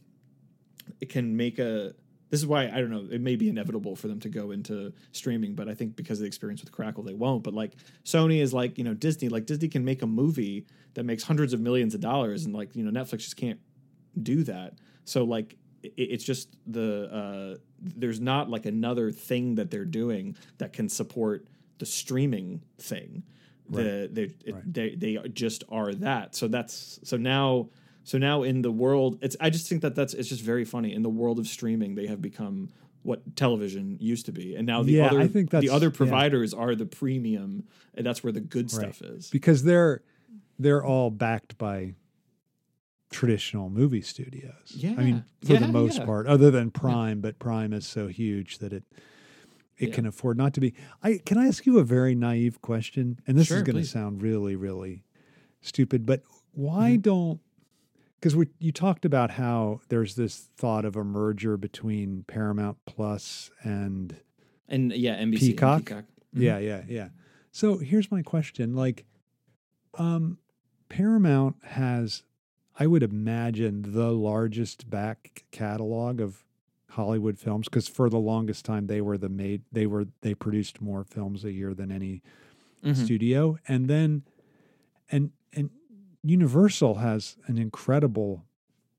it 1.00 1.08
can 1.08 1.36
make 1.36 1.58
a. 1.58 1.94
This 2.28 2.40
is 2.40 2.46
why 2.46 2.64
I 2.68 2.80
don't 2.80 2.90
know. 2.90 3.06
It 3.10 3.20
may 3.20 3.36
be 3.36 3.48
inevitable 3.48 3.94
for 3.94 4.08
them 4.08 4.18
to 4.20 4.28
go 4.28 4.50
into 4.50 4.92
streaming, 5.12 5.54
but 5.54 5.68
I 5.68 5.74
think 5.74 5.94
because 5.94 6.18
of 6.18 6.22
the 6.22 6.26
experience 6.26 6.60
with 6.60 6.72
Crackle, 6.72 7.04
they 7.04 7.14
won't. 7.14 7.44
But 7.44 7.54
like 7.54 7.74
Sony 8.04 8.40
is 8.40 8.52
like 8.52 8.78
you 8.78 8.84
know 8.84 8.94
Disney. 8.94 9.28
Like 9.28 9.46
Disney 9.46 9.68
can 9.68 9.84
make 9.84 10.02
a 10.02 10.06
movie 10.06 10.66
that 10.94 11.04
makes 11.04 11.22
hundreds 11.22 11.52
of 11.52 11.60
millions 11.60 11.94
of 11.94 12.00
dollars, 12.00 12.44
and 12.44 12.54
like 12.54 12.74
you 12.74 12.82
know 12.84 12.90
Netflix 12.90 13.18
just 13.18 13.36
can't 13.36 13.60
do 14.20 14.42
that. 14.44 14.74
So 15.04 15.22
like 15.24 15.56
it, 15.82 15.92
it's 15.96 16.24
just 16.24 16.48
the 16.66 17.54
uh, 17.54 17.58
there's 17.80 18.20
not 18.20 18.50
like 18.50 18.66
another 18.66 19.12
thing 19.12 19.54
that 19.56 19.70
they're 19.70 19.84
doing 19.84 20.36
that 20.58 20.72
can 20.72 20.88
support 20.88 21.46
the 21.78 21.86
streaming 21.86 22.62
thing. 22.78 23.22
The 23.68 24.08
they 24.12 24.22
it, 24.44 24.54
Right. 24.54 24.72
they 24.74 24.94
they 24.94 25.18
just 25.32 25.62
are 25.68 25.92
that. 25.94 26.34
So 26.34 26.48
that's 26.48 26.98
so 27.04 27.16
now 27.16 27.68
so 28.08 28.16
now 28.18 28.42
in 28.42 28.62
the 28.62 28.70
world 28.70 29.18
it's 29.20 29.36
I 29.40 29.50
just 29.50 29.68
think 29.68 29.82
that 29.82 29.94
that's 29.94 30.14
it's 30.14 30.28
just 30.28 30.42
very 30.42 30.64
funny 30.64 30.94
in 30.94 31.02
the 31.02 31.08
world 31.20 31.38
of 31.38 31.46
streaming 31.46 31.94
they 31.96 32.06
have 32.06 32.22
become 32.22 32.70
what 33.02 33.20
television 33.36 33.98
used 34.00 34.26
to 34.26 34.32
be 34.32 34.54
and 34.56 34.66
now 34.66 34.82
the 34.82 34.92
Yeah, 34.92 35.06
other 35.08 35.20
I 35.20 35.28
think 35.28 35.50
the 35.50 35.68
other 35.70 35.86
yeah. 35.88 36.00
providers 36.02 36.54
are 36.54 36.74
the 36.74 36.86
premium 36.86 37.64
and 37.94 38.06
that's 38.06 38.22
where 38.24 38.32
the 38.32 38.40
good 38.40 38.72
Right. 38.72 38.94
stuff 38.94 39.02
is. 39.02 39.28
because 39.30 39.62
they're 39.64 40.02
they're 40.58 40.84
all 40.84 41.10
backed 41.10 41.58
by 41.58 41.94
traditional 43.10 43.70
movie 43.70 44.00
studios. 44.02 44.72
Yeah. 44.74 44.94
I 44.98 45.02
mean, 45.04 45.24
Yeah. 45.42 45.58
for 45.58 45.66
the 45.66 45.72
most 45.72 45.98
yeah. 45.98 46.04
part, 46.04 46.26
other 46.26 46.50
than 46.50 46.70
Prime, 46.70 47.20
but 47.20 47.38
Prime 47.38 47.72
is 47.72 47.86
so 47.86 48.08
huge 48.08 48.58
that 48.58 48.72
it 48.72 48.84
it 49.78 49.90
Yeah. 49.90 49.94
can 49.94 50.06
afford 50.06 50.38
not 50.38 50.54
to 50.54 50.60
be. 50.60 50.72
I 51.02 51.18
can 51.18 51.36
I 51.38 51.46
ask 51.46 51.66
you 51.66 51.78
a 51.78 51.84
very 51.84 52.14
naive 52.14 52.62
question, 52.62 53.18
and 53.26 53.36
this 53.38 53.48
Sure, 53.48 53.58
is 53.58 53.62
going 53.62 53.76
to 53.76 53.84
sound 53.84 54.22
really 54.22 54.56
really 54.56 55.04
stupid, 55.60 56.06
but 56.06 56.22
why 56.52 56.92
Mm-hmm. 56.92 57.00
don't 57.02 57.40
because 58.26 58.34
we 58.34 58.48
you 58.58 58.72
talked 58.72 59.04
about 59.04 59.30
how 59.30 59.80
there's 59.88 60.16
this 60.16 60.48
thought 60.56 60.84
of 60.84 60.96
a 60.96 61.04
merger 61.04 61.56
between 61.56 62.24
Paramount 62.26 62.76
Plus 62.84 63.52
and 63.62 64.16
And 64.68 64.92
yeah, 64.92 65.14
NBC 65.22 65.38
Peacock? 65.38 65.78
Peacock. 65.86 66.04
Mhm. 66.34 66.42
yeah, 66.42 66.58
yeah, 66.58 66.82
yeah. 66.88 67.08
So 67.52 67.78
here's 67.78 68.10
my 68.10 68.22
question: 68.22 68.74
like, 68.74 69.04
um, 69.94 70.38
Paramount 70.88 71.54
has, 71.66 72.24
I 72.76 72.88
would 72.88 73.04
imagine, 73.04 73.92
the 73.92 74.10
largest 74.10 74.90
back 74.90 75.44
catalog 75.52 76.20
of 76.20 76.42
Hollywood 76.90 77.38
films 77.38 77.68
because 77.68 77.86
for 77.86 78.10
the 78.10 78.18
longest 78.18 78.64
time 78.64 78.88
they 78.88 79.00
were 79.00 79.16
the 79.18 79.28
made 79.28 79.62
they 79.70 79.86
were 79.86 80.06
they 80.22 80.34
produced 80.34 80.80
more 80.80 81.04
films 81.04 81.44
a 81.44 81.52
year 81.52 81.74
than 81.74 81.92
any 81.92 82.22
Mhm. 82.82 82.96
studio, 82.96 83.56
and 83.68 83.86
then 83.86 84.24
and 85.12 85.30
and 85.52 85.70
Universal 86.30 86.96
has 86.96 87.36
an 87.46 87.58
incredible 87.58 88.44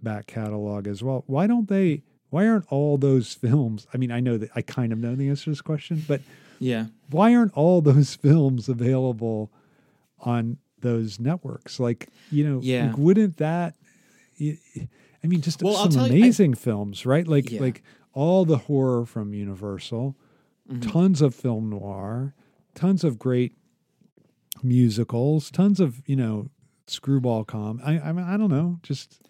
back 0.02 0.28
catalog 0.28 0.88
as 0.88 1.04
well. 1.04 1.24
Why 1.28 1.48
don't 1.48 1.68
they? 1.68 2.04
Why 2.30 2.48
aren't 2.48 2.66
all 2.72 2.98
those 2.98 3.34
films? 3.34 3.88
I 3.94 3.98
mean, 3.98 4.12
I 4.12 4.20
know 4.20 4.38
that 4.38 4.50
I 4.56 4.62
kind 4.62 4.92
of 4.94 5.00
know 5.00 5.16
the 5.16 5.30
answer 5.30 5.46
to 5.46 5.50
this 5.52 5.62
question, 5.62 6.04
but 6.08 6.22
Yeah. 6.60 6.88
why 7.10 7.34
aren't 7.36 7.54
all 7.54 7.82
those 7.82 8.16
films 8.28 8.68
available 8.70 9.52
on 10.20 10.58
those 10.82 11.20
networks? 11.20 11.80
Like, 11.80 12.10
you 12.32 12.44
know, 12.48 12.60
Yeah. 12.62 12.88
like, 12.88 12.98
wouldn't 12.98 13.38
that? 13.38 13.76
I 14.40 14.58
mean, 15.28 15.42
just 15.42 15.64
Well, 15.64 15.76
some 15.76 15.92
tell 15.92 16.08
you, 16.08 16.14
I- 16.14 16.18
amazing 16.18 16.54
films, 16.56 17.06
right? 17.06 17.28
Like, 17.28 17.52
Yeah. 17.52 17.62
like 17.62 17.82
all 18.14 18.46
the 18.46 18.58
horror 18.58 19.06
from 19.06 19.34
Universal, 19.34 20.16
Mhm. 20.72 20.92
tons 20.92 21.22
of 21.22 21.34
film 21.34 21.70
noir, 21.70 22.34
tons 22.76 23.04
of 23.04 23.18
great 23.18 23.54
musicals, 24.64 25.52
tons 25.52 25.80
of 25.80 26.02
you 26.08 26.16
know 26.16 26.50
screwball 26.88 27.44
com. 27.46 27.82
I, 27.84 28.00
I 28.00 28.12
mean, 28.12 28.26
I 28.26 28.38
don't 28.38 28.50
know, 28.50 28.80
just 28.84 29.22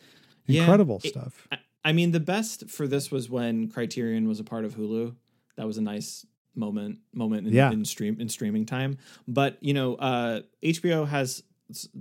Yeah, 0.45 0.61
incredible 0.61 0.99
it- 1.03 1.09
stuff. 1.09 1.47
I, 1.51 1.57
I 1.85 1.93
mean, 1.93 2.11
the 2.11 2.19
best 2.19 2.69
for 2.69 2.87
this 2.87 3.11
was 3.11 3.29
when 3.29 3.69
Criterion 3.69 4.27
was 4.27 4.39
a 4.39 4.43
part 4.43 4.65
of 4.65 4.75
Hulu. 4.75 5.15
That 5.55 5.65
was 5.67 5.77
a 5.77 5.81
nice 5.81 6.25
moment 6.55 6.99
moment 7.13 7.47
in, 7.47 7.53
Yeah. 7.53 7.71
in 7.71 7.85
stream 7.85 8.17
in 8.19 8.29
streaming 8.29 8.65
time. 8.65 8.97
But 9.27 9.57
you 9.61 9.73
know, 9.73 9.95
uh, 9.95 10.41
HBO 10.63 11.07
has 11.07 11.43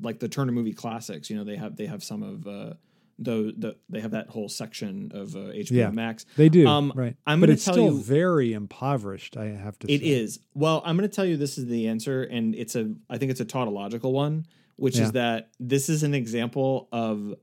like 0.01 0.19
the 0.19 0.29
Turner 0.29 0.53
Movie 0.53 0.73
Classics. 0.73 1.31
You 1.31 1.37
know, 1.37 1.45
they 1.45 1.57
have 1.57 1.77
they 1.77 1.87
have 1.87 2.03
some 2.03 2.23
of 2.23 2.47
uh, 2.47 2.75
the, 3.19 3.55
the 3.57 3.77
they 3.89 4.01
have 4.01 4.11
that 4.11 4.29
whole 4.29 4.49
section 4.49 5.11
of 5.15 5.37
uh, 5.37 5.39
HBO 5.53 5.71
Yeah. 5.71 5.91
Max. 5.91 6.27
They 6.37 6.49
do, 6.49 6.67
Um, 6.67 6.93
right? 6.97 7.17
I'm 7.27 7.41
but 7.41 7.47
gonna 7.47 7.55
it's 7.55 7.65
tell 7.65 7.75
still 7.75 7.85
you- 7.95 8.01
very 8.03 8.53
impoverished. 8.53 9.37
I 9.37 9.47
have 9.47 9.79
to. 9.81 9.91
It 9.93 10.01
say. 10.01 10.07
is. 10.07 10.41
Well, 10.55 10.83
I'm 10.85 10.97
going 10.97 11.09
to 11.09 11.15
tell 11.15 11.25
you 11.25 11.37
this 11.37 11.59
is 11.59 11.67
the 11.67 11.87
answer, 11.89 12.25
and 12.25 12.55
it's 12.55 12.75
a. 12.77 12.93
I 13.09 13.19
think 13.19 13.31
it's 13.31 13.41
a 13.41 13.45
tautological 13.47 14.13
one, 14.13 14.47
which 14.77 14.97
Yeah. 14.97 15.05
is 15.05 15.13
that 15.13 15.51
this 15.59 15.89
is 15.89 16.03
an 16.03 16.15
example 16.15 16.89
of 16.93 17.35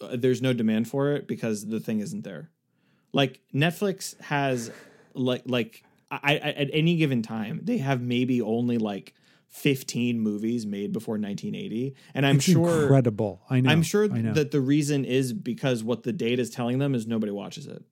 uh, 0.00 0.16
there's 0.16 0.42
no 0.42 0.52
demand 0.52 0.88
for 0.88 1.12
it 1.12 1.26
because 1.26 1.66
the 1.66 1.80
thing 1.80 2.00
isn't 2.00 2.22
there. 2.24 2.50
Like 3.12 3.40
Netflix 3.54 4.18
has, 4.20 4.70
like 5.14 5.42
like 5.46 5.84
I, 6.10 6.18
I 6.22 6.34
at 6.36 6.70
any 6.72 6.96
given 6.96 7.22
time 7.22 7.60
they 7.62 7.78
have 7.78 8.00
maybe 8.00 8.40
only 8.42 8.76
like 8.78 9.14
15 9.50 10.18
movies 10.18 10.66
made 10.66 10.92
before 10.92 11.14
1980, 11.14 11.94
and 12.12 12.26
I'm 12.26 12.36
It's 12.36 12.44
sure 12.44 12.82
incredible. 12.82 13.40
I 13.48 13.60
know. 13.60 13.70
I'm 13.70 13.82
sure 13.82 14.12
I 14.12 14.20
know. 14.20 14.32
that 14.34 14.50
the 14.50 14.60
reason 14.60 15.04
is 15.04 15.32
because 15.32 15.84
what 15.84 16.02
the 16.02 16.12
data 16.12 16.42
is 16.42 16.50
telling 16.50 16.78
them 16.80 16.92
is 16.94 17.06
nobody 17.06 17.30
watches 17.30 17.66
it. 17.68 17.84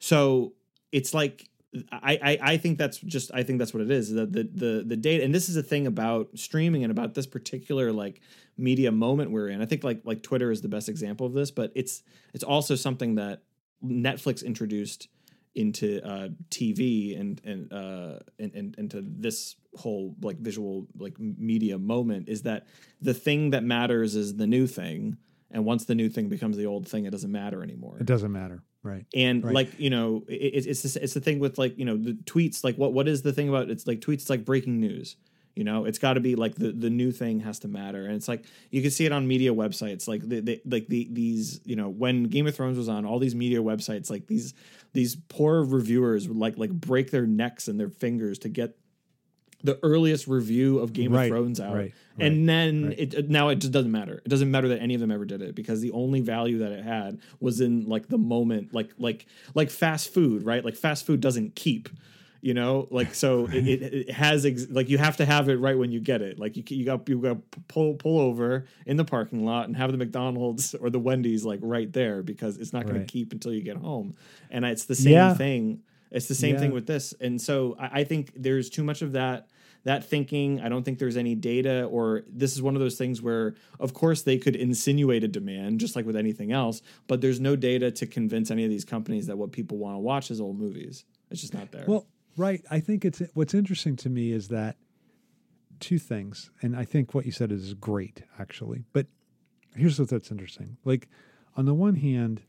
So 0.00 0.54
it's 0.90 1.14
like 1.14 1.48
I, 1.90 2.18
I 2.22 2.38
I 2.52 2.56
think 2.58 2.78
that's 2.78 2.98
just 2.98 3.30
I 3.32 3.42
think 3.42 3.58
that's 3.58 3.72
what 3.72 3.82
it 3.82 3.90
is 3.90 4.10
the 4.10 4.26
the 4.26 4.44
the 4.44 4.84
the 4.86 4.96
data 4.96 5.24
and 5.24 5.34
this 5.34 5.48
is 5.48 5.56
a 5.56 5.62
thing 5.62 5.86
about 5.86 6.28
streaming 6.34 6.84
and 6.84 6.90
about 6.90 7.14
this 7.14 7.26
particular 7.26 7.92
like 7.92 8.20
media 8.58 8.92
moment 8.92 9.30
we're 9.30 9.48
in. 9.48 9.62
I 9.62 9.66
think 9.66 9.82
like 9.82 10.02
like 10.04 10.22
Twitter 10.22 10.50
is 10.50 10.60
the 10.60 10.68
best 10.68 10.88
example 10.88 11.26
of 11.26 11.32
this, 11.32 11.50
but 11.50 11.72
it's 11.74 12.02
it's 12.34 12.44
also 12.44 12.74
something 12.74 13.14
that 13.16 13.42
Netflix 13.84 14.44
introduced 14.44 15.08
into 15.54 16.00
uh, 16.06 16.28
TV 16.50 17.18
and 17.18 17.40
and, 17.44 17.72
uh, 17.72 18.18
and 18.38 18.54
and 18.54 18.74
into 18.78 19.02
this 19.02 19.56
whole 19.76 20.14
like 20.22 20.38
visual 20.38 20.86
like 20.98 21.18
media 21.18 21.78
moment 21.78 22.28
is 22.28 22.42
that 22.42 22.66
the 23.00 23.14
thing 23.14 23.50
that 23.50 23.64
matters 23.64 24.14
is 24.14 24.36
the 24.36 24.46
new 24.46 24.66
thing, 24.66 25.16
and 25.50 25.64
once 25.64 25.84
the 25.84 25.94
new 25.94 26.08
thing 26.08 26.28
becomes 26.28 26.56
the 26.56 26.66
old 26.66 26.88
thing, 26.88 27.04
it 27.04 27.10
doesn't 27.10 27.32
matter 27.32 27.62
anymore. 27.62 27.96
It 27.98 28.06
doesn't 28.06 28.32
matter, 28.32 28.62
right? 28.82 29.04
And 29.14 29.44
Right. 29.44 29.54
like 29.54 29.78
you 29.78 29.90
know, 29.90 30.24
it, 30.28 30.66
it's 30.66 30.82
this, 30.82 30.96
it's 30.96 31.14
the 31.14 31.20
thing 31.20 31.38
with 31.38 31.58
like 31.58 31.78
you 31.78 31.84
know 31.84 31.96
the 31.96 32.12
tweets. 32.14 32.64
Like 32.64 32.76
what 32.76 32.92
what 32.92 33.08
is 33.08 33.22
the 33.22 33.32
thing 33.32 33.48
about 33.48 33.70
it's 33.70 33.86
like 33.86 34.00
tweets? 34.00 34.14
It's 34.14 34.30
like 34.30 34.44
breaking 34.44 34.80
news. 34.80 35.16
You 35.54 35.64
know, 35.64 35.84
it's 35.84 35.98
got 35.98 36.14
to 36.14 36.20
be 36.20 36.34
like 36.34 36.54
the 36.54 36.72
the 36.72 36.88
new 36.88 37.12
thing 37.12 37.40
has 37.40 37.58
to 37.58 37.68
matter, 37.68 38.06
and 38.06 38.14
it's 38.14 38.26
like 38.26 38.44
you 38.70 38.80
can 38.80 38.90
see 38.90 39.04
it 39.04 39.12
on 39.12 39.28
media 39.28 39.52
websites. 39.52 40.08
Like 40.08 40.26
the, 40.26 40.40
the 40.40 40.62
like 40.64 40.86
the 40.86 41.08
these 41.12 41.60
you 41.64 41.76
know 41.76 41.90
when 41.90 42.24
Game 42.24 42.46
of 42.46 42.54
Thrones 42.54 42.78
was 42.78 42.88
on, 42.88 43.04
all 43.04 43.18
these 43.18 43.34
media 43.34 43.58
websites 43.58 44.08
like 44.10 44.26
these 44.28 44.54
these 44.94 45.14
poor 45.28 45.62
reviewers 45.62 46.26
would 46.26 46.38
like 46.38 46.56
like 46.56 46.70
break 46.70 47.10
their 47.10 47.26
necks 47.26 47.68
and 47.68 47.78
their 47.78 47.90
fingers 47.90 48.38
to 48.40 48.48
get 48.48 48.76
the 49.64 49.78
earliest 49.82 50.26
review 50.26 50.78
of 50.80 50.92
Game 50.92 51.12
Right, 51.12 51.24
of 51.24 51.28
Thrones 51.30 51.60
out, 51.60 51.74
right, 51.74 51.92
and 52.18 52.48
then 52.48 52.88
right. 52.88 52.98
it 53.14 53.28
now 53.30 53.48
it 53.48 53.56
just 53.56 53.72
doesn't 53.72 53.92
matter. 53.92 54.20
It 54.24 54.28
doesn't 54.28 54.50
matter 54.50 54.68
that 54.68 54.80
any 54.80 54.94
of 54.94 55.00
them 55.00 55.10
ever 55.10 55.24
did 55.24 55.40
it 55.42 55.54
because 55.54 55.80
the 55.80 55.92
only 55.92 56.20
value 56.20 56.58
that 56.58 56.72
it 56.72 56.84
had 56.84 57.20
was 57.40 57.60
in 57.60 57.88
like 57.88 58.08
the 58.08 58.18
moment, 58.18 58.74
like 58.74 58.90
like 58.98 59.26
like 59.54 59.70
fast 59.70 60.12
food, 60.12 60.44
right? 60.44 60.64
Like 60.64 60.74
fast 60.76 61.06
food 61.06 61.20
doesn't 61.20 61.54
keep, 61.54 61.88
you 62.40 62.54
know, 62.54 62.88
like 62.90 63.14
so 63.14 63.46
it, 63.52 63.68
it, 63.68 63.82
it 63.94 64.10
has 64.10 64.44
ex- 64.44 64.66
like 64.68 64.88
you 64.88 64.98
have 64.98 65.16
to 65.18 65.24
have 65.24 65.48
it 65.48 65.60
right 65.60 65.78
when 65.78 65.92
you 65.92 66.00
get 66.00 66.22
it. 66.22 66.38
Like 66.40 66.56
you 66.56 66.64
you 66.68 66.84
got 66.84 67.08
you 67.08 67.20
got 67.20 67.36
pull 67.68 67.94
pull 67.94 68.18
over 68.18 68.66
in 68.84 68.96
the 68.96 69.04
parking 69.04 69.44
lot 69.44 69.66
and 69.68 69.76
have 69.76 69.92
the 69.92 69.98
McDonald's 69.98 70.74
or 70.74 70.90
the 70.90 70.98
Wendy's 70.98 71.44
like 71.44 71.60
right 71.62 71.92
there 71.92 72.22
because 72.24 72.56
it's 72.58 72.72
not 72.72 72.84
going 72.84 72.96
Right. 72.96 73.06
to 73.06 73.12
keep 73.12 73.32
until 73.32 73.52
you 73.52 73.62
get 73.62 73.76
home, 73.76 74.16
and 74.50 74.64
it's 74.64 74.86
the 74.86 74.96
same 74.96 75.12
Yeah. 75.12 75.34
thing. 75.34 75.82
It's 76.14 76.26
the 76.28 76.34
same 76.34 76.58
thing 76.58 76.72
with 76.72 76.86
this, 76.86 77.14
and 77.22 77.40
so 77.40 77.74
I, 77.80 78.00
I 78.00 78.04
think 78.04 78.32
there's 78.36 78.68
too 78.68 78.84
much 78.84 79.00
of 79.00 79.12
that 79.12 79.46
that 79.84 80.04
thinking. 80.04 80.60
I 80.60 80.68
don't 80.68 80.84
think 80.84 80.98
there's 80.98 81.16
any 81.16 81.34
data, 81.34 81.84
or 81.84 82.22
this 82.28 82.52
is 82.52 82.62
one 82.62 82.74
of 82.74 82.80
those 82.80 82.96
things 82.96 83.20
where, 83.20 83.54
of 83.80 83.94
course, 83.94 84.22
they 84.22 84.38
could 84.38 84.56
insinuate 84.56 85.24
a 85.24 85.28
demand, 85.28 85.80
just 85.80 85.96
like 85.96 86.06
with 86.06 86.16
anything 86.16 86.52
else, 86.52 86.82
but 87.06 87.20
there's 87.20 87.40
no 87.40 87.56
data 87.56 87.90
to 87.90 88.06
convince 88.06 88.50
any 88.50 88.64
of 88.64 88.70
these 88.70 88.84
companies 88.84 89.26
that 89.26 89.36
what 89.36 89.52
people 89.52 89.78
want 89.78 89.94
to 89.94 89.98
watch 89.98 90.30
is 90.30 90.40
old 90.40 90.58
movies. 90.58 91.04
It's 91.30 91.40
just 91.40 91.54
not 91.54 91.72
there. 91.72 91.84
Well, 91.86 92.06
right. 92.36 92.62
I 92.70 92.80
think 92.80 93.04
it's 93.04 93.22
what's 93.34 93.54
interesting 93.54 93.96
to 93.96 94.10
me 94.10 94.32
is 94.32 94.48
that 94.48 94.76
two 95.80 95.98
things, 95.98 96.50
and 96.62 96.76
I 96.76 96.84
think 96.84 97.14
what 97.14 97.26
you 97.26 97.32
said 97.32 97.50
is 97.50 97.74
great, 97.74 98.22
actually. 98.38 98.84
But 98.92 99.06
here's 99.74 99.98
what 99.98 100.08
that's 100.08 100.30
interesting. 100.30 100.76
Like, 100.84 101.08
on 101.56 101.64
the 101.66 101.74
one 101.74 101.96
hand, 101.96 102.42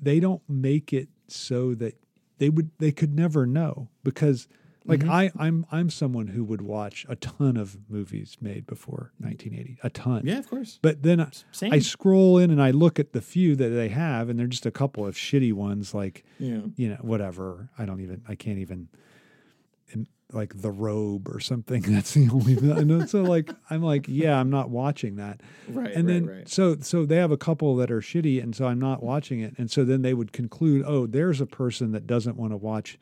they 0.00 0.20
don't 0.20 0.42
make 0.48 0.92
it 0.92 1.08
so 1.28 1.74
that 1.74 1.94
they 2.38 2.48
would 2.48 2.70
they 2.78 2.92
could 2.92 3.14
never 3.14 3.46
know 3.46 3.88
because 4.02 4.48
like 4.86 5.00
mm-hmm. 5.00 5.10
I 5.10 5.30
I'm 5.38 5.66
I'm 5.70 5.90
someone 5.90 6.28
who 6.28 6.44
would 6.44 6.62
watch 6.62 7.06
a 7.08 7.16
ton 7.16 7.56
of 7.56 7.76
movies 7.88 8.36
made 8.40 8.66
before 8.66 9.12
1980 9.18 9.78
a 9.82 9.90
ton 9.90 10.22
yeah, 10.24 10.38
of 10.38 10.48
course. 10.48 10.78
but 10.82 11.02
then 11.02 11.20
I. 11.20 11.30
I 11.62 11.78
scroll 11.78 12.38
in 12.38 12.50
and 12.50 12.60
I 12.60 12.70
look 12.70 12.98
at 12.98 13.12
the 13.12 13.20
few 13.20 13.54
that 13.56 13.68
they 13.68 13.88
have 13.88 14.28
and 14.28 14.38
they're 14.38 14.46
just 14.46 14.66
a 14.66 14.70
couple 14.70 15.06
of 15.06 15.14
shitty 15.14 15.52
ones 15.52 15.94
like 15.94 16.24
yeah. 16.38 16.60
you 16.76 16.88
know, 16.88 16.98
whatever. 17.00 17.70
I 17.78 17.84
don't 17.84 18.00
even, 18.00 18.22
I 18.28 18.34
can't 18.34 18.58
even, 18.58 18.88
like 20.32 20.62
the 20.62 20.70
robe 20.70 21.28
or 21.28 21.40
something. 21.40 21.82
That's 21.88 22.14
the 22.14 22.28
only, 22.30 22.54
and 22.56 23.10
so 23.10 23.22
like, 23.22 23.50
I'm 23.68 23.82
like, 23.82 24.06
yeah, 24.08 24.38
I'm 24.38 24.50
not 24.50 24.70
watching 24.70 25.16
that. 25.16 25.40
Right. 25.68 25.92
And 25.92 26.06
right, 26.06 26.12
then, 26.12 26.26
right. 26.26 26.48
so, 26.48 26.76
so 26.80 27.04
they 27.04 27.16
have 27.16 27.32
a 27.32 27.36
couple 27.36 27.76
that 27.76 27.90
are 27.90 28.00
shitty. 28.00 28.42
And 28.42 28.54
so 28.54 28.66
I'm 28.66 28.78
not 28.78 29.02
watching 29.02 29.40
it. 29.40 29.54
And 29.58 29.70
so 29.70 29.84
then 29.84 30.02
they 30.02 30.14
would 30.14 30.32
conclude, 30.32 30.84
oh, 30.86 31.06
there's 31.06 31.40
a 31.40 31.46
person 31.46 31.92
that 31.92 32.06
doesn't 32.06 32.36
want 32.36 32.52
to 32.52 32.56
watch 32.56 32.98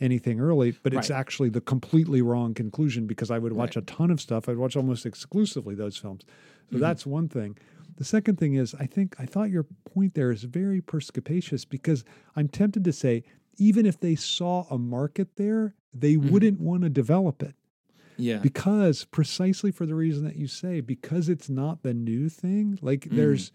anything 0.00 0.40
early, 0.40 0.72
but 0.82 0.94
it's 0.94 1.10
Right. 1.10 1.18
actually 1.18 1.48
the 1.50 1.60
completely 1.60 2.22
wrong 2.22 2.54
conclusion 2.54 3.06
because 3.06 3.30
I 3.30 3.38
would 3.38 3.52
watch 3.52 3.76
a 3.76 3.82
ton 3.82 4.10
of 4.10 4.20
stuff. 4.20 4.48
I'd 4.48 4.56
watch 4.56 4.76
almost 4.76 5.04
exclusively 5.06 5.74
those 5.74 5.96
films. 5.96 6.22
So 6.24 6.76
Mm-hmm. 6.76 6.78
that's 6.80 7.04
one 7.06 7.28
thing. 7.28 7.56
The 7.96 8.04
second 8.04 8.36
thing 8.36 8.54
is, 8.54 8.74
I 8.74 8.86
think 8.86 9.14
I 9.18 9.26
thought 9.26 9.50
your 9.50 9.66
point 9.84 10.14
there 10.14 10.30
is 10.30 10.44
very 10.44 10.80
perspicacious 10.80 11.64
because 11.64 12.04
I'm 12.34 12.48
tempted 12.48 12.84
to 12.84 12.92
say, 12.92 13.24
even 13.58 13.84
if 13.84 14.00
they 14.00 14.14
saw 14.14 14.64
a 14.70 14.78
market 14.78 15.36
there, 15.36 15.74
they 15.92 16.14
Mm-hmm. 16.14 16.30
wouldn't 16.30 16.60
want 16.60 16.82
to 16.84 16.88
develop 16.88 17.42
it 17.42 17.54
yeah. 18.16 18.38
because 18.38 19.04
precisely 19.04 19.70
for 19.70 19.84
the 19.84 19.94
reason 19.94 20.24
that 20.24 20.36
you 20.36 20.46
say, 20.46 20.80
because 20.80 21.28
it's 21.28 21.50
not 21.50 21.82
the 21.82 21.92
new 21.92 22.28
thing. 22.28 22.78
Like 22.80 23.00
Mm. 23.02 23.16
there's, 23.16 23.52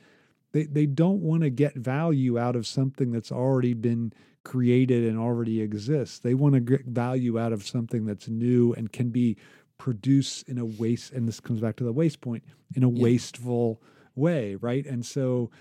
they 0.56 0.64
they 0.64 0.86
don't 0.86 1.20
want 1.22 1.44
to 1.44 1.50
get 1.50 1.76
value 1.76 2.40
out 2.40 2.56
of 2.56 2.66
something 2.66 3.12
that's 3.12 3.32
already 3.32 3.74
been 3.74 4.14
created 4.44 5.04
and 5.04 5.20
already 5.20 5.60
exists. 5.62 6.20
They 6.20 6.34
want 6.34 6.54
to 6.56 6.62
get 6.62 6.86
value 6.86 7.38
out 7.38 7.52
of 7.52 7.68
something 7.68 8.06
that's 8.06 8.30
new 8.30 8.74
and 8.74 8.92
can 8.92 9.10
be 9.10 9.36
produced 9.78 10.48
in 10.48 10.58
a 10.58 10.66
waste. 10.66 11.12
And 11.12 11.28
this 11.28 11.40
comes 11.42 11.60
back 11.60 11.76
to 11.78 11.84
the 11.84 11.92
waste 11.92 12.22
point 12.22 12.44
in 12.76 12.84
a 12.84 12.90
Yeah. 12.90 13.02
wasteful 13.02 13.82
way, 14.16 14.56
right? 14.56 14.86
And 14.86 15.06
so, 15.06 15.52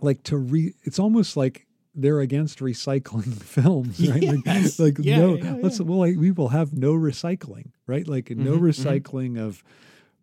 like 0.00 0.22
to 0.24 0.36
re, 0.36 0.74
it's 0.84 0.98
almost 0.98 1.36
like 1.36 1.66
they're 1.94 2.20
against 2.20 2.58
recycling 2.58 3.42
films, 3.56 4.06
right? 4.10 4.22
Yes. 4.22 4.78
Like, 4.78 4.98
like 4.98 5.06
Yeah, 5.06 5.18
no, 5.18 5.36
yeah, 5.36 5.56
let's 5.62 5.80
well, 5.80 5.98
like, 5.98 6.16
we 6.16 6.30
will 6.30 6.48
have 6.48 6.76
no 6.76 6.92
recycling, 6.92 7.70
right? 7.86 8.06
Like 8.06 8.30
no 8.30 8.58
Mhm, 8.58 8.60
mhm. 8.60 8.62
recycling 8.70 9.38
of 9.38 9.64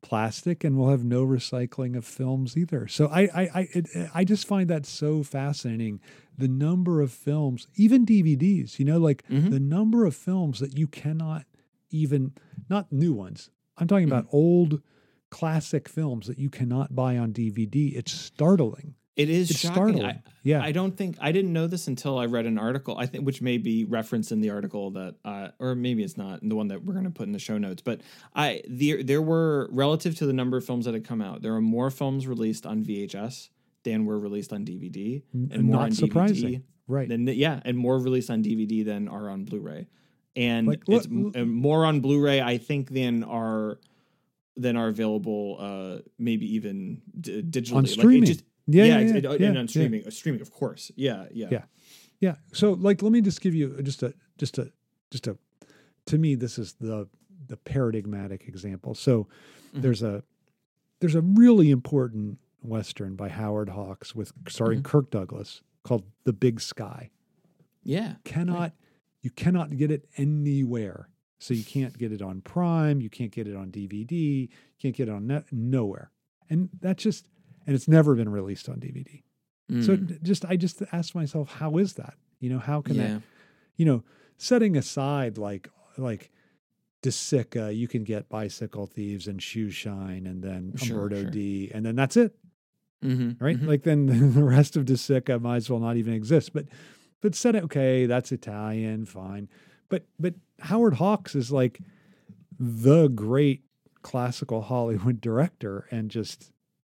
plastic, 0.10 0.64
and 0.64 0.78
we'll 0.78 0.90
have 0.92 1.04
no 1.04 1.26
recycling 1.26 1.98
of 1.98 2.06
films 2.06 2.56
either. 2.56 2.88
So 2.88 3.08
I, 3.08 3.22
I, 3.22 3.42
I, 3.60 3.68
it, 3.74 3.88
I 4.14 4.24
just 4.24 4.48
find 4.48 4.70
that 4.70 4.86
so 4.86 5.24
fascinating. 5.24 6.00
The 6.38 6.48
number 6.48 7.02
of 7.02 7.12
films, 7.12 7.68
even 7.76 8.06
DVDs, 8.06 8.78
you 8.78 8.86
know, 8.86 9.00
like 9.00 9.24
Mhm. 9.30 9.50
the 9.50 9.60
number 9.60 10.06
of 10.06 10.16
films 10.16 10.60
that 10.60 10.78
you 10.78 10.88
cannot 10.88 11.46
even, 11.90 12.34
not 12.70 12.92
new 12.92 13.14
ones. 13.14 13.50
I'm 13.78 13.88
talking 13.88 14.08
about 14.08 14.26
Mm-hmm. 14.28 14.38
old 14.38 14.82
classic 15.32 15.90
films 15.90 16.28
that 16.28 16.38
you 16.38 16.50
cannot 16.50 16.96
buy 16.96 17.18
on 17.18 17.34
DVD. 17.34 17.96
It's 17.96 18.12
startling. 18.12 18.94
It 19.16 19.30
is 19.30 19.50
It's 19.50 19.60
shocking. 19.60 19.74
startling. 19.76 20.06
I, 20.06 20.22
yeah. 20.44 20.62
I 20.62 20.74
don't 20.74 20.96
think 20.98 21.16
I 21.22 21.32
didn't 21.32 21.54
know 21.54 21.68
this 21.68 21.88
until 21.88 22.18
I 22.18 22.26
read 22.26 22.46
an 22.46 22.58
article. 22.58 22.98
I 22.98 23.06
think 23.06 23.26
which 23.26 23.42
may 23.42 23.58
be 23.58 23.86
referenced 23.86 24.32
in 24.34 24.42
the 24.42 24.50
article 24.50 24.92
that, 24.92 25.16
uh, 25.24 25.50
or 25.60 25.74
maybe 25.74 26.04
it's 26.04 26.18
not 26.18 26.42
the 26.42 26.54
one 26.56 26.68
that 26.68 26.84
we're 26.84 26.94
going 26.94 27.06
to 27.06 27.12
put 27.12 27.26
in 27.26 27.32
the 27.32 27.40
show 27.40 27.58
notes. 27.58 27.82
But 27.82 28.02
I 28.36 28.62
there 28.68 29.04
there 29.04 29.22
were 29.22 29.70
relative 29.72 30.16
to 30.18 30.26
the 30.26 30.34
number 30.34 30.58
of 30.58 30.66
films 30.66 30.84
that 30.84 30.94
had 30.94 31.06
come 31.06 31.22
out, 31.22 31.42
there 31.42 31.54
are 31.56 31.62
more 31.62 31.90
films 31.90 32.28
released 32.28 32.66
on 32.66 32.84
VHS 32.84 33.50
than 33.84 34.04
were 34.06 34.20
released 34.20 34.52
on 34.52 34.66
DVD, 34.66 35.22
and 35.32 35.64
more 35.64 35.76
Not 35.78 35.82
on 35.84 35.92
surprising. 35.94 36.50
DVD. 36.50 36.62
right. 36.88 37.08
Than, 37.08 37.28
yeah, 37.28 37.62
and 37.64 37.78
more 37.78 37.98
released 38.00 38.30
on 38.30 38.44
DVD 38.44 38.84
than 38.84 39.08
are 39.08 39.30
on 39.30 39.46
Blu-ray, 39.46 39.88
and 40.36 40.68
Like, 40.68 40.82
it's 40.90 41.08
look- 41.08 41.38
more 41.48 41.86
on 41.86 42.02
Blu-ray, 42.02 42.42
I 42.42 42.58
think, 42.58 42.90
than 42.90 43.24
are 43.24 43.80
than 44.58 44.76
are 44.76 44.88
available, 44.88 45.58
uh, 45.60 46.00
maybe 46.18 46.54
even 46.56 47.02
d- 47.20 47.42
digitally. 47.44 47.76
On 47.76 47.84
Like, 47.84 47.92
streaming. 47.92 48.26
just- 48.26 48.44
yeah, 48.68 48.84
yeah, 48.84 49.00
yeah, 49.00 49.06
yeah, 49.08 49.32
it- 49.34 49.42
yeah, 49.42 49.48
and 49.50 49.58
on 49.58 49.68
streaming, 49.68 50.06
uh, 50.06 50.10
streaming, 50.10 50.42
of 50.42 50.52
course. 50.52 50.92
Yeah, 50.96 51.28
yeah, 51.32 51.48
Yeah. 51.52 51.64
Yeah. 52.22 52.36
So 52.54 52.72
like 52.74 53.02
let 53.02 53.12
me 53.12 53.22
just 53.22 53.42
give 53.42 53.54
you 53.54 53.80
just 53.84 54.02
a 54.04 54.14
just 54.38 54.58
a 54.58 54.72
just 55.12 55.28
a 55.28 55.38
to 56.06 56.18
me 56.18 56.36
this 56.36 56.58
is 56.58 56.74
the 56.80 57.08
the 57.48 57.58
paradigmatic 57.58 58.48
example. 58.48 58.96
So 58.96 59.28
Mhm. 59.74 59.82
there's 59.82 60.02
a 60.02 60.24
there's 61.02 61.16
a 61.16 61.22
really 61.22 61.70
important 61.72 62.40
western 62.62 63.16
by 63.16 63.30
Howard 63.30 63.70
Hawks 63.70 64.16
with 64.16 64.32
starring 64.48 64.80
Mhm. 64.80 64.86
Kirk 64.86 65.12
Douglas 65.12 65.62
called 65.84 66.06
The 66.24 66.34
Big 66.34 66.62
Sky. 66.62 67.12
yeah. 67.84 68.16
Cannot 68.24 68.74
you 69.22 69.30
cannot 69.32 69.76
get 69.78 69.92
it 69.92 70.08
anywhere. 70.18 71.10
So 71.38 71.54
you 71.54 71.64
can't 71.64 71.96
get 71.98 72.12
it 72.14 72.22
on 72.22 72.42
Prime, 72.42 73.02
you 73.02 73.10
can't 73.10 73.32
get 73.32 73.46
it 73.48 73.56
on 73.56 73.70
DVD, 73.72 74.42
you 74.42 74.48
can't 74.80 74.96
get 74.96 75.10
it 75.10 75.12
on 75.12 75.28
net, 75.28 75.46
nowhere. 75.52 76.12
And 76.50 76.70
that's 76.80 77.04
just 77.04 77.28
and 77.66 77.76
it's 77.76 77.88
never 77.88 78.16
been 78.16 78.30
released 78.30 78.70
on 78.70 78.80
DVD. 78.80 79.24
So 79.82 79.96
Mm, 79.96 80.08
d- 80.08 80.20
just 80.22 80.46
I 80.46 80.56
just 80.58 80.82
asked 80.92 81.16
myself, 81.16 81.54
how 81.54 81.78
is 81.78 81.94
that? 81.96 82.14
You 82.40 82.50
know, 82.52 82.60
how 82.60 82.82
can 82.82 82.96
yeah, 82.96 83.08
that? 83.16 83.22
You 83.78 83.86
know, 83.86 84.04
setting 84.38 84.78
aside 84.78 85.38
like 85.38 85.70
like 85.98 86.30
De 87.02 87.10
Sica, 87.10 87.76
you 87.76 87.88
can 87.88 88.04
get 88.04 88.30
Bicycle 88.30 88.86
Thieves 88.86 89.28
and 89.28 89.42
Shoe 89.42 89.70
Shine, 89.72 90.28
and 90.28 90.44
then 90.44 90.74
Sure, 90.78 90.98
Umberto 91.04 91.22
sure. 91.24 91.32
D, 91.32 91.72
and 91.74 91.86
then 91.86 91.96
that's 91.96 92.16
it, 92.16 92.36
Mhm, 93.04 93.42
right? 93.42 93.58
mhm. 93.60 93.68
Like 93.68 93.84
then 93.84 94.06
the 94.34 94.44
rest 94.44 94.76
of 94.78 94.86
De 94.86 94.94
Sica 94.94 95.42
might 95.42 95.58
as 95.58 95.70
well 95.70 95.80
not 95.80 95.98
even 95.98 96.14
exist. 96.14 96.54
But 96.54 96.66
but 97.22 97.34
it 97.44 97.56
okay, 97.64 98.06
that's 98.06 98.32
Italian, 98.32 99.06
fine. 99.06 99.50
But 99.90 100.06
but 100.20 100.36
Howard 100.60 100.96
Hawks 100.96 101.34
is 101.36 101.52
like 101.52 101.80
the 102.60 103.08
great 103.08 103.64
classical 104.04 104.62
Hollywood 104.62 105.20
director, 105.22 105.88
and 105.92 106.12
just 106.12 106.52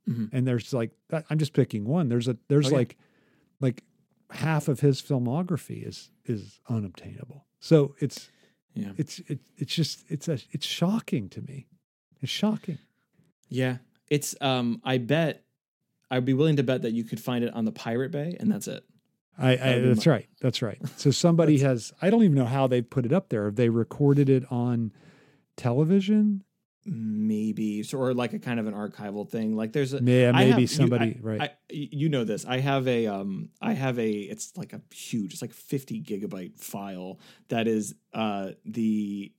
Mhm. 0.10 0.30
and 0.34 0.48
there's 0.48 0.74
like 0.74 0.92
I'm 1.30 1.38
just 1.38 1.54
picking 1.54 1.86
one. 1.86 2.10
There's 2.10 2.28
a 2.28 2.38
there's 2.48 2.68
Oh, 2.68 2.72
yeah. 2.72 2.76
like 2.78 2.98
like 3.60 3.84
half 4.32 4.68
of 4.68 4.80
his 4.80 5.02
filmography 5.02 5.86
is 5.88 6.10
is 6.26 6.60
unobtainable. 6.68 7.46
So 7.60 7.96
it's 8.00 8.30
Yeah. 8.74 8.94
it's 8.98 9.20
it, 9.28 9.40
it's 9.58 9.74
just 9.76 10.04
it's 10.10 10.28
a, 10.28 10.40
it's 10.52 10.66
shocking 10.66 11.30
to 11.30 11.42
me. 11.42 11.68
It's 12.22 12.32
shocking. 12.32 12.78
Yeah. 13.50 13.78
It's 14.10 14.36
um 14.42 14.82
I 14.84 14.98
bet 14.98 15.44
I'd 16.10 16.26
be 16.26 16.34
willing 16.34 16.56
to 16.58 16.64
bet 16.64 16.82
that 16.82 16.92
you 16.94 17.04
could 17.04 17.20
find 17.20 17.44
it 17.44 17.54
on 17.54 17.66
the 17.66 17.72
Pirate 17.72 18.12
Bay 18.12 18.36
and 18.40 18.52
that's 18.52 18.68
it. 18.68 18.84
I, 19.38 19.52
I 19.54 19.80
that's 19.80 20.06
right. 20.08 20.28
That's 20.42 20.62
right. 20.62 20.80
So 20.98 21.12
somebody 21.26 21.60
has 21.60 21.94
I 22.02 22.10
don't 22.10 22.24
even 22.24 22.36
know 22.36 22.46
how 22.46 22.68
they 22.68 22.82
put 22.82 23.06
it 23.06 23.14
up 23.14 23.30
there. 23.30 23.46
Have 23.46 23.56
they 23.56 23.70
recorded 23.70 24.30
it 24.30 24.44
on 24.52 24.92
television? 25.58 26.44
Maybe 26.86 27.84
so, 27.84 28.00
or 28.00 28.14
like 28.14 28.34
a 28.34 28.40
kind 28.40 28.60
of 28.60 28.66
an 28.68 28.74
archival 28.74 29.30
thing. 29.30 29.56
Like 29.56 29.72
there's 29.72 29.94
a 29.94 30.02
Yeah, 30.04 30.32
maybe 30.32 30.50
have- 30.52 30.60
you- 30.62 30.68
somebody 30.68 31.16
I- 31.18 31.20
right. 31.22 31.42
I, 31.42 31.50
you 31.70 32.10
know 32.10 32.24
this. 32.24 32.46
I 32.46 32.60
have 32.60 32.88
a 32.88 33.06
um 33.08 33.50
I 33.62 33.74
have 33.74 34.00
a 34.00 34.10
it's 34.12 34.58
like 34.58 34.74
a 34.74 34.82
huge 34.94 35.34
it's 35.34 35.42
like 35.42 35.54
50 35.54 36.02
gigabyte 36.02 36.60
file 36.60 37.20
that 37.50 37.68
is 37.68 37.94
uh 38.14 38.52
the 38.66 39.32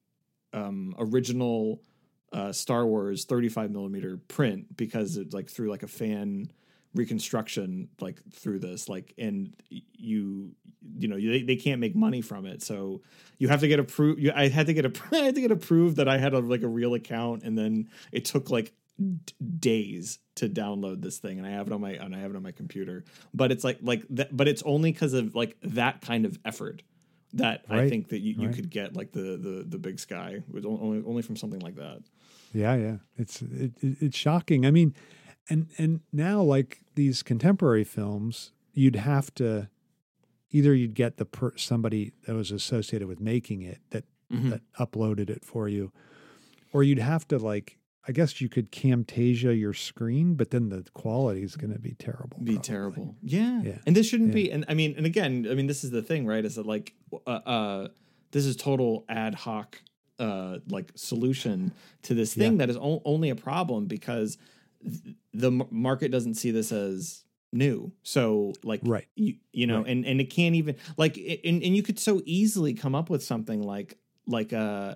um 0.53 0.95
original 0.99 1.83
uh 2.33 2.53
Star 2.53 2.87
Wars 2.87 3.25
35 3.25 3.71
millimeter 3.73 4.17
print 4.29 4.77
because 4.77 5.17
it's 5.17 5.35
like 5.35 5.51
through 5.51 5.71
like 5.71 5.83
a 5.83 5.89
fan 5.89 6.51
reconstruction 6.95 7.89
like 8.01 8.21
through 8.33 8.59
this 8.59 8.89
like 8.89 9.15
and 9.17 9.55
you 9.71 10.51
you 10.99 11.09
know 11.09 11.17
they, 11.17 11.43
they 11.43 11.57
can't 11.57 11.81
make 11.81 11.95
money 11.97 12.21
from 12.21 12.45
it 12.45 12.63
so 12.63 13.01
you 13.39 13.49
have 13.49 13.61
to 13.61 13.69
get 13.69 13.79
approved 13.79 14.29
i 14.31 14.49
had 14.49 14.67
to 14.67 14.75
get 14.75 14.85
a 14.85 14.93
i 15.13 15.25
had 15.25 15.35
to 15.35 15.41
get 15.41 15.51
approved 15.51 15.97
that 15.97 16.09
i 16.09 16.19
had 16.19 16.35
a 16.35 16.39
like 16.39 16.63
a 16.63 16.69
real 16.69 16.95
account 16.95 17.43
and 17.45 17.57
then 17.57 17.89
it 18.11 18.25
took 18.25 18.51
like 18.51 18.73
d- 18.99 19.35
days 19.59 20.19
to 20.35 20.49
download 20.49 21.01
this 21.01 21.19
thing 21.19 21.39
and 21.39 21.47
i 21.47 21.51
have 21.51 21.67
it 21.67 21.73
on 21.73 21.81
my 21.81 21.93
and 21.93 22.15
i 22.15 22.19
have 22.19 22.31
it 22.31 22.37
on 22.37 22.43
my 22.43 22.53
computer 22.53 23.05
but 23.33 23.51
it's 23.51 23.65
like 23.65 23.79
like 23.81 24.05
that 24.11 24.37
but 24.37 24.47
it's 24.47 24.63
only 24.65 24.93
because 24.93 25.15
of 25.15 25.35
like 25.35 25.57
that 25.63 26.03
kind 26.03 26.27
of 26.27 26.39
effort 26.45 26.83
that 27.33 27.65
i 27.71 27.89
think 27.89 28.09
that 28.09 28.19
you, 28.19 28.35
you 28.35 28.47
right. 28.49 28.55
could 28.55 28.69
get 28.69 28.95
like 28.95 29.13
the 29.13 29.39
the 29.39 29.65
the 29.67 29.79
big 29.79 29.99
sky 29.99 30.43
only 30.65 31.03
only 31.07 31.23
from 31.23 31.37
something 31.37 31.61
like 31.61 31.77
that 31.77 32.03
Yeah, 32.53 32.75
yeah. 32.75 32.97
It's 33.17 33.43
it, 33.43 33.73
it, 33.81 33.97
it's 34.01 34.17
shocking. 34.17 34.67
I 34.67 34.71
mean, 34.71 34.95
and 35.49 35.69
and 35.79 36.01
now 36.13 36.43
like 36.43 36.81
these 36.95 37.23
contemporary 37.23 37.85
films, 37.85 38.53
you'd 38.73 38.97
have 38.97 39.35
to 39.35 39.69
either 40.51 40.75
you'd 40.75 40.95
get 40.95 41.17
the 41.17 41.25
per, 41.25 41.57
somebody 41.57 42.13
that 42.27 42.35
was 42.35 42.51
associated 42.51 43.09
with 43.09 43.21
making 43.21 43.63
it 43.63 43.79
that 43.91 44.05
Mhm. 44.33 44.51
that 44.51 44.63
uploaded 44.79 45.29
it 45.29 45.45
for 45.45 45.69
you, 45.69 45.93
or 46.73 46.83
you'd 46.83 46.99
have 46.99 47.27
to 47.29 47.39
like 47.39 47.79
I 48.09 48.11
guess 48.11 48.41
you 48.41 48.49
could 48.49 48.73
Camtasia 48.73 49.57
your 49.57 49.73
screen, 49.73 50.35
but 50.35 50.51
then 50.51 50.71
the 50.71 50.85
quality 50.93 51.43
is 51.45 51.55
going 51.55 51.73
to 51.73 51.79
be 51.79 51.93
terrible. 51.95 52.37
be 52.43 52.55
probably. 52.55 52.59
terrible. 52.59 53.17
Yeah. 53.23 53.63
Yeah. 53.63 53.79
And 53.87 53.95
this 53.95 54.09
shouldn't 54.09 54.31
Yeah. 54.31 54.35
be 54.35 54.51
and 54.53 54.65
I 54.69 54.75
mean 54.75 54.95
and 54.97 55.07
again, 55.07 55.47
I 55.51 55.55
mean 55.55 55.67
this 55.69 55.85
is 55.85 55.91
the 55.91 56.03
thing, 56.03 56.27
right? 56.27 56.45
Is 56.45 56.57
that 56.57 56.67
like 56.67 56.95
uh, 57.27 57.31
uh 57.31 57.89
this 58.33 58.45
is 58.47 58.57
total 58.57 59.05
ad 59.09 59.35
hoc 59.35 59.81
uh 60.19 60.59
like 60.69 60.91
solution 60.97 61.73
to 62.03 62.15
this 62.15 62.35
thing 62.35 62.53
Yeah. 62.53 62.59
that 62.59 62.71
is 62.71 62.77
o- 62.77 63.03
only 63.05 63.29
a 63.31 63.37
problem 63.37 63.87
because 63.87 64.37
th- 64.37 64.47
the 65.33 65.51
market 65.71 66.11
doesn't 66.11 66.35
see 66.35 66.51
this 66.51 66.73
as 66.73 67.25
new. 67.53 67.93
So 68.03 68.53
like 68.65 68.81
Right. 68.85 69.07
you 69.15 69.37
you 69.53 69.67
know 69.67 69.79
Right. 69.79 69.89
and 69.89 70.07
and 70.07 70.21
it 70.21 70.31
can't 70.31 70.55
even 70.55 70.77
like 70.97 71.17
and 71.17 71.63
and 71.63 71.77
you 71.77 71.83
could 71.83 71.99
so 71.99 72.23
easily 72.25 72.75
come 72.75 72.95
up 72.95 73.11
with 73.11 73.23
something 73.23 73.63
like 73.63 73.99
like 74.27 74.53
uh 74.53 74.95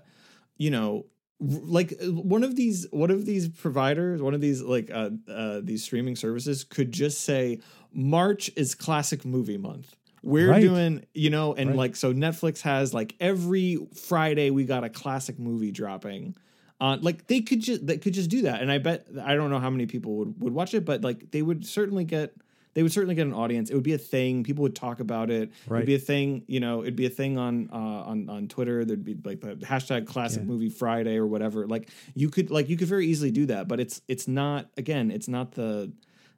you 0.57 0.71
know 0.71 1.07
like 1.39 1.93
uh, 2.03 2.07
one 2.13 2.43
of 2.45 2.57
these 2.57 2.87
one 2.93 3.11
of 3.11 3.27
these 3.27 3.49
providers 3.49 4.23
one 4.23 4.33
of 4.33 4.41
these 4.41 4.63
like 4.63 4.91
uh, 4.91 5.11
uh 5.29 5.61
these 5.63 5.83
streaming 5.85 6.17
services 6.17 6.65
could 6.65 6.91
just 6.93 7.21
say 7.21 7.61
march 7.93 8.51
is 8.57 8.75
classic 8.75 9.25
movie 9.27 9.59
month 9.59 9.95
we're 10.23 10.51
Right. 10.53 10.63
doing 10.63 11.05
you 11.13 11.29
know 11.29 11.53
and 11.55 11.71
Right. 11.71 11.77
like 11.77 11.97
so 11.97 12.15
netflix 12.15 12.63
has 12.63 12.95
like 12.95 13.15
every 13.21 13.87
friday 13.95 14.49
we 14.49 14.65
got 14.65 14.83
a 14.83 14.89
classic 14.89 15.39
movie 15.39 15.73
dropping 15.73 16.35
uh, 16.81 16.99
like 17.01 17.27
they 17.27 17.41
could 17.41 17.61
just 17.61 17.87
they 17.87 17.99
could 17.99 18.13
just 18.15 18.31
do 18.31 18.43
that. 18.43 18.61
And 18.61 18.71
i 18.71 18.79
bet 18.79 19.07
i 19.25 19.35
don't 19.35 19.51
know 19.51 19.59
how 19.59 19.71
many 19.71 19.87
people 19.87 20.17
would 20.17 20.41
would 20.41 20.53
watch 20.55 20.75
it 20.75 20.85
but 20.85 21.03
like 21.03 21.31
they 21.31 21.43
would 21.43 21.67
certainly 21.67 22.05
get 22.05 22.35
they 22.75 22.83
would 22.83 22.93
certainly 22.93 23.15
get 23.15 23.27
an 23.27 23.33
audience. 23.33 23.71
It 23.71 23.75
would 23.75 23.85
be 23.85 23.95
a 23.95 23.99
thing. 23.99 24.45
People 24.45 24.61
would 24.65 24.77
talk 24.77 25.01
about 25.01 25.31
it. 25.31 25.51
Right. 25.67 25.79
it'd 25.79 25.87
be 25.87 25.95
a 25.95 25.99
thing 25.99 26.43
you 26.47 26.61
know 26.61 26.83
it'd 26.83 26.95
be 26.95 27.07
a 27.07 27.11
thing 27.11 27.39
on 27.39 27.71
uh 27.73 27.77
on 28.11 28.29
on 28.29 28.49
twitter. 28.49 28.85
There'd 28.85 29.03
be 29.05 29.17
like 29.25 29.41
the 29.41 29.55
hashtag 29.57 30.07
classic 30.07 30.43
Yeah. 30.43 30.49
movie 30.49 30.69
friday 30.69 31.17
or 31.17 31.27
whatever. 31.27 31.67
Like 31.67 31.89
you 32.15 32.29
could 32.29 32.51
like 32.51 32.69
you 32.69 32.77
could 32.77 32.89
very 32.89 33.07
easily 33.07 33.31
do 33.31 33.47
that 33.47 33.67
but 33.69 33.81
it's 33.81 34.03
it's 34.09 34.29
not 34.29 34.69
again 34.77 35.11
it's 35.11 35.29
not 35.29 35.53
the 35.53 35.91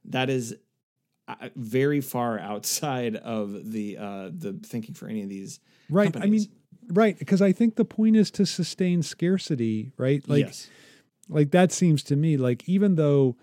that 0.04 0.30
is 0.30 0.54
uh, 1.26 1.48
very 1.56 2.00
far 2.00 2.38
outside 2.52 3.16
of 3.16 3.72
the 3.72 3.96
uh 3.98 4.30
the 4.32 4.52
thinking 4.64 4.94
for 4.94 5.08
any 5.08 5.22
of 5.24 5.28
these 5.28 5.58
Right. 5.90 6.14
I 6.16 6.26
mean, 6.26 6.46
right. 6.90 7.18
Because 7.18 7.40
I 7.42 7.52
think 7.52 7.76
the 7.76 7.84
point 7.84 8.16
is 8.16 8.30
to 8.32 8.46
sustain 8.46 9.02
scarcity, 9.02 9.92
right? 9.96 10.26
Like, 10.28 10.46
yes 10.46 10.68
like 11.30 11.50
that 11.50 11.70
seems 11.70 12.02
to 12.02 12.16
me 12.16 12.38
like 12.38 12.66
even 12.66 12.94
though 12.94 13.36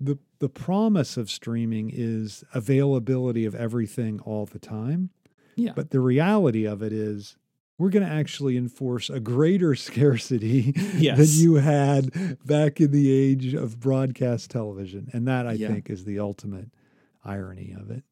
the 0.00 0.18
the 0.40 0.48
promise 0.48 1.16
of 1.16 1.30
streaming 1.30 1.88
is 1.94 2.42
availability 2.52 3.44
of 3.44 3.54
everything 3.54 4.18
all 4.24 4.46
the 4.46 4.58
time, 4.58 5.10
yeah 5.54 5.70
but 5.76 5.90
the 5.90 6.00
reality 6.00 6.64
of 6.66 6.82
it 6.82 6.92
is 6.92 7.36
we're 7.78 7.88
going 7.90 8.04
to 8.04 8.12
actually 8.12 8.56
enforce 8.56 9.08
a 9.08 9.20
greater 9.20 9.74
scarcity 9.86 10.72
than 10.72 11.26
you 11.28 11.54
had 11.54 12.10
back 12.44 12.80
in 12.80 12.90
the 12.90 13.12
age 13.12 13.54
of 13.54 13.78
broadcast 13.78 14.50
television, 14.50 15.08
and 15.12 15.28
that 15.28 15.46
I 15.46 15.52
Yeah. 15.52 15.68
think 15.68 15.88
is 15.88 16.04
the 16.04 16.18
ultimate 16.18 16.70
irony 17.24 17.76
of 17.78 17.92
it. 17.92 18.02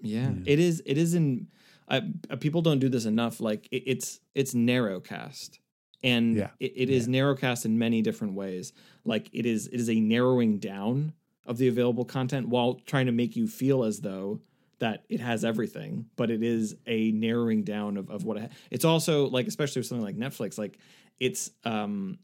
Yeah, 0.00 0.30
Yeah. 0.30 0.36
it 0.46 0.60
is. 0.60 0.82
It 0.86 0.96
is 0.98 1.14
in. 1.14 1.48
Uh, 1.88 2.00
uh, 2.30 2.36
people 2.36 2.60
don't 2.62 2.78
do 2.78 2.88
this 2.88 3.06
enough. 3.06 3.40
Like 3.40 3.66
it, 3.70 3.82
it's 3.86 4.20
it's 4.34 4.54
narrowcast, 4.54 5.58
and 6.02 6.36
Yeah. 6.36 6.50
it, 6.60 6.72
it 6.76 6.90
is 6.90 7.08
narrowcast 7.08 7.64
in 7.64 7.78
many 7.78 8.02
different 8.02 8.34
ways. 8.34 8.72
Like 9.04 9.28
it 9.32 9.46
is 9.46 9.66
it 9.68 9.80
is 9.80 9.88
a 9.88 9.98
narrowing 10.00 10.58
down 10.58 11.12
of 11.46 11.56
the 11.58 11.68
available 11.68 12.04
content 12.04 12.48
while 12.48 12.74
trying 12.86 13.06
to 13.06 13.12
make 13.12 13.34
you 13.36 13.46
feel 13.48 13.84
as 13.84 14.00
though 14.00 14.40
that 14.80 15.04
it 15.08 15.18
has 15.20 15.44
everything, 15.44 16.06
but 16.14 16.30
it 16.30 16.42
is 16.42 16.76
a 16.86 17.10
narrowing 17.12 17.64
down 17.64 17.96
of, 17.96 18.10
of 18.10 18.24
what 18.24 18.36
it 18.36 18.40
ha- 18.42 18.48
it's 18.70 18.84
also 18.84 19.26
like, 19.28 19.46
especially 19.48 19.80
with 19.80 19.86
something 19.86 20.04
like 20.04 20.16
Netflix, 20.16 20.58
like 20.58 20.78
it's 21.18 21.50
um 21.64 22.18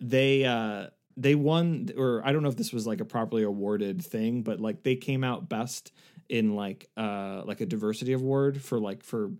they 0.00 0.44
uh 0.44 0.88
they 1.16 1.36
won 1.36 1.88
or 1.96 2.20
I 2.24 2.32
don't 2.32 2.42
know 2.42 2.48
if 2.48 2.56
this 2.56 2.72
was 2.72 2.86
like 2.86 3.00
a 3.00 3.04
properly 3.04 3.44
awarded 3.44 4.04
thing, 4.04 4.42
but 4.42 4.60
like 4.60 4.82
they 4.82 4.96
came 4.96 5.22
out 5.22 5.48
best 5.48 5.92
in 6.28 6.54
like 6.54 6.88
uh 6.96 7.42
like 7.44 7.60
a 7.60 7.66
diversity 7.66 8.12
award 8.12 8.62
for 8.62 8.78
like 8.78 9.02
for 9.02 9.32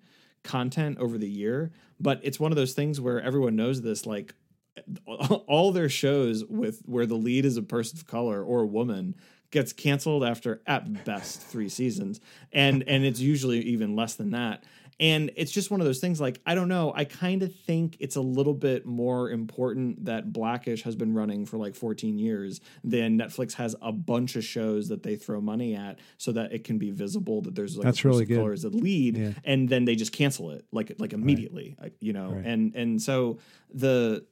content 0.42 0.98
over 0.98 1.18
the 1.18 1.28
year. 1.28 1.72
But 1.98 2.20
it's 2.22 2.38
one 2.38 2.52
of 2.52 2.56
those 2.56 2.74
things 2.74 3.00
where 3.00 3.20
everyone 3.20 3.56
knows 3.56 3.82
this 3.82 4.06
like 4.06 4.34
all 5.06 5.72
their 5.72 5.88
shows 5.88 6.44
with 6.44 6.82
where 6.86 7.06
the 7.06 7.14
lead 7.14 7.44
is 7.44 7.56
a 7.56 7.62
person 7.62 7.98
of 7.98 8.06
color 8.06 8.42
or 8.42 8.62
a 8.62 8.66
woman 8.66 9.14
gets 9.50 9.72
canceled 9.72 10.24
after 10.24 10.60
at 10.66 11.04
best 11.04 11.40
three 11.40 11.68
seasons 11.68 12.20
and 12.52 12.82
and 12.88 13.04
it's 13.04 13.20
usually 13.20 13.60
even 13.60 13.94
less 13.94 14.16
than 14.16 14.32
that 14.32 14.64
and 15.00 15.30
it's 15.36 15.50
just 15.50 15.70
one 15.70 15.80
of 15.80 15.86
those 15.86 15.98
things 15.98 16.20
like 16.20 16.40
i 16.46 16.54
don't 16.54 16.68
know 16.68 16.92
i 16.94 17.04
kind 17.04 17.42
of 17.42 17.54
think 17.54 17.96
it's 18.00 18.16
a 18.16 18.20
little 18.20 18.54
bit 18.54 18.86
more 18.86 19.30
important 19.30 20.04
that 20.04 20.32
blackish 20.32 20.82
has 20.82 20.94
been 20.96 21.12
running 21.14 21.44
for 21.46 21.56
like 21.56 21.74
14 21.74 22.18
years 22.18 22.60
than 22.84 23.18
netflix 23.18 23.54
has 23.54 23.74
a 23.82 23.92
bunch 23.92 24.36
of 24.36 24.44
shows 24.44 24.88
that 24.88 25.02
they 25.02 25.16
throw 25.16 25.40
money 25.40 25.74
at 25.74 25.98
so 26.18 26.32
that 26.32 26.52
it 26.52 26.64
can 26.64 26.78
be 26.78 26.90
visible 26.90 27.42
that 27.42 27.54
there's 27.54 27.76
like 27.76 27.84
That's 27.84 28.04
a 28.04 28.08
really 28.08 28.24
good. 28.24 28.38
color 28.38 28.52
as 28.52 28.64
a 28.64 28.68
lead 28.70 29.16
Yeah. 29.16 29.32
and 29.44 29.68
then 29.68 29.84
they 29.84 29.96
just 29.96 30.12
cancel 30.12 30.50
it 30.50 30.64
like 30.72 30.92
like 30.98 31.12
immediately 31.12 31.76
like, 31.80 31.94
you 32.00 32.12
know 32.12 32.30
Right. 32.32 32.44
and 32.46 32.74
and 32.74 33.00
so 33.02 33.38
the 33.72 34.24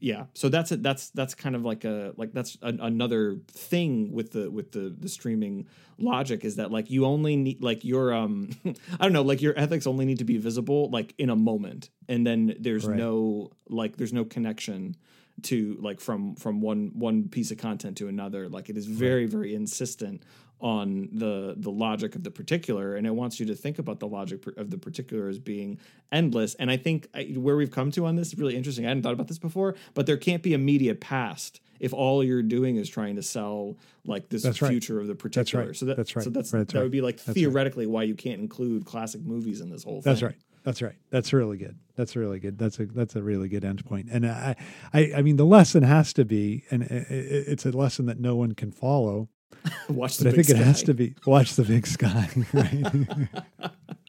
yeah. 0.00 0.24
So 0.34 0.48
that's 0.48 0.72
it 0.72 0.82
that's 0.82 1.10
that's 1.10 1.34
kind 1.34 1.54
of 1.56 1.64
like 1.64 1.84
a 1.84 2.12
like 2.16 2.32
that's 2.32 2.56
an, 2.62 2.80
another 2.80 3.38
thing 3.48 4.12
with 4.12 4.32
the 4.32 4.50
with 4.50 4.72
the 4.72 4.94
the 4.98 5.08
streaming 5.08 5.66
logic 5.98 6.44
is 6.44 6.56
that 6.56 6.70
like 6.70 6.90
you 6.90 7.04
only 7.04 7.34
need 7.36 7.60
like 7.62 7.84
your 7.84 8.14
um 8.14 8.50
i 8.64 9.02
don't 9.02 9.12
know 9.12 9.22
like 9.22 9.42
your 9.42 9.52
ethics 9.58 9.84
only 9.86 10.04
need 10.04 10.18
to 10.18 10.24
be 10.24 10.38
visible 10.38 10.88
like 10.90 11.14
in 11.18 11.30
a 11.30 11.36
moment. 11.36 11.90
And 12.08 12.26
then 12.26 12.54
there's 12.60 12.86
Right. 12.86 12.96
no 12.96 13.50
like 13.68 13.96
there's 13.96 14.12
no 14.12 14.24
connection 14.24 14.94
to 15.42 15.76
like 15.80 16.00
from 16.00 16.34
from 16.36 16.60
one 16.60 16.92
one 16.94 17.28
piece 17.28 17.50
of 17.50 17.58
content 17.58 17.96
to 17.98 18.08
another. 18.08 18.48
Like 18.48 18.68
it 18.70 18.76
is 18.76 18.86
very 18.86 19.26
very 19.26 19.54
insistent 19.54 20.22
on 20.60 21.08
the 21.12 21.54
the 21.56 21.70
logic 21.70 22.14
of 22.16 22.24
the 22.24 22.30
particular 22.30 22.96
and 22.96 23.06
it 23.06 23.14
wants 23.14 23.38
you 23.38 23.46
to 23.46 23.54
think 23.54 23.78
about 23.78 24.00
the 24.00 24.06
logic 24.08 24.44
of 24.56 24.70
the 24.70 24.78
particular 24.78 25.28
as 25.28 25.38
being 25.38 25.78
endless 26.10 26.54
and 26.56 26.68
i 26.70 26.76
think 26.76 27.08
I, 27.14 27.24
where 27.36 27.56
we've 27.56 27.70
come 27.70 27.92
to 27.92 28.06
on 28.06 28.16
this 28.16 28.28
is 28.32 28.38
really 28.38 28.56
interesting 28.56 28.84
i 28.84 28.88
hadn't 28.88 29.04
thought 29.04 29.12
about 29.12 29.28
this 29.28 29.38
before 29.38 29.76
but 29.94 30.06
there 30.06 30.16
can't 30.16 30.42
be 30.42 30.54
a 30.54 30.58
media 30.58 30.94
past 30.96 31.60
if 31.78 31.92
all 31.92 32.24
you're 32.24 32.42
doing 32.42 32.74
is 32.74 32.88
trying 32.88 33.14
to 33.16 33.22
sell 33.22 33.76
like 34.04 34.28
this 34.30 34.42
That's 34.42 34.60
right. 34.60 34.68
future 34.70 34.98
of 35.00 35.06
the 35.06 35.14
particular 35.14 35.66
right. 35.66 35.76
so 35.76 35.86
that, 35.86 35.96
That's 35.96 36.16
right. 36.16 36.24
so 36.24 36.30
that's, 36.30 36.52
Right, 36.52 36.58
that's 36.60 36.72
that 36.72 36.78
right. 36.80 36.82
would 36.82 36.90
be 36.92 37.02
like 37.02 37.16
That's 37.18 37.28
right. 37.28 37.34
theoretically 37.34 37.86
why 37.86 38.02
you 38.02 38.16
can't 38.16 38.40
include 38.40 38.84
classic 38.84 39.20
movies 39.24 39.60
in 39.60 39.70
this 39.70 39.84
whole 39.84 40.02
thing 40.02 40.12
That's 40.12 40.22
right. 40.22 40.34
That's 40.64 40.82
right. 40.82 40.96
That's 41.10 41.32
really 41.32 41.56
good. 41.56 41.78
That's 41.94 42.16
really 42.16 42.40
good. 42.40 42.58
That's 42.58 42.78
a 42.80 42.86
that's 42.86 43.14
a 43.16 43.22
really 43.22 43.48
good 43.48 43.64
end 43.64 43.82
point. 43.86 44.08
And 44.10 44.26
I, 44.26 44.56
I, 44.92 45.12
I 45.18 45.22
mean, 45.22 45.36
the 45.36 45.46
lesson 45.46 45.82
has 45.84 46.12
to 46.14 46.24
be, 46.26 46.64
and 46.70 46.82
uh, 46.82 46.86
i- 46.90 47.04
it's 47.08 47.64
a 47.64 47.70
lesson 47.70 48.04
that 48.06 48.18
no 48.20 48.34
one 48.36 48.52
can 48.54 48.70
follow. 48.72 49.28
watch 49.88 50.16
the 50.18 50.24
But 50.24 50.32
I 50.32 50.36
think 50.36 50.50
it 50.50 50.56
has 50.56 50.82
to 50.84 50.94
be 50.94 51.14
watch 51.26 51.54
the 51.56 51.64
big 51.64 51.86
sky. 51.86 52.28
Right? 52.52 52.84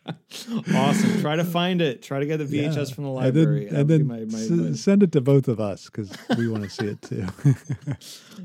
awesome. 0.76 1.22
Try 1.22 1.36
to 1.36 1.44
find 1.46 1.82
it. 1.82 2.02
Try 2.02 2.20
to 2.20 2.26
get 2.26 2.38
the 2.38 2.46
VHS 2.46 2.76
Yeah. 2.90 2.94
from 2.96 3.04
the 3.06 3.10
And 3.12 3.36
then- 3.36 3.44
library. 3.46 3.68
And 3.68 3.90
then, 3.90 4.08
my, 4.08 4.20
my 4.26 4.70
s- 4.72 4.80
send 4.82 5.04
it 5.04 5.12
to 5.14 5.22
both 5.22 5.48
of 5.48 5.60
us 5.60 5.86
because 5.86 6.12
we 6.38 6.48
want 6.48 6.64
to 6.64 6.70
see 6.70 6.86
it 6.88 7.02
too. 7.02 7.26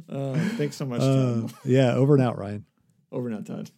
Uh, 0.09 0.35
thanks 0.57 0.77
so 0.77 0.85
much, 0.85 1.01
Uh, 1.01 1.47
yeah, 1.65 1.95
over 1.95 2.15
and 2.15 2.23
out, 2.23 2.39
Ryan. 2.39 2.65
Over 3.13 3.29
and 3.29 3.37
out, 3.39 3.47
Todd. 3.47 3.71